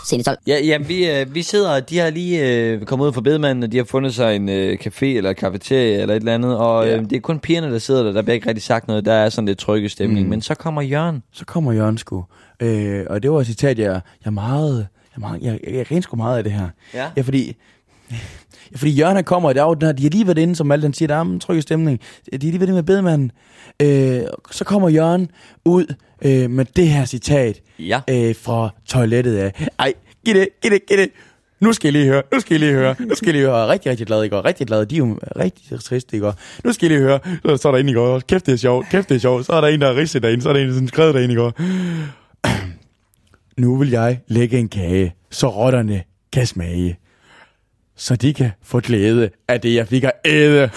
Scene 0.05 0.23
12. 0.23 0.39
Ja, 0.47 0.59
ja 0.65 0.79
vi, 0.79 1.11
øh, 1.11 1.35
vi 1.35 1.43
sidder, 1.43 1.81
de 1.81 1.99
har 1.99 2.11
lige 2.11 2.65
øh, 2.67 2.81
kommet 2.85 3.07
ud 3.07 3.13
fra 3.13 3.21
bedemanden, 3.21 3.63
og 3.65 3.73
de 3.73 3.77
har 3.77 3.85
fundet 3.85 4.15
sig 4.15 4.37
en 4.37 4.49
øh, 4.49 4.79
café 4.87 5.05
eller 5.05 5.33
cafeteria 5.35 6.01
eller 6.03 6.15
et 6.15 6.21
eller 6.21 6.35
andet, 6.35 6.57
og 6.59 6.87
Ja. 6.87 6.97
øh, 6.97 7.03
det 7.03 7.13
er 7.13 7.21
kun 7.21 7.39
pigerne, 7.39 7.73
der 7.73 7.79
sidder 7.79 8.03
der, 8.03 8.13
der 8.13 8.23
bliver 8.23 8.35
ikke 8.35 8.49
rigtig 8.49 8.63
sagt 8.63 8.89
noget, 8.89 9.05
der 9.05 9.13
er 9.13 9.29
sådan 9.29 9.47
lidt 9.47 9.59
trygge 9.59 9.89
stemning, 9.89 10.25
Mm. 10.27 10.31
men 10.31 10.43
så 10.43 10.55
kommer 10.55 10.83
Jørgen. 10.83 11.23
Så 11.33 11.45
kommer 11.45 11.73
Jørgen 11.73 11.99
sgu. 11.99 12.25
Øh, 12.61 13.05
og 13.11 13.23
det 13.23 13.31
var 13.31 13.41
et 13.41 13.47
citat, 13.47 13.79
jeg, 13.79 13.87
jeg 13.87 14.01
er 14.25 14.31
meget... 14.31 14.87
Jeg, 15.17 15.21
meget, 15.21 15.43
jeg, 15.43 15.61
jeg, 15.67 15.75
jeg 15.75 15.87
griner 15.87 16.03
sgu 16.03 16.17
meget 16.17 16.39
af 16.39 16.45
det 16.45 16.53
her. 16.53 16.69
Ja. 16.95 17.11
Ja, 17.17 17.23
fordi... 17.23 17.57
Fordi 18.77 18.93
Jørgen 18.93 19.17
han 19.17 19.25
kommer, 19.25 19.49
og 19.49 19.55
der 19.55 19.63
er 19.63 19.67
jo 19.67 19.75
den 19.75 19.87
her, 19.87 19.93
de 19.93 20.03
har 20.03 20.11
lige 20.11 20.27
været 20.27 20.39
inde, 20.39 20.57
som 20.57 20.67
Malte 20.67 20.85
han 20.85 20.93
siger, 20.93 21.07
der 21.07 21.15
er 21.17 21.21
en 21.21 21.41
tryg 21.41 21.63
stemning. 21.63 22.01
De 22.01 22.29
har 22.33 22.39
lige 22.39 22.53
været 22.53 22.63
inde 22.69 22.75
med 22.75 22.83
bedemanden. 22.83 23.31
Øh, 23.83 24.21
så 24.51 24.65
kommer 24.65 24.89
Jørgen 24.89 25.31
ud 25.65 25.95
øh, 26.25 26.51
med 26.51 26.65
det 26.77 26.89
her 26.89 27.05
citat 27.05 27.61
Ja. 27.79 28.01
øh, 28.11 28.35
fra 28.43 28.69
toilettet 28.89 29.37
af. 29.37 29.69
Ej, 29.79 29.93
giv 30.25 30.35
det, 30.35 30.49
giv 30.63 30.71
det, 30.71 30.87
giv 30.87 30.97
det. 30.99 31.09
Nu 31.61 31.73
skal 31.73 31.89
I 31.95 31.99
lige 31.99 32.07
høre, 32.07 32.23
nu 32.35 32.41
skal 32.41 32.57
I 32.57 32.59
lige 32.59 32.73
høre, 32.73 32.95
nu 33.01 33.15
skal 33.15 33.29
I 33.29 33.33
lige 33.33 33.45
høre. 33.45 33.69
Rigtig, 33.69 33.91
rigtig 33.91 34.07
glad, 34.07 34.23
I 34.25 34.29
går. 34.29 34.45
Rigtig 34.45 34.67
glad. 34.67 34.87
De 34.87 34.95
er 34.95 34.99
jo 34.99 35.19
rigtig 35.37 35.81
triste, 35.81 36.17
I 36.17 36.21
går. 36.21 36.35
Nu 36.65 36.73
skal 36.73 36.91
I 36.91 36.95
lige 36.95 37.01
høre. 37.01 37.19
Så, 37.47 37.57
så 37.57 37.69
er 37.69 37.73
der 37.73 37.79
en, 37.79 37.89
I 37.89 37.93
går. 37.93 38.19
Kæft, 38.29 38.47
det 38.47 38.53
er 38.53 38.57
sjovt. 38.57 38.89
Kæft, 38.91 39.09
det 39.09 39.15
er 39.15 39.19
sjovt. 39.19 39.47
Så 39.47 39.53
er 39.53 39.61
der 39.61 39.69
en, 39.69 39.81
der 39.81 39.87
er 39.87 39.97
ridset 39.97 40.23
derinde. 40.23 40.43
Så 40.43 40.49
er 40.49 40.53
der 40.53 40.61
en, 40.61 40.69
der 40.69 40.83
er 40.83 40.87
skrevet 40.87 41.15
derinde, 41.15 41.33
I 41.33 41.37
går. 41.37 41.53
Nu 43.63 43.77
vil 43.77 43.91
jeg 43.91 44.21
lægge 44.29 44.59
en 44.59 44.69
kage, 44.69 45.15
så 45.31 45.49
rotterne 45.49 46.03
kan 46.33 46.47
smage. 46.47 46.99
Så 47.97 48.17
de 48.17 48.35
kan 48.35 48.51
få 48.63 48.81
glæde 48.81 49.31
af 49.49 49.61
det, 49.61 49.75
jeg 49.75 49.89
fik 49.89 50.05
at 50.05 50.13
æde. 50.25 50.71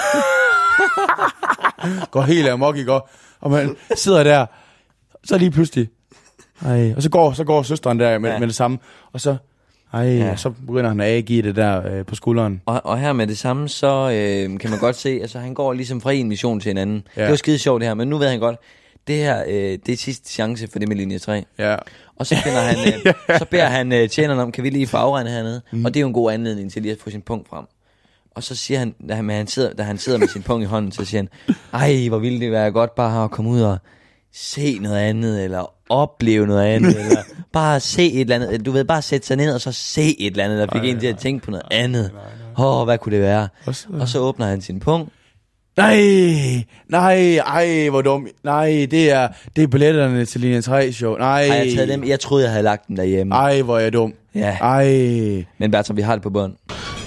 går 2.11 2.21
helt 2.21 2.47
amok, 2.47 2.77
I 2.77 2.83
går. 2.83 3.09
Og 3.39 3.51
man 3.51 3.75
sidder 3.95 4.23
der, 4.23 4.45
så 5.23 5.37
lige 5.37 5.51
pludselig, 5.51 5.89
ej, 6.65 6.93
og 6.95 7.03
så 7.03 7.09
går, 7.09 7.33
så 7.33 7.43
går 7.43 7.63
søsteren 7.63 7.99
der 7.99 8.19
med, 8.19 8.29
Ja. 8.31 8.39
med 8.39 8.47
det 8.47 8.55
samme, 8.55 8.77
og 9.13 9.21
så, 9.21 9.35
ej, 9.93 10.03
Ja. 10.07 10.35
så 10.35 10.49
begynder 10.49 10.89
han 10.89 10.99
at 10.99 11.25
give 11.25 11.41
det 11.41 11.55
der 11.55 11.91
øh, 11.93 12.05
på 12.05 12.15
skulderen. 12.15 12.61
Og, 12.65 12.81
og 12.85 12.99
her 12.99 13.13
med 13.13 13.27
det 13.27 13.37
samme, 13.37 13.69
så 13.69 13.87
øh, 13.87 14.59
kan 14.59 14.69
man 14.69 14.79
godt 14.79 14.95
se, 14.95 15.09
altså 15.21 15.39
han 15.39 15.53
går 15.53 15.73
ligesom 15.73 16.01
fra 16.01 16.11
en 16.11 16.29
mission 16.29 16.59
til 16.59 16.71
en 16.71 16.77
anden. 16.77 17.03
Ja. 17.17 17.21
Det 17.21 17.29
var 17.29 17.35
skide 17.35 17.59
sjovt 17.59 17.79
det 17.81 17.87
her, 17.87 17.93
men 17.93 18.07
nu 18.07 18.17
ved 18.17 18.27
han 18.29 18.39
godt, 18.39 18.55
det 19.07 19.15
her, 19.15 19.43
øh, 19.47 19.77
det 19.85 19.89
er 19.89 19.97
sidste 19.97 20.29
chance 20.31 20.67
for 20.71 20.79
det 20.79 20.87
med 20.87 20.95
linje 20.97 21.19
3. 21.19 21.43
Ja. 21.59 21.75
Og 22.19 22.25
så, 22.27 22.35
finder 22.43 22.59
han, 22.61 22.77
øh, 22.93 23.13
så 23.39 23.45
beder 23.51 23.65
han 23.65 23.93
øh, 23.93 24.09
tjeneren 24.09 24.39
om, 24.39 24.51
kan 24.51 24.63
vi 24.63 24.69
lige 24.69 24.87
få 24.87 24.97
afregnet 24.97 25.33
hernede? 25.33 25.61
Mm. 25.71 25.85
Og 25.85 25.93
det 25.93 25.99
er 25.99 26.01
jo 26.01 26.07
en 26.07 26.13
god 26.13 26.31
anledning 26.31 26.71
til 26.71 26.81
lige 26.81 26.91
at 26.91 26.97
få 27.03 27.09
sin 27.09 27.21
punkt 27.21 27.49
frem. 27.49 27.65
Og 28.35 28.43
så 28.43 28.55
siger 28.55 28.79
han, 28.79 28.95
da 29.09 29.13
han, 29.15 29.29
han 29.29 29.47
sidder, 29.47 29.73
da 29.73 29.83
han 29.83 29.97
sidder 29.97 30.17
med 30.19 30.27
sin 30.27 30.43
punkt 30.43 30.63
i 30.63 30.67
hånden, 30.67 30.91
så 30.91 31.05
siger 31.05 31.21
han, 31.21 31.55
ej, 31.73 32.07
hvor 32.07 32.17
ville 32.19 32.39
det 32.39 32.51
være 32.51 32.71
godt 32.71 32.95
bare 32.95 33.23
at 33.23 33.31
komme 33.31 33.51
ud 33.51 33.61
og 33.61 33.77
se 34.33 34.79
noget 34.79 34.97
andet, 34.97 35.43
eller 35.43 35.73
opleve 35.89 36.47
noget 36.47 36.63
andet, 36.65 36.99
eller 37.05 37.21
bare 37.53 37.79
se 37.79 38.11
et 38.11 38.21
eller 38.21 38.35
andet. 38.35 38.65
Du 38.65 38.71
ved, 38.71 38.83
bare 38.85 39.01
sætte 39.01 39.27
sig 39.27 39.37
ned 39.37 39.53
og 39.53 39.61
så 39.61 39.71
se 39.71 40.21
et 40.21 40.31
eller 40.31 40.43
andet, 40.43 40.67
der 40.67 40.79
fik 40.81 40.89
en 40.89 40.99
til 40.99 41.07
at 41.07 41.17
tænke 41.17 41.45
på 41.45 41.51
noget 41.51 41.65
andet. 41.71 42.11
Åh, 42.59 42.65
oh, 42.79 42.85
hvad 42.85 42.97
kunne 42.97 43.15
det 43.15 43.21
være? 43.23 43.47
Og 43.65 43.75
så- 43.75 43.87
Og 43.99 44.07
så 44.07 44.19
åbner 44.19 44.45
han 44.45 44.61
sin 44.61 44.79
punkt. 44.79 45.11
Nej, 45.77 46.65
nej, 46.89 47.37
ej, 47.37 47.89
hvor 47.89 48.01
dum. 48.01 48.27
Nej, 48.43 48.87
det 48.91 49.11
er, 49.11 49.27
det 49.55 49.63
er 49.63 49.67
billetterne 49.67 50.25
til 50.25 50.41
linje 50.41 50.61
3 50.61 50.93
show. 50.93 51.17
Nej, 51.17 51.47
Har 51.47 51.55
jeg 51.55 51.73
taget 51.75 51.89
dem? 51.89 52.03
Jeg 52.03 52.19
troede, 52.19 52.43
jeg 52.43 52.51
havde 52.51 52.63
lagt 52.63 52.87
dem 52.87 52.95
derhjemme. 52.95 53.35
Ej, 53.35 53.61
hvor 53.61 53.77
er 53.77 53.81
jeg 53.81 53.93
dum. 53.93 54.13
Ja. 54.35 54.57
Ej. 54.61 54.85
Men 55.57 55.71
Bertram, 55.71 55.97
vi 55.97 56.01
har 56.01 56.13
det 56.13 56.21
på 56.23 56.29
bånd. 56.29 56.53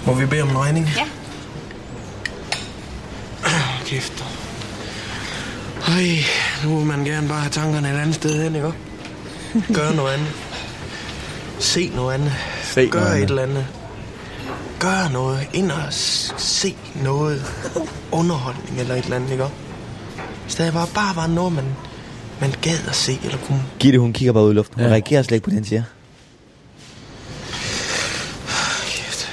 Må 0.07 0.15
vi 0.15 0.27
bede 0.27 0.43
om 0.43 0.49
en 0.49 0.59
regning? 0.59 0.87
Ja. 0.97 1.05
Kæft. 3.87 4.25
Ej, 5.89 6.05
nu 6.65 6.77
vil 6.77 6.87
man 6.87 7.05
gerne 7.05 7.29
bare 7.29 7.41
have 7.41 7.51
tankerne 7.51 7.89
et 7.89 7.99
andet 8.01 8.15
sted 8.15 8.43
hen, 8.43 8.55
ikke? 8.55 8.73
Gør 9.79 9.93
noget 9.97 10.13
andet. 10.13 10.29
Se 11.59 11.91
noget 11.95 12.15
andet. 12.15 12.33
Se 12.63 12.87
Gør 12.87 12.99
noget 13.01 13.11
et 13.13 13.15
andet. 13.17 13.31
eller 13.31 13.43
andet. 13.43 13.67
Gør 14.81 15.09
noget. 15.13 15.49
Ind 15.53 15.71
og 15.71 15.93
se 15.93 16.77
noget. 17.03 17.45
Underholdning 18.13 18.81
eller 18.81 18.95
et 18.95 19.05
eller 19.05 19.17
andet, 19.17 19.31
ikke? 19.31 19.45
Hvis 20.43 20.55
der 20.55 20.73
bare, 20.73 20.87
bare 20.95 21.17
var 21.17 21.27
noget, 21.27 21.53
man, 21.53 21.65
man 22.41 22.55
gad 22.63 22.79
at 22.89 22.95
se, 22.95 23.19
eller 23.25 23.39
kunne... 23.39 23.63
Gitte, 23.79 23.99
hun 23.99 24.13
kigger 24.13 24.33
bare 24.33 24.45
ud 24.45 24.51
i 24.51 24.55
luften. 24.55 24.75
Hun 24.81 24.85
Ja. 24.85 24.91
reagerer 24.93 25.23
slet 25.23 25.37
ikke 25.37 25.45
på 25.45 25.51
det, 25.51 25.55
han 25.57 25.65
siger. 25.65 25.83
Kæft. 28.87 29.29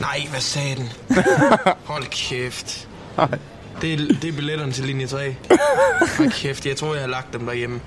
Nej, 0.00 0.26
hvad 0.30 0.40
sagde 0.40 0.76
den? 0.76 0.88
Hold 1.84 2.06
kæft. 2.10 2.88
Det 3.80 3.92
er, 3.92 3.96
det 3.96 4.24
er 4.24 4.32
billetterne 4.32 4.72
til 4.72 4.84
linje 4.84 5.06
3. 5.06 5.36
Hold 6.16 6.30
kæft, 6.32 6.66
jeg 6.66 6.76
tror, 6.76 6.92
jeg 6.94 7.02
har 7.02 7.08
lagt 7.08 7.32
dem 7.32 7.46
derhjemme. 7.46 7.80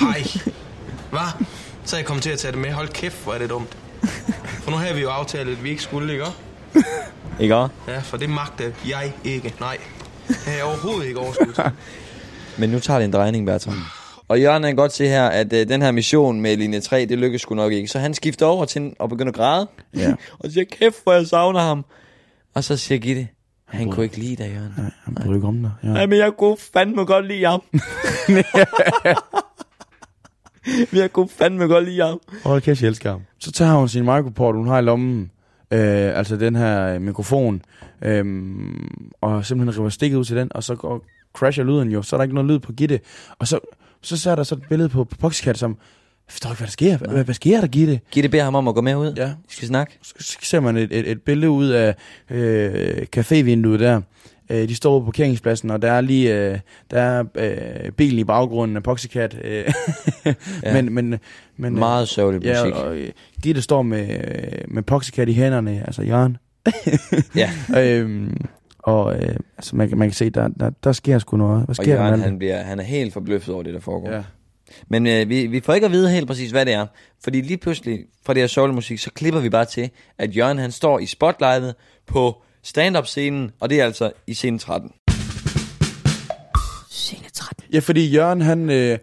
Nej. 0.00 0.24
Hvad? 1.10 1.44
Så 1.84 1.96
er 1.96 2.00
jeg 2.00 2.06
kommet 2.06 2.22
til 2.22 2.30
at 2.30 2.38
tage 2.38 2.52
det 2.52 2.60
med. 2.60 2.72
Hold 2.72 2.88
kæft, 2.88 3.16
hvor 3.24 3.34
er 3.34 3.38
det 3.38 3.50
dumt. 3.50 3.76
For 4.62 4.70
nu 4.70 4.76
har 4.76 4.94
vi 4.94 5.00
jo 5.00 5.10
aftalt, 5.10 5.48
at 5.48 5.64
vi 5.64 5.70
ikke 5.70 5.82
skulle, 5.82 6.12
ikke? 6.12 6.24
Ikke? 7.40 7.54
Ja, 7.88 7.98
for 8.02 8.16
det 8.16 8.30
magter 8.30 8.70
jeg 8.88 9.12
ikke. 9.24 9.54
Nej. 9.60 9.78
Det 10.28 10.36
har 10.36 10.52
jeg 10.52 10.64
overhovedet 10.64 11.06
ikke 11.06 11.20
overskud 11.20 11.52
til. 11.52 11.64
Men 12.58 12.70
nu 12.70 12.80
tager 12.80 12.98
det 12.98 13.04
en 13.04 13.12
drejning, 13.12 13.46
Bertram. 13.46 13.82
Og 14.28 14.40
Jørgen 14.40 14.62
han 14.62 14.70
kan 14.70 14.76
godt 14.76 14.92
se 14.92 15.08
her, 15.08 15.26
at 15.26 15.52
øh, 15.52 15.68
den 15.68 15.82
her 15.82 15.90
mission 15.90 16.40
med 16.40 16.56
linje 16.56 16.80
3, 16.80 17.06
det 17.06 17.18
lykkes 17.18 17.40
sgu 17.40 17.54
nok 17.54 17.72
ikke. 17.72 17.88
Så 17.88 17.98
han 17.98 18.14
skifter 18.14 18.46
over 18.46 18.64
til 18.64 18.92
at 19.00 19.08
begynde 19.08 19.28
at 19.28 19.34
græde. 19.34 19.68
Ja. 19.96 20.14
og 20.38 20.50
siger, 20.50 20.64
kæft, 20.64 20.96
hvor 21.02 21.12
jeg 21.12 21.26
savner 21.26 21.60
ham. 21.60 21.84
Og 22.54 22.64
så 22.64 22.76
siger 22.76 22.98
Gitte, 22.98 23.28
han 23.68 23.90
kunne 23.90 24.04
ikke 24.04 24.16
lide 24.16 24.36
dig, 24.36 24.50
Jørgen. 24.54 24.72
Nej, 24.76 24.90
han 25.04 25.14
bryder 25.14 25.34
ikke 25.34 25.46
om 25.46 25.62
dig. 25.62 25.70
Ja. 25.82 25.88
Nej, 25.88 26.06
men 26.06 26.18
jeg 26.18 26.32
kunne 26.38 26.56
fandme 26.72 27.04
godt 27.04 27.26
lide 27.26 27.44
ham. 27.44 27.62
men 30.66 31.00
jeg 31.00 31.12
kunne 31.12 31.28
fandme 31.28 31.64
godt 31.64 31.84
lide 31.84 32.00
ham. 32.00 32.20
Hold 32.44 32.62
kæft, 32.62 32.82
jeg 32.82 32.88
elsker 32.88 33.10
ham. 33.10 33.20
Så 33.38 33.52
tager 33.52 33.74
hun 33.74 33.88
sin 33.88 34.04
microport, 34.04 34.54
hun 34.54 34.66
har 34.66 34.78
i 34.78 34.82
lommen. 34.82 35.30
Øh, 35.70 36.18
altså 36.18 36.36
den 36.36 36.56
her 36.56 36.94
øh, 36.94 37.00
mikrofon. 37.00 37.62
Øh, 38.02 38.24
og 39.20 39.46
simpelthen 39.46 39.80
river 39.80 39.90
stikket 39.90 40.18
ud 40.18 40.24
til 40.24 40.36
den, 40.36 40.50
og 40.54 40.62
så 40.62 40.74
går, 40.74 41.04
crasher 41.34 41.64
lyden 41.64 41.90
jo. 41.90 42.02
Så 42.02 42.16
er 42.16 42.18
der 42.18 42.22
ikke 42.22 42.34
noget 42.34 42.50
lyd 42.50 42.58
på 42.58 42.72
Gitte. 42.72 43.00
Og 43.38 43.48
så, 43.48 43.58
så, 44.02 44.16
så 44.16 44.30
er 44.30 44.34
der 44.34 44.42
så 44.42 44.54
et 44.54 44.62
billede 44.68 44.88
på, 44.88 45.04
på 45.04 45.16
Poxycat, 45.16 45.58
som... 45.58 45.70
Jeg 46.28 46.32
forstår 46.32 46.50
ikke, 46.50 46.58
hvad 46.58 46.66
der 46.66 46.72
sker. 46.72 46.96
Hvad, 46.96 47.24
hvad 47.24 47.34
sker 47.34 47.60
der, 47.60 47.66
Gitte? 47.66 48.00
Gitte 48.10 48.28
beder 48.28 48.44
ham 48.44 48.54
om 48.54 48.68
at 48.68 48.74
gå 48.74 48.80
med 48.80 48.94
ud. 48.94 49.14
Ja. 49.16 49.26
Vi 49.26 49.54
skal 49.54 49.68
snakke. 49.68 49.98
Så 50.02 50.36
ser 50.42 50.60
man 50.60 50.76
et, 50.76 50.92
et, 50.92 51.10
et 51.10 51.22
billede 51.22 51.50
ud 51.50 51.68
af 51.68 51.94
øh, 52.30 53.06
cafévinduet 53.16 53.78
der. 53.78 54.00
Øh, 54.50 54.68
de 54.68 54.74
står 54.74 54.98
på 55.00 55.04
parkeringspladsen, 55.04 55.70
og 55.70 55.82
der 55.82 55.92
er 55.92 56.00
lige 56.00 56.34
øh, 56.52 56.58
der 56.90 57.00
er 57.00 57.24
øh, 57.34 57.92
bilen 57.92 58.18
i 58.18 58.24
baggrunden 58.24 58.76
af 58.76 58.82
Poxycat. 58.82 59.36
Øh, 59.44 59.64
Ja. 60.24 60.34
ja. 60.62 60.72
men, 60.82 60.94
men, 60.94 61.14
men, 61.56 61.72
øh, 61.72 61.78
Meget 61.78 62.08
sørgelig 62.08 62.42
Ja, 62.44 62.64
musik. 62.64 62.74
og 62.74 62.96
øh, 62.96 63.10
Gitte 63.42 63.62
står 63.62 63.82
med, 63.82 64.08
øh, 64.10 64.58
med 64.68 64.82
Poxycat 64.82 65.28
i 65.28 65.32
hænderne, 65.32 65.82
altså 65.86 66.02
Jørgen. 66.02 66.36
Ja. 67.36 67.50
øhm, 68.00 68.36
og 68.78 69.16
øh, 69.16 69.36
altså 69.58 69.76
man, 69.76 69.88
kan- 69.88 69.98
man 69.98 70.08
kan 70.08 70.14
se, 70.14 70.30
der, 70.30 70.48
der, 70.48 70.70
der 70.84 70.92
sker 70.92 71.18
sgu 71.18 71.36
noget. 71.36 71.58
Hvad 71.58 71.68
Og 71.68 71.76
sker 71.76 71.96
der 71.96 72.04
Jørgen, 72.04 72.20
han, 72.20 72.38
bliver, 72.38 72.62
han 72.62 72.78
er 72.80 72.84
helt 72.84 73.12
forbløffet 73.12 73.54
over 73.54 73.62
det, 73.62 73.74
der 73.74 73.80
foregår. 73.80 74.10
Ja. 74.10 74.22
Men 74.88 75.06
øh, 75.06 75.28
vi, 75.28 75.46
vi 75.46 75.60
får 75.60 75.74
ikke 75.74 75.84
at 75.86 75.92
vide 75.92 76.10
helt 76.10 76.26
præcis, 76.26 76.50
hvad 76.50 76.66
det 76.66 76.74
er. 76.74 76.86
Fordi 77.24 77.40
lige 77.40 77.56
pludselig, 77.56 77.98
fra 78.26 78.34
det 78.34 78.42
her 78.42 78.46
sørgelige 78.46 78.74
musik, 78.74 78.98
så 78.98 79.10
klipper 79.10 79.40
vi 79.40 79.48
bare 79.50 79.64
til, 79.64 79.90
at 80.18 80.36
Jørgen 80.36 80.58
han 80.58 80.70
står 80.70 80.98
i 80.98 81.06
spotlightet 81.06 81.74
på 82.06 82.42
stand-up-scenen, 82.66 83.50
og 83.60 83.70
det 83.70 83.80
er 83.80 83.84
altså 83.84 84.12
i 84.26 84.34
scene 84.34 84.58
13. 84.58 84.90
Scene 86.90 87.28
13. 87.32 87.64
ja, 87.72 87.78
fordi 87.78 88.10
Jørgen, 88.10 88.40
han 88.40 88.70
øh, 88.70 88.98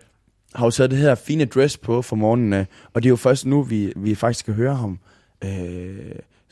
har 0.56 0.66
jo 0.66 0.72
taget 0.72 0.92
det 0.92 1.00
her 1.00 1.16
fine 1.16 1.46
dress 1.46 1.78
på 1.78 2.02
for 2.02 2.16
morgenen, 2.16 2.54
øh, 2.54 2.66
og 2.94 3.04
det 3.04 3.08
er 3.08 3.12
jo 3.12 3.16
først 3.16 3.46
nu, 3.46 3.62
vi, 3.64 3.94
vi 3.96 4.16
faktisk 4.16 4.40
skal 4.40 4.54
høre 4.54 4.76
ham 4.76 5.00
øh, 5.44 5.98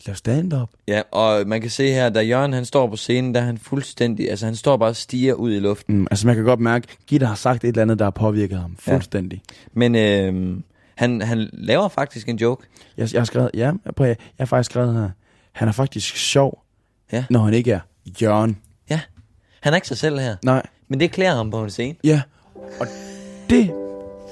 lave 0.05 0.15
stand-up. 0.15 0.69
Ja, 0.87 1.01
og 1.11 1.47
man 1.47 1.61
kan 1.61 1.69
se 1.69 1.87
her, 1.91 2.09
da 2.09 2.19
Jørgen 2.21 2.53
han 2.53 2.65
står 2.65 2.87
på 2.87 2.95
scenen, 2.95 3.33
der 3.35 3.41
er 3.41 3.45
han 3.45 3.57
fuldstændig, 3.57 4.29
altså 4.29 4.45
han 4.45 4.55
står 4.55 4.77
bare 4.77 4.89
og 4.89 4.95
stiger 4.95 5.33
ud 5.33 5.53
i 5.53 5.59
luften. 5.59 5.97
Mm, 5.97 6.07
altså 6.11 6.27
man 6.27 6.35
kan 6.35 6.45
godt 6.45 6.59
mærke, 6.59 6.87
Gitte 7.07 7.25
har 7.25 7.35
sagt 7.35 7.63
et 7.63 7.67
eller 7.67 7.81
andet, 7.81 7.99
der 7.99 8.05
har 8.05 8.11
påvirket 8.11 8.57
ham 8.59 8.77
Ja. 8.87 8.93
fuldstændig. 8.93 9.41
Men 9.73 9.95
øh, 9.95 10.57
han, 10.95 11.21
han 11.21 11.49
laver 11.53 11.87
faktisk 11.89 12.29
en 12.29 12.37
joke. 12.37 12.67
Jeg, 12.97 13.13
jeg 13.13 13.19
har 13.21 13.25
skrevet, 13.25 13.51
ja, 13.53 13.71
prøv, 13.95 14.07
at- 14.07 14.17
jeg 14.37 14.43
har 14.43 14.45
faktisk 14.45 14.71
skrevet 14.71 14.93
her, 14.93 15.09
han 15.51 15.67
er 15.67 15.71
faktisk 15.71 16.15
sjov, 16.15 16.63
Ja. 17.11 17.23
når 17.29 17.39
han 17.39 17.53
ikke 17.53 17.71
er 17.71 17.79
Jørgen. 18.21 18.57
Ja. 18.89 18.99
Han 19.61 19.73
er 19.73 19.77
ikke 19.77 19.87
sig 19.87 19.97
selv 19.97 20.19
her. 20.19 20.35
Nej. 20.45 20.61
Men 20.87 20.99
det 20.99 21.11
klæder 21.11 21.35
ham 21.35 21.51
på 21.51 21.63
en 21.63 21.69
scene. 21.69 21.95
Ja, 22.03 22.21
og 22.79 22.87
det 23.49 23.71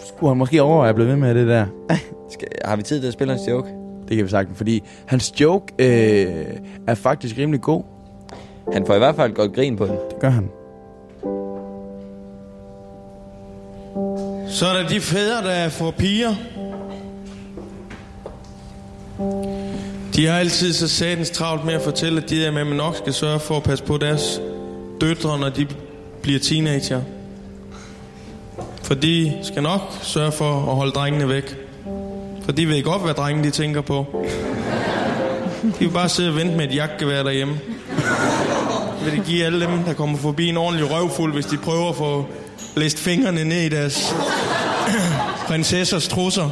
skulle 0.07 0.29
han 0.29 0.37
måske 0.37 0.61
overveje 0.61 0.89
at 0.89 0.95
blive 0.95 1.07
ved 1.07 1.15
med 1.15 1.35
det 1.35 1.47
der. 1.47 1.65
Skal, 2.33 2.47
har 2.65 2.75
vi 2.75 2.83
tid 2.83 2.99
til 2.99 3.07
at 3.07 3.13
spille 3.13 3.33
hans 3.33 3.47
joke? 3.47 3.69
Det 4.07 4.17
kan 4.17 4.25
vi 4.25 4.29
sagtens, 4.29 4.57
fordi 4.57 4.83
hans 5.05 5.41
joke 5.41 5.73
øh, 5.79 6.45
er 6.87 6.95
faktisk 6.95 7.37
rimelig 7.37 7.61
god. 7.61 7.83
Han 8.73 8.85
får 8.85 8.95
i 8.95 8.97
hvert 8.97 9.15
fald 9.15 9.33
godt 9.33 9.53
grin 9.53 9.77
på 9.77 9.85
den. 9.85 9.95
Det 10.09 10.19
gør 10.19 10.29
han. 10.29 10.49
Så 14.47 14.65
er 14.65 14.81
der 14.81 14.87
de 14.89 15.01
fædre, 15.01 15.43
der 15.43 15.69
får 15.69 15.91
piger. 15.91 16.35
De 20.19 20.25
har 20.25 20.39
altid 20.39 20.73
så 20.73 20.87
satans 20.87 21.29
travlt 21.29 21.65
med 21.65 21.73
at 21.73 21.81
fortælle, 21.81 22.23
at 22.23 22.29
de 22.29 22.41
der 22.41 22.51
med, 22.51 22.63
man 22.63 22.77
nok 22.77 22.97
skal 22.97 23.13
sørge 23.13 23.39
for 23.39 23.57
at 23.57 23.63
passe 23.63 23.83
på 23.83 23.97
deres 23.97 24.41
døtre, 25.01 25.39
når 25.39 25.49
de 25.49 25.67
bliver 26.21 26.39
teenager. 26.39 27.01
For 28.83 28.93
de 28.93 29.33
skal 29.43 29.63
nok 29.63 29.81
sørge 30.01 30.31
for 30.31 30.69
at 30.69 30.75
holde 30.75 30.91
drengene 30.91 31.29
væk. 31.29 31.55
For 32.45 32.51
de 32.51 32.67
ved 32.67 32.83
godt, 32.83 33.01
hvad 33.01 33.13
drengene 33.13 33.47
de 33.47 33.51
tænker 33.51 33.81
på. 33.81 34.25
De 35.63 35.79
vil 35.79 35.89
bare 35.89 36.09
sidde 36.09 36.29
og 36.29 36.35
vente 36.35 36.57
med 36.57 36.69
et 36.69 36.75
jagtgevær 36.75 37.23
derhjemme. 37.23 37.59
Vil 39.03 39.13
det 39.17 39.25
give 39.25 39.45
alle 39.45 39.61
dem, 39.61 39.83
der 39.83 39.93
kommer 39.93 40.17
forbi 40.17 40.47
en 40.47 40.57
ordentlig 40.57 40.91
røvfuld, 40.91 41.33
hvis 41.33 41.45
de 41.45 41.57
prøver 41.57 41.89
at 41.89 41.95
få 41.95 42.25
læst 42.75 42.99
fingrene 42.99 43.43
ned 43.43 43.61
i 43.61 43.69
deres 43.69 44.15
prinsessers 45.47 46.07
trusser. 46.07 46.49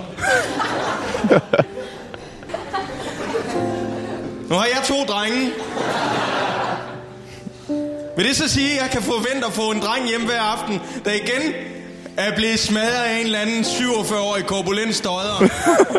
Nu 4.49 4.55
har 4.55 4.65
jeg 4.65 4.81
to 4.87 4.95
drenge. 5.13 5.51
Vil 8.17 8.25
det 8.27 8.35
så 8.35 8.47
sige, 8.49 8.71
at 8.75 8.81
jeg 8.81 8.89
kan 8.91 9.01
forvente 9.01 9.47
at 9.47 9.53
få 9.53 9.71
en 9.71 9.79
dreng 9.79 10.07
hjem 10.09 10.25
hver 10.25 10.41
aften, 10.41 10.79
der 11.05 11.11
igen 11.11 11.43
er 12.17 12.35
blevet 12.35 12.59
smadret 12.59 13.03
af 13.09 13.19
en 13.19 13.25
eller 13.25 13.39
anden 13.39 13.61
47-årig 13.63 14.45
korpulent 14.45 14.95
stodder. 14.95 15.35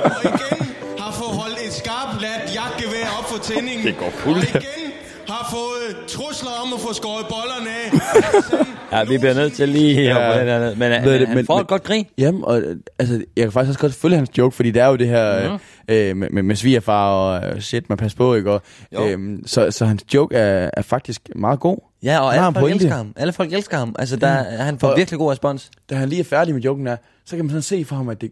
og 0.05 0.21
igen 0.25 0.67
har 0.99 1.13
fået 1.13 1.31
holdt 1.41 1.59
et 1.67 1.73
skarpt 1.73 2.23
lat 2.23 2.55
jagtgevær 2.55 3.07
op 3.19 3.29
for 3.31 3.39
tændingen. 3.39 3.87
Det 3.87 3.97
går 3.99 4.11
fuldt. 4.17 4.39
Og 4.55 4.61
igen 4.63 4.93
har 5.29 5.49
fået 5.51 6.07
trusler 6.09 6.51
om 6.65 6.73
at 6.75 6.81
få 6.81 6.93
skåret 6.93 7.27
bollerne 7.27 7.71
af. 7.71 8.99
Ja, 8.99 9.05
vi 9.05 9.19
bliver 9.19 9.35
nødt 9.35 9.53
til 9.53 9.69
lige 9.69 10.11
at 10.11 10.17
Ja. 10.35 10.39
den 10.41 10.49
her 10.49 10.59
ned. 10.59 10.75
Men 10.75 10.93
han, 10.93 11.05
Ved 11.05 11.19
det, 11.19 11.27
han 11.29 11.37
men- 11.37 11.47
får 11.47 11.55
men- 11.55 11.61
et 11.63 11.69
godt 11.69 11.83
grin. 11.85 12.07
Jamen, 12.19 12.45
og, 12.45 12.61
øh, 12.61 12.77
altså, 12.99 13.15
jeg 13.37 13.45
kan 13.45 13.53
faktisk 13.53 13.69
også 13.71 13.81
godt 13.81 13.95
følge 13.95 14.17
hans 14.17 14.31
joke, 14.39 14.57
fordi 14.57 14.71
det 14.71 14.83
er 14.83 14.87
jo 14.87 14.97
det 14.97 15.09
her 15.09 15.51
mm. 15.53 15.59
Øh, 15.89 16.17
med, 16.17 16.29
med, 16.31 16.43
med 16.43 16.57
svigerfar 16.57 17.11
og 17.13 17.49
øh, 17.55 17.61
shit, 17.61 17.89
man 17.89 17.99
passer 17.99 18.17
på, 18.17 18.35
ikke? 18.35 18.51
Og, 18.53 18.63
øhm, 18.93 19.43
så, 19.47 19.71
så 19.71 19.85
hans 19.87 20.05
joke 20.15 20.37
er, 20.37 20.71
er 20.73 20.83
faktisk 20.83 21.31
meget 21.37 21.61
god. 21.61 21.79
Ja, 22.03 22.19
og 22.21 22.33
Han 22.33 22.39
alle 22.39 22.49
en 22.49 22.55
folk 22.55 22.63
pointe. 22.63 22.85
elsker 22.85 22.97
ham. 22.97 23.13
Alle 23.17 23.33
folk 23.33 23.53
elsker 23.53 23.77
ham. 23.79 23.95
Altså, 23.99 24.17
der, 24.17 24.29
han 24.43 24.79
får 24.79 24.89
Og- 24.89 24.97
virkelig 24.97 25.19
god 25.19 25.33
respons. 25.33 25.71
Da 25.91 25.95
han 25.95 26.09
lige 26.09 26.21
er 26.21 26.25
færdig 26.25 26.55
med 26.55 26.63
joken 26.63 26.87
der, 26.87 26.97
så 27.25 27.37
kan 27.37 27.45
man 27.45 27.51
sådan 27.51 27.63
se 27.63 27.85
for 27.85 27.97
ham, 27.97 28.09
at 28.09 28.21
det... 28.21 28.31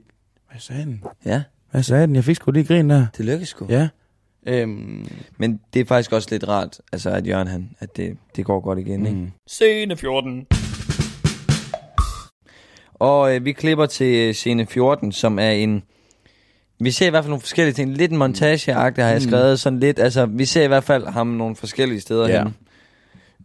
Hvad 0.50 0.60
sagde 0.60 0.82
den? 0.84 1.02
Ja, 1.24 1.42
Hvad 1.70 1.82
sagde 1.82 2.06
den? 2.06 2.14
Jeg 2.16 2.24
fik 2.24 2.36
sgu 2.36 2.50
lige 2.50 2.64
grin 2.64 2.90
der. 2.90 3.06
det 3.16 3.24
lykkes 3.24 3.48
sgu. 3.48 3.66
Ja. 3.68 3.88
Øhm, 4.46 5.08
Men 5.38 5.60
det 5.74 5.80
er 5.80 5.84
faktisk 5.84 6.12
også 6.12 6.28
lidt 6.30 6.48
rart, 6.48 6.78
altså 6.92 7.10
at 7.10 7.26
Jørgen 7.26 7.48
han, 7.48 7.70
at 7.80 7.96
det, 7.96 8.16
det 8.36 8.44
går 8.44 8.60
godt 8.60 8.78
igen, 8.78 9.00
mm. 9.00 9.06
ikke? 9.06 9.18
mm. 9.18 9.30
Scene 9.46 9.96
14. 9.96 10.46
Og 12.94 13.34
øh, 13.36 13.44
vi 13.44 13.52
klipper 13.52 13.86
til 13.86 14.28
øh, 14.28 14.34
scene 14.34 14.66
14, 14.66 15.12
som 15.12 15.38
er 15.38 15.50
en... 15.50 15.82
Vi 16.80 16.90
ser 16.90 17.06
i 17.06 17.10
hvert 17.10 17.24
fald 17.24 17.30
nogle 17.30 17.40
forskellige 17.40 17.74
ting. 17.74 17.96
Lidt 17.96 18.12
en 18.12 18.18
montage 18.18 18.72
har 18.72 18.92
jeg 18.96 19.22
skrevet. 19.22 19.60
Sådan 19.60 19.80
lidt, 19.80 19.98
altså, 19.98 20.26
vi 20.26 20.44
ser 20.44 20.62
i 20.62 20.66
hvert 20.66 20.84
fald 20.84 21.06
ham 21.06 21.26
nogle 21.26 21.56
forskellige 21.56 22.00
steder 22.00 22.28
Ja. 22.28 22.38
henne. 22.38 22.52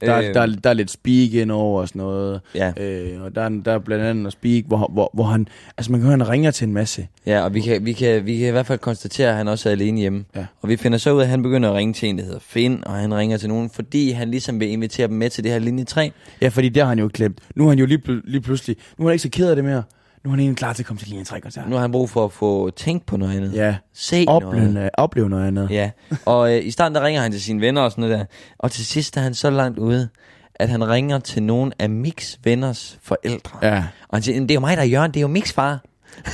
Der, 0.01 0.17
Øh, 0.17 0.33
der, 0.33 0.45
der 0.45 0.69
er 0.69 0.73
lidt 0.73 0.91
speak 0.91 1.33
ind 1.33 1.51
over 1.51 1.81
og 1.81 1.87
sådan 1.87 1.99
noget. 1.99 2.41
Ja. 2.55 2.71
Øh, 2.77 3.21
og 3.21 3.35
der, 3.35 3.41
er- 3.41 3.49
der 3.65 3.71
er 3.73 3.79
blandt 3.79 4.03
andet 4.03 4.15
noget 4.23 4.33
speak, 4.33 4.63
hvor, 4.67 4.89
hvor, 4.93 5.09
hvor 5.13 5.23
han... 5.23 5.47
Altså, 5.77 5.91
man 5.91 6.01
kan 6.01 6.07
høre, 6.09 6.17
han 6.17 6.29
ringer 6.29 6.51
til 6.51 6.67
en 6.67 6.73
masse. 6.73 7.07
Ja, 7.25 7.41
og 7.43 7.53
vi 7.53 7.61
kan, 7.61 7.85
vi, 7.85 7.93
kan, 7.93 8.25
vi 8.25 8.37
kan 8.37 8.47
i 8.47 8.51
hvert 8.51 8.65
fald 8.65 8.79
konstatere, 8.79 9.29
at 9.29 9.35
han 9.35 9.47
også 9.47 9.69
er 9.69 9.73
alene 9.73 9.99
hjemme. 9.99 10.25
Ja. 10.35 10.45
Og 10.61 10.69
vi 10.69 10.77
finder 10.77 10.97
så 10.97 11.13
ud 11.13 11.19
af, 11.19 11.23
at 11.23 11.29
han 11.29 11.43
begynder 11.43 11.69
at 11.69 11.75
ringe 11.75 11.93
til 11.93 12.09
en, 12.09 12.17
der 12.17 12.23
hedder 12.23 12.39
Finn, 12.41 12.83
og 12.87 12.93
han 12.93 13.13
ringer 13.13 13.37
til 13.37 13.49
nogen, 13.49 13.69
fordi 13.69 14.11
han 14.11 14.31
ligesom 14.31 14.59
vil 14.59 14.69
invitere 14.69 15.07
dem 15.07 15.15
med 15.15 15.29
til 15.29 15.43
det 15.43 15.51
her 15.51 15.59
linje 15.59 15.83
3. 15.83 16.11
Ja, 16.41 16.47
fordi 16.47 16.69
der 16.69 16.81
har 16.81 16.89
han 16.89 16.99
jo 16.99 17.07
klemt. 17.07 17.39
Nu 17.55 17.65
er 17.65 17.69
han 17.69 17.79
jo 17.79 17.85
lige, 17.85 18.01
pl- 18.09 18.21
lige 18.31 18.41
pludselig... 18.41 18.77
Nu 18.97 19.05
er 19.05 19.09
han 19.09 19.13
ikke 19.13 19.23
så 19.23 19.29
ked 19.29 19.49
af 19.49 19.55
det 19.55 19.65
mere. 19.65 19.83
Nu 20.23 20.29
er 20.29 20.31
han 20.31 20.39
egentlig 20.39 20.57
klar 20.57 20.73
til 20.73 20.83
at 20.83 20.87
komme 20.87 20.99
til 20.99 21.07
linje 21.09 21.23
3 21.23 21.41
koncert. 21.41 21.69
Nu 21.69 21.75
har 21.75 21.81
han 21.81 21.91
brug 21.91 22.09
for 22.09 22.25
at 22.25 22.31
få 22.31 22.69
tænkt 22.69 23.05
på 23.05 23.17
noget 23.17 23.37
andet. 23.37 23.53
Ja, 23.53 23.75
Se 23.93 24.25
noget. 24.25 24.43
opleve, 24.43 24.89
opleve 24.99 25.29
noget 25.29 25.47
andet. 25.47 25.69
Ja, 25.71 25.91
og 26.25 26.55
øh, 26.55 26.65
i 26.65 26.71
starten 26.71 26.95
der 26.95 27.03
ringer 27.03 27.21
han 27.21 27.31
til 27.31 27.41
sine 27.41 27.61
venner 27.61 27.81
og 27.81 27.91
sådan 27.91 28.01
noget 28.01 28.19
der. 28.19 28.25
Og 28.59 28.71
til 28.71 28.85
sidst 28.85 29.17
er 29.17 29.21
han 29.21 29.33
så 29.33 29.49
langt 29.49 29.79
ude, 29.79 30.09
at 30.55 30.69
han 30.69 30.89
ringer 30.89 31.19
til 31.19 31.43
nogle 31.43 31.71
af 31.79 31.89
Mix 31.89 32.37
venners 32.43 32.99
forældre. 33.03 33.59
Ja. 33.61 33.83
Og 34.09 34.15
han 34.17 34.23
siger, 34.23 34.35
"Jamen, 34.35 34.49
det 34.49 34.53
er 34.53 34.55
jo 34.55 34.59
mig, 34.59 34.77
der 34.77 34.83
er 34.83 34.87
Jørgen, 34.87 35.11
det 35.11 35.17
er 35.17 35.21
jo 35.21 35.27
Mix 35.27 35.53
far. 35.53 35.79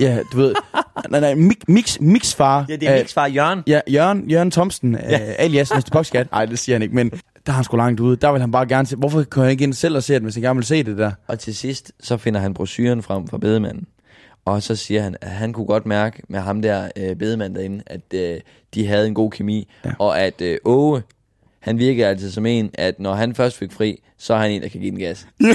Ja, 0.00 0.18
du 0.32 0.36
ved... 0.36 0.54
nej, 1.10 1.20
nej, 1.20 1.34
mix, 1.34 1.56
mix, 1.68 2.00
mixfar. 2.00 2.64
Ja, 2.68 2.76
det 2.76 2.88
er 2.88 2.94
Øh, 2.94 2.98
Mix 3.00 3.12
far 3.14 3.26
Jørgen. 3.26 3.62
Ja, 3.66 3.80
Jørgen, 3.88 4.30
Jørgen 4.30 4.50
Thomsen, 4.50 4.94
ja. 4.94 5.28
uh, 5.28 5.34
alias 5.38 5.70
Mr. 5.74 5.88
Poxcat. 5.92 6.30
Nej, 6.32 6.46
det 6.46 6.58
siger 6.58 6.74
han 6.74 6.82
ikke, 6.82 6.94
men 6.94 7.10
der 7.46 7.52
er 7.52 7.56
han 7.56 7.64
sgu 7.64 7.76
langt 7.76 8.00
ude. 8.00 8.16
Der 8.16 8.32
vil 8.32 8.40
han 8.40 8.52
bare 8.52 8.66
gerne 8.66 8.86
se. 8.86 8.96
Hvorfor 8.96 9.22
kan 9.22 9.42
han 9.42 9.50
ikke 9.50 9.64
ind 9.64 9.72
selv 9.72 9.96
og 9.96 10.02
se 10.02 10.14
det, 10.14 10.22
hvis 10.22 10.34
han 10.34 10.42
gerne 10.42 10.56
vil 10.56 10.66
se 10.66 10.82
det 10.82 10.98
der? 10.98 11.12
Og 11.26 11.38
til 11.38 11.56
sidst, 11.56 11.92
så 12.00 12.16
finder 12.16 12.40
han 12.40 12.54
brosyren 12.54 13.02
frem 13.02 13.28
fra 13.28 13.38
bedemanden. 13.38 13.86
Og 14.44 14.62
så 14.62 14.76
siger 14.76 15.02
han, 15.02 15.16
at 15.20 15.30
han 15.30 15.52
kunne 15.52 15.66
godt 15.66 15.86
mærke 15.86 16.22
med 16.28 16.40
ham 16.40 16.62
der 16.62 16.88
øh, 16.96 17.16
bedemand 17.16 17.54
derinde, 17.54 17.82
at 17.86 18.14
øh, 18.14 18.40
de 18.74 18.86
havde 18.86 19.06
en 19.06 19.14
god 19.14 19.30
kemi. 19.30 19.68
Ja. 19.84 19.90
Og 19.98 20.20
at 20.20 20.40
øh, 20.40 20.58
Åge, 20.64 21.02
han 21.60 21.78
virker 21.78 22.08
altid 22.08 22.30
som 22.30 22.46
en, 22.46 22.70
at 22.74 23.00
når 23.00 23.14
han 23.14 23.34
først 23.34 23.58
fik 23.58 23.72
fri, 23.72 24.02
så 24.18 24.34
er 24.34 24.38
han 24.38 24.50
en, 24.50 24.62
der 24.62 24.68
kan 24.68 24.80
give 24.80 24.90
den 24.90 24.98
gas. 24.98 25.26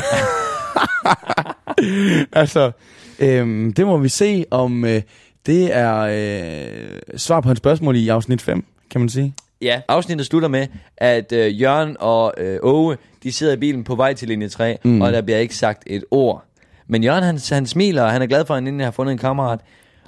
altså, 2.42 2.72
øhm, 3.20 3.74
det 3.74 3.86
må 3.86 3.98
vi 3.98 4.10
se, 4.10 4.46
om 4.52 4.86
øh, 4.86 5.02
det 5.46 5.76
er 5.76 6.00
øh, 6.00 7.00
svar 7.18 7.42
på 7.42 7.48
hans 7.48 7.58
spørgsmål 7.58 7.96
i 7.96 8.10
afsnit 8.10 8.42
5, 8.42 8.66
kan 8.90 9.02
man 9.02 9.10
sige. 9.10 9.34
Ja, 9.62 9.82
afsnittet 9.88 10.28
slutter 10.28 10.47
med, 10.50 10.67
at 10.97 11.32
øh, 11.32 11.62
Jørgen 11.62 11.97
og 12.00 12.34
øh, 12.38 12.60
Åge, 12.63 12.97
de 13.24 13.32
sidder 13.32 13.54
i 13.54 13.58
bilen 13.58 13.84
på 13.84 13.95
vej 13.95 14.13
til 14.13 14.28
linje 14.28 14.47
3, 14.50 14.78
Mm. 14.84 15.02
og 15.02 15.13
der 15.13 15.21
bliver 15.21 15.38
ikke 15.39 15.56
sagt 15.56 15.84
et 15.88 16.04
ord. 16.12 16.43
Men 16.88 17.04
Jørgen, 17.04 17.24
han, 17.24 17.39
han 17.52 17.65
smiler, 17.65 18.04
og 18.04 18.12
han 18.12 18.21
er 18.21 18.26
glad 18.26 18.45
for, 18.45 18.54
at 18.54 18.58
han 18.58 18.67
endelig 18.67 18.86
har 18.86 18.91
fundet 18.91 19.12
en 19.12 19.17
kammerat. 19.17 19.60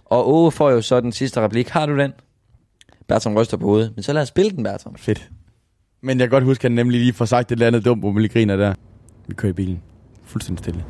Og 0.05 0.33
Åge 0.33 0.51
får 0.51 0.71
jo 0.71 0.81
så 0.81 0.99
den 0.99 1.11
sidste 1.11 1.41
replik. 1.41 1.69
Har 1.69 1.85
du 1.85 1.97
den? 1.97 2.11
Bertram 3.07 3.35
ryster 3.37 3.57
på 3.57 3.65
hovedet. 3.65 3.91
Men 3.95 4.03
så 4.03 4.13
lad 4.13 4.21
os 4.21 4.27
spille 4.27 4.51
den, 4.51 4.63
Bertram. 4.63 4.95
Fedt. 4.95 5.29
Men 6.01 6.19
jeg 6.19 6.25
kan 6.27 6.31
godt 6.31 6.43
huske, 6.43 6.61
at 6.65 6.71
han 6.71 6.75
nemlig 6.75 6.99
lige 6.99 7.13
får 7.13 7.25
sagt 7.25 7.51
et 7.51 7.55
eller 7.55 7.67
andet 7.67 7.85
dumt, 7.85 8.01
hvor 8.01 8.11
man 8.11 8.21
lige 8.21 8.33
griner 8.33 8.55
der. 8.55 8.73
Vi 9.27 9.33
kører 9.33 9.49
i 9.49 9.53
bilen. 9.53 9.81
Fuldstændig 10.25 10.63
stille. 10.63 10.83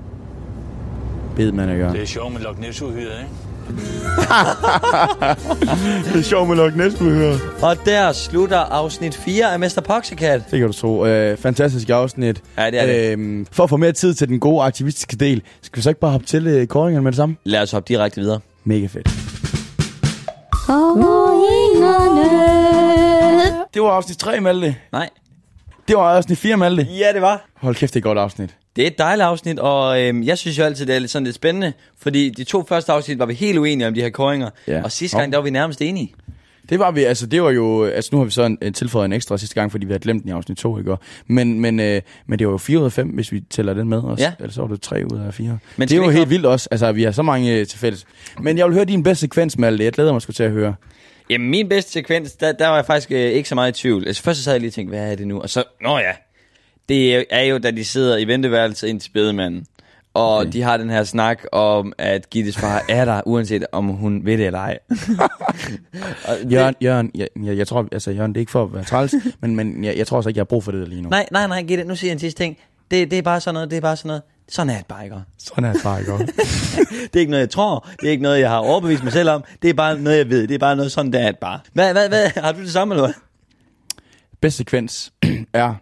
Bed 1.36 1.52
man 1.52 1.69
at 1.69 1.78
gøre. 1.78 1.93
Det 1.93 2.02
er 2.02 2.06
sjovt 2.06 2.34
med 2.34 2.41
Loch 2.41 2.60
Ness-uhyret, 2.60 3.19
ikke? 3.19 3.30
det 6.06 6.19
er 6.19 6.23
sjovt 6.23 6.49
med 6.49 6.56
Loch 6.56 6.78
Ness, 6.78 6.99
hører. 6.99 7.38
Og 7.62 7.78
der 7.86 8.12
slutter 8.12 8.60
afsnit 8.60 9.15
4 9.15 9.54
af 9.54 9.60
Mr. 9.60 9.82
Poxycat. 9.86 10.41
Det 10.52 10.60
kan 10.60 10.67
du 10.67 10.73
tro. 10.73 11.06
Øh, 11.06 11.38
fantastisk 11.38 11.89
afsnit. 11.89 12.41
Ja, 12.58 12.71
det 12.71 12.82
er 12.82 12.86
det. 12.86 13.12
Øhm, 13.12 13.47
for 13.52 13.63
at 13.63 13.69
få 13.69 13.78
mere 13.78 13.91
tid 13.91 14.13
til 14.13 14.28
den 14.28 14.39
gode 14.39 14.63
aktivistiske 14.63 15.15
del, 15.15 15.41
skal 15.62 15.78
vi 15.78 15.82
så 15.82 15.89
ikke 15.89 16.02
bare 16.02 16.12
hoppe 16.12 16.26
til 16.26 16.47
øh, 16.47 16.67
kåringerne 16.67 17.04
med 17.04 17.12
det 17.12 17.17
samme? 17.17 17.36
Lad 17.43 17.62
os 17.62 17.71
hoppe 17.71 17.88
direkte 17.88 18.21
videre. 18.21 18.39
Mega 18.63 18.88
fedt. 18.88 19.10
Det 23.73 23.82
var 23.82 23.89
afsnit 23.89 24.17
3, 24.17 24.39
Malte. 24.39 24.76
Nej. 24.91 25.10
Det 25.88 25.95
var 25.95 26.15
afsnit 26.15 26.38
4, 26.38 26.58
Malte. 26.58 26.84
Ja, 26.84 27.13
det 27.13 27.21
var. 27.21 27.45
Hold 27.56 27.76
kæft, 27.76 27.93
det 27.93 27.95
er 27.95 27.99
et 27.99 28.04
godt 28.04 28.17
afsnit. 28.17 28.56
Det 28.76 28.82
er 28.84 28.88
et 28.88 28.98
dejligt 28.98 29.26
afsnit, 29.26 29.60
og 29.60 30.02
øhm, 30.02 30.24
jeg 30.24 30.38
synes 30.38 30.60
jo 30.60 30.64
altid, 30.64 30.86
det 30.86 30.96
er 30.96 31.00
lidt 31.00 31.12
sådan 31.12 31.24
lidt 31.24 31.36
spændende, 31.36 31.74
fordi 32.00 32.30
de 32.30 32.44
to 32.44 32.66
første 32.70 32.92
afsnit 32.92 33.20
var 33.20 33.26
vi 33.26 33.34
helt 33.34 33.58
uenige 33.58 33.88
om 33.88 33.94
de 33.94 34.02
her 34.02 34.10
koringer, 34.10 34.50
Ja. 34.68 34.84
og 34.84 34.92
sidste 34.92 35.18
gang, 35.18 35.32
der 35.32 35.38
var 35.38 35.44
vi 35.44 35.50
nærmest 35.50 35.82
enige. 35.82 36.14
Det 36.70 36.80
var 36.80 36.92
vi, 36.92 37.04
altså 37.04 37.26
det 37.26 37.44
var 37.44 37.50
jo, 37.52 37.86
altså 37.86 38.10
nu 38.14 38.18
har 38.18 38.26
vi 38.26 38.32
så 38.32 38.44
en, 38.44 38.58
en 38.62 38.74
tilføjet 38.74 39.06
en 39.06 39.14
ekstra 39.14 39.38
sidste 39.38 39.56
gang, 39.56 39.72
fordi 39.72 39.86
vi 39.86 39.92
havde 39.94 40.04
glemt 40.04 40.24
den 40.24 40.30
i 40.30 40.32
afsnit 40.34 40.58
2 40.58 40.78
i 40.80 40.84
går. 40.84 41.02
Men, 41.28 41.60
men, 41.60 41.80
øh, 41.80 42.02
men 42.28 42.40
det 42.40 42.48
var 42.48 42.54
jo 42.54 42.58
4 42.58 42.80
ud 42.80 42.86
af 42.86 42.92
5, 42.92 43.08
hvis 43.08 43.32
vi 43.32 43.40
tæller 43.50 43.74
den 43.74 43.90
med 43.90 43.98
også. 43.98 44.24
Ja. 44.24 44.32
Ellers 44.40 44.54
så 44.56 44.62
var 44.62 44.68
det 44.68 44.82
3 44.82 45.04
ud 45.14 45.20
af 45.28 45.34
4. 45.34 45.58
Men 45.78 45.88
det 45.88 45.94
er 45.94 45.98
jo 45.98 46.04
ikke 46.04 46.12
helt 46.12 46.20
hoppe- 46.20 46.30
vildt 46.30 46.46
også, 46.46 46.68
altså 46.72 46.92
vi 46.92 47.04
har 47.04 47.12
så 47.12 47.22
mange 47.22 47.54
øh, 47.60 47.68
til 47.68 47.80
fælles. 47.80 48.06
Men 48.40 48.58
jeg 48.58 48.66
vil 48.66 48.74
høre 48.74 48.86
din 48.86 49.04
bedste 49.04 49.22
sekvens, 49.22 49.58
Malte. 49.58 49.84
Jeg 49.84 49.94
glæder 49.94 50.12
mig 50.14 50.22
sgu 50.22 50.32
til 50.32 50.44
at 50.44 50.52
høre. 50.52 50.76
Jamen, 51.30 51.50
min 51.50 51.70
bedste 51.70 51.92
sekvens, 51.92 52.32
der, 52.32 52.52
der 52.52 52.68
var 52.68 52.76
jeg 52.76 52.86
faktisk 52.86 53.12
øh, 53.12 53.20
ikke 53.20 53.50
så 53.50 53.56
meget 53.56 53.78
i 53.78 53.82
tvivl. 53.82 54.08
Altså, 54.08 54.24
først 54.24 54.38
så 54.39 54.43
sad 54.43 54.54
jeg 54.54 54.60
lige 54.62 54.70
og 54.70 54.74
tænkte, 54.74 54.89
hvad 54.97 55.12
er 55.12 55.16
det 55.16 55.28
nu? 55.28 55.41
Og 55.41 55.50
så, 55.50 55.64
nå 55.82 55.97
ja, 55.97 56.12
det 56.90 57.26
er- 57.30 57.42
jo, 57.44 57.58
da 57.58 57.72
de 57.72 57.86
sidder 57.86 58.18
i 58.18 58.26
venteværelset 58.28 58.88
ind 58.88 59.00
til 59.00 59.12
bedemanden. 59.12 59.66
Og 60.14 60.38
Okay. 60.38 60.52
de 60.52 60.62
har 60.62 60.78
den 60.78 60.90
her 60.90 61.04
snak 61.04 61.44
om, 61.52 61.94
at 61.98 62.30
Gittes 62.30 62.58
far 62.58 62.82
er 62.90 63.06
der, 63.06 63.22
uanset 63.26 63.66
om 63.72 63.88
hun 63.88 64.26
ved 64.26 64.38
det 64.38 64.46
eller 64.46 64.60
ej. 64.60 64.80
Og 66.28 66.36
det- 66.44 66.52
Jørgen, 66.52 66.76
Jørgen 66.82 67.12
jeg, 67.16 67.28
jeg, 67.44 67.58
jeg, 67.58 67.68
tror, 67.68 67.88
altså 67.92 68.12
Jørgen, 68.12 68.32
det 68.34 68.38
er 68.38 68.42
ikke 68.42 68.52
for 68.52 68.64
at 68.64 68.74
være 68.74 68.84
træls, 68.84 69.14
men, 69.42 69.56
men 69.56 69.84
jeg, 69.84 69.98
jeg 69.98 70.08
tror 70.08 70.18
også 70.18 70.30
ikke, 70.30 70.38
jeg 70.38 70.42
har 70.42 70.46
brug 70.46 70.64
for 70.64 70.72
det 70.72 70.82
der 70.82 70.88
lige 70.88 71.02
nu. 71.02 71.10
Nej, 71.10 71.26
nej, 71.32 71.48
nej, 71.48 71.62
Gitte, 71.64 71.84
nu 71.84 71.96
siger 71.96 72.10
jeg 72.10 72.14
en 72.14 72.20
sidste 72.20 72.44
ting. 72.44 72.58
Det, 72.92 73.12
det 73.12 73.18
er 73.18 73.22
bare 73.22 73.42
sådan 73.42 73.54
noget, 73.54 73.72
det 73.72 73.78
er 73.78 73.82
bare 73.82 73.96
sådan 73.96 74.08
noget. 74.08 74.22
Sådan 74.50 74.70
er 74.70 74.78
det 74.78 74.86
bare 74.86 75.04
ikke. 75.04 75.16
Sådan 75.38 75.64
er 75.66 75.74
det 75.74 75.84
bare 75.84 76.00
ikke. 76.00 76.12
Det 76.12 77.16
er 77.16 77.20
ikke 77.20 77.32
noget, 77.32 77.42
jeg 77.42 77.50
tror. 77.50 77.90
Det 78.02 78.08
er 78.08 78.12
ikke 78.12 78.24
noget, 78.24 78.40
jeg 78.40 78.50
har 78.50 78.58
overbevist 78.58 79.04
mig 79.04 79.14
selv 79.14 79.30
om. 79.30 79.44
Det 79.62 79.70
er 79.70 79.74
bare 79.74 80.00
noget, 80.00 80.18
jeg 80.18 80.30
ved. 80.30 80.48
Det 80.48 80.56
er 80.56 80.60
bare 80.60 80.76
noget 80.76 80.92
sådan, 80.92 81.14
det 81.14 81.22
er 81.22 81.26
det 81.26 81.38
bare. 81.40 81.60
Hvad, 81.74 81.92
hvad, 81.94 82.08
hvad? 82.10 82.30
Har 82.44 82.52
du 82.52 82.60
det 82.62 82.72
samme, 82.72 82.94
eller 82.94 83.06
hvad? 83.08 83.14
bedste 84.42 84.58
sekvens 84.58 85.14
er... 85.54 85.76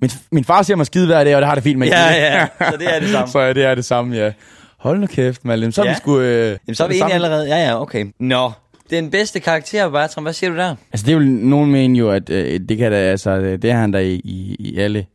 Min, 0.00 0.10
min 0.32 0.44
far 0.44 0.62
siger 0.62 0.76
mig 0.76 0.86
skide 0.86 1.06
hver 1.06 1.24
dag, 1.24 1.34
og 1.36 1.40
det 1.42 1.48
har 1.48 1.54
det 1.54 1.64
fint 1.64 1.78
med. 1.78 1.88
Ja, 1.88 2.14
ja, 2.14 2.46
så 2.70 2.76
det 2.78 2.94
er 2.96 3.00
det 3.00 3.10
samme. 3.10 3.28
så 3.32 3.52
det 3.52 3.64
er 3.64 3.74
det 3.74 3.84
samme, 3.84 4.16
ja. 4.16 4.32
Hold 4.78 4.98
nu 4.98 5.06
kæft, 5.06 5.44
Malin. 5.44 5.72
Så 5.72 5.82
er 5.82 5.86
Ja. 5.86 5.92
vi 5.92 5.96
sgu... 5.96 6.20
Øh, 6.20 6.46
Jamen, 6.66 6.74
så 6.74 6.84
er 6.84 6.88
vi 6.88 6.98
enige 7.00 7.14
allerede. 7.14 7.48
Ja, 7.48 7.56
ja, 7.68 7.80
okay. 7.82 8.06
Nå, 8.20 8.52
den 8.90 9.10
bedste 9.10 9.40
karakter, 9.40 9.90
Bertram, 9.90 10.22
hvad 10.24 10.32
siger 10.32 10.50
du 10.50 10.56
der? 10.56 10.74
Altså, 10.92 11.06
det 11.06 11.12
er 11.12 11.16
jo 11.16 11.22
nogen 11.24 11.70
mener 11.72 11.98
jo, 11.98 12.10
at 12.10 12.30
øh, 12.30 12.60
det 12.68 12.78
kan 12.78 12.92
da, 12.92 12.98
altså, 12.98 13.30
øh, 13.30 13.62
det 13.62 13.70
er 13.70 13.74
han 13.76 13.92
der 13.92 13.98
i, 13.98 14.12
i, 14.14 14.56
i 14.58 14.78
alle. 14.78 15.06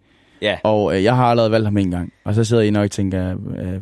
Ja. 0.43 0.57
Og 0.63 0.95
øh, 0.97 1.03
jeg 1.03 1.15
har 1.15 1.25
allerede 1.25 1.51
valgt 1.51 1.65
ham 1.67 1.77
en 1.77 1.91
gang. 1.91 2.13
Og 2.25 2.35
så 2.35 2.43
sidder 2.43 2.63
I 2.63 2.69
nok 2.69 2.83
og 2.83 2.91
tænker, 2.91 3.29
øh, 3.31 3.73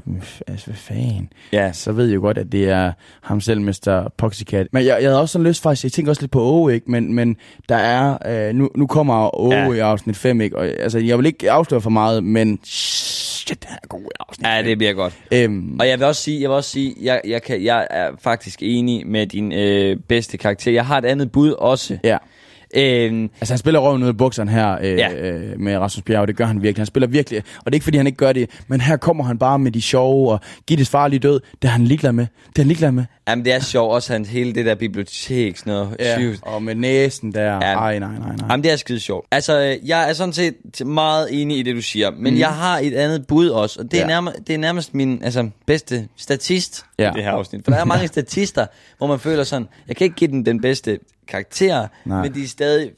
altså, 0.47 0.65
hvad 0.65 0.75
fanden? 0.75 1.29
Ja. 1.53 1.71
Så 1.73 1.91
ved 1.91 2.05
jeg 2.07 2.15
jo 2.15 2.21
godt, 2.21 2.37
at 2.37 2.51
det 2.51 2.69
er 2.69 2.91
ham 3.21 3.41
selv, 3.41 3.61
Mr. 3.61 4.11
Poxycat. 4.17 4.67
Men 4.71 4.85
jeg, 4.85 4.97
jeg 5.01 5.09
havde 5.09 5.21
også 5.21 5.33
sådan 5.33 5.47
lyst 5.47 5.63
faktisk, 5.63 5.83
jeg 5.83 5.91
tænker 5.91 6.11
også 6.11 6.21
lidt 6.21 6.31
på 6.31 6.41
Åge, 6.41 6.73
ikke? 6.73 6.91
Men, 6.91 7.13
men 7.13 7.35
der 7.69 7.75
er, 7.75 8.17
øh, 8.49 8.55
nu, 8.55 8.69
nu 8.75 8.87
kommer 8.87 9.39
Åge 9.39 9.55
Ja. 9.55 9.71
i 9.71 9.79
afsnit 9.79 10.17
5, 10.17 10.41
ikke? 10.41 10.57
Og, 10.57 10.65
altså, 10.65 10.99
jeg 10.99 11.17
vil 11.17 11.25
ikke 11.25 11.51
afsløre 11.51 11.81
for 11.81 11.89
meget, 11.89 12.23
men 12.23 12.59
shit, 12.63 13.65
han 13.65 13.77
er 13.83 13.87
god 13.87 14.01
afsnit 14.19 14.47
Ja, 14.47 14.61
det 14.63 14.77
bliver 14.77 14.93
godt. 14.93 15.13
Øhm, 15.33 15.77
Og 15.79 15.87
jeg 15.87 15.99
vil 15.99 16.07
også 16.07 16.21
sige, 16.21 16.41
jeg 16.41 16.49
vil 16.49 16.55
også 16.55 16.69
sige, 16.69 16.95
jeg, 17.01 17.21
jeg, 17.27 17.41
kan, 17.43 17.63
jeg 17.63 17.87
er 17.89 18.09
faktisk 18.21 18.59
enig 18.61 19.07
med 19.07 19.27
din 19.27 19.51
øh, 19.53 19.97
bedste 20.07 20.37
karakter. 20.37 20.71
Jeg 20.71 20.85
har 20.85 20.97
et 20.97 21.05
andet 21.05 21.31
bud 21.31 21.51
også. 21.51 21.97
ja. 22.03 22.17
Øhm, 22.75 23.29
Altså 23.41 23.53
han 23.53 23.57
spiller 23.57 23.79
røven 23.79 24.03
ud 24.03 24.07
af 24.07 24.17
bukserne 24.17 24.51
her 24.51 24.77
øh, 24.81 24.97
Ja. 24.97 25.11
ja. 25.11 25.29
øh, 25.31 25.59
med 25.59 25.77
Rasmus 25.77 26.03
Bjerg, 26.03 26.27
det 26.27 26.35
gør 26.35 26.45
han 26.45 26.61
virkelig. 26.63 26.79
Han 26.81 26.85
spiller 26.85 27.07
virkelig, 27.07 27.43
og 27.57 27.65
det 27.65 27.71
er 27.71 27.73
ikke 27.75 27.83
fordi 27.83 27.97
han 27.97 28.07
ikke 28.07 28.17
gør 28.17 28.33
det, 28.33 28.49
men 28.67 28.81
her 28.81 28.97
kommer 28.97 29.23
han 29.23 29.37
bare 29.37 29.59
med 29.59 29.71
de 29.71 29.81
sjove 29.81 30.31
og 30.31 30.39
Gittes 30.67 30.89
farlige 30.89 31.19
død. 31.19 31.39
Det 31.61 31.67
er 31.67 31.71
han 31.71 31.83
ligeglad 31.85 32.11
med. 32.11 32.25
Det 32.49 32.57
er 32.57 32.61
han 32.61 32.67
ligeglad 32.67 32.91
med. 32.91 33.03
jamen, 33.29 33.45
det 33.45 33.53
er 33.53 33.59
sjovt 33.59 33.93
også, 33.93 34.13
hans 34.13 34.29
hele 34.29 34.53
det 34.53 34.65
der 34.65 34.75
bibliotek, 34.75 35.57
sådan 35.57 35.73
noget. 35.73 35.95
sygt. 36.19 36.39
Og 36.43 36.63
med 36.63 36.75
næsen 36.75 37.31
der. 37.33 37.41
Ja. 37.41 37.53
Ja. 37.53 37.59
Ej, 37.77 37.99
nej, 37.99 38.09
nej, 38.09 38.19
nej. 38.19 38.47
Jamen, 38.49 38.63
det 38.63 38.71
er 38.71 38.75
skide 38.75 38.99
sjovt. 38.99 39.27
Altså, 39.31 39.61
øh, 39.61 39.89
jeg 39.89 40.09
er 40.09 40.13
sådan 40.13 40.33
set 40.33 40.55
meget 40.85 41.41
enig 41.41 41.57
i 41.59 41.63
det, 41.63 41.75
du 41.75 41.81
siger. 41.81 42.11
Men 42.17 42.33
mm. 42.33 42.39
jeg 42.39 42.49
har 42.49 42.79
et 42.79 42.93
andet 42.93 43.27
bud 43.27 43.47
også, 43.49 43.79
og 43.79 43.91
det 43.91 43.97
er, 43.97 44.01
Ja. 44.01 44.07
nærmest, 44.07 44.35
det 44.47 44.53
er 44.53 44.57
nærmest 44.57 44.93
min 44.93 45.21
altså, 45.23 45.49
bedste 45.67 46.07
statist 46.17 46.85
ja. 46.99 47.03
Ja. 47.03 47.11
i 47.11 47.13
det 47.13 47.23
her 47.23 47.31
afsnit. 47.31 47.61
For 47.65 47.71
der 47.71 47.79
er 47.79 47.85
mange 47.95 48.07
statister, 48.07 48.65
hvor 48.97 49.07
man 49.07 49.19
føler 49.19 49.43
sådan, 49.43 49.67
jeg 49.87 49.95
kan 49.95 50.05
ikke 50.05 50.15
give 50.15 50.31
den 50.31 50.45
den 50.45 50.61
bedste 50.61 50.99
karakter, 51.31 51.87
Nej. 52.05 52.21
men 52.23 52.33
de 52.33 52.43
er 52.43 52.47
stadig 52.47 52.91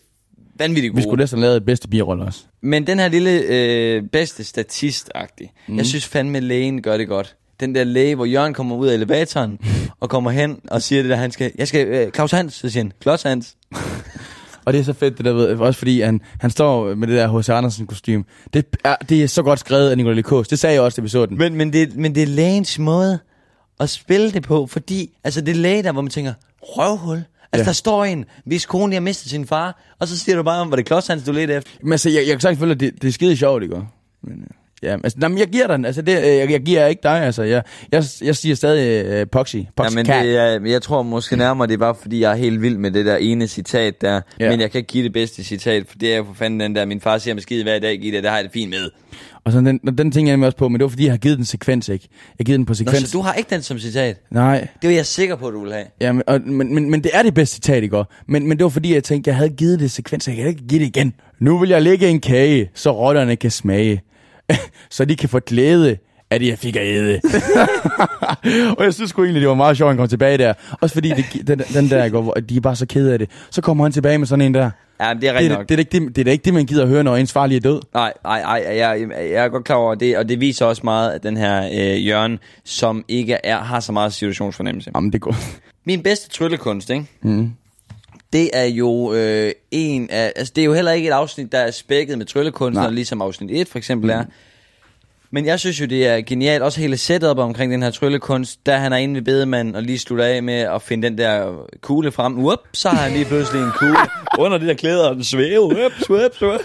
vanvittigt 0.59 0.91
Vi 0.95 0.95
gode. 0.95 1.03
skulle 1.03 1.21
næsten 1.21 1.39
lave 1.39 1.57
et 1.57 1.65
bedste 1.65 1.87
birolle 1.87 2.23
også. 2.23 2.39
Men 2.61 2.87
den 2.87 2.99
her 2.99 3.07
lille 3.07 3.31
øh, 3.31 4.03
bedste 4.03 4.43
statist-agtig, 4.43 5.53
mm. 5.67 5.77
Jeg 5.77 5.85
synes 5.85 6.05
fandme, 6.05 6.39
lægen 6.39 6.81
gør 6.81 6.97
det 6.97 7.07
godt. 7.07 7.35
Den 7.59 7.75
der 7.75 7.83
læge, 7.83 8.15
hvor 8.15 8.25
Jørgen 8.25 8.53
kommer 8.53 8.75
ud 8.75 8.87
af 8.87 8.93
elevatoren 8.93 9.59
og 10.01 10.09
kommer 10.09 10.31
hen 10.31 10.59
og 10.71 10.81
siger 10.81 11.01
det 11.01 11.09
der, 11.09 11.15
han 11.15 11.31
skal, 11.31 11.51
jeg 11.57 11.67
skal, 11.67 11.87
øh, 11.87 12.11
Claus 12.11 12.31
Hans, 12.31 12.53
så 12.53 12.69
siger 12.69 12.83
han, 12.83 12.91
Claus 13.01 13.23
Hans. 13.23 13.55
Og 14.65 14.73
det 14.73 14.79
er 14.79 14.83
så 14.83 14.93
fedt, 14.93 15.17
det 15.17 15.25
der 15.25 15.33
ved, 15.33 15.47
også 15.47 15.77
fordi 15.77 16.01
han, 16.01 16.21
han 16.39 16.49
står 16.49 16.95
med 16.95 17.07
det 17.07 17.17
der 17.17 17.39
H.C. 17.39 17.49
Andersen 17.49 17.87
kostume. 17.87 18.23
Det 18.53 18.65
er, 18.83 18.95
det 19.09 19.23
er 19.23 19.27
så 19.27 19.43
godt 19.43 19.59
skrevet 19.59 19.89
af 19.89 19.97
Nicolai 19.97 20.15
Likos. 20.15 20.47
Det 20.47 20.59
sagde 20.59 20.73
jeg 20.73 20.81
også, 20.81 20.95
da 20.95 21.01
vi 21.01 21.09
så 21.09 21.25
den. 21.25 21.37
Men, 21.37 21.55
men, 21.55 21.73
det, 21.73 21.95
men 21.95 22.15
det 22.15 22.23
er 22.23 22.27
lægens 22.27 22.79
måde 22.79 23.19
at 23.79 23.89
spille 23.89 24.31
det 24.31 24.43
på, 24.43 24.67
fordi 24.67 25.17
altså 25.23 25.41
det 25.41 25.51
er 25.51 25.55
læge 25.55 25.83
der, 25.83 25.91
hvor 25.91 26.01
man 26.01 26.09
tænker, 26.09 26.33
røvhul. 26.61 27.23
Altså 27.53 27.57
ja. 27.57 27.59
Ja. 27.59 27.65
der 27.65 27.73
står 27.73 28.05
en, 28.05 28.25
hvis 28.45 28.65
kone 28.65 28.89
lige 28.89 28.95
har 28.95 29.01
mistet 29.01 29.29
sin 29.29 29.47
far, 29.47 29.81
og 29.99 30.07
så 30.07 30.19
siger 30.19 30.35
du 30.35 30.43
bare, 30.43 30.69
var 30.69 30.75
det 30.75 30.87
Claus 30.87 31.07
Hans, 31.07 31.23
du 31.23 31.31
ledte 31.31 31.53
efter? 31.53 31.71
Men 31.81 31.91
altså, 31.91 32.09
jeg, 32.09 32.17
jeg 32.17 32.27
kan 32.27 32.39
sagtens 32.39 32.59
føle, 32.59 32.71
at 32.71 32.79
det, 32.79 33.01
det 33.01 33.07
er 33.07 33.11
skide 33.11 33.37
sjovt, 33.37 33.63
ikke? 33.63 33.75
Men, 34.21 34.39
øh, 34.41 34.47
ja, 34.83 34.93
altså, 34.93 35.19
nej, 35.19 35.29
men 35.29 35.37
jeg 35.37 35.47
giver 35.47 35.67
den. 35.67 35.85
Altså, 35.85 36.01
det, 36.01 36.17
øh, 36.19 36.25
jeg, 36.37 36.51
jeg 36.51 36.61
giver 36.61 36.85
ikke 36.87 36.99
dig, 37.03 37.21
altså. 37.21 37.43
Jeg, 37.43 37.63
jeg, 37.91 38.03
jeg 38.21 38.35
siger 38.35 38.55
stadig 38.55 39.21
uh, 39.21 39.27
Poxy. 39.31 39.55
Poxy 39.75 39.91
Ja, 39.91 39.95
men 39.95 40.05
Cat. 40.05 40.25
det 40.25 40.37
er, 40.37 40.59
jeg 40.65 40.81
tror 40.81 41.01
måske 41.03 41.35
nærmere, 41.35 41.67
det 41.67 41.73
er 41.73 41.77
bare 41.77 41.95
fordi, 42.01 42.19
jeg 42.21 42.31
er 42.31 42.35
helt 42.35 42.61
vild 42.61 42.77
med 42.77 42.91
det 42.91 43.05
der 43.05 43.15
ene 43.17 43.47
citat 43.47 44.01
der. 44.01 44.21
Ja. 44.39 44.49
Men 44.49 44.59
jeg 44.59 44.71
kan 44.71 44.79
ikke 44.79 44.87
give 44.91 45.03
det 45.03 45.13
bedste 45.13 45.43
citat, 45.43 45.83
for 45.89 45.97
det 45.97 46.13
er 46.13 46.17
jo 46.17 46.23
for 46.23 46.33
fanden 46.33 46.59
den 46.59 46.75
der, 46.75 46.85
min 46.85 47.01
far 47.01 47.17
siger 47.17 47.33
mig 47.33 47.43
skide 47.43 47.63
hver 47.63 47.79
dag, 47.79 47.99
giv 47.99 48.11
det, 48.13 48.23
det 48.23 48.29
har 48.31 48.37
jeg 48.37 48.43
det 48.43 48.53
fint 48.53 48.69
med. 48.69 48.89
Og 49.45 49.51
så 49.51 49.57
den, 49.57 49.77
den 49.77 50.11
tænker 50.11 50.29
jeg 50.31 50.35
nemlig 50.37 50.45
også 50.47 50.57
på, 50.57 50.67
men 50.69 50.79
det 50.79 50.83
var 50.83 50.89
fordi, 50.89 51.03
jeg 51.05 51.11
har 51.13 51.17
givet 51.17 51.37
den 51.37 51.45
sekvens, 51.45 51.89
ikke? 51.89 52.07
Jeg 52.11 52.35
har 52.39 52.43
givet 52.45 52.57
den 52.57 52.65
på 52.65 52.69
Nå, 52.71 52.75
sekvens. 52.75 53.09
så 53.09 53.17
du 53.17 53.21
har 53.21 53.33
ikke 53.33 53.49
den 53.49 53.61
som 53.61 53.79
citat? 53.79 54.17
Nej, 54.31 54.67
Det 54.81 54.87
var 54.89 54.95
jeg 54.95 55.05
sikker 55.05 55.35
på, 55.35 55.51
du 55.51 55.59
ville 55.59 55.73
have. 55.73 55.85
ja, 56.01 56.11
men, 56.11 56.23
og, 56.27 56.41
men, 56.41 56.75
men, 56.75 56.91
men 56.91 57.03
det 57.03 57.11
er 57.13 57.23
det 57.23 57.33
bedste 57.33 57.53
citat, 57.55 57.83
ikke? 57.83 58.03
Men, 58.27 58.47
men 58.47 58.57
det 58.57 58.63
var 58.63 58.69
fordi, 58.69 58.93
jeg 58.93 59.03
tænkte, 59.03 59.27
jeg 59.29 59.35
havde 59.37 59.49
givet 59.49 59.79
det 59.79 59.91
sekvens, 59.91 60.23
så 60.23 60.31
jeg 60.31 60.37
kan 60.37 60.47
ikke 60.47 60.67
give 60.67 60.79
det 60.79 60.85
igen. 60.97 61.13
Nu 61.39 61.57
vil 61.57 61.69
jeg 61.69 61.81
lægge 61.81 62.07
en 62.07 62.19
kage, 62.19 62.69
så 62.73 62.91
rotterne 62.91 63.35
kan 63.35 63.51
smage. 63.51 64.01
så 64.89 65.05
de 65.05 65.15
kan 65.15 65.29
få 65.29 65.39
glæde 65.39 65.97
af 66.31 66.39
det, 66.39 66.47
jeg 66.47 66.57
fik 66.59 66.75
at 66.75 66.81
æde. 66.85 67.21
og 68.77 68.83
jeg 68.83 68.93
synes 68.93 69.09
sgu 69.09 69.23
egentlig, 69.23 69.41
det 69.41 69.49
var 69.49 69.55
meget 69.55 69.77
sjovt, 69.77 69.87
at 69.89 69.91
han 69.91 69.97
kom 69.97 70.07
tilbage 70.07 70.37
der. 70.37 70.53
Også 70.81 70.93
fordi 70.93 71.09
det, 71.09 71.47
den, 71.47 71.59
den 71.73 71.89
der, 71.89 72.09
hvor 72.09 72.33
de 72.33 72.57
er 72.57 72.61
bare 72.61 72.75
så 72.75 72.85
kede 72.85 73.13
af 73.13 73.19
det. 73.19 73.29
Så 73.51 73.61
kommer 73.61 73.83
han 73.85 73.91
tilbage 73.91 74.17
med 74.17 74.27
sådan 74.27 74.45
en 74.45 74.53
der. 74.53 74.69
Ja, 75.01 75.13
det 75.13 75.29
er 75.29 75.31
Det, 75.31 75.33
rigtigt 75.33 75.53
er- 75.53 75.57
nok. 75.57 75.69
det, 75.69 75.75
er 75.75 75.79
ikke 75.79 75.99
det, 75.99 76.15
det 76.15 76.21
er 76.21 76.25
da 76.25 76.31
ikke 76.31 76.43
det, 76.45 76.53
man 76.53 76.65
gider 76.65 76.83
at 76.83 76.89
høre, 76.89 77.03
når 77.03 77.15
ens 77.15 77.31
far 77.33 77.45
lige 77.47 77.57
er 77.57 77.61
død. 77.61 77.81
Nej, 77.93 78.13
nej, 78.23 78.41
nej, 78.41 78.63
jeg, 78.67 78.77
jeg, 78.77 79.09
jeg 79.31 79.45
er 79.45 79.49
godt 79.49 79.63
klar 79.65 79.75
over 79.75 79.95
det, 79.95 80.17
og 80.17 80.29
det 80.29 80.39
viser 80.39 80.65
også 80.65 80.81
meget, 80.83 81.11
at 81.11 81.23
den 81.23 81.37
her 81.37 81.65
øh, 81.73 82.07
Jørgen, 82.07 82.39
som 82.65 83.05
ikke 83.07 83.37
er, 83.43 83.59
har 83.59 83.79
så 83.79 83.91
meget 83.91 84.13
situationsfornemmelse. 84.13 84.91
Jamen, 84.95 85.13
det 85.13 85.21
går. 85.21 85.35
Min 85.85 86.03
bedste 86.03 86.29
tryllekunst, 86.29 86.89
ikke? 86.89 87.05
Mm. 87.21 87.51
Det 88.33 88.49
er 88.53 88.65
jo 88.65 89.13
øh, 89.13 89.51
en 89.71 90.09
af, 90.09 90.33
altså 90.35 90.53
det 90.55 90.61
er 90.61 90.65
jo 90.65 90.73
heller 90.73 90.91
ikke 90.91 91.07
et 91.07 91.11
afsnit, 91.11 91.51
der 91.51 91.57
er 91.57 91.71
spækket 91.71 92.17
med 92.17 92.25
tryllekunstnere, 92.25 92.85
Nej. 92.85 92.93
ligesom 92.93 93.21
afsnit 93.21 93.51
1 93.61 93.67
for 93.67 93.77
eksempel 93.77 94.09
er. 94.09 94.23
Men 95.31 95.45
jeg 95.45 95.59
synes 95.59 95.81
jo, 95.81 95.85
det 95.85 96.07
er 96.07 96.21
genialt, 96.21 96.63
også 96.63 96.79
hele 96.81 96.97
setup 96.97 97.37
omkring 97.37 97.71
den 97.71 97.83
her 97.83 97.91
tryllekunst, 97.91 98.65
der 98.65 98.77
han 98.77 98.93
er 98.93 98.97
inde 98.97 99.15
ved 99.15 99.21
bedemanden 99.21 99.75
og 99.75 99.83
lige 99.83 99.99
slutter 99.99 100.25
af 100.25 100.43
med 100.43 100.53
at 100.53 100.81
finde 100.81 101.09
den 101.09 101.17
der 101.17 101.65
kugle 101.81 102.11
frem. 102.11 102.37
Whoop, 102.39 102.59
så 102.73 102.89
har 102.89 102.97
han 102.97 103.11
lige 103.11 103.25
pludselig 103.25 103.61
en 103.61 103.71
kugle 103.79 103.95
under 104.45 104.57
de 104.57 104.67
der 104.67 104.73
klæder, 104.73 105.09
og 105.09 105.15
den 105.15 105.23
svæver. 105.23 105.73
Whoop, 105.75 105.91
whoop, 106.09 106.31
whoop. 106.41 106.61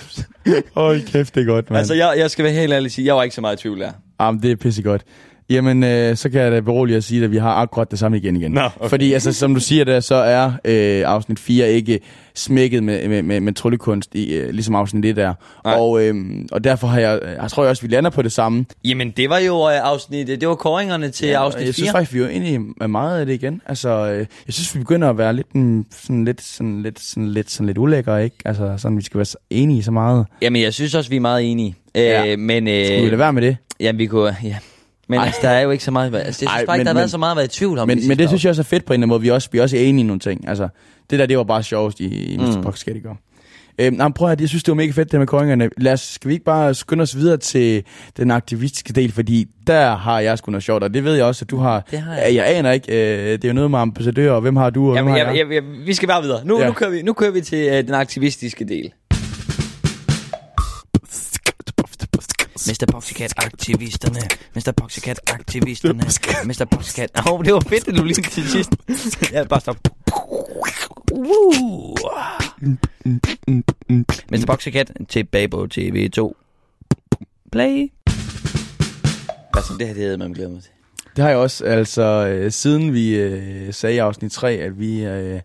Hold 0.75 1.03
kæft, 1.03 1.35
det 1.35 1.41
er 1.41 1.47
godt, 1.47 1.71
mand. 1.71 1.79
Altså, 1.79 1.95
jeg, 1.95 2.15
jeg 2.19 2.31
skal 2.31 2.45
være 2.45 2.53
helt 2.53 2.73
ærlig 2.73 2.87
og 2.87 2.91
sige, 2.93 3.07
jeg 3.07 3.17
var 3.17 3.23
ikke 3.23 3.35
så 3.35 3.41
meget 3.41 3.57
i 3.57 3.63
tvivl 3.63 3.81
der. 3.81 3.93
Jamen, 4.21 4.43
det 4.43 4.51
er 4.51 4.57
pissegodt. 4.57 5.03
Jamen, 5.51 5.85
øh, 5.85 6.17
så 6.17 6.31
kan 6.31 6.41
jeg 6.41 6.53
da 6.53 6.61
berolige 6.61 6.97
at 6.97 7.05
sige, 7.05 7.25
at 7.25 7.31
vi 7.31 7.37
har 7.37 7.51
akkurat 7.55 7.91
det 7.91 7.99
samme 7.99 8.17
igen 8.17 8.37
igen. 8.37 8.51
Nå, 8.51 8.61
okay. 8.61 8.89
Fordi, 8.89 9.13
altså, 9.13 9.33
som 9.33 9.55
du 9.55 9.61
siger 9.61 9.85
der, 9.85 10.01
så 10.01 10.15
er 10.15 10.53
øh, 10.65 11.03
afsnit 11.07 11.39
4 11.39 11.71
ikke 11.71 12.01
smækket 12.35 12.83
med, 12.83 13.09
med, 13.09 13.23
med, 13.23 13.41
med 13.41 13.53
tryllekunst, 13.53 14.15
i, 14.15 14.35
øh, 14.35 14.51
ligesom 14.51 14.75
afsnit 14.75 15.05
1 15.05 15.19
er. 15.19 15.35
Nej. 15.65 15.75
Og, 15.75 16.05
øh, 16.05 16.15
og 16.53 16.65
derfor 16.65 16.87
har 16.87 17.01
jeg, 17.01 17.21
jeg 17.43 17.51
tror 17.51 17.63
jeg 17.63 17.71
også, 17.71 17.83
vi 17.83 17.89
lander 17.89 18.11
på 18.11 18.23
det 18.23 18.33
samme. 18.33 18.65
Jamen, 18.85 19.11
det 19.11 19.31
var 19.31 19.39
jo 19.39 19.69
øh, 19.69 19.91
afsnit, 19.91 20.27
det 20.27 20.49
var 20.49 20.55
kåringerne 20.55 21.11
til 21.11 21.29
ja, 21.29 21.45
afsnit 21.45 21.67
jeg 21.67 21.67
4. 21.67 21.73
synes 21.73 21.91
faktisk, 21.91 22.15
vi 22.15 22.21
er 22.21 22.59
med 22.81 22.89
meget 22.89 23.21
af 23.21 23.27
det 23.27 23.35
igen. 23.35 23.63
Altså, 23.67 23.89
øh, 23.89 24.19
jeg 24.19 24.55
synes, 24.55 24.75
vi 24.75 24.79
begynder 24.79 25.11
at 25.11 25.19
være 25.19 25.33
lidt, 25.33 25.55
mm, 25.55 25.87
sådan 25.91 26.25
lidt, 26.25 26.43
sådan 26.43 26.83
lidt, 26.83 27.01
sådan 27.01 27.29
lidt, 27.29 27.51
sådan 27.51 27.67
lidt 27.67 27.79
ulækre, 27.79 28.25
ikke? 28.25 28.37
Altså, 28.45 28.75
sådan, 28.77 28.99
vi 28.99 29.03
skal 29.03 29.19
være 29.19 29.27
enige 29.51 29.83
så 29.83 29.91
meget. 29.91 30.27
Jamen, 30.43 30.63
jeg 30.63 30.75
synes 30.75 30.95
også, 30.95 31.11
vi 31.11 31.17
er 31.17 31.21
meget 31.21 31.51
enige. 31.51 31.75
Ja. 31.95 32.33
Øh, 32.33 32.39
men, 32.39 32.69
øh, 32.69 32.87
Skulle 32.87 33.03
vi 33.03 33.09
lade 33.09 33.19
være 33.19 33.33
med 33.33 33.43
det? 33.43 33.57
Jamen, 33.81 33.99
vi 33.99 34.07
kunne... 34.07 34.37
Ja. 34.45 34.57
Men 35.09 35.19
Ej. 35.21 35.27
altså, 35.27 35.41
der 35.43 35.49
er 35.49 35.61
jo 35.61 35.71
ikke 35.71 35.85
så 35.85 35.91
meget... 35.91 36.15
Altså, 36.15 36.27
jeg 36.27 36.35
synes 36.35 36.51
Ej, 36.53 36.65
bare 36.67 36.77
ikke, 36.77 36.81
men- 36.81 36.87
der 36.87 36.91
har 36.91 36.95
men- 36.95 36.99
været 36.99 37.11
så 37.11 37.19
meget 37.19 37.31
at 37.33 37.37
være 37.37 37.45
i 37.45 37.49
tvivl 37.49 37.79
om. 37.79 37.89
Men, 37.89 38.09
men 38.09 38.19
det 38.19 38.29
synes 38.29 38.45
jeg 38.45 38.51
også 38.51 38.63
er 38.63 38.65
fedt 38.65 38.85
på 38.85 38.93
en 38.93 38.95
eller 38.95 38.99
anden 39.05 39.09
måde. 39.09 39.21
Vi 39.21 39.29
er 39.29 39.33
også, 39.33 39.49
vi 39.53 39.59
er 39.59 39.63
også 39.63 39.77
enige 39.77 40.05
i 40.05 40.07
nogle 40.07 40.21
ting. 40.21 40.49
Altså, 40.49 40.69
det 41.11 41.19
der, 41.19 41.27
det 41.27 41.39
var 41.39 41.45
bare 41.45 41.63
sjovest 41.63 42.01
i, 42.01 42.33
i 42.33 42.37
Mr. 42.37 42.43
Mm. 42.87 42.97
I 42.97 43.01
går. 43.01 43.19
Øhm, 43.81 43.97
nej, 43.97 44.09
prøv 44.09 44.27
at 44.29 44.31
høre, 44.31 44.37
jeg 44.41 44.49
synes, 44.49 44.63
det 44.63 44.73
var 44.73 44.77
mega 44.77 44.91
fedt, 44.91 45.13
det 45.13 45.21
med 45.21 45.27
kåringerne. 45.27 45.71
Lad 45.77 45.93
os, 45.93 46.01
skal 46.01 46.29
vi 46.29 46.33
ikke 46.35 46.45
bare 46.45 46.75
skynde 46.75 47.03
os 47.03 47.17
videre 47.17 47.37
til 47.37 47.83
den 48.17 48.31
aktivistiske 48.31 48.93
del, 48.93 49.13
fordi 49.13 49.47
der 49.67 49.97
har 49.97 50.21
jeg 50.21 50.39
sgu 50.39 50.51
noget 50.51 50.63
sjovt, 50.65 50.83
og 50.83 50.95
det 50.95 51.05
ved 51.05 51.15
jeg 51.15 51.25
også, 51.25 51.45
at 51.45 51.51
du 51.51 51.57
har. 51.57 51.87
Det 51.91 51.99
har 51.99 52.15
jeg. 52.15 52.35
jeg. 52.35 52.57
aner 52.57 52.71
ikke, 52.73 52.93
øh, 52.93 53.33
det 53.33 53.45
er 53.45 53.49
jo 53.49 53.55
noget 53.55 53.71
med 53.71 53.79
ambassadører, 53.79 54.33
og 54.33 54.41
hvem 54.41 54.57
har 54.57 54.71
du, 54.71 54.91
og 54.91 54.97
Jamen, 54.97 55.13
hvem 55.13 55.27
har 55.27 55.33
jeg, 55.35 55.47
jeg? 55.49 55.55
jeg, 55.55 55.63
vi 55.87 55.95
skal 55.95 56.09
bare 56.09 56.23
videre. 56.23 56.45
Nu. 56.45 56.61
Ja. 56.61 56.67
nu, 56.67 56.73
kører, 56.73 56.91
vi, 56.91 57.03
nu 57.03 57.13
kører 57.13 57.31
vi 57.31 57.41
til 57.41 57.69
øh, 57.69 57.85
den 57.87 57.95
aktivistiske 57.95 58.65
del. 58.65 58.93
Mr. 62.69 62.87
Poxycat 62.93 63.33
aktivisterne 63.37 64.21
Mr. 64.55 64.73
Poxycat 64.77 65.21
aktivisterne 65.27 66.03
Mr. 66.45 66.65
Poxycat 66.71 67.11
Åh, 67.19 67.33
oh, 67.33 67.45
det 67.45 67.55
var 67.55 67.61
fedt, 67.61 67.89
at 67.89 67.95
du 67.97 68.05
lige 68.05 68.23
til 68.23 68.49
sidst 68.49 68.71
Ja, 69.33 69.45
bare 69.45 69.61
stop 69.61 69.77
Woo. 71.13 71.95
Mr. 74.31 74.45
Poxycat 74.47 74.93
tilbage 75.09 75.49
på 75.49 75.69
TV2 75.75 76.33
Play 77.53 77.93
Hvad 79.53 79.79
det 79.79 79.87
her, 79.87 79.95
det 79.95 80.03
havde 80.03 80.19
man 80.19 80.33
glæder 80.33 80.51
mig 80.51 80.63
til 80.63 80.71
Det 81.17 81.25
har 81.25 81.31
jeg 81.31 81.39
også, 81.39 81.65
altså, 81.65 82.03
øh, 82.03 82.53
siden 82.53 82.95
vi 82.95 83.17
øh, 83.17 83.75
sagde 83.75 83.97
i 83.97 83.99
afsnit 83.99 84.33
3, 84.33 84.53
at 84.53 84.81
vi 84.81 85.05
øh, 85.05 85.41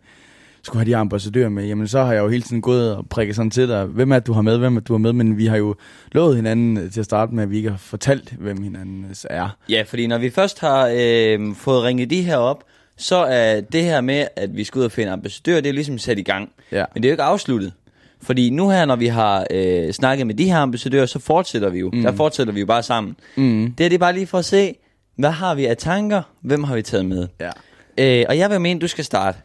skulle 0.64 0.80
have 0.80 0.92
de 0.92 0.96
ambassadører 0.96 1.50
med, 1.50 1.66
jamen 1.66 1.88
så 1.88 2.04
har 2.04 2.14
jeg 2.14 2.22
jo 2.22 2.28
hele 2.28 2.44
tiden 2.44 2.62
gået 2.62 2.96
og 2.96 3.10
prikket 3.10 3.36
sådan 3.36 3.52
til 3.52 3.68
dig, 3.68 3.86
hvem 3.86 4.12
er 4.12 4.16
det, 4.16 4.28
du 4.28 4.34
har 4.34 4.42
med, 4.42 4.58
hvem 4.58 4.76
er 4.76 4.80
det, 4.80 4.88
du 4.88 4.94
har 4.94 4.98
med, 4.98 5.14
men 5.14 5.38
vi 5.38 5.46
har 5.46 5.58
jo 5.58 5.76
lovet 6.12 6.36
hinanden 6.36 6.78
øh, 6.78 6.92
til 6.92 7.00
at 7.00 7.06
starte 7.06 7.36
med, 7.36 7.44
at 7.44 7.50
vi 7.50 7.58
ikke 7.58 7.70
har 7.70 7.78
fortalt, 7.78 8.34
hvem 8.40 8.64
hinanden 8.64 9.06
øh, 9.10 9.16
er. 9.30 9.58
Ja, 9.70 9.84
fordi 9.88 10.08
når 10.08 10.18
vi 10.18 10.30
først 10.30 10.60
har 10.60 10.92
øh, 10.96 11.56
fået 11.56 11.84
ringet 11.84 12.10
de 12.10 12.22
her 12.22 12.38
op, 12.38 12.64
så 12.98 13.16
er 13.16 13.62
det 13.62 13.84
her 13.84 14.02
med, 14.02 14.28
at 14.36 14.56
vi 14.56 14.64
skal 14.64 14.80
ud 14.80 14.86
og 14.86 14.92
finde 14.92 15.12
ambassadør, 15.12 15.62
det 15.62 15.70
er 15.70 15.74
ligesom 15.74 15.98
sat 15.98 16.20
i 16.20 16.24
gang. 16.24 16.52
Ja. 16.72 16.86
Men 16.94 17.04
det 17.04 17.10
er 17.10 17.12
jo 17.12 17.14
ikke 17.14 17.24
afsluttet. 17.24 17.74
Fordi 18.22 18.50
nu 18.50 18.70
her, 18.70 18.86
når 18.86 18.96
vi 18.96 19.08
har 19.08 19.48
øh, 19.52 19.92
snakket 19.92 20.28
med 20.28 20.36
de 20.36 20.46
her 20.46 20.58
ambassadører, 20.58 21.06
så 21.06 21.20
fortsætter 21.20 21.70
vi 21.70 21.80
jo. 21.80 21.90
Mm. 21.94 22.02
Der 22.02 22.12
fortsætter 22.12 22.54
vi 22.54 22.60
jo 22.60 22.66
bare 22.66 22.84
sammen. 22.84 23.16
Mm. 23.36 23.74
Det 23.78 23.86
er 23.86 23.90
det 23.90 24.00
bare 24.00 24.14
lige 24.14 24.28
for 24.28 24.38
at 24.38 24.46
se, 24.46 24.76
hvad 25.16 25.32
har 25.32 25.56
vi 25.56 25.66
af 25.66 25.78
tanker? 25.78 26.22
Hvem 26.42 26.64
har 26.64 26.76
vi 26.76 26.82
taget 26.82 27.06
med? 27.06 27.28
Ja. 27.40 27.50
Øh, 27.98 28.26
og 28.30 28.38
jeg 28.38 28.50
vil 28.50 28.62
mene, 28.62 28.80
du 28.80 28.88
skal 28.88 29.06
starte. 29.06 29.38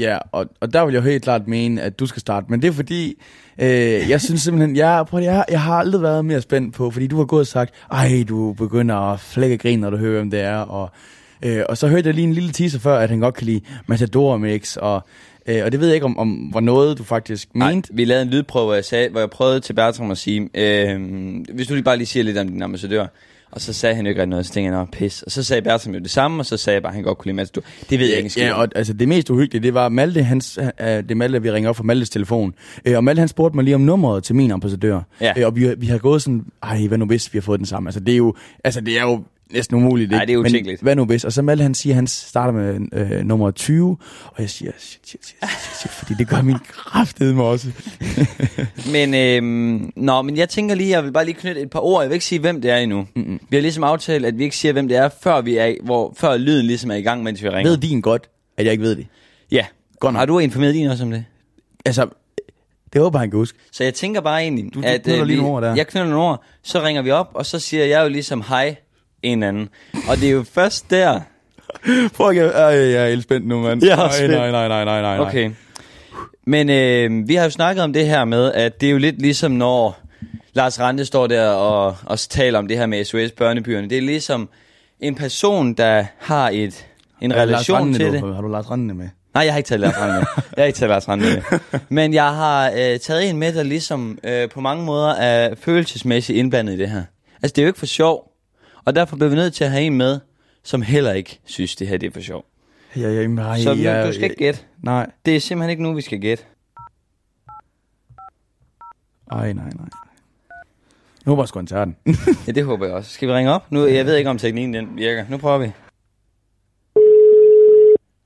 Ja, 0.00 0.18
og, 0.32 0.46
og 0.60 0.72
der 0.72 0.84
vil 0.84 0.92
jeg 0.92 1.02
helt 1.02 1.22
klart 1.22 1.48
mene, 1.48 1.82
at 1.82 2.00
du 2.00 2.06
skal 2.06 2.20
starte. 2.20 2.46
Men 2.48 2.62
det 2.62 2.68
er 2.68 2.72
fordi, 2.72 3.14
øh, 3.58 4.10
jeg 4.10 4.20
synes 4.20 4.42
simpelthen, 4.42 4.76
jeg, 4.76 5.04
prøv, 5.08 5.20
jeg, 5.20 5.44
jeg 5.50 5.60
har 5.60 5.74
aldrig 5.74 6.02
været 6.02 6.24
mere 6.24 6.40
spændt 6.40 6.74
på, 6.74 6.90
fordi 6.90 7.06
du 7.06 7.16
har 7.16 7.24
gået 7.24 7.40
og 7.40 7.46
sagt, 7.46 7.74
ej, 7.90 8.24
du 8.28 8.52
begynder 8.52 8.96
at 8.96 9.20
flække 9.20 9.58
grin, 9.58 9.78
når 9.78 9.90
du 9.90 9.96
hører, 9.96 10.18
hvem 10.18 10.30
det 10.30 10.40
er. 10.40 10.56
Og, 10.58 10.90
øh, 11.42 11.62
og 11.68 11.76
så 11.76 11.88
hørte 11.88 12.06
jeg 12.06 12.14
lige 12.14 12.26
en 12.26 12.32
lille 12.32 12.52
teaser 12.52 12.78
før, 12.78 12.98
at 12.98 13.10
han 13.10 13.20
godt 13.20 13.34
kan 13.34 13.46
lide 13.46 13.60
Matador 13.86 14.36
Mix, 14.36 14.76
og, 14.76 15.02
øh, 15.46 15.64
og 15.64 15.72
det 15.72 15.80
ved 15.80 15.86
jeg 15.86 15.94
ikke, 15.94 16.06
om, 16.06 16.18
om 16.18 16.50
var 16.52 16.60
noget, 16.60 16.98
du 16.98 17.04
faktisk 17.04 17.54
mente. 17.54 17.92
Nej, 17.92 17.96
vi 17.96 18.04
lavede 18.04 18.22
en 18.22 18.30
lydprøve, 18.30 18.64
hvor 18.64 18.74
jeg, 18.74 18.84
sagde, 18.84 19.08
hvor 19.08 19.20
jeg 19.20 19.30
prøvede 19.30 19.60
til 19.60 19.72
Bertram 19.72 20.10
at 20.10 20.18
sige, 20.18 20.48
øh, 20.54 21.00
hvis 21.54 21.66
du 21.66 21.74
lige 21.74 21.84
bare 21.84 21.96
lige 21.96 22.06
siger 22.06 22.24
lidt 22.24 22.38
om 22.38 22.48
din 22.48 22.62
ambassadør, 22.62 23.06
og 23.52 23.60
så 23.60 23.72
sagde 23.72 23.94
han 23.94 24.04
jo 24.04 24.08
ikke 24.08 24.20
rigtig 24.20 24.30
noget, 24.30 24.46
så 24.46 24.52
tænkte 24.52 24.78
jeg, 24.78 24.86
pis. 24.92 25.22
Og 25.22 25.30
så 25.30 25.42
sagde 25.42 25.62
Bertram 25.62 25.94
jo 25.94 26.00
det 26.00 26.10
samme, 26.10 26.42
og 26.42 26.46
så 26.46 26.56
sagde 26.56 26.74
jeg 26.74 26.82
bare, 26.82 26.90
at 26.90 26.94
han 26.94 27.04
godt 27.04 27.18
kunne 27.18 27.26
lide 27.26 27.36
Matador. 27.36 27.62
Det 27.90 27.98
ved 27.98 28.06
jeg 28.06 28.16
ikke 28.16 28.30
skid 28.30 28.42
Ja, 28.42 28.54
og 28.54 28.68
altså, 28.74 28.92
det 28.92 29.08
mest 29.08 29.30
uhyggelige, 29.30 29.62
det 29.62 29.74
var 29.74 29.88
Malte, 29.88 30.22
hans, 30.22 30.58
øh, 30.58 30.86
det 30.86 31.10
er 31.10 31.14
Malte, 31.14 31.42
vi 31.42 31.50
ringer 31.50 31.70
op 31.70 31.76
fra 31.76 31.84
Maltes 31.84 32.10
telefon. 32.10 32.54
Øh, 32.84 32.96
og 32.96 33.04
Malte, 33.04 33.20
han 33.20 33.28
spurgte 33.28 33.56
mig 33.56 33.64
lige 33.64 33.74
om 33.74 33.80
nummeret 33.80 34.24
til 34.24 34.34
min 34.34 34.50
ambassadør. 34.50 35.00
Ja. 35.20 35.32
Øh, 35.36 35.46
og 35.46 35.56
vi, 35.56 35.74
vi 35.78 35.86
har 35.86 35.98
gået 35.98 36.22
sådan, 36.22 36.44
ej, 36.62 36.86
hvad 36.86 36.98
nu 36.98 37.06
hvis 37.06 37.32
vi 37.32 37.38
har 37.38 37.42
fået 37.42 37.58
den 37.58 37.66
samme? 37.66 37.88
Altså, 37.88 38.00
det 38.00 38.12
er 38.12 38.16
jo, 38.16 38.34
altså, 38.64 38.80
det 38.80 38.98
er 38.98 39.02
jo 39.02 39.22
næsten 39.52 39.76
umuligt. 39.76 40.12
Ikke? 40.12 40.26
det 40.26 40.32
er 40.32 40.36
Men 40.38 40.46
utænkeligt. 40.46 40.82
hvad 40.82 40.96
nu 40.96 41.04
hvis? 41.04 41.24
Og 41.24 41.32
så 41.32 41.42
Malte, 41.42 41.62
han 41.62 41.74
siger, 41.74 41.94
han 41.94 42.06
starter 42.06 42.52
med 42.52 42.80
øh, 42.92 43.24
nummer 43.24 43.50
20, 43.50 43.96
og 44.26 44.34
jeg 44.42 44.50
siger, 44.50 44.72
shit, 44.78 45.08
shit, 45.08 45.26
shit, 45.26 45.36
shit, 45.50 45.76
shit, 45.80 45.90
fordi 45.90 46.14
det 46.18 46.28
gør 46.28 46.42
min 46.42 46.56
kraftedeme 46.68 47.42
også. 47.44 47.68
Men, 48.92 49.14
øhm, 49.14 49.92
nå, 49.96 50.22
men 50.22 50.36
jeg 50.36 50.48
tænker 50.48 50.74
lige, 50.74 50.90
jeg 50.90 51.04
vil 51.04 51.12
bare 51.12 51.24
lige 51.24 51.34
knytte 51.34 51.60
et 51.60 51.70
par 51.70 51.80
ord. 51.80 52.02
Jeg 52.02 52.10
vil 52.10 52.14
ikke 52.14 52.24
sige, 52.26 52.38
hvem 52.38 52.60
det 52.60 52.70
er 52.70 52.76
endnu. 52.76 53.06
Mm-mm. 53.16 53.40
Vi 53.50 53.56
har 53.56 53.60
ligesom 53.62 53.84
aftalt, 53.84 54.26
at 54.26 54.38
vi 54.38 54.44
ikke 54.44 54.56
siger, 54.56 54.72
hvem 54.72 54.88
det 54.88 54.96
er, 54.96 55.08
før, 55.22 55.40
vi 55.40 55.56
er, 55.56 55.74
hvor, 55.84 56.14
før 56.16 56.36
lyden 56.36 56.66
ligesom 56.66 56.90
er 56.90 56.94
i 56.94 57.02
gang, 57.02 57.22
mens 57.22 57.42
vi 57.42 57.48
ringer. 57.48 57.70
ved 57.70 57.78
din 57.78 58.00
godt, 58.00 58.28
at 58.56 58.64
jeg 58.64 58.72
ikke 58.72 58.84
ved 58.84 58.96
det? 58.96 59.06
Ja. 59.52 59.66
Godt 60.00 60.12
nok. 60.12 60.18
Har 60.18 60.26
du 60.26 60.38
informeret 60.38 60.74
din 60.74 60.86
også 60.86 61.04
om 61.04 61.10
det? 61.10 61.24
Altså, 61.84 62.06
det 62.92 63.00
håber 63.02 63.18
han 63.18 63.30
kan 63.30 63.36
huske. 63.38 63.58
Så 63.72 63.84
jeg 63.84 63.94
tænker 63.94 64.20
bare 64.20 64.42
egentlig, 64.42 64.74
Du- 64.74 64.80
du 64.80 64.86
at 64.86 65.02
knytter 65.02 65.20
øh, 65.20 65.26
lige 65.26 65.36
vi, 65.36 65.42
nogle 65.42 65.56
ord 65.56 65.62
der. 65.62 65.74
jeg 65.74 65.86
knytter 65.86 66.08
nogle 66.10 66.24
ord, 66.28 66.44
så 66.62 66.82
ringer 66.82 67.02
vi 67.02 67.10
op, 67.10 67.30
og 67.34 67.46
så 67.46 67.58
siger 67.58 67.84
jeg 67.84 68.02
jo 68.04 68.08
ligesom 68.08 68.42
hej 68.48 68.76
en 69.22 69.42
anden. 69.42 69.68
Og 70.08 70.16
det 70.16 70.28
er 70.28 70.32
jo 70.32 70.44
først 70.52 70.90
der, 70.90 71.20
Fuck, 72.12 72.36
jeg, 72.36 72.52
jeg, 72.54 72.92
jeg 72.92 73.04
er 73.04 73.08
helt 73.08 73.22
spændt 73.22 73.46
nu, 73.46 73.60
mand. 73.60 73.84
Jeg 73.84 74.06
er 74.06 74.10
spændt. 74.10 74.34
nej, 74.34 74.50
nej, 74.50 74.68
nej, 74.68 74.84
nej, 74.84 75.00
nej, 75.00 75.16
nej. 75.16 75.26
Okay. 75.26 75.50
Men 76.46 76.70
øh, 76.70 77.28
vi 77.28 77.34
har 77.34 77.44
jo 77.44 77.50
snakket 77.50 77.84
om 77.84 77.92
det 77.92 78.06
her 78.06 78.24
med, 78.24 78.52
at 78.52 78.80
det 78.80 78.86
er 78.86 78.90
jo 78.90 78.98
lidt 78.98 79.20
ligesom 79.22 79.52
når 79.52 80.00
Lars 80.52 80.80
Rante 80.80 81.04
står 81.04 81.26
der 81.26 81.48
og, 81.48 81.96
og 82.06 82.18
taler 82.18 82.58
om 82.58 82.68
det 82.68 82.78
her 82.78 82.86
med 82.86 83.04
SOS 83.04 83.30
Børnebyerne. 83.30 83.90
Det 83.90 83.98
er 83.98 84.02
ligesom 84.02 84.48
en 85.00 85.14
person, 85.14 85.74
der 85.74 86.04
har 86.18 86.50
et, 86.52 86.86
en 87.20 87.30
Lars 87.30 87.40
relation 87.40 87.94
til 87.94 88.06
du, 88.06 88.12
det. 88.12 88.34
Har 88.34 88.42
du 88.42 88.48
Lars 88.48 88.70
Randende 88.70 88.94
med? 88.94 89.08
Nej, 89.34 89.44
jeg 89.44 89.52
har 89.52 89.58
ikke 89.58 89.68
taget 89.68 89.80
Lars 89.80 89.98
Rante 89.98 90.14
med. 90.14 90.42
Jeg 90.56 90.62
har 90.62 90.66
ikke 90.66 90.78
taget 90.78 90.90
Lars 90.90 91.08
Rante 91.08 91.24
med. 91.24 91.58
Men 91.88 92.14
jeg 92.14 92.34
har 92.34 92.70
øh, 92.70 92.98
taget 92.98 93.30
en 93.30 93.36
med, 93.36 93.52
der 93.52 93.62
ligesom 93.62 94.18
øh, 94.24 94.48
på 94.48 94.60
mange 94.60 94.84
måder 94.84 95.14
er 95.14 95.54
følelsesmæssigt 95.54 96.38
indblandet 96.38 96.72
i 96.72 96.76
det 96.76 96.90
her. 96.90 97.02
Altså, 97.42 97.52
det 97.56 97.58
er 97.58 97.62
jo 97.62 97.68
ikke 97.68 97.78
for 97.78 97.86
sjov. 97.86 98.29
Og 98.84 98.94
derfor 98.94 99.16
bliver 99.16 99.28
vi 99.28 99.36
nødt 99.36 99.54
til 99.54 99.64
at 99.64 99.70
have 99.70 99.82
en 99.82 99.96
med, 99.96 100.20
som 100.62 100.82
heller 100.82 101.12
ikke 101.12 101.40
synes, 101.44 101.76
det 101.76 101.86
her 101.88 101.96
det 101.96 102.06
er 102.06 102.10
for 102.10 102.20
sjov. 102.20 102.44
Ja, 102.96 103.08
ja, 103.10 103.26
nej, 103.26 103.58
Så 103.58 103.72
jeg, 103.72 104.06
du 104.06 104.12
skal 104.12 104.24
ikke 104.24 104.36
gætte. 104.36 104.60
Nej. 104.82 105.10
Det 105.26 105.36
er 105.36 105.40
simpelthen 105.40 105.70
ikke 105.70 105.82
nu, 105.82 105.94
vi 105.94 106.00
skal 106.00 106.20
gætte. 106.20 106.44
Ej, 109.30 109.52
nej, 109.52 109.70
nej. 109.70 109.88
Nu 111.26 111.36
var 111.36 111.44
sgu 111.44 111.58
han 111.58 111.66
tager 111.66 111.84
den. 111.84 111.96
Ja, 112.46 112.52
det 112.52 112.64
håber 112.64 112.86
jeg 112.86 112.94
også. 112.94 113.10
Skal 113.10 113.28
vi 113.28 113.32
ringe 113.32 113.52
op? 113.52 113.72
Nu, 113.72 113.86
jeg 113.86 114.06
ved 114.06 114.16
ikke, 114.16 114.30
om 114.30 114.38
teknikken 114.38 114.74
den 114.74 114.96
virker. 114.96 115.24
Nu 115.28 115.38
prøver 115.38 115.58
vi. 115.58 115.72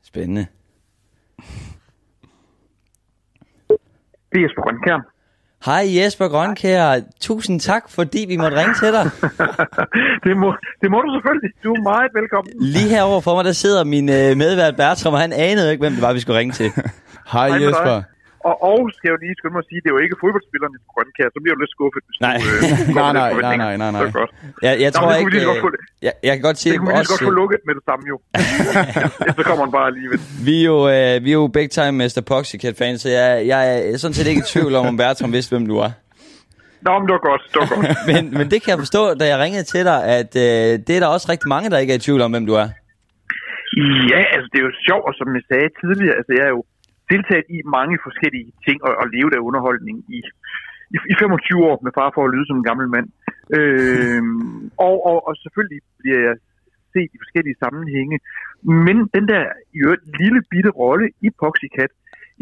Spændende. 0.03 0.47
Det 4.33 4.41
er 4.41 4.43
Jesper 4.43 4.63
Grønkær. 4.63 5.14
Hej 5.65 5.85
Jesper 5.97 6.29
Grønkær. 6.29 7.01
Tusind 7.21 7.61
tak, 7.61 7.83
fordi 7.91 8.25
vi 8.29 8.37
måtte 8.37 8.57
ringe 8.57 8.75
til 8.75 8.93
dig. 8.93 9.05
det, 10.27 10.37
må, 10.37 10.55
det 10.83 10.91
må 10.91 10.99
du 11.01 11.15
selvfølgelig. 11.17 11.51
Du 11.65 11.73
er 11.73 11.83
meget 11.83 12.11
velkommen. 12.15 12.53
Lige 12.61 12.89
herover 12.89 13.21
for 13.21 13.35
mig, 13.35 13.45
der 13.45 13.53
sidder 13.53 13.85
min 13.85 14.09
øh, 14.09 14.37
medvært 14.37 14.77
Bertram, 14.77 15.15
og 15.15 15.21
han 15.21 15.33
anede 15.33 15.71
ikke, 15.71 15.83
hvem 15.83 15.93
det 15.93 16.03
var, 16.03 16.13
vi 16.13 16.21
skulle 16.21 16.39
ringe 16.39 16.53
til. 16.53 16.71
Hej 17.33 17.49
Hej 17.49 17.63
Jesper. 17.67 18.03
Og, 18.49 18.55
og 18.71 18.79
skal 18.97 19.07
jeg 19.09 19.15
jo 19.17 19.21
lige 19.25 19.35
skynde 19.39 19.55
mig 19.57 19.63
at 19.65 19.69
sige, 19.71 19.81
det 19.83 19.89
er 19.91 19.95
jo 19.97 20.03
ikke 20.07 20.17
fodboldspilleren 20.25 20.73
i 20.79 20.81
Grønkær, 20.93 21.27
så 21.35 21.39
bliver 21.43 21.55
du 21.57 21.61
lidt 21.65 21.73
skuffet, 21.77 22.03
hvis 22.09 22.19
Nej. 22.27 22.37
du... 22.41 22.47
Øh, 22.55 22.97
Nej, 23.01 23.13
nej, 23.21 23.31
nej, 23.47 23.57
nej, 23.65 23.75
nej, 23.83 23.91
nej. 23.97 24.03
Er 24.09 24.13
godt. 24.21 24.33
Jeg, 24.67 24.73
jeg 24.85 24.91
Nå, 24.91 24.97
tror 24.97 25.07
vi 25.13 25.19
ikke... 25.23 25.41
så 25.51 25.55
få 25.67 25.69
Øh, 25.69 25.75
det. 25.75 25.81
jeg, 26.07 26.13
jeg 26.27 26.33
kan 26.37 26.43
godt 26.49 26.59
sige 26.63 26.71
Det 26.73 26.79
kunne 26.81 26.91
vi 26.91 26.97
lige 26.99 27.09
så 27.09 27.13
godt 27.15 27.25
få 27.29 27.31
også, 27.33 27.41
lukket 27.41 27.61
med 27.69 27.75
det 27.79 27.85
samme 27.91 28.05
jo. 28.13 28.17
så 29.39 29.43
kommer 29.49 29.63
han 29.67 29.73
bare 29.79 29.87
alligevel. 29.93 30.19
vi 30.49 30.55
er 30.63 30.67
jo, 30.73 30.79
øh, 30.97 31.15
vi 31.25 31.31
er 31.35 31.39
jo 31.43 31.47
big 31.59 31.69
time 31.79 31.93
Mr. 32.03 32.23
Poxycat 32.31 32.75
fans, 32.83 32.99
så 33.05 33.09
jeg, 33.19 33.29
jeg 33.53 33.61
er 33.93 33.97
sådan 34.03 34.15
set 34.19 34.27
ikke 34.33 34.43
i 34.47 34.49
tvivl 34.55 34.73
om, 34.79 34.85
om 34.91 34.97
Bertram 35.01 35.33
vidste, 35.37 35.51
hvem 35.55 35.67
du 35.73 35.77
var. 35.85 35.91
Nå, 36.87 36.93
men 36.99 37.05
det 37.09 37.15
var 37.19 37.25
godt, 37.31 37.43
det 37.53 37.57
var 37.63 37.69
godt. 37.75 37.87
men, 38.11 38.23
men 38.39 38.47
det 38.53 38.59
kan 38.63 38.71
jeg 38.75 38.81
forstå, 38.85 39.03
da 39.21 39.25
jeg 39.33 39.39
ringede 39.45 39.65
til 39.75 39.83
dig, 39.91 39.99
at 40.19 40.31
øh, 40.47 40.71
det 40.87 40.93
er 40.97 41.01
der 41.05 41.11
også 41.17 41.27
rigtig 41.33 41.49
mange, 41.55 41.67
der 41.73 41.79
ikke 41.83 41.93
er 41.95 41.99
i 42.01 42.05
tvivl 42.07 42.21
om, 42.27 42.31
hvem 42.35 42.47
du 42.51 42.55
er. 42.65 42.69
Ja, 44.13 44.21
altså 44.35 44.47
det 44.53 44.59
er 44.63 44.67
jo 44.71 44.75
sjovt, 44.89 45.05
og 45.09 45.15
som 45.21 45.27
jeg 45.37 45.45
sagde 45.51 45.69
tidligere, 45.83 46.17
altså 46.21 46.33
jeg 46.39 46.45
er 46.51 46.55
jo 46.59 46.63
deltaget 47.13 47.47
i 47.57 47.59
mange 47.77 47.97
forskellige 48.07 48.49
ting 48.67 48.79
og, 48.87 48.93
og 49.01 49.07
levet 49.15 49.35
af 49.35 49.45
underholdning 49.49 49.97
i, 50.17 50.19
i, 50.95 50.97
i 51.13 51.15
25 51.19 51.65
år 51.71 51.77
med 51.85 51.93
far 51.99 52.11
for 52.15 52.23
at 52.25 52.33
lyde 52.35 52.47
som 52.47 52.57
en 52.61 52.69
gammel 52.71 52.89
mand. 52.97 53.09
Øhm, 53.57 54.71
og, 54.87 54.97
og, 55.11 55.19
og 55.29 55.33
selvfølgelig 55.45 55.81
bliver 56.01 56.21
jeg 56.27 56.35
set 56.95 57.11
i 57.15 57.23
forskellige 57.25 57.61
sammenhænge. 57.65 58.17
Men 58.87 58.97
den 59.17 59.25
der 59.33 59.45
i 59.75 59.79
øvrigt 59.85 60.05
lille 60.21 60.41
bitte 60.51 60.71
rolle 60.83 61.07
i 61.27 61.29
Poxycat, 61.41 61.93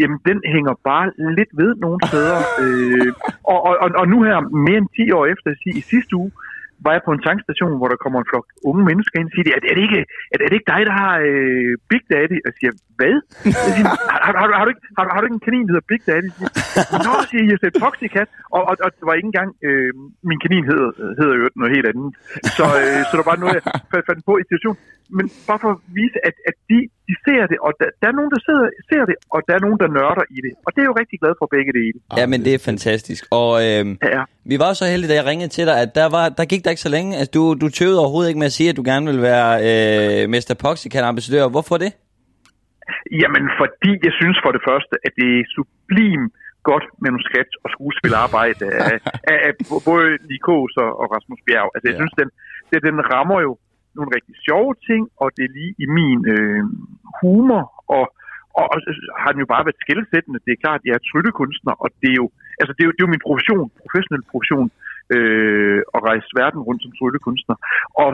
jamen 0.00 0.18
den 0.28 0.38
hænger 0.54 0.74
bare 0.90 1.06
lidt 1.38 1.52
ved 1.60 1.70
nogle 1.84 2.00
steder. 2.08 2.38
øh, 2.62 3.12
og, 3.52 3.58
og, 3.68 3.74
og, 3.84 3.88
og 4.00 4.06
nu 4.12 4.18
her, 4.28 4.38
mere 4.66 4.78
end 4.82 4.88
10 4.96 5.12
år 5.18 5.26
efter, 5.34 5.48
i 5.80 5.80
sidste 5.92 6.16
uge, 6.16 6.32
var 6.84 6.92
jeg 6.96 7.02
på 7.06 7.12
en 7.16 7.22
tankstation, 7.28 7.72
hvor 7.78 7.88
der 7.92 7.98
kommer 8.04 8.18
en 8.20 8.28
flok 8.30 8.46
unge 8.70 8.82
mennesker 8.88 9.16
ind 9.20 9.28
og 9.30 9.34
siger, 9.34 9.44
er, 9.56 9.60
er, 9.70 9.74
det 9.78 9.82
ikke, 9.88 10.00
er, 10.32 10.36
er 10.44 10.48
det 10.50 10.56
ikke 10.58 10.70
dig, 10.74 10.82
der 10.88 10.94
har 11.02 11.12
øh, 11.28 11.70
Big 11.90 12.02
Daddy? 12.12 12.36
Og 12.44 12.48
jeg 12.50 12.56
siger, 12.60 12.72
hvad? 12.98 13.14
Jeg 13.66 13.72
siger, 13.76 13.88
har, 14.12 14.20
har, 14.26 14.32
har, 14.40 14.46
du- 14.48 14.56
har, 14.58 14.64
du 14.66 14.70
ikke, 14.74 14.84
har, 14.98 15.04
har 15.14 15.20
du 15.20 15.26
ikke 15.28 15.38
en 15.40 15.46
kanin, 15.48 15.64
der 15.66 15.72
hedder 15.74 15.88
Big 15.92 16.02
Daddy? 16.10 16.28
Jeg 16.78 16.84
siger, 16.88 17.00
Nå, 17.06 17.12
siger 17.30 17.42
jeg, 17.42 17.58
jeg 17.62 18.22
er 18.22 18.26
Og, 18.56 18.62
og, 18.70 18.74
og, 18.84 18.88
det 18.98 19.04
var 19.08 19.14
ikke 19.18 19.30
engang, 19.32 19.50
øh, 19.68 19.90
min 20.30 20.38
kanin 20.44 20.64
hedder, 20.70 20.88
hedder 21.20 21.34
jo 21.40 21.44
noget 21.60 21.70
helt 21.76 21.86
andet. 21.92 22.08
Så, 22.56 22.64
øh, 22.82 23.00
så 23.08 23.14
der 23.20 23.26
var 23.30 23.36
noget, 23.42 23.54
jeg 23.58 23.64
fandt, 23.92 24.04
fandt 24.10 24.22
på 24.28 24.32
i 24.42 24.44
situationen. 24.48 24.78
Men 25.18 25.26
bare 25.48 25.60
for 25.64 25.70
at 25.76 25.80
vise, 26.00 26.18
at, 26.28 26.34
at 26.50 26.56
de, 26.70 26.78
de 27.08 27.14
ser 27.26 27.42
det, 27.50 27.58
og 27.66 27.70
der, 27.80 27.88
der 28.00 28.06
er 28.12 28.16
nogen, 28.18 28.30
der 28.34 28.40
sidder, 28.48 28.66
ser 28.90 29.02
det, 29.10 29.16
og 29.34 29.40
der 29.48 29.54
er 29.58 29.62
nogen, 29.66 29.78
der 29.82 29.88
nørder 29.98 30.24
i 30.36 30.38
det. 30.46 30.52
Og 30.66 30.70
det 30.74 30.80
er 30.82 30.88
jo 30.90 30.96
rigtig 31.02 31.18
glad 31.22 31.32
for 31.40 31.46
begge 31.56 31.72
dele. 31.80 31.96
Ja, 32.18 32.24
men 32.32 32.38
det 32.46 32.52
er 32.54 32.62
fantastisk. 32.70 33.22
Og 33.40 33.50
øh, 33.66 33.84
Ja. 34.16 34.22
vi 34.52 34.56
var 34.64 34.72
så 34.80 34.84
heldige, 34.92 35.10
da 35.12 35.16
jeg 35.20 35.26
ringede 35.32 35.50
til 35.56 35.64
dig, 35.70 35.76
at 35.84 35.90
der, 36.00 36.08
var, 36.16 36.24
der 36.38 36.44
gik 36.52 36.60
der 36.64 36.70
ikke 36.74 36.86
så 36.88 36.92
længe. 36.96 37.10
Altså, 37.18 37.30
du, 37.38 37.42
du 37.62 37.66
tøvede 37.78 37.98
overhovedet 38.04 38.28
ikke 38.30 38.42
med 38.44 38.50
at 38.52 38.56
sige, 38.58 38.68
at 38.72 38.76
du 38.80 38.84
gerne 38.92 39.06
vil 39.12 39.20
være 39.32 39.50
øh, 39.68 40.22
Mr. 40.34 40.54
Poxycat 40.64 41.04
ambassadør. 41.12 41.44
Hvorfor 41.56 41.76
det? 41.84 41.90
Jamen, 43.22 43.44
fordi 43.60 43.90
jeg 44.06 44.14
synes 44.20 44.36
for 44.44 44.50
det 44.56 44.62
første, 44.68 44.94
at 45.06 45.12
det 45.20 45.28
er 45.40 45.44
sublim 45.56 46.22
godt 46.70 46.86
manuskript 47.06 47.54
og 47.64 47.68
skuespilarbejde 47.74 48.66
af, 48.88 48.96
af, 49.32 49.38
af 49.46 49.52
både 49.90 50.08
Likos 50.30 50.72
og, 50.84 50.90
og 51.00 51.06
Rasmus 51.14 51.40
Bjerg. 51.46 51.68
Altså, 51.74 51.86
jeg 51.90 51.96
Ja. 51.96 52.00
synes, 52.02 52.14
den, 52.20 52.28
det, 52.70 52.78
den 52.88 52.96
rammer 53.14 53.38
jo 53.46 53.52
nogle 53.96 54.14
rigtig 54.16 54.34
sjove 54.46 54.72
ting, 54.88 55.02
og 55.22 55.28
det 55.36 55.42
er 55.44 55.52
lige 55.58 55.74
i 55.84 55.86
min 55.98 56.18
øh, 56.34 56.62
humor, 57.20 57.62
og, 57.96 58.04
og, 58.58 58.64
og 58.72 58.76
har 59.22 59.30
den 59.32 59.40
jo 59.44 59.48
bare 59.54 59.66
været 59.66 59.82
skældsættende. 59.84 60.44
Det 60.44 60.52
er 60.52 60.62
klart, 60.64 60.80
at 60.80 60.86
jeg 60.88 60.94
er 60.98 61.06
tryllekunstner, 61.10 61.74
og 61.82 61.88
det 62.00 62.08
er 62.14 62.18
jo, 62.22 62.26
altså, 62.60 62.72
det 62.74 62.82
er 62.82 62.88
jo, 62.88 62.94
det 62.94 63.00
er 63.00 63.06
jo 63.08 63.14
min 63.16 63.26
profession, 63.26 63.66
professionel 63.82 64.24
profession, 64.32 64.66
øh, 65.14 65.80
at 65.94 66.00
rejse 66.08 66.28
verden 66.40 66.60
rundt 66.68 66.82
som 66.82 66.92
tryllekunstner. 66.98 67.56
Og 68.02 68.10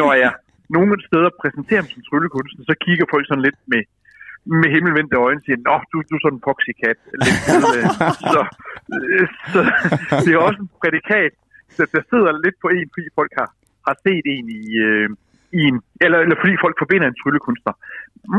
når 0.00 0.12
jeg 0.22 0.32
nogle 0.76 0.96
steder 1.08 1.30
præsenterer 1.42 1.82
mig 1.82 1.92
som 1.94 2.06
tryllekunstner, 2.08 2.62
så 2.70 2.74
kigger 2.84 3.06
folk 3.12 3.24
sådan 3.26 3.46
lidt 3.48 3.60
med, 3.72 3.82
med 4.60 4.68
himmelvendte 4.74 5.16
øjne 5.26 5.40
og 5.40 5.44
siger, 5.46 5.58
Nå, 5.68 5.76
du, 5.90 5.96
du 6.08 6.14
er 6.16 6.22
sådan 6.22 6.38
en 6.38 6.46
poxycat. 6.48 6.98
Lidt, 7.24 7.40
øh, 7.76 7.86
så, 8.32 8.40
øh, 8.96 9.26
så 9.52 9.60
det 10.24 10.30
er 10.32 10.40
også 10.48 10.60
en 10.64 10.70
prædikat, 10.82 11.32
der, 11.76 11.86
der 11.94 12.02
sidder 12.10 12.42
lidt 12.44 12.56
på 12.62 12.68
en, 12.76 12.88
fordi 12.94 13.08
folk 13.18 13.32
har, 13.40 13.48
har 13.86 13.96
set 14.06 14.24
en 14.36 14.46
i, 14.60 14.62
øh, 14.88 15.08
i 15.58 15.60
en, 15.70 15.76
eller, 16.04 16.18
eller 16.24 16.36
fordi 16.42 16.54
folk 16.64 16.74
forbinder 16.82 17.06
en 17.08 17.16
tryllekunstner. 17.22 17.74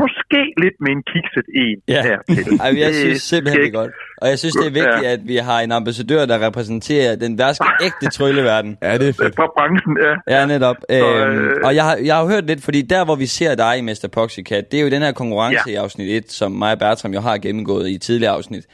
Måske 0.02 0.40
lidt 0.62 0.76
med 0.80 0.90
en 0.96 1.02
kikset 1.12 1.46
en 1.64 1.78
Ja. 1.88 2.02
her 2.02 2.18
til. 2.34 2.58
Ej, 2.60 2.70
jeg 2.84 2.94
synes 2.94 3.22
simpelthen, 3.22 3.60
det 3.62 3.68
er 3.68 3.72
godt. 3.80 3.90
Og 4.22 4.28
jeg 4.28 4.38
synes, 4.38 4.54
det 4.54 4.66
er 4.66 4.70
vigtigt, 4.80 5.02
Ja. 5.08 5.12
at 5.12 5.20
vi 5.32 5.36
har 5.36 5.60
en 5.60 5.72
ambassadør, 5.72 6.26
der 6.26 6.46
repræsenterer 6.46 7.16
den 7.16 7.38
værste 7.38 7.64
ægte 7.86 8.06
trylleverden. 8.10 8.78
Ja, 8.82 8.98
det 8.98 9.08
er 9.08 9.12
fedt. 9.12 9.36
Fra 9.36 9.46
branchen, 9.56 9.96
ja. 10.06 10.38
Ja, 10.38 10.46
netop. 10.46 10.76
Så, 10.90 10.96
øhm, 11.16 11.38
øh, 11.38 11.56
og 11.64 11.74
jeg 11.74 11.84
har, 11.84 11.96
jeg 12.04 12.16
har 12.16 12.26
hørt 12.26 12.46
lidt, 12.46 12.64
fordi 12.64 12.82
der, 12.82 13.04
hvor 13.04 13.16
vi 13.16 13.26
ser 13.26 13.54
dig 13.54 13.78
i 13.78 13.80
Mr. 13.80 14.08
Poxycat, 14.12 14.72
det 14.72 14.78
er 14.80 14.84
jo 14.84 14.90
den 14.90 15.02
her 15.02 15.12
konkurrence 15.12 15.62
Ja. 15.66 15.72
i 15.72 15.74
afsnit 15.74 16.16
1, 16.24 16.32
som 16.32 16.52
mig 16.52 16.72
og 16.72 16.78
Bertram 16.78 17.12
jo 17.14 17.20
har 17.20 17.38
gennemgået 17.38 17.90
i 17.90 17.98
tidligere 17.98 18.32
afsnit. 18.32 18.64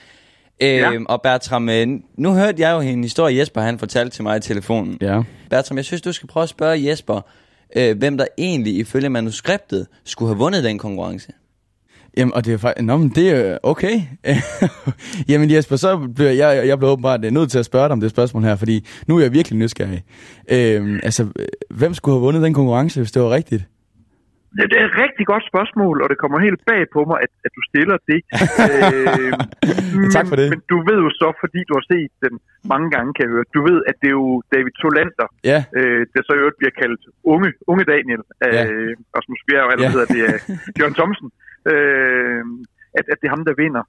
Øhm, 0.63 0.77
Ja. 0.79 0.93
Og 1.09 1.23
Bertram, 1.23 1.69
øh, 1.69 1.89
nu 2.19 2.33
hørte 2.33 2.63
jeg 2.63 2.73
jo 2.73 2.81
en 2.81 3.03
historie, 3.03 3.39
Jesper 3.39 3.61
han 3.61 3.79
fortalte 3.79 4.17
til 4.17 4.23
mig 4.23 4.37
i 4.37 4.41
telefonen. 4.41 4.99
Ja. 5.01 5.23
Bertram, 5.51 5.77
jeg 5.77 5.85
synes, 5.85 6.03
du 6.03 6.13
skal 6.13 6.29
prøve 6.29 6.43
at 6.43 6.49
spørge 6.49 6.87
Jesper, 6.89 7.21
øh, 7.77 7.99
hvem 7.99 8.19
der 8.19 8.27
egentlig 8.39 8.77
ifølge 8.77 9.09
manuskriptet 9.09 9.87
skulle 10.05 10.29
have 10.29 10.39
vundet 10.39 10.65
den 10.65 10.79
konkurrence. 10.79 11.33
Jamen, 12.17 12.35
og 12.35 12.45
det 12.45 12.53
er 12.55 12.59
faktisk... 12.59 12.85
Nå, 12.87 12.97
men 12.97 13.09
det 13.09 13.31
er 13.31 13.59
okay. 13.63 14.01
Jamen 15.29 15.51
Jesper, 15.51 15.77
så 15.77 15.97
bliver 16.15 16.31
jeg, 16.31 16.67
jeg 16.67 16.79
bliver 16.79 16.93
åbenbart 16.93 17.25
øh, 17.25 17.31
nødt 17.31 17.51
til 17.51 17.59
at 17.59 17.65
spørge 17.65 17.85
dig 17.85 17.93
om 17.93 18.01
det 18.01 18.11
spørgsmål 18.11 18.43
her, 18.45 18.57
fordi 18.57 18.87
nu 19.07 19.17
er 19.17 19.23
jeg 19.23 19.33
virkelig 19.33 19.59
nysgerrig. 19.59 20.03
Øhm, 20.49 21.01
altså, 21.03 21.27
hvem 21.71 21.95
skulle 21.95 22.15
have 22.15 22.21
vundet 22.23 22.43
den 22.43 22.55
konkurrence, 22.55 23.01
hvis 23.01 23.13
det 23.13 23.23
var 23.23 23.31
rigtigt? 23.31 23.65
Det 24.59 24.77
er 24.81 24.87
et 24.91 24.97
rigtig 25.05 25.25
godt 25.33 25.45
spørgsmål, 25.53 25.97
og 26.03 26.07
det 26.11 26.19
kommer 26.23 26.39
helt 26.47 26.61
bag 26.71 26.83
på 26.97 27.01
mig, 27.11 27.17
at, 27.25 27.33
at 27.47 27.53
du 27.57 27.63
stiller 27.71 27.97
det. 28.11 28.21
øh, 28.67 29.33
Tak 30.17 30.27
for 30.31 30.37
det. 30.41 30.49
Men, 30.53 30.61
du 30.73 30.77
ved 30.89 30.99
jo 31.07 31.11
så, 31.23 31.29
fordi 31.43 31.61
du 31.69 31.73
har 31.79 31.85
set 31.93 32.13
den 32.27 32.35
mange 32.73 32.89
gange, 32.95 33.09
kan 33.15 33.23
jeg 33.27 33.33
høre, 33.35 33.47
du 33.57 33.61
ved, 33.69 33.79
at 33.91 33.97
det 34.01 34.09
er 34.13 34.17
jo 34.23 34.29
David 34.55 34.73
Tolander, 34.83 35.29
Ja, 35.51 35.59
øh, 35.79 36.01
der 36.13 36.21
så 36.27 36.33
i 36.37 36.41
øvrigt 36.43 36.61
bliver 36.61 36.75
kaldt 36.83 37.03
unge, 37.35 37.49
unge 37.71 37.85
Daniel 37.95 38.23
Ja. 38.45 38.49
ja. 38.57 38.63
Rasmus 39.17 39.41
Bjerg, 39.49 39.69
eller 39.73 39.87
Ja. 39.87 39.93
hedder 39.95 40.09
det 40.15 40.23
er 40.31 40.37
Jørgen 40.79 40.97
Thomsen, 41.01 41.29
øh, 41.73 42.43
at, 42.99 43.05
at 43.13 43.17
det 43.21 43.27
er 43.29 43.35
ham, 43.37 43.45
der 43.49 43.55
vinder. 43.65 43.85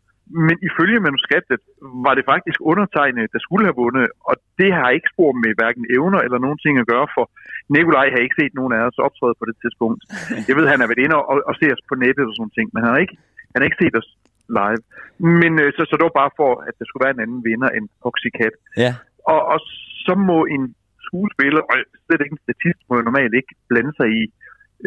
Men 0.48 0.56
ifølge 0.70 1.00
manuskriptet 1.08 1.62
var 2.06 2.14
det 2.16 2.30
faktisk 2.32 2.58
undertegnet, 2.72 3.34
der 3.34 3.42
skulle 3.46 3.66
have 3.68 3.80
vundet, 3.84 4.08
og 4.30 4.36
det 4.60 4.70
har 4.78 4.90
ikke 4.90 5.12
spor 5.14 5.32
med 5.44 5.52
hverken 5.60 5.86
evner 5.98 6.20
eller 6.26 6.40
nogen 6.46 6.60
ting 6.64 6.74
at 6.78 6.90
gøre, 6.94 7.08
for 7.16 7.26
Nikolaj 7.76 8.08
har 8.14 8.22
ikke 8.24 8.40
set 8.42 8.54
nogen 8.60 8.74
af 8.78 8.82
os 8.88 8.98
optræde 9.08 9.36
på 9.40 9.46
det 9.50 9.56
tidspunkt. 9.62 10.02
Jeg 10.50 10.56
ved, 10.58 10.66
han 10.74 10.82
har 10.82 10.88
været 10.90 11.04
inde 11.06 11.16
og, 11.32 11.36
og 11.50 11.54
se 11.62 11.68
os 11.76 11.84
på 11.90 11.96
nettet 12.04 12.26
og 12.30 12.36
sådan 12.36 12.56
ting, 12.58 12.68
men 12.74 12.84
han 12.84 12.92
har 12.94 13.02
ikke, 13.06 13.18
han 13.52 13.60
har 13.60 13.68
ikke 13.70 13.84
set 13.84 13.96
os 14.02 14.10
live. 14.60 14.82
Men 15.42 15.52
øh, 15.64 15.70
så, 15.76 15.82
så 15.90 15.94
det 15.98 16.06
var 16.08 16.20
bare 16.22 16.34
for, 16.42 16.52
at 16.68 16.74
der 16.80 16.86
skulle 16.86 17.06
være 17.06 17.16
en 17.18 17.26
anden 17.26 17.42
vinder 17.48 17.70
end 17.78 17.86
Poxycat. 18.04 18.56
Ja. 18.84 18.92
Og, 19.34 19.42
og 19.54 19.60
så 20.06 20.14
må 20.30 20.40
en 20.56 20.64
skuespiller, 21.08 21.62
og 21.70 21.76
slet 22.06 22.22
ikke 22.24 22.38
en 22.38 22.46
statist, 22.48 22.82
må 22.88 22.94
jo 22.98 23.08
normalt 23.10 23.34
ikke 23.40 23.54
blande 23.70 23.94
sig 24.00 24.08
i 24.20 24.24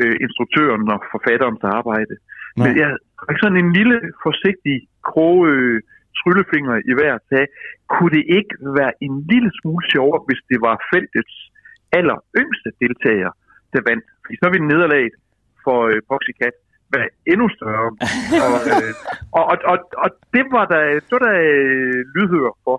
øh, 0.01 0.17
instruktøren 0.25 0.85
og 0.95 1.01
forfatterens 1.15 1.65
arbejde. 1.79 2.15
Nej. 2.15 2.34
Men 2.57 2.71
jeg 2.81 2.89
har 3.29 3.37
sådan 3.43 3.61
en 3.65 3.73
lille, 3.79 3.97
forsigtig, 4.27 4.77
kroge 5.11 5.43
øh, 5.55 5.77
tryllefinger 6.19 6.77
i 6.91 6.93
hver 6.99 7.15
tag. 7.31 7.45
Kunne 7.93 8.13
det 8.17 8.25
ikke 8.39 8.55
være 8.79 8.95
en 9.07 9.15
lille 9.33 9.51
smule 9.59 9.85
sjovere, 9.93 10.21
hvis 10.27 10.43
det 10.51 10.59
var 10.67 10.75
feltets 10.93 11.35
aller 11.99 12.19
yngste 12.41 12.71
deltager, 12.83 13.31
der 13.73 13.81
vandt? 13.89 14.05
Fordi 14.23 14.37
så 14.43 14.49
vil 14.53 14.63
nederlaget 14.73 15.15
for 15.65 15.79
øh, 15.91 15.99
Poxycat 16.09 16.57
være 16.95 17.09
endnu 17.33 17.47
større. 17.57 17.91
og, 18.47 18.59
øh, 18.75 18.93
og, 19.39 19.45
og, 19.51 19.57
og, 19.73 19.79
og 20.05 20.09
det 20.35 20.45
var 20.57 20.65
der, 20.73 20.83
det 21.07 21.13
var 21.17 21.25
der 21.29 21.39
øh, 21.53 22.01
lydhør 22.15 22.53
for. 22.65 22.77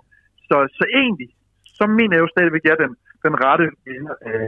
Så, 0.48 0.56
så 0.78 0.84
egentlig, 1.00 1.30
så 1.78 1.84
mener 1.98 2.14
jeg 2.16 2.24
jo 2.24 2.34
stadigvæk, 2.34 2.64
at 2.64 2.68
jeg 2.68 2.74
er 2.76 2.82
den, 2.86 2.94
den 3.26 3.34
rette 3.44 3.66
vinder 3.86 4.16
af 4.34 4.40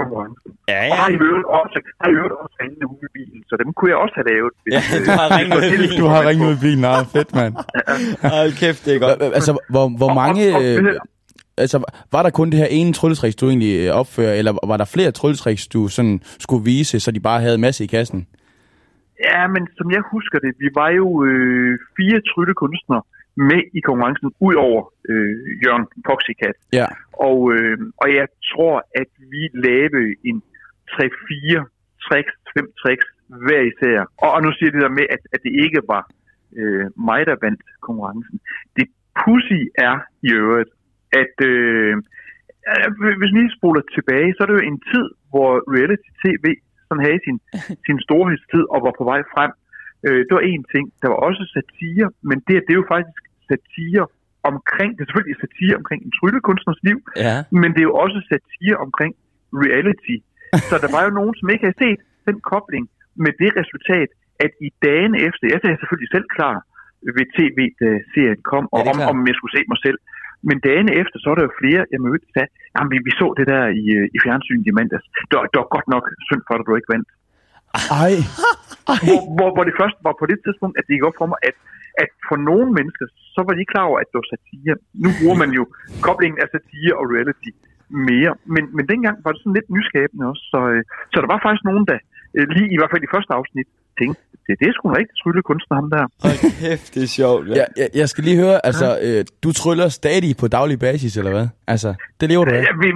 konkurrencen. 0.00 0.50
Ja, 0.72 0.80
Og 0.92 0.96
har 1.02 1.08
ja. 1.10 1.16
i 1.16 1.18
øvrigt 1.28 1.48
også, 1.60 1.76
har 2.00 2.08
i 2.12 2.14
øvrigt 2.18 2.34
også 2.42 2.56
ringende 2.62 2.86
ude 2.92 3.04
i 3.08 3.10
bilen, 3.18 3.40
så 3.48 3.54
dem 3.62 3.68
kunne 3.76 3.90
jeg 3.92 3.98
også 4.04 4.14
have 4.18 4.28
lavet. 4.32 4.52
Hvis, 4.62 4.72
Ja, 4.76 4.80
øh, 4.94 5.00
du 5.06 5.10
har 5.20 5.28
ringet 5.38 5.56
ud 5.58 5.64
i 5.66 5.76
bilen. 5.76 5.98
du 6.02 6.06
har 6.14 6.20
ringet 6.28 6.44
ud 6.50 6.54
i 6.58 6.62
bilen. 6.66 6.80
Nej, 6.90 7.04
fedt, 7.14 7.30
mand. 7.38 7.52
Hold 8.36 8.52
kæft, 8.62 8.80
det 8.86 8.92
er 8.96 9.00
godt. 9.06 9.18
Altså, 9.38 9.52
hvor, 9.74 9.86
hvor 10.00 10.10
Og- 10.12 10.18
mange... 10.22 10.42
og- 10.56 10.62
og- 10.62 10.84
Øh, 10.84 11.00
altså, 11.64 11.76
var 12.14 12.22
der 12.22 12.30
kun 12.38 12.50
det 12.50 12.58
her 12.62 12.70
ene 12.78 12.92
trylletriks, 12.98 13.36
du 13.40 13.44
egentlig 13.52 13.72
øh, 13.86 13.90
opfører, 14.00 14.34
eller 14.40 14.52
var 14.72 14.76
der 14.82 14.84
flere 14.94 15.10
trylletriks, 15.18 15.64
du 15.74 15.80
sådan 15.96 16.16
skulle 16.44 16.64
vise, 16.64 17.00
så 17.00 17.10
de 17.16 17.20
bare 17.28 17.40
havde 17.40 17.58
masse 17.66 17.84
i 17.84 17.86
kassen? 17.96 18.20
Ja, 19.28 19.40
men 19.54 19.62
som 19.78 19.86
jeg 19.96 20.02
husker 20.14 20.38
det, 20.44 20.52
vi 20.64 20.68
var 20.80 20.90
jo 21.00 21.06
øh, 21.28 21.78
fire 21.96 22.18
tryllekunstnere 22.30 23.02
med 23.36 23.62
i 23.78 23.80
konkurrencen, 23.80 24.32
ud 24.40 24.54
over 24.54 24.82
øh, 25.10 25.32
Jørgen 25.64 25.86
Poxycat. 26.06 26.56
Ja. 26.72 26.86
Og, 27.28 27.38
øh, 27.54 27.78
og 28.02 28.08
jeg 28.18 28.26
tror, 28.50 28.76
at 29.00 29.10
vi 29.32 29.42
lavede 29.66 30.14
en 30.28 30.42
3-4 30.90 31.60
tricks, 32.06 32.34
5 32.58 32.72
tricks 32.80 33.06
hver 33.46 33.62
især. 33.70 33.98
Og, 34.22 34.30
og 34.36 34.40
nu 34.42 34.50
siger 34.52 34.70
det 34.70 34.82
der 34.86 34.98
med, 34.98 35.06
at, 35.14 35.22
at 35.34 35.40
det 35.46 35.52
ikke 35.64 35.80
var 35.94 36.04
øh, 36.60 36.86
mig, 37.08 37.20
der 37.26 37.36
vandt 37.46 37.62
konkurrencen. 37.86 38.36
Det 38.76 38.86
pussy 39.20 39.60
er 39.88 39.96
i 40.28 40.28
øvrigt, 40.42 40.70
at 41.22 41.34
øh, 41.52 41.92
øh, 42.70 42.88
hvis 42.98 43.32
vi 43.34 43.38
lige 43.38 43.56
spoler 43.58 43.82
tilbage, 43.96 44.34
så 44.34 44.40
er 44.42 44.46
det 44.48 44.58
jo 44.58 44.70
en 44.72 44.80
tid, 44.92 45.06
hvor 45.30 45.50
reality-tv 45.76 46.44
sådan 46.86 47.04
havde 47.06 47.20
sin, 47.26 47.38
sin 47.86 47.98
storhedstid 48.06 48.64
og 48.74 48.78
var 48.86 48.94
på 48.98 49.04
vej 49.12 49.20
frem. 49.34 49.52
Øh, 50.06 50.20
det 50.26 50.32
var 50.38 50.44
en 50.52 50.64
ting. 50.74 50.84
Der 51.02 51.08
var 51.12 51.18
også 51.28 51.42
satire, 51.56 52.06
men 52.28 52.36
det, 52.46 52.54
det 52.66 52.72
er 52.72 52.82
jo 52.82 52.92
faktisk 52.96 53.24
satire 53.50 54.04
omkring, 54.50 54.90
det 54.96 55.00
er 55.02 55.08
selvfølgelig 55.08 55.38
satire 55.44 55.74
omkring 55.80 56.00
en 56.06 56.12
tryllekunstners 56.18 56.80
liv, 56.88 56.98
Ja. 57.26 57.36
men 57.60 57.68
det 57.74 57.80
er 57.82 57.88
jo 57.90 57.96
også 58.04 58.18
satire 58.32 58.76
omkring 58.86 59.12
reality. 59.64 60.16
Så 60.68 60.74
der 60.84 60.90
var 60.96 61.02
jo 61.06 61.12
nogen, 61.20 61.34
som 61.38 61.46
ikke 61.52 61.64
havde 61.68 61.80
set 61.84 62.00
den 62.28 62.38
kobling 62.52 62.84
med 63.24 63.32
det 63.42 63.50
resultat, 63.60 64.08
at 64.44 64.52
i 64.66 64.68
dagene 64.86 65.16
efter, 65.28 65.42
jeg 65.52 65.58
er 65.74 65.80
selvfølgelig 65.82 66.12
selv 66.16 66.26
klar 66.36 66.56
ved 67.16 67.26
tv, 67.38 67.58
da 67.82 67.88
serien 68.12 68.40
kom, 68.52 68.64
og 68.74 68.80
Ja, 68.84 68.90
om, 68.92 68.96
om 69.10 69.16
jeg 69.28 69.36
skulle 69.38 69.54
se 69.56 69.62
mig 69.72 69.80
selv. 69.86 69.98
Men 70.48 70.56
dagene 70.68 70.92
efter, 71.02 71.16
så 71.22 71.26
er 71.32 71.36
der 71.38 71.44
jo 71.48 71.54
flere, 71.62 71.82
jeg 71.92 72.00
mødte, 72.06 72.24
der 72.26 72.32
sagde, 72.36 72.50
jamen 72.74 72.90
vi, 72.92 72.98
vi 73.08 73.12
så 73.20 73.26
det 73.38 73.46
der 73.52 73.62
i, 73.82 73.84
øh, 73.98 74.06
i 74.16 74.18
fjernsynet 74.24 74.66
i 74.70 74.72
mandags. 74.78 75.06
Det 75.28 75.34
var, 75.38 75.44
det 75.52 75.56
var 75.62 75.68
godt 75.76 75.88
nok 75.94 76.04
synd 76.28 76.42
for 76.46 76.54
dig, 76.56 76.64
du 76.66 76.72
ikke 76.80 76.92
vandt. 76.94 77.08
Ej. 78.04 78.14
Hvor, 79.06 79.20
hvor, 79.36 79.48
hvor 79.54 79.64
det 79.68 79.74
først 79.82 79.98
var 80.06 80.14
på 80.20 80.26
det 80.30 80.38
tidspunkt, 80.44 80.74
at 80.78 80.84
det 80.86 80.92
gik 80.96 81.06
op 81.08 81.18
for 81.20 81.28
mig, 81.32 81.38
at, 81.48 81.56
at 82.02 82.10
for 82.28 82.38
nogle 82.50 82.68
mennesker, 82.78 83.06
så 83.34 83.40
var 83.46 83.52
de 83.52 83.60
ikke 83.62 83.74
klar 83.74 83.86
over, 83.90 83.98
at 84.02 84.08
det 84.10 84.16
var 84.20 84.28
satire. 84.34 84.74
Nu 85.04 85.08
bruger 85.18 85.36
man 85.42 85.50
jo 85.58 85.62
koblingen 86.06 86.38
af 86.44 86.48
satire 86.54 86.94
og 87.00 87.04
reality 87.14 87.50
mere. 88.08 88.32
Men, 88.54 88.64
men 88.76 88.84
dengang 88.92 89.16
var 89.24 89.30
det 89.32 89.40
sådan 89.42 89.56
lidt 89.58 89.70
nyskabende 89.76 90.24
også. 90.30 90.44
Så, 90.52 90.60
øh, 90.72 90.82
så 91.12 91.16
der 91.22 91.28
var 91.34 91.40
faktisk 91.46 91.64
nogen, 91.70 91.84
der 91.90 91.98
øh, 92.36 92.46
lige 92.56 92.68
i 92.74 92.76
hvert 92.78 92.92
fald 92.92 93.04
i 93.06 93.12
første 93.14 93.32
afsnit 93.38 93.68
tænkte, 94.00 94.20
det, 94.46 94.52
det 94.60 94.66
er 94.68 94.74
sgu 94.74 94.84
en 94.88 94.98
rigtig 95.00 95.16
tryllekunstner, 95.22 95.74
ham 95.80 95.88
der. 95.94 96.04
Hold 96.24 96.38
kæft, 96.62 96.88
det 96.94 97.02
er 97.08 97.12
sjovt. 97.20 97.44
Ja, 97.60 97.66
jeg, 97.80 97.88
jeg 98.00 98.06
skal 98.12 98.22
lige 98.28 98.38
høre, 98.44 98.56
altså, 98.70 98.88
øh, 99.06 99.20
du 99.44 99.50
tryller 99.60 99.88
stadig 100.00 100.32
på 100.40 100.46
daglig 100.56 100.78
basis, 100.88 101.12
eller 101.20 101.32
hvad? 101.36 101.48
Altså, 101.74 101.90
det 102.20 102.26
lever 102.32 102.44
du 102.44 102.50
af? 102.56 102.62
Ja, 102.68 102.72
hvis, 102.80 102.92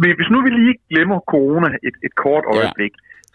hvis, 0.00 0.12
hvis 0.18 0.30
nu 0.34 0.38
vi 0.46 0.50
lige 0.60 0.74
glemmer 0.92 1.18
corona 1.32 1.68
et, 1.88 1.96
et 2.06 2.14
kort 2.24 2.44
Ja. 2.46 2.52
øjeblik, 2.56 2.92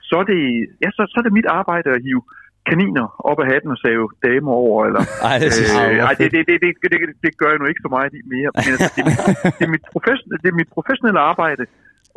så, 0.10 0.16
er 0.22 0.26
det, 0.34 0.41
ja, 0.84 0.89
så, 0.95 1.01
så 1.12 1.16
er 1.20 1.24
det 1.28 1.34
mit 1.39 1.49
arbejde 1.60 1.88
at 1.97 2.01
hive 2.08 2.22
kaniner 2.70 3.05
op 3.30 3.39
af 3.43 3.47
hatten 3.51 3.70
og 3.76 3.80
save 3.86 4.05
damer 4.28 4.53
over, 4.63 4.78
eller... 4.88 5.01
Ej, 5.30 5.38
det 5.43 5.49
øh, 5.61 6.07
ej, 6.07 6.13
det, 6.20 6.28
det, 6.36 6.41
det, 6.49 6.55
det, 6.63 6.70
det, 6.82 6.89
det, 6.91 7.16
det 7.26 7.32
gør 7.39 7.49
jeg 7.51 7.59
nu 7.61 7.68
ikke 7.72 7.86
så 7.86 7.91
meget 7.97 8.11
mere. 8.36 8.49
Men 8.66 8.72
altså, 8.74 8.89
det, 8.95 9.01
er 9.03 9.07
mit- 9.11 9.24
det, 9.59 9.66
er 9.70 9.74
mit 9.76 9.86
professionelle, 9.93 10.41
det 10.43 10.49
er 10.53 10.57
mit 10.61 10.72
professionelle 10.78 11.22
arbejde 11.32 11.63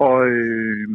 og, 0.06 0.16
øh, 0.32 0.86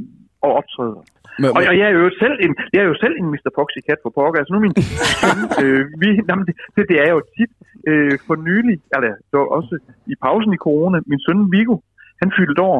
og 0.46 0.52
optræde. 0.60 0.98
Men, 1.42 1.48
Og, 1.56 1.62
og 1.70 1.74
jeg 1.80 1.88
er 1.92 1.96
jo 2.06 2.10
selv 2.24 2.36
en, 2.46 2.52
jeg 2.74 2.82
er 2.86 2.90
jo 2.92 2.98
selv 3.04 3.16
en 3.22 3.28
Mr. 3.34 3.50
Foxy 3.58 3.80
Cat 3.88 4.00
for 4.04 4.12
pokker. 4.18 4.40
Altså 4.40 4.54
nu 4.54 4.60
min 4.66 4.76
søn, 5.22 5.40
øh, 5.64 5.84
vi, 6.02 6.08
jamen, 6.30 6.46
det, 6.48 6.56
det, 6.76 6.84
det, 6.92 6.98
er 7.06 7.10
jo 7.16 7.22
tit 7.38 7.52
øh, 7.90 8.16
for 8.28 8.36
nylig, 8.48 8.78
eller 8.94 9.12
det 9.30 9.36
var 9.42 9.48
også 9.58 9.74
i 10.14 10.16
pausen 10.26 10.54
i 10.58 10.64
corona, 10.66 10.98
min 11.12 11.22
søn 11.26 11.40
Viggo, 11.56 11.76
han 12.22 12.30
fyldte 12.38 12.62
år, 12.72 12.80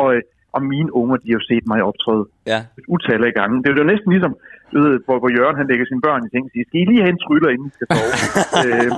og, 0.00 0.06
øh, 0.14 0.22
og 0.56 0.60
mine 0.74 0.90
unger, 1.00 1.16
de 1.22 1.28
har 1.30 1.38
jo 1.40 1.44
set 1.50 1.64
mig 1.72 1.78
optræde 1.90 2.24
Ja. 2.52 2.60
et 2.80 2.86
utal 2.94 3.22
af 3.28 3.32
gange. 3.40 3.54
Det 3.62 3.68
er 3.70 3.76
jo 3.82 3.90
næsten 3.92 4.10
ligesom, 4.16 4.32
du 4.72 4.76
ved, 4.86 4.94
hvor, 5.06 5.16
hvor 5.22 5.30
Jørgen 5.38 5.56
han 5.60 5.66
lægger 5.70 5.84
sine 5.90 6.02
børn 6.06 6.20
i 6.26 6.28
seng 6.32 6.44
og 6.48 6.52
siger, 6.52 6.64
skal 6.68 6.80
I 6.82 6.84
lige 6.90 7.02
have 7.04 7.14
en 7.16 7.22
tryller, 7.26 7.50
inden 7.54 7.68
I 7.70 7.74
skal 7.76 7.86
sove? 7.94 8.10
øh, 8.66 8.88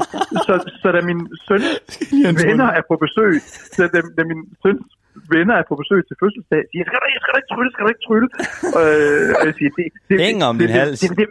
så, 0.46 0.54
så 0.82 0.88
da 0.96 1.00
min 1.10 1.20
søn 1.48 1.62
venner 2.46 2.68
er 2.78 2.82
på 2.90 2.94
besøg, 3.04 3.34
så 3.76 3.82
da, 3.94 3.98
da 4.18 4.22
min 4.30 4.40
søns 4.62 4.84
venner 5.34 5.54
er 5.60 5.64
på 5.70 5.74
besøg 5.82 6.00
til 6.08 6.16
fødselsdag, 6.22 6.62
siger, 6.70 6.84
skal 6.88 6.98
ikke- 7.08 7.22
skal 7.24 7.34
ikke 7.40 7.50
trylle, 7.54 7.70
skal 7.74 7.82
du 7.86 7.90
ikke 7.94 8.04
trylle? 8.08 8.28
øh, 8.80 9.28
og 9.38 9.42
jeg 9.48 9.54
siger, 9.58 9.70
det, 9.78 9.84
det, 10.08 10.16
Hænger 10.26 10.46
om 10.50 10.56
det, 10.58 10.60
din 10.62 10.68
det, 10.74 10.76
hals. 10.80 11.00
Det, 11.02 11.10
det, 11.20 11.26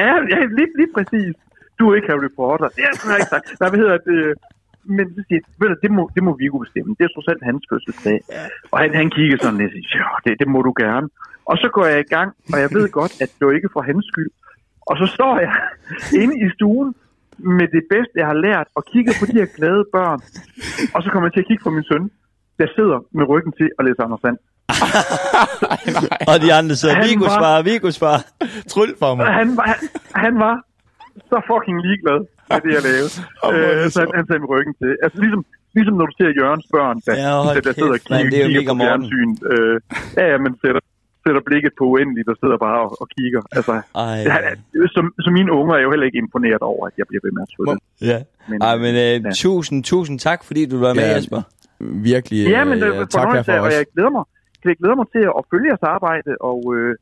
ja, 0.00 0.12
ja 0.34 0.38
lige, 0.58 0.70
lige 0.80 0.90
præcis. 0.96 1.32
Du 1.78 1.82
er 1.90 1.94
ikke 1.98 2.08
Harry 2.12 2.30
Potter. 2.40 2.68
Det 2.76 2.82
har 2.84 3.10
jeg 3.14 3.20
ikke 3.22 3.32
sagt. 3.36 3.46
Nej, 3.60 3.68
hvad 3.72 3.80
hedder 3.82 3.98
det? 4.10 4.18
Men 4.96 5.06
så 5.14 5.20
siger 5.28 5.38
jeg, 5.40 5.46
ved 5.60 5.68
du, 5.72 5.76
det 5.84 5.90
må, 5.96 6.02
det 6.14 6.22
må 6.26 6.32
Viggo 6.42 6.58
bestemme. 6.58 6.90
Det 6.98 7.04
er 7.04 7.12
trods 7.14 7.28
alt 7.32 7.42
hans 7.50 7.62
fødselsdag. 7.70 8.18
Og 8.72 8.76
han, 8.82 8.90
han 9.00 9.08
kigger 9.16 9.36
sådan 9.42 9.58
lidt 9.62 9.72
og 9.78 9.82
siger, 9.90 10.04
ja, 10.04 10.30
det, 10.30 10.32
det 10.40 10.48
må 10.54 10.58
du 10.68 10.72
gerne. 10.84 11.06
Og 11.50 11.56
så 11.62 11.68
går 11.76 11.84
jeg 11.92 12.00
i 12.00 12.08
gang, 12.16 12.30
og 12.52 12.58
jeg 12.64 12.68
ved 12.76 12.88
godt, 12.98 13.12
at 13.22 13.28
det 13.38 13.42
var 13.46 13.52
ikke 13.58 13.70
for 13.72 13.82
hans 13.90 14.04
skyld. 14.12 14.30
Og 14.90 14.94
så 15.00 15.06
står 15.16 15.34
jeg 15.44 15.52
inde 16.22 16.34
i 16.46 16.48
stuen 16.56 16.94
med 17.38 17.68
det 17.76 17.82
bedste, 17.92 18.14
jeg 18.22 18.26
har 18.32 18.38
lært, 18.46 18.66
og 18.76 18.82
kigger 18.92 19.12
på 19.20 19.24
de 19.26 19.32
her 19.40 19.48
glade 19.56 19.84
børn. 19.96 20.20
Og 20.94 21.00
så 21.02 21.08
kommer 21.10 21.26
jeg 21.28 21.32
til 21.34 21.40
at 21.44 21.48
kigge 21.50 21.62
på 21.64 21.70
min 21.76 21.84
søn, 21.90 22.04
der 22.60 22.66
sidder 22.76 22.98
med 23.18 23.24
ryggen 23.32 23.52
til 23.58 23.68
og 23.78 23.84
læser 23.84 24.02
Anders 24.04 24.20
Sand. 24.24 24.38
Og 26.30 26.36
de 26.44 26.48
andre 26.60 26.74
sidder, 26.76 26.94
Han 26.94 27.04
Vigos 27.08 27.34
var- 27.34 27.42
far, 27.42 27.62
Vigos 27.62 27.98
far. 27.98 28.18
Tryl 28.72 28.92
for 29.02 29.14
mig. 29.14 29.26
Han, 29.26 29.56
var, 29.56 29.62
han, 29.72 29.76
han 30.24 30.34
var 30.44 30.54
så 31.30 31.36
fucking 31.50 31.78
ligeglad 31.86 32.20
med 32.54 32.60
det, 32.66 32.72
jeg 32.78 32.82
lavede. 32.90 33.10
er 33.44 33.84
øh, 33.84 33.90
så 33.94 33.98
han, 34.02 34.08
han 34.18 34.24
sagde 34.28 34.40
med 34.44 34.50
ryggen 34.54 34.74
til. 34.80 34.90
Altså 35.04 35.18
ligesom, 35.24 35.40
ligesom 35.76 35.94
når 35.98 36.06
du 36.10 36.14
ser 36.18 36.30
Jørgens 36.40 36.66
børn, 36.76 36.96
der, 37.06 37.12
Ja, 37.26 37.34
der, 37.54 37.60
der 37.68 37.72
sidder 37.80 37.96
og 37.98 38.02
kæft, 38.06 38.14
kigger, 38.14 38.30
det 38.32 38.38
er 38.40 38.46
jo 38.48 38.52
kigger 38.56 38.74
på 38.74 38.84
fjernsyn. 38.86 39.30
Øh, 39.52 39.74
ja, 40.18 40.24
ja, 40.32 40.36
man 40.46 40.54
sætter, 40.64 40.82
sætter 41.24 41.42
blikket 41.48 41.72
på 41.78 41.84
uendeligt 41.92 42.28
og 42.32 42.36
sidder 42.42 42.58
bare 42.66 42.78
og, 42.86 42.90
og 43.02 43.06
kigger. 43.16 43.42
Altså, 43.56 43.74
Ej, 44.04 44.16
det, 44.72 44.78
er- 44.84 44.92
så, 44.96 45.00
så 45.24 45.28
mine 45.38 45.50
unger 45.60 45.74
er 45.78 45.82
jo 45.86 45.90
heller 45.92 46.06
ikke 46.08 46.18
imponeret 46.24 46.62
over, 46.72 46.82
at 46.90 46.94
jeg 47.00 47.06
bliver 47.10 47.22
ved 47.26 47.32
med 47.36 47.42
at 47.46 47.50
trylle. 47.54 47.76
ja. 48.12 48.18
Men, 48.50 48.58
Ej, 48.68 48.74
men 48.84 48.92
øh, 49.04 49.14
ja. 49.26 49.30
tusind, 49.44 49.78
tusind 49.92 50.16
tak, 50.28 50.40
fordi 50.48 50.62
du 50.72 50.76
var 50.86 50.92
med, 50.98 51.06
Ja. 51.10 51.14
Jesper. 51.16 51.42
Virkelig, 52.12 52.38
Ja, 52.56 52.62
men 52.70 52.78
øh, 52.82 52.88
er 52.88 53.04
tak 53.04 53.22
fornøjelse, 53.22 53.52
herfra 53.52 53.66
og 53.66 53.72
jeg 53.76 53.80
også. 53.84 53.92
glæder 53.94 54.12
mig, 54.16 54.24
jeg 54.64 54.76
glæder 54.80 54.96
mig 55.00 55.06
til 55.14 55.24
at 55.38 55.42
følge 55.50 55.66
jeres 55.70 55.84
arbejde, 55.96 56.30
og 56.50 56.58
øh, 56.76 56.92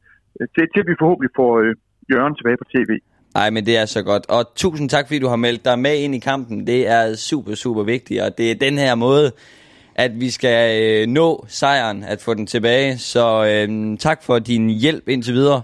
til, 0.55 0.62
til 0.72 0.80
at 0.82 0.88
vi 0.90 0.94
forhåbentlig 1.03 1.30
får 1.40 1.51
øh, 1.62 1.70
Jørgen 2.12 2.34
tilbage 2.38 2.59
på 2.62 2.66
tv. 2.74 2.90
Ej, 3.37 3.51
men 3.51 3.66
det 3.66 3.76
er 3.76 3.84
så 3.87 4.03
godt. 4.03 4.26
Og 4.28 4.45
tusind 4.57 4.89
tak, 4.91 5.07
fordi 5.07 5.18
du 5.18 5.28
har 5.28 5.37
meldt 5.37 5.64
dig 5.64 5.78
med 5.78 5.97
ind 5.99 6.14
i 6.14 6.18
kampen. 6.18 6.66
Det 6.66 6.89
er 6.89 7.14
super, 7.14 7.55
super 7.55 7.82
vigtigt, 7.82 8.22
og 8.22 8.39
det 8.39 8.51
er 8.51 8.55
den 8.55 8.78
her 8.78 8.95
måde, 8.95 9.32
at 9.95 10.11
vi 10.20 10.30
skal 10.30 10.82
øh, 10.82 11.07
nå 11.07 11.45
sejren, 11.49 12.05
at 12.05 12.20
få 12.20 12.34
den 12.34 12.47
tilbage. 12.47 12.99
Så 12.99 13.45
øh, 13.68 13.99
tak 13.99 14.22
for 14.22 14.39
din 14.39 14.70
hjælp 14.70 15.09
indtil 15.09 15.34
videre. 15.34 15.62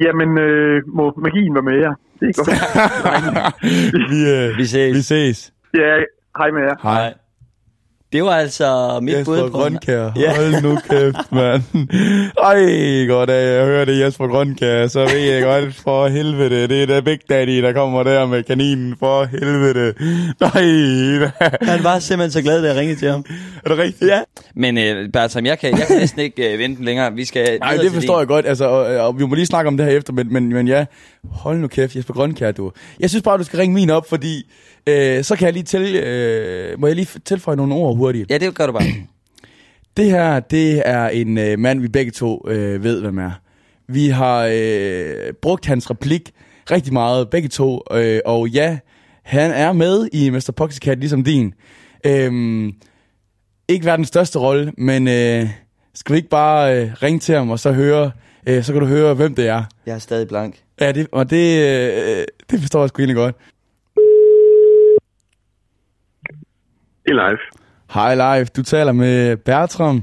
Jamen, 0.00 0.38
øh, 0.38 0.82
må 0.86 1.12
magien 1.16 1.54
være 1.54 1.62
med 1.62 1.78
jer. 1.80 1.94
Det 2.20 2.28
er 2.28 2.32
godt. 2.42 4.10
vi, 4.10 4.30
øh, 4.30 4.58
Vi 4.58 4.64
ses. 4.66 4.96
vi 4.96 5.02
ses. 5.02 5.52
ja, 5.74 5.94
hej 6.38 6.50
med 6.50 6.62
jer. 6.62 6.74
Hej. 6.82 7.14
Det 8.12 8.24
var 8.24 8.30
altså 8.30 8.98
mit 9.02 9.24
bud 9.24 9.36
Jesper 9.36 9.50
på... 9.50 9.58
Grønkær. 9.58 10.10
Ja. 10.16 10.34
Hold 10.36 10.62
nu 10.62 10.78
kæft, 10.90 11.32
mand. 11.32 11.62
Ej, 12.42 13.06
godt 13.06 13.30
at 13.30 13.56
jeg 13.56 13.64
hører 13.64 13.84
det 13.84 14.00
Jesper 14.00 14.26
Grønkær, 14.26 14.86
så 14.86 15.00
ved 15.04 15.18
jeg 15.18 15.42
godt, 15.42 15.74
for 15.74 16.08
helvede, 16.08 16.68
det 16.68 16.82
er 16.82 16.86
da 16.86 17.00
Big 17.00 17.18
Daddy, 17.28 17.62
der 17.62 17.72
kommer 17.72 18.02
der 18.02 18.26
med 18.26 18.42
kaninen, 18.42 18.94
for 18.98 19.24
helvede. 19.24 19.94
Nej, 20.40 21.30
Han 21.62 21.84
var 21.84 21.98
simpelthen 21.98 22.30
så 22.30 22.42
glad, 22.42 22.62
da 22.62 22.68
jeg 22.68 22.76
ringede 22.76 22.98
til 22.98 23.08
ham. 23.10 23.24
er 23.64 23.68
det 23.68 23.78
rigtigt? 23.78 24.10
Ja. 24.10 24.20
Men 24.54 24.78
øh, 24.78 25.08
Bertram, 25.12 25.46
jeg 25.46 25.58
kan, 25.58 25.78
jeg 25.78 25.86
kan 25.86 25.96
næsten 25.96 26.20
ikke 26.20 26.52
øh, 26.52 26.58
vente 26.58 26.84
længere. 26.84 27.12
Vi 27.12 27.24
skal 27.24 27.58
Nej, 27.60 27.76
det 27.76 27.92
forstår 27.92 28.14
din- 28.14 28.18
jeg 28.20 28.28
godt, 28.28 28.46
altså, 28.46 28.64
og, 28.64 29.06
og, 29.06 29.18
vi 29.18 29.24
må 29.26 29.34
lige 29.34 29.46
snakke 29.46 29.68
om 29.68 29.76
det 29.76 29.86
her 29.86 29.92
efter, 29.96 30.12
men, 30.12 30.32
men, 30.32 30.48
men 30.52 30.68
ja, 30.68 30.84
hold 31.30 31.58
nu 31.58 31.66
kæft, 31.68 31.96
Jesper 31.96 32.14
Grønkær, 32.14 32.52
du. 32.52 32.72
Jeg 33.00 33.10
synes 33.10 33.22
bare, 33.22 33.38
du 33.38 33.44
skal 33.44 33.58
ringe 33.58 33.74
min 33.74 33.90
op, 33.90 34.08
fordi 34.08 34.50
øh, 34.86 35.24
så 35.24 35.36
kan 35.36 35.46
jeg 35.46 35.52
lige 35.52 35.62
til, 35.62 35.96
øh, 35.96 36.80
må 36.80 36.86
jeg 36.86 36.96
lige 36.96 37.20
tilføje 37.24 37.56
nogle 37.56 37.74
ord 37.74 37.96
hurtigt. 37.96 38.30
Ja, 38.30 38.38
det 38.38 38.54
gør 38.54 38.66
du 38.66 38.72
bare. 38.72 38.82
Det 39.96 40.10
her, 40.10 40.40
det 40.40 40.82
er 40.84 41.08
en 41.08 41.38
øh, 41.38 41.58
mand, 41.58 41.80
vi 41.80 41.88
begge 41.88 42.12
to 42.12 42.48
øh, 42.48 42.84
ved, 42.84 43.00
hvem 43.00 43.18
er. 43.18 43.30
Vi 43.88 44.08
har 44.08 44.50
øh, 44.52 45.32
brugt 45.42 45.66
hans 45.66 45.90
replik 45.90 46.30
rigtig 46.70 46.92
meget, 46.92 47.30
begge 47.30 47.48
to, 47.48 47.80
øh, 47.92 48.20
og 48.24 48.48
ja, 48.48 48.78
han 49.22 49.50
er 49.50 49.72
med 49.72 50.08
i 50.12 50.30
Mr. 50.30 50.52
Poxycat, 50.56 50.98
ligesom 50.98 51.24
din. 51.24 51.54
Øhm, 52.06 52.72
ikke 53.68 53.86
verdens 53.86 54.08
største 54.08 54.38
rolle, 54.38 54.72
men 54.78 55.08
øh, 55.08 55.48
skal 55.94 56.12
vi 56.12 56.16
ikke 56.16 56.28
bare 56.28 56.76
øh, 56.76 56.92
ringe 57.02 57.20
til 57.20 57.34
ham 57.34 57.50
og 57.50 57.58
så 57.58 57.72
høre, 57.72 58.10
øh, 58.46 58.64
så 58.64 58.72
kan 58.72 58.80
du 58.82 58.86
høre, 58.86 59.14
hvem 59.14 59.34
det 59.34 59.48
er. 59.48 59.64
Jeg 59.86 59.94
er 59.94 59.98
stadig 59.98 60.28
blank. 60.28 60.62
Ja, 60.80 60.92
det, 60.92 61.06
og 61.12 61.30
det, 61.30 61.58
øh, 61.58 62.24
det 62.50 62.60
forstår 62.60 62.80
jeg 62.80 62.88
sgu 62.88 63.00
egentlig 63.02 63.16
godt. 63.16 63.36
Det 67.04 67.10
er 67.12 67.28
live. 67.28 67.38
Hej 67.94 68.14
live, 68.14 68.44
du 68.56 68.62
taler 68.62 68.92
med 68.92 69.36
Bertram. 69.36 70.02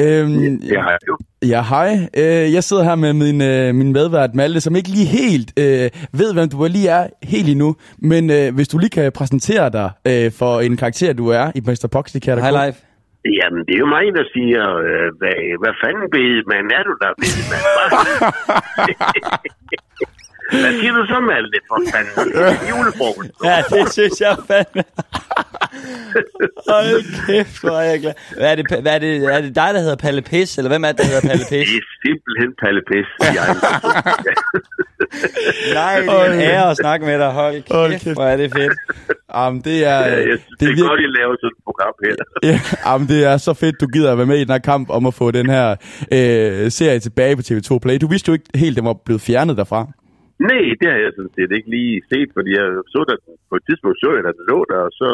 Øhm, 0.00 0.60
jeg 0.62 0.98
jo. 1.08 1.16
Ja, 1.52 1.62
hej. 1.62 1.90
Øh, 2.16 2.52
jeg 2.56 2.64
sidder 2.64 2.84
her 2.84 2.94
med 2.94 3.12
min, 3.12 3.42
øh, 3.42 3.74
min 3.74 3.92
medvært 3.92 4.34
Malte, 4.34 4.60
som 4.60 4.76
ikke 4.76 4.88
lige 4.88 5.06
helt 5.06 5.52
øh, 5.58 5.90
ved, 6.20 6.34
hvem 6.34 6.48
du 6.48 6.66
lige 6.76 6.88
er 6.88 7.06
helt 7.22 7.48
endnu. 7.48 7.76
Men 7.98 8.30
øh, 8.30 8.54
hvis 8.54 8.68
du 8.68 8.78
lige 8.78 8.90
kan 8.90 9.12
præsentere 9.12 9.70
dig 9.70 9.90
øh, 10.10 10.32
for 10.38 10.60
en 10.60 10.76
karakter, 10.76 11.12
du 11.12 11.28
er 11.28 11.52
i 11.54 11.60
Mr. 11.60 11.88
Poxy, 11.92 12.16
kan 12.24 12.38
Hej 12.38 12.50
live. 12.50 12.74
Jamen, 13.38 13.60
det 13.66 13.74
er 13.74 13.78
jo 13.78 13.86
mig, 13.96 14.04
der 14.18 14.24
siger, 14.34 14.64
øh, 14.86 15.08
hvad, 15.20 15.36
hvad 15.62 15.74
fanden 15.82 16.06
bedemand 16.16 16.66
er 16.78 16.82
du 16.88 16.92
der, 17.02 17.10
bedemand? 17.22 17.64
hvad 20.50 20.72
siger 20.80 20.92
du 20.92 21.06
så, 21.06 21.20
Malte, 21.20 21.58
for 21.68 21.76
fanden? 21.92 22.32
Det 22.34 22.42
er 22.42 22.68
julefrokost. 22.76 23.30
Ja, 23.44 23.56
det 23.74 23.92
synes 23.92 24.20
jeg 24.20 24.36
fandme. 24.48 24.84
Hold 26.68 27.26
kæft, 27.26 27.60
hvor 27.60 27.70
er 27.78 27.82
jeg 27.90 28.00
glad. 28.00 28.12
Hvad 28.36 28.50
er, 28.52 28.54
det, 28.54 28.66
hvad 28.82 28.94
er, 28.94 28.98
det, 28.98 29.34
er 29.34 29.40
det 29.40 29.54
dig, 29.56 29.70
der 29.74 29.80
hedder 29.80 29.96
Palle 29.96 30.22
Pis, 30.22 30.58
eller 30.58 30.68
hvem 30.68 30.84
er 30.84 30.88
det, 30.92 30.98
der 30.98 31.04
hedder 31.06 31.28
Palle 31.28 31.44
Pis? 31.52 31.68
Det 31.68 31.76
er 31.82 31.86
simpelthen 32.06 32.50
Palle 32.62 32.82
Pis. 32.90 33.06
Nej, 35.74 36.00
det 36.00 36.08
er 36.08 36.32
en 36.32 36.40
ære 36.40 36.70
at 36.70 36.76
snakke 36.76 37.06
med 37.06 37.18
dig. 37.18 37.30
Hold 37.32 37.62
Hold 37.70 37.90
kæft, 37.92 38.04
kæft. 38.04 38.16
hvor 38.16 38.24
er 38.24 38.36
det 38.36 38.52
fedt. 38.52 38.72
Jamen, 39.34 39.60
det 39.60 39.86
er, 39.86 39.98
jeg 40.00 40.22
synes, 40.22 40.40
det 40.50 40.60
det 40.60 40.66
er 40.66 40.66
er 40.66 40.68
virkelig, 40.68 40.88
godt, 40.88 41.00
I 41.00 41.06
laver 41.20 41.34
sådan 41.40 41.50
et 41.56 41.64
program 41.64 41.94
her. 42.04 42.14
ja, 42.50 42.60
jamen, 42.90 43.08
det 43.08 43.24
er 43.24 43.36
så 43.36 43.54
fedt, 43.54 43.80
du 43.80 43.86
gider 43.86 44.12
at 44.12 44.18
være 44.18 44.26
med 44.26 44.36
i 44.36 44.40
den 44.44 44.50
her 44.50 44.58
kamp 44.58 44.90
om 44.90 45.06
at 45.06 45.14
få 45.14 45.30
den 45.30 45.50
her 45.50 45.70
øh, 46.12 46.70
serie 46.70 46.98
tilbage 46.98 47.36
på 47.36 47.42
TV2 47.48 47.78
Play. 47.78 47.98
Du 48.00 48.06
vidste 48.06 48.28
jo 48.28 48.32
ikke 48.32 48.44
helt, 48.54 48.76
den 48.76 48.84
var 48.84 48.96
blevet 49.04 49.22
fjernet 49.22 49.56
derfra. 49.56 49.86
Nej, 50.48 50.64
det 50.80 50.88
har 50.92 50.98
jeg 51.04 51.12
sådan 51.14 51.34
set 51.36 51.52
ikke 51.56 51.70
lige 51.76 52.02
set, 52.10 52.30
fordi 52.36 52.50
jeg 52.60 52.66
så 52.94 53.00
der 53.08 53.16
på 53.50 53.54
et 53.56 53.64
tidspunkt, 53.68 53.98
så 54.00 54.08
jeg, 54.16 54.24
at 54.30 54.38
den 54.38 54.46
lå 54.52 54.58
der, 54.72 54.80
og 54.88 54.92
så... 55.00 55.08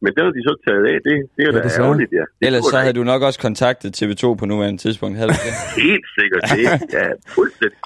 Men 0.00 0.14
den 0.14 0.24
har 0.24 0.30
de 0.30 0.42
så 0.42 0.54
taget 0.66 0.84
af, 0.92 0.98
det, 1.06 1.14
det 1.36 1.42
er 1.42 1.52
Ja, 1.52 1.58
ja, 1.58 1.68
da 1.68 1.82
ærgerligt, 1.82 2.12
ja. 2.12 2.24
Det 2.40 2.46
Ellers 2.46 2.64
så 2.64 2.78
havde 2.78 2.92
du 2.92 3.04
nok 3.04 3.22
også 3.22 3.40
kontaktet 3.40 4.02
TV2 4.02 4.34
på 4.34 4.46
nuværende 4.46 4.80
tidspunkt. 4.80 5.16
Havde 5.18 5.28
du 5.28 5.34
det? 5.46 5.52
Helt 5.88 6.06
sikkert, 6.18 6.40
det 6.50 7.00
er 7.02 7.12
fuldstændig 7.34 7.76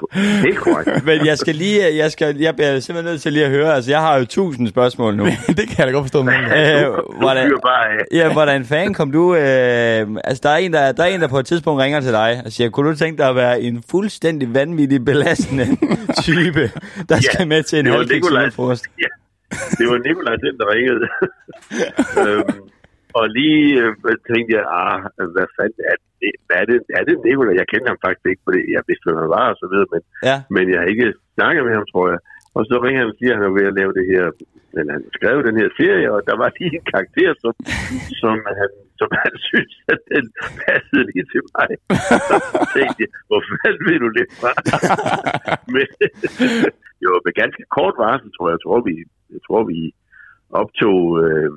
helt 0.42 0.58
korrekt. 0.58 1.04
Men 1.08 1.26
jeg 1.26 1.38
skal 1.38 1.54
lige, 1.54 1.96
jeg 1.96 2.12
skal, 2.12 2.36
jeg 2.36 2.54
bliver 2.56 2.80
simpelthen 2.80 3.12
nødt 3.12 3.22
til 3.22 3.32
lige 3.32 3.44
at 3.44 3.50
høre, 3.50 3.74
altså 3.74 3.90
jeg 3.90 4.00
har 4.00 4.18
jo 4.18 4.24
tusind 4.24 4.68
spørgsmål 4.68 5.16
nu. 5.16 5.24
det 5.58 5.68
kan 5.68 5.78
jeg 5.78 5.86
da 5.86 5.92
godt 5.92 6.04
forstå. 6.04 6.22
Men... 6.22 6.34
Øh, 6.34 6.86
hvordan, 7.20 7.52
bare 7.62 7.88
af. 7.88 8.04
ja, 8.12 8.32
hvordan 8.32 8.64
fanden 8.64 8.94
kom 8.94 9.12
du... 9.12 9.34
Øh, 9.34 10.06
altså, 10.24 10.40
der 10.42 10.50
er, 10.50 10.56
en, 10.56 10.72
der, 10.72 10.92
der 10.92 11.02
er 11.02 11.06
en, 11.06 11.20
der 11.20 11.28
på 11.28 11.38
et 11.38 11.46
tidspunkt 11.46 11.82
ringer 11.82 12.00
til 12.00 12.12
dig 12.12 12.42
og 12.44 12.52
siger, 12.52 12.70
kunne 12.70 12.90
du 12.90 12.96
tænke 12.96 13.18
dig 13.18 13.28
at 13.28 13.36
være 13.36 13.61
en 13.61 13.84
fuldstændig 13.90 14.54
vanvittig 14.54 15.04
belastende 15.04 15.66
type, 16.22 16.70
der 17.08 17.14
Ja, 17.16 17.20
skal 17.20 17.46
med 17.48 17.62
til 17.62 17.78
en 17.78 17.86
det 17.86 18.22
julefrokost? 18.30 18.84
Ja, 19.00 19.06
det 19.78 19.84
var 19.90 19.98
Nikolaj 20.07 20.36
selv, 20.44 20.57
der 20.61 20.68
ringede. 20.74 21.07
øhm, 22.22 22.61
og 23.18 23.24
lige 23.38 23.64
øh, 23.82 24.16
tænkte 24.28 24.51
jeg, 24.59 24.64
ah, 24.80 24.98
hvad 25.34 25.48
fanden 25.57 25.82
er 25.90 25.96
det? 26.20 26.32
Er 26.61 26.64
det, 26.70 26.76
er 26.98 27.05
det 27.09 27.14
Nikolaj? 27.24 27.55
Jeg 27.61 27.68
kender 27.72 27.88
ham 27.92 28.01
faktisk 28.05 28.26
ikke, 28.32 28.44
fordi 28.46 28.61
jeg 28.74 28.82
vidste, 28.88 29.05
hvem 29.07 29.22
han 29.24 29.30
var 29.38 29.46
og 29.53 29.59
så 29.62 29.66
videre, 29.72 29.88
men, 29.94 30.03
Ja. 30.28 30.36
men 30.55 30.64
jeg 30.72 30.78
har 30.82 30.88
ikke 30.94 31.09
snakket 31.36 31.62
med 31.66 31.74
ham, 31.78 31.86
tror 31.92 32.07
jeg. 32.12 32.20
Og 32.57 32.62
så 32.68 32.74
ringer 32.84 33.01
han 33.03 33.12
og 33.12 33.16
siger, 33.18 33.32
at 33.32 33.38
han 33.38 33.46
er 33.51 33.57
ved 33.59 33.66
at 33.70 33.78
lave 33.80 33.92
det 33.98 34.07
her, 34.12 34.24
men 34.76 34.84
han 34.94 35.03
skrev 35.16 35.36
den 35.48 35.57
her 35.61 35.68
serie, 35.80 36.09
og 36.14 36.20
der 36.28 36.36
var 36.42 36.48
lige 36.59 36.74
en 36.80 36.86
karakter, 36.94 37.30
som, 37.42 37.53
som, 38.22 38.36
han, 38.61 38.70
som 39.01 39.09
han 39.22 39.32
synes, 39.51 39.72
at 39.92 40.01
den 40.14 40.24
passede 40.64 41.05
lige 41.11 41.26
til 41.32 41.42
mig. 41.55 41.68
Så 42.53 42.61
tænkte 42.76 42.98
jeg, 43.05 43.11
hvor 43.28 43.40
fanden 43.51 43.82
vil 43.88 44.01
du 44.05 44.09
det 44.18 44.26
fra? 44.40 44.53
men, 45.74 45.86
jo, 47.05 47.11
med 47.24 47.32
ganske 47.42 47.62
kort 47.76 47.94
varsel, 48.05 48.28
tror 48.32 48.46
jeg, 48.48 48.57
jeg 48.57 48.62
tror, 48.64 48.78
vi, 48.88 48.94
jeg 49.33 49.41
tror, 49.47 49.64
vi 49.64 49.95
optog 50.51 51.01
øh, 51.24 51.51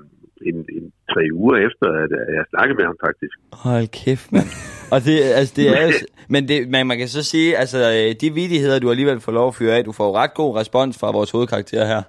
en, 0.49 0.55
en, 0.55 0.85
tre 1.11 1.23
uger 1.33 1.57
efter, 1.67 1.87
at 2.03 2.11
jeg 2.37 2.45
snakkede 2.49 2.77
med 2.77 2.85
ham 2.85 2.97
faktisk. 3.05 3.35
Hold 3.53 3.87
kæft, 3.87 4.31
mand. 4.31 4.49
Og 4.91 4.99
det, 5.05 5.15
altså, 5.39 5.53
det 5.55 5.65
er 5.69 5.91
men 6.33 6.47
det, 6.47 6.69
man, 6.69 6.87
man 6.87 6.97
kan 6.97 7.07
så 7.07 7.23
sige, 7.23 7.57
altså, 7.57 7.77
øh, 7.77 8.15
de 8.21 8.33
vidigheder, 8.33 8.79
du 8.79 8.89
alligevel 8.89 9.19
får 9.19 9.31
lov 9.31 9.47
at 9.47 9.55
fyre 9.55 9.75
af, 9.77 9.83
du 9.83 9.91
får 9.91 10.15
ret 10.15 10.33
god 10.33 10.55
respons 10.55 10.99
fra 10.99 11.11
vores 11.11 11.31
hovedkarakter 11.31 11.85
her. 11.85 12.01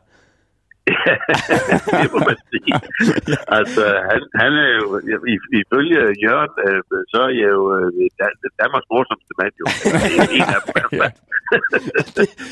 det 2.03 2.09
må 2.15 2.19
man 2.29 2.37
sige. 2.51 2.71
Altså, 3.59 3.85
han, 4.11 4.21
han 4.43 4.53
er 4.65 4.69
jo, 4.81 4.87
i- 5.33 5.59
ifølge 5.63 5.99
Jørgen, 6.25 6.53
øh, 6.67 6.81
så 7.13 7.19
er 7.29 7.33
jeg 7.43 7.51
jo 7.59 7.63
øh, 7.77 7.87
Dan- 8.21 8.41
Danmarks 8.63 8.87
morsomste 8.93 9.33
mand, 9.41 9.55
jo. 9.63 9.67
En 10.37 10.43
af 10.57 10.61
dem, 10.67 11.01
fald. 11.01 11.13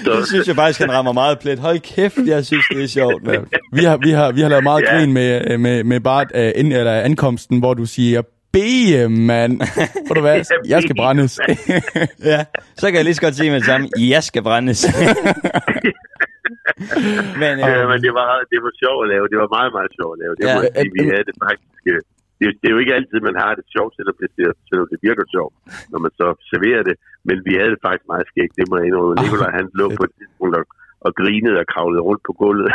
Så- 0.05 0.11
Det 0.19 0.27
synes 0.29 0.49
jeg 0.49 0.57
faktisk, 0.57 0.81
han 0.81 0.93
rammer 0.93 1.13
meget 1.13 1.39
plet. 1.39 1.59
Hold 1.59 1.79
kæft, 1.95 2.19
jeg 2.27 2.45
synes, 2.47 2.67
det 2.71 2.83
er 2.85 2.89
sjovt, 2.89 3.23
mand. 3.27 3.47
Vi 3.73 3.85
har, 3.85 3.97
vi 3.97 4.11
har, 4.11 4.33
vi 4.33 4.41
har 4.41 4.49
lavet 4.49 4.65
meget 4.65 4.83
Ja. 4.83 4.97
grin 4.97 5.13
med, 5.13 5.59
med, 5.59 5.85
med 5.85 6.01
bare 6.01 6.27
uh, 6.35 6.61
ind, 6.61 6.73
eller 6.73 6.93
ankomsten, 7.01 7.59
hvor 7.59 7.75
du 7.75 7.87
siger, 7.87 8.23
bede, 8.53 9.09
mand. 9.09 9.59
Ved 10.09 10.15
du 10.15 10.21
hvad? 10.21 10.41
Jeg 10.69 10.83
skal 10.83 10.97
brændes. 10.97 11.41
Ja, 12.25 12.45
så 12.77 12.87
kan 12.87 12.95
jeg 12.97 13.05
lige 13.05 13.15
så 13.15 13.21
godt 13.23 13.35
sige 13.37 13.51
med 13.51 13.59
det 13.59 13.67
samme. 13.67 13.89
Jeg 13.99 14.23
skal 14.23 14.43
brændes. 14.43 14.87
men, 17.43 17.53
Ja, 17.67 17.73
øh, 17.79 17.85
men 17.91 17.99
det 18.07 18.13
var, 18.21 18.29
det 18.53 18.59
var 18.67 18.73
sjovt 18.83 19.01
at 19.05 19.09
lave. 19.13 19.25
Det 19.33 19.39
var 19.43 19.49
meget, 19.57 19.73
meget 19.79 19.93
sjovt 19.99 20.13
at 20.17 20.21
lave. 20.23 20.33
Det 20.39 20.45
Ja. 20.49 20.55
var, 20.57 20.63
ja. 20.79 20.83
vi 20.97 21.01
havde 21.13 21.25
det 21.29 21.37
faktisk... 21.47 21.83
øh, 21.93 22.01
Det, 22.41 22.49
det 22.61 22.67
er 22.69 22.75
jo 22.77 22.83
ikke 22.85 22.97
altid, 22.99 23.19
man 23.29 23.37
har 23.45 23.53
det 23.59 23.65
sjovt, 23.75 23.93
selvom 23.99 24.17
det, 24.23 24.29
selvom 24.69 24.87
det 24.93 24.99
virker 25.09 25.25
sjovt, 25.35 25.55
når 25.93 25.99
man 26.05 26.13
så 26.21 26.27
serverer 26.51 26.83
det. 26.89 26.97
Men 27.29 27.37
vi 27.47 27.53
havde 27.59 27.73
det 27.75 27.81
faktisk 27.87 28.07
meget 28.13 28.27
skægt. 28.33 28.55
Det 28.59 28.65
må 28.69 28.75
jeg 28.79 28.87
indrømme. 28.89 29.15
Nikolaj, 29.23 29.51
han 29.61 29.67
lå 29.81 29.87
på 29.99 30.03
et 30.09 30.13
tidspunkt 30.19 30.55
og, 30.61 30.65
og 31.07 31.11
grinede 31.21 31.59
og 31.63 31.67
kravlede 31.73 32.03
rundt 32.09 32.23
på 32.29 32.33
gulvet. 32.43 32.71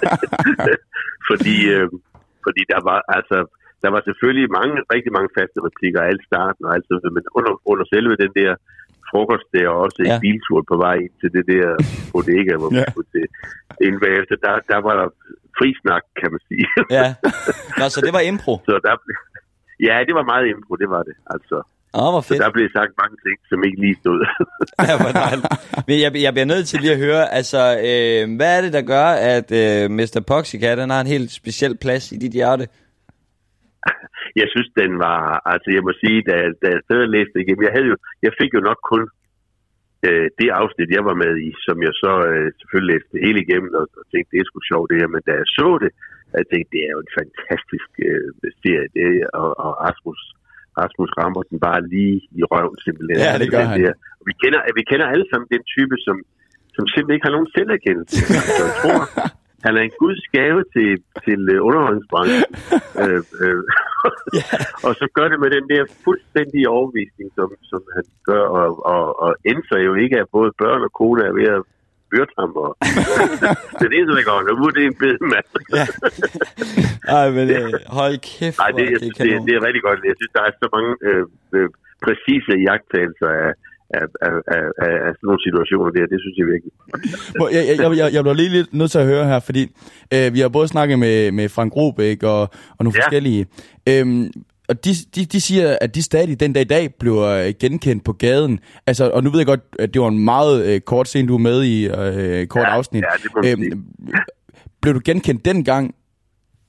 fordi, 1.30 1.56
øh, 1.74 1.86
fordi 2.46 2.62
der 2.72 2.80
var 2.90 3.00
altså... 3.18 3.38
Der 3.86 3.90
var 3.96 4.02
selvfølgelig 4.08 4.48
mange, 4.58 4.74
rigtig 4.94 5.12
mange 5.16 5.30
faste 5.38 5.58
replikker, 5.68 6.00
alt 6.10 6.22
starten 6.30 6.62
og 6.66 6.72
alt 6.74 6.86
sådan 6.88 7.14
men 7.16 7.24
under, 7.38 7.52
under 7.72 7.84
selve 7.94 8.14
den 8.24 8.32
der 8.40 8.50
frokost 9.12 9.46
der, 9.54 9.66
og 9.72 9.78
også 9.84 9.98
ja. 10.00 10.14
En 10.14 10.20
biltur 10.26 10.60
på 10.70 10.76
vej 10.84 10.96
ind 11.04 11.14
til 11.22 11.30
det 11.36 11.44
der 11.52 11.66
bodega, 12.12 12.52
hvor 12.60 12.70
vi 12.74 12.80
Ja. 12.82 12.90
skulle 12.92 13.10
til 13.16 13.26
inden 13.86 14.00
bagefter, 14.06 14.34
der, 14.46 14.54
der 14.72 14.78
var 14.86 14.94
der 15.00 15.08
fri 15.58 15.68
snak, 15.82 16.04
kan 16.20 16.28
man 16.34 16.40
sige. 16.48 16.66
ja. 16.98 17.06
Nå, 17.80 17.84
så 17.94 17.98
det 18.06 18.12
var 18.16 18.22
impro. 18.30 18.52
så 18.68 18.74
der, 18.86 18.94
ja, 19.88 19.96
det 20.06 20.14
var 20.18 20.24
meget 20.32 20.44
impro, 20.52 20.72
det 20.82 20.88
var 20.96 21.02
det. 21.08 21.16
Altså, 21.34 21.56
Åh, 22.00 22.10
hvor 22.12 22.20
så 22.20 22.28
fedt. 22.28 22.40
der 22.44 22.50
blev 22.58 22.68
sagt 22.78 22.92
mange 23.02 23.16
ting, 23.26 23.36
som 23.50 23.58
ikke 23.66 23.78
lige 23.84 23.96
stod. 24.02 24.18
Ja, 24.88 24.94
hvor. 25.00 25.10
Men 25.88 25.96
jeg, 26.04 26.10
jeg 26.26 26.32
bliver 26.34 26.48
nødt 26.54 26.66
til 26.68 26.80
lige 26.80 26.92
at 26.92 26.98
høre, 27.06 27.24
altså, 27.38 27.60
øh, 27.88 28.36
hvad 28.38 28.50
er 28.56 28.60
det, 28.64 28.72
der 28.72 28.82
gør, 28.94 29.06
at 29.34 29.48
øh, 29.62 29.90
Mr. 29.98 30.20
Poxycat, 30.26 30.78
han 30.78 30.90
har 30.90 31.00
en 31.00 31.06
helt 31.16 31.30
speciel 31.30 31.76
plads 31.84 32.12
i 32.12 32.16
dit 32.16 32.32
hjerte? 32.32 32.68
jeg 34.40 34.46
synes, 34.52 34.70
den 34.80 34.92
var, 35.06 35.20
altså 35.52 35.68
jeg 35.76 35.82
må 35.86 35.92
sige, 36.02 36.18
da, 36.28 36.36
da 36.62 36.66
jeg 36.74 36.82
sad 36.88 37.00
og 37.06 37.12
læste 37.16 37.36
igennem, 37.40 37.66
jeg, 37.66 37.74
havde 37.76 37.88
jo, 37.92 37.96
jeg 38.26 38.32
fik 38.40 38.50
jo 38.56 38.62
nok 38.68 38.80
kun 38.92 39.02
øh, 40.06 40.26
det 40.38 40.48
afsnit, 40.60 40.96
jeg 40.96 41.04
var 41.10 41.16
med 41.24 41.32
i, 41.48 41.50
som 41.66 41.76
jeg 41.86 41.94
så 42.02 42.12
øh, 42.30 42.48
selvfølgelig 42.58 42.92
læste 42.92 43.24
hele 43.26 43.38
igennem 43.44 43.70
og, 43.80 43.86
og 43.98 44.04
tænkte, 44.10 44.30
det 44.32 44.38
er 44.40 44.48
sgu 44.48 44.58
sjovt 44.70 44.90
det 44.90 45.00
her, 45.00 45.08
men 45.14 45.22
da 45.28 45.32
jeg 45.42 45.48
så 45.58 45.68
det, 45.84 45.92
jeg 46.38 46.46
tænkte, 46.52 46.70
det 46.74 46.80
er 46.86 46.92
jo 46.96 47.00
en 47.06 47.14
fantastisk 47.20 47.90
øh, 48.08 48.28
serie, 48.62 48.88
det, 48.96 49.08
og, 49.40 49.48
og 49.64 49.70
Rasmus, 49.86 50.20
Rasmus 50.80 51.10
rammer 51.20 51.42
den 51.50 51.58
bare 51.66 51.80
lige 51.94 52.16
i 52.40 52.42
røven 52.52 52.78
simpelthen. 52.86 53.18
Ja, 53.26 53.32
det 53.42 53.48
gør 53.54 53.64
han. 53.70 53.76
Der. 53.80 53.94
Og 54.20 54.24
Vi 54.30 54.34
kender, 54.42 54.60
vi 54.78 54.82
kender 54.90 55.06
alle 55.14 55.26
sammen 55.30 55.48
den 55.54 55.62
type, 55.74 55.96
som, 56.06 56.16
som 56.76 56.84
simpelthen 56.92 57.16
ikke 57.16 57.26
har 57.28 57.36
nogen 57.36 57.52
selverkendelse. 57.56 58.16
Jeg 58.62 58.70
tror, 58.80 59.00
han 59.64 59.72
er 59.78 59.82
en 59.88 59.94
guds 60.02 60.24
gave 60.36 60.60
til, 60.74 60.90
til 61.24 61.40
øh, 61.54 61.66
underholdningsbranchen. 61.66 62.44
øh, 63.02 63.22
øh, 63.42 63.62
og 64.86 64.92
så 65.00 65.06
gør 65.16 65.26
det 65.32 65.38
med 65.40 65.50
den 65.56 65.66
der 65.72 65.82
fuldstændige 66.04 66.68
overvisning, 66.68 67.28
som, 67.38 67.48
som 67.70 67.82
han 67.96 68.04
gør, 68.30 68.44
og, 68.58 68.68
og, 68.94 69.20
og 69.24 69.30
ændrer 69.52 69.78
jo 69.88 69.94
ikke, 69.94 70.16
at 70.22 70.28
både 70.32 70.50
børn 70.62 70.82
og 70.86 70.92
kone 71.00 71.22
er 71.28 71.32
ved 71.38 71.48
at 71.56 71.62
byrde 72.10 72.34
ham. 72.40 72.50
Og 72.64 72.70
det 73.78 73.84
er 73.86 73.90
det 73.90 73.98
eneste, 73.98 74.16
der 74.18 74.24
går. 74.30 74.38
Nu 74.60 74.64
er 74.70 74.74
det 74.78 74.84
en 74.90 74.98
bed, 75.02 75.16
mand. 75.32 75.48
Ej, 77.16 77.26
men 77.36 77.46
øh, 77.58 77.72
hold 77.98 78.16
kæft, 78.30 78.58
Nej, 78.62 78.70
det, 78.78 78.84
jeg 78.90 78.94
er 78.94 79.02
det, 79.04 79.10
det, 79.18 79.30
det 79.46 79.52
er 79.58 79.62
rigtig 79.66 79.82
godt. 79.86 79.98
Jeg 80.10 80.16
synes, 80.20 80.32
der 80.36 80.42
er 80.48 80.52
så 80.62 80.68
mange 80.76 80.90
øh, 81.08 81.24
øh, 81.56 81.68
præcise 82.04 82.52
jagttagelser 82.68 83.30
af, 83.44 83.52
af, 83.98 84.06
af, 84.26 84.34
af, 84.54 84.64
af, 84.86 84.94
af 85.06 85.10
sådan 85.14 85.26
nogle 85.28 85.42
situationer 85.46 85.90
der. 85.96 86.06
Det 86.12 86.18
synes 86.24 86.36
jeg 86.40 86.46
virkelig. 86.52 86.72
Jeg, 87.56 87.62
jeg, 87.82 87.98
jeg, 88.00 88.08
jeg, 88.14 88.22
bliver 88.24 88.34
lige 88.42 88.48
lidt 88.48 88.74
nødt 88.74 88.90
til 88.90 88.98
at 88.98 89.06
høre 89.06 89.24
her, 89.26 89.40
fordi 89.40 89.62
øh, 90.14 90.34
vi 90.34 90.38
har 90.40 90.48
både 90.48 90.68
snakket 90.68 90.98
med, 90.98 91.32
med 91.32 91.48
Frank 91.48 91.76
Robæk 91.76 92.22
og, 92.22 92.40
og 92.76 92.80
nogle 92.84 92.96
ja. 92.96 93.00
forskellige. 93.02 93.46
Øhm, 93.88 94.26
og 94.68 94.84
de, 94.84 94.90
de, 95.14 95.20
de 95.24 95.40
siger, 95.40 95.76
at 95.80 95.94
de 95.94 96.02
stadig 96.02 96.40
den 96.40 96.52
dag 96.52 96.62
i 96.62 96.72
dag 96.76 96.94
bliver 97.00 97.28
øh, 97.28 97.52
genkendt 97.60 98.04
på 98.04 98.12
gaden. 98.12 98.60
Altså, 98.86 99.10
og 99.10 99.22
nu 99.24 99.30
ved 99.30 99.38
jeg 99.38 99.46
godt, 99.46 99.64
at 99.78 99.94
det 99.94 100.02
var 100.02 100.08
en 100.08 100.24
meget 100.24 100.74
øh, 100.74 100.80
kort 100.80 101.08
scene, 101.08 101.28
du 101.28 101.32
var 101.32 101.38
med 101.50 101.62
i, 101.62 101.76
øh, 101.86 102.46
kort 102.46 102.62
Ja, 102.62 102.76
afsnit. 102.76 103.02
ja, 103.02 103.44
det 103.44 103.58
sige. 103.58 103.82
blev 104.82 104.94
du 104.94 105.00
genkendt 105.04 105.44
dengang 105.44 105.94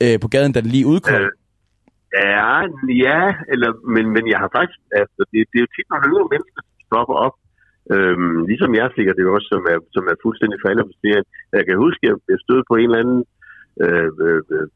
øh, 0.03 0.19
på 0.19 0.27
gaden, 0.27 0.51
da 0.51 0.61
den 0.61 0.69
lige 0.69 0.85
udkom? 0.85 1.15
Øh, 1.21 1.29
Ja, 2.31 2.53
ja, 3.05 3.21
eller, 3.53 3.69
men, 3.95 4.05
men 4.15 4.23
jeg 4.31 4.39
har 4.43 4.49
faktisk, 4.57 4.79
altså, 5.01 5.21
det, 5.31 5.37
det 5.49 5.57
er 5.59 5.63
jo 5.65 5.71
tit 5.75 5.87
nogle 5.89 6.05
yngre 6.09 6.27
mennesker, 6.33 6.61
stopper 6.93 7.17
op, 7.27 7.35
øhm, 7.93 8.39
ligesom 8.51 8.71
jeg 8.79 8.87
sikkert 8.95 9.17
det 9.17 9.35
også, 9.37 9.47
som 9.53 9.63
er, 9.73 9.77
som 9.95 10.03
er 10.11 10.23
fuldstændig 10.25 10.57
faldet 10.65 10.83
på 10.85 10.93
serien. 11.01 11.25
Jeg 11.57 11.65
kan 11.65 11.77
huske, 11.85 12.03
at 12.11 12.17
jeg 12.31 12.39
stod 12.45 12.59
på 12.69 12.73
en 12.75 12.87
eller 12.89 13.03
anden 13.03 13.21
øh, 13.85 14.09
øh, 14.25 14.41
øh, 14.55 14.67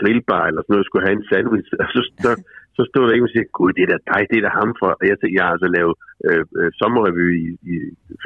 grillbar, 0.00 0.44
eller 0.46 0.60
sådan 0.60 0.72
noget, 0.72 0.84
jeg 0.84 0.90
skulle 0.90 1.06
have 1.06 1.18
en 1.18 1.28
sandwich, 1.30 1.68
og 1.82 1.86
så, 1.94 2.00
så, 2.24 2.30
så 2.78 2.82
stod 2.90 3.04
der 3.08 3.12
en 3.16 3.26
og 3.28 3.32
siger, 3.34 3.44
gud, 3.58 3.70
det 3.76 3.82
er 3.86 3.90
da 3.94 3.98
dig, 4.12 4.22
det 4.30 4.36
er 4.40 4.44
da 4.46 4.50
ham 4.60 4.70
for, 4.80 4.90
og 5.00 5.04
jeg 5.10 5.16
tænkte, 5.18 5.36
jeg 5.38 5.44
har 5.46 5.52
altså 5.56 5.68
lavet 5.76 5.94
øh, 6.26 6.42
øh, 6.60 6.68
sommerrevy 6.80 7.26
i, 7.44 7.46
i 7.72 7.74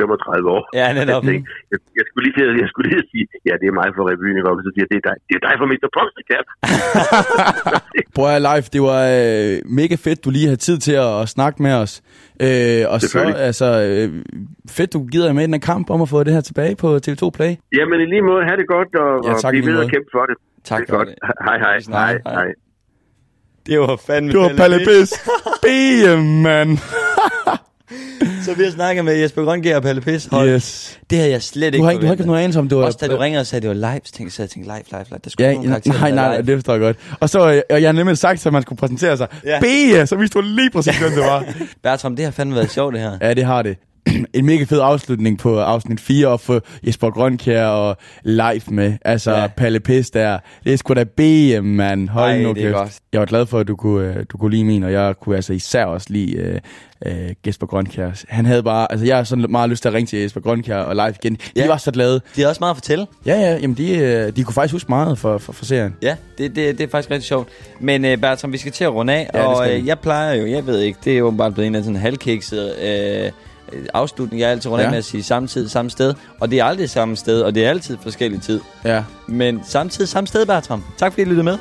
35 0.00 0.56
år. 0.56 0.62
Ja, 0.80 0.86
netop. 1.00 1.22
Jeg, 1.22 1.30
tænkte, 1.30 1.50
jeg, 1.72 1.78
jeg, 1.98 2.04
skulle 2.08 2.24
lige 2.26 2.36
jeg 2.64 2.68
skulle 2.72 2.88
lige 2.92 3.04
sige, 3.12 3.24
ja, 3.48 3.54
det 3.60 3.66
er 3.70 3.76
mig 3.80 3.88
for 3.96 4.02
revyen, 4.10 4.36
ikke? 4.38 4.48
og 4.50 4.56
så 4.66 4.70
siger 4.74 4.86
det 4.92 4.98
er 5.00 5.04
dig, 5.08 5.16
det 5.28 5.34
er 5.38 5.42
dig 5.46 5.54
for 5.60 5.66
Mr. 5.72 5.88
Proxycat. 5.96 6.46
Prøv 8.16 8.26
at 8.38 8.42
live, 8.50 8.66
det 8.74 8.80
var 8.90 9.02
øh, 9.20 9.54
mega 9.80 9.96
fedt, 10.06 10.18
du 10.24 10.30
lige 10.36 10.48
har 10.52 10.58
tid 10.66 10.76
til 10.86 10.94
at, 11.06 11.12
at 11.22 11.26
snakke 11.36 11.58
med 11.66 11.72
os. 11.82 11.92
Øh, 12.46 12.82
og 12.92 12.98
så, 13.12 13.18
altså, 13.48 13.68
øh, 13.88 14.08
fedt, 14.76 14.90
du 14.96 15.00
gider 15.12 15.32
med 15.36 15.42
i 15.42 15.46
den 15.48 15.54
her 15.58 15.66
kamp 15.72 15.86
om 15.94 16.00
at 16.04 16.08
få 16.14 16.18
det 16.26 16.32
her 16.36 16.44
tilbage 16.50 16.74
på 16.82 16.88
TV2 17.04 17.24
Play. 17.38 17.52
Jamen 17.78 17.98
i 18.04 18.06
lige 18.14 18.24
måde, 18.30 18.40
have 18.48 18.58
det 18.62 18.68
godt, 18.76 18.90
og, 19.04 19.12
Ja, 19.26 19.30
og 19.32 19.40
tak 19.44 19.52
i 19.54 19.54
bliv 19.54 19.62
lige 19.62 19.72
ved 19.72 19.82
måde. 19.84 19.90
kæmpe 19.94 20.10
for 20.16 20.24
det. 20.30 20.36
Tak 20.70 20.80
det 20.80 20.88
er 20.88 20.92
for 20.92 20.96
godt. 20.98 21.08
det. 21.08 21.16
Hej, 21.46 21.56
hej. 21.64 21.76
Hej, 21.98 22.12
Hej. 22.26 22.34
hej. 22.40 22.50
Det 23.66 23.80
var 23.80 24.00
fandme 24.06 24.32
Det 24.32 24.40
var 24.40 24.52
Palle 24.56 24.78
Pis. 24.78 25.12
BM, 25.62 26.18
mand. 26.22 26.78
Så 28.44 28.54
vi 28.54 28.64
har 28.64 28.70
snakket 28.70 29.04
med 29.04 29.16
Jesper 29.16 29.44
Grønkjær 29.44 29.76
og 29.76 29.82
Palle 29.82 30.00
Pis. 30.00 30.28
Hold. 30.30 30.48
Yes. 30.48 30.98
Det 31.10 31.18
havde 31.18 31.30
jeg 31.30 31.42
slet 31.42 31.66
ikke 31.66 31.78
Du 31.78 31.82
har 31.84 31.90
ikke, 31.90 32.00
du 32.00 32.06
har 32.06 32.12
ikke 32.12 32.20
forventet. 32.22 32.26
nogen 32.26 32.42
anelse 32.42 32.58
om, 32.58 32.68
det 32.68 32.78
var... 32.78 32.84
Også 32.84 32.98
da 33.00 33.08
du 33.08 33.16
ringer 33.16 33.40
og 33.40 33.46
sagde, 33.46 33.60
det 33.68 33.68
var 33.68 33.74
live, 33.92 34.00
så 34.04 34.12
tænkte 34.12 34.22
jeg, 34.24 34.32
så 34.32 34.42
jeg 34.42 34.50
tænkte, 34.50 34.72
live, 34.72 34.82
live, 34.90 35.04
live. 35.10 35.18
Der 35.24 35.30
skulle 35.30 35.48
Ja, 35.48 35.54
nogle 35.54 35.70
nej, 35.70 35.80
karakterer, 35.80 36.14
nej, 36.14 36.28
nej, 36.28 36.40
det 36.40 36.56
forstår 36.56 36.72
jeg 36.72 36.80
godt. 36.80 36.96
Og 37.20 37.28
så, 37.30 37.52
øh, 37.52 37.62
og 37.70 37.82
jeg 37.82 37.88
har 37.88 37.92
nemlig 37.92 38.18
sagt, 38.18 38.46
at 38.46 38.52
man 38.52 38.62
skulle 38.62 38.78
præsentere 38.78 39.16
sig. 39.16 39.26
Ja. 39.44 39.50
Ja. 39.66 40.02
B, 40.04 40.08
så 40.08 40.16
vidste 40.16 40.38
du 40.38 40.44
lige 40.44 40.70
præcis, 40.70 40.98
hvem 40.98 41.10
det 41.10 41.20
var. 41.20 41.44
Bertram, 41.82 42.16
det 42.16 42.24
har 42.24 42.32
fandme 42.32 42.54
været 42.56 42.70
sjovt, 42.70 42.94
det 42.94 43.02
her. 43.02 43.18
Ja, 43.20 43.34
det 43.34 43.44
har 43.44 43.62
det. 43.62 43.76
en 44.34 44.46
mega 44.46 44.64
fed 44.64 44.80
afslutning 44.82 45.38
på 45.38 45.60
afsnit 45.60 46.00
4 46.00 46.28
og 46.28 46.40
få 46.40 46.60
Jesper 46.86 47.10
Grønkjær 47.10 47.66
og 47.66 47.96
live 48.22 48.60
med. 48.68 48.92
Altså 49.04 49.30
Ja. 49.32 49.46
Palle 49.46 49.80
Pis 49.80 50.10
der. 50.10 50.38
Det 50.64 50.72
er 50.72 50.76
sgu 50.76 50.94
da 50.94 51.04
BM, 51.04 51.64
mand. 51.64 52.08
Hold 52.08 52.30
Ej, 52.30 52.42
nu 52.42 52.52
det 52.52 52.64
er 52.64 52.72
godt. 52.72 52.98
Jeg 53.12 53.20
var 53.20 53.26
glad 53.26 53.46
for, 53.46 53.58
at 53.58 53.68
du 53.68 53.76
kunne, 53.76 54.08
øh, 54.14 54.24
du 54.32 54.36
kunne 54.36 54.50
lide 54.50 54.64
min, 54.64 54.82
og 54.82 54.92
jeg 54.92 55.14
kunne 55.20 55.36
altså 55.36 55.52
især 55.52 55.84
også 55.84 56.06
lide 56.10 56.36
øh, 56.36 56.60
øh, 57.06 57.30
Jesper 57.46 57.66
Grønkjær. 57.66 58.10
Han 58.28 58.46
havde 58.46 58.62
bare, 58.62 58.92
altså 58.92 59.06
jeg 59.06 59.16
har 59.16 59.24
sådan 59.24 59.46
meget 59.50 59.70
lyst 59.70 59.82
til 59.82 59.88
at 59.88 59.94
ringe 59.94 60.06
til 60.06 60.18
Jesper 60.18 60.40
Grønkjær 60.40 60.76
og 60.78 60.94
live 60.94 61.14
igen. 61.24 61.34
De 61.34 61.40
Ja. 61.56 61.66
var 61.66 61.76
så 61.76 61.90
glade. 61.90 62.20
De 62.36 62.40
har 62.40 62.48
også 62.48 62.60
meget 62.60 62.70
at 62.70 62.76
fortælle. 62.76 63.06
Ja, 63.26 63.40
ja, 63.40 63.52
jamen 63.58 63.76
de, 63.76 63.98
øh, 63.98 64.36
de 64.36 64.44
kunne 64.44 64.54
faktisk 64.54 64.72
huske 64.72 64.88
meget 64.88 65.18
for, 65.18 65.38
for, 65.38 65.52
for 65.52 65.64
serien. 65.64 65.94
Ja, 66.02 66.16
det, 66.38 66.56
det, 66.56 66.78
det 66.78 66.84
er 66.84 66.88
faktisk 66.90 67.10
rigtig 67.10 67.26
sjovt. 67.28 67.48
Men 67.80 68.04
uh, 68.04 68.16
Bertram, 68.20 68.52
vi 68.52 68.58
skal 68.58 68.72
til 68.72 68.84
at 68.84 68.94
runde 68.94 69.12
af, 69.12 69.30
Ja, 69.34 69.42
og 69.44 69.66
uh, 69.80 69.86
jeg 69.86 69.98
plejer 69.98 70.34
jo, 70.34 70.46
jeg 70.46 70.66
ved 70.66 70.80
ikke, 70.80 70.98
det 71.04 71.12
er 71.12 71.18
jo 71.18 71.30
bare 71.30 71.52
blevet 71.52 71.66
en 71.66 71.74
af 71.74 71.82
sådan 71.84 71.96
halvkikset 72.00 72.72
uh, 73.26 73.32
afslutning. 73.94 74.40
Jeg 74.40 74.46
er 74.46 74.50
altid 74.50 74.70
rundt 74.70 74.80
ja. 74.80 74.86
Ja. 74.86 74.90
med 74.90 74.98
at 74.98 75.04
sige 75.04 75.22
samme 75.22 75.48
tid, 75.48 75.68
samme 75.68 75.90
sted. 75.90 76.14
Og 76.40 76.50
det 76.50 76.60
er 76.60 76.64
aldrig 76.64 76.90
samme 76.90 77.16
sted, 77.16 77.42
og 77.42 77.54
det 77.54 77.64
er 77.64 77.70
altid 77.70 77.98
forskellig 78.02 78.42
tid. 78.42 78.60
Ja. 78.84 79.04
Men 79.26 79.60
samme 79.64 79.90
tid, 79.90 80.06
samme 80.06 80.26
sted, 80.26 80.46
Bertram. 80.46 80.84
Tak 80.96 81.12
fordi 81.12 81.22
I 81.22 81.24
lyttede 81.24 81.44
med. 81.44 81.58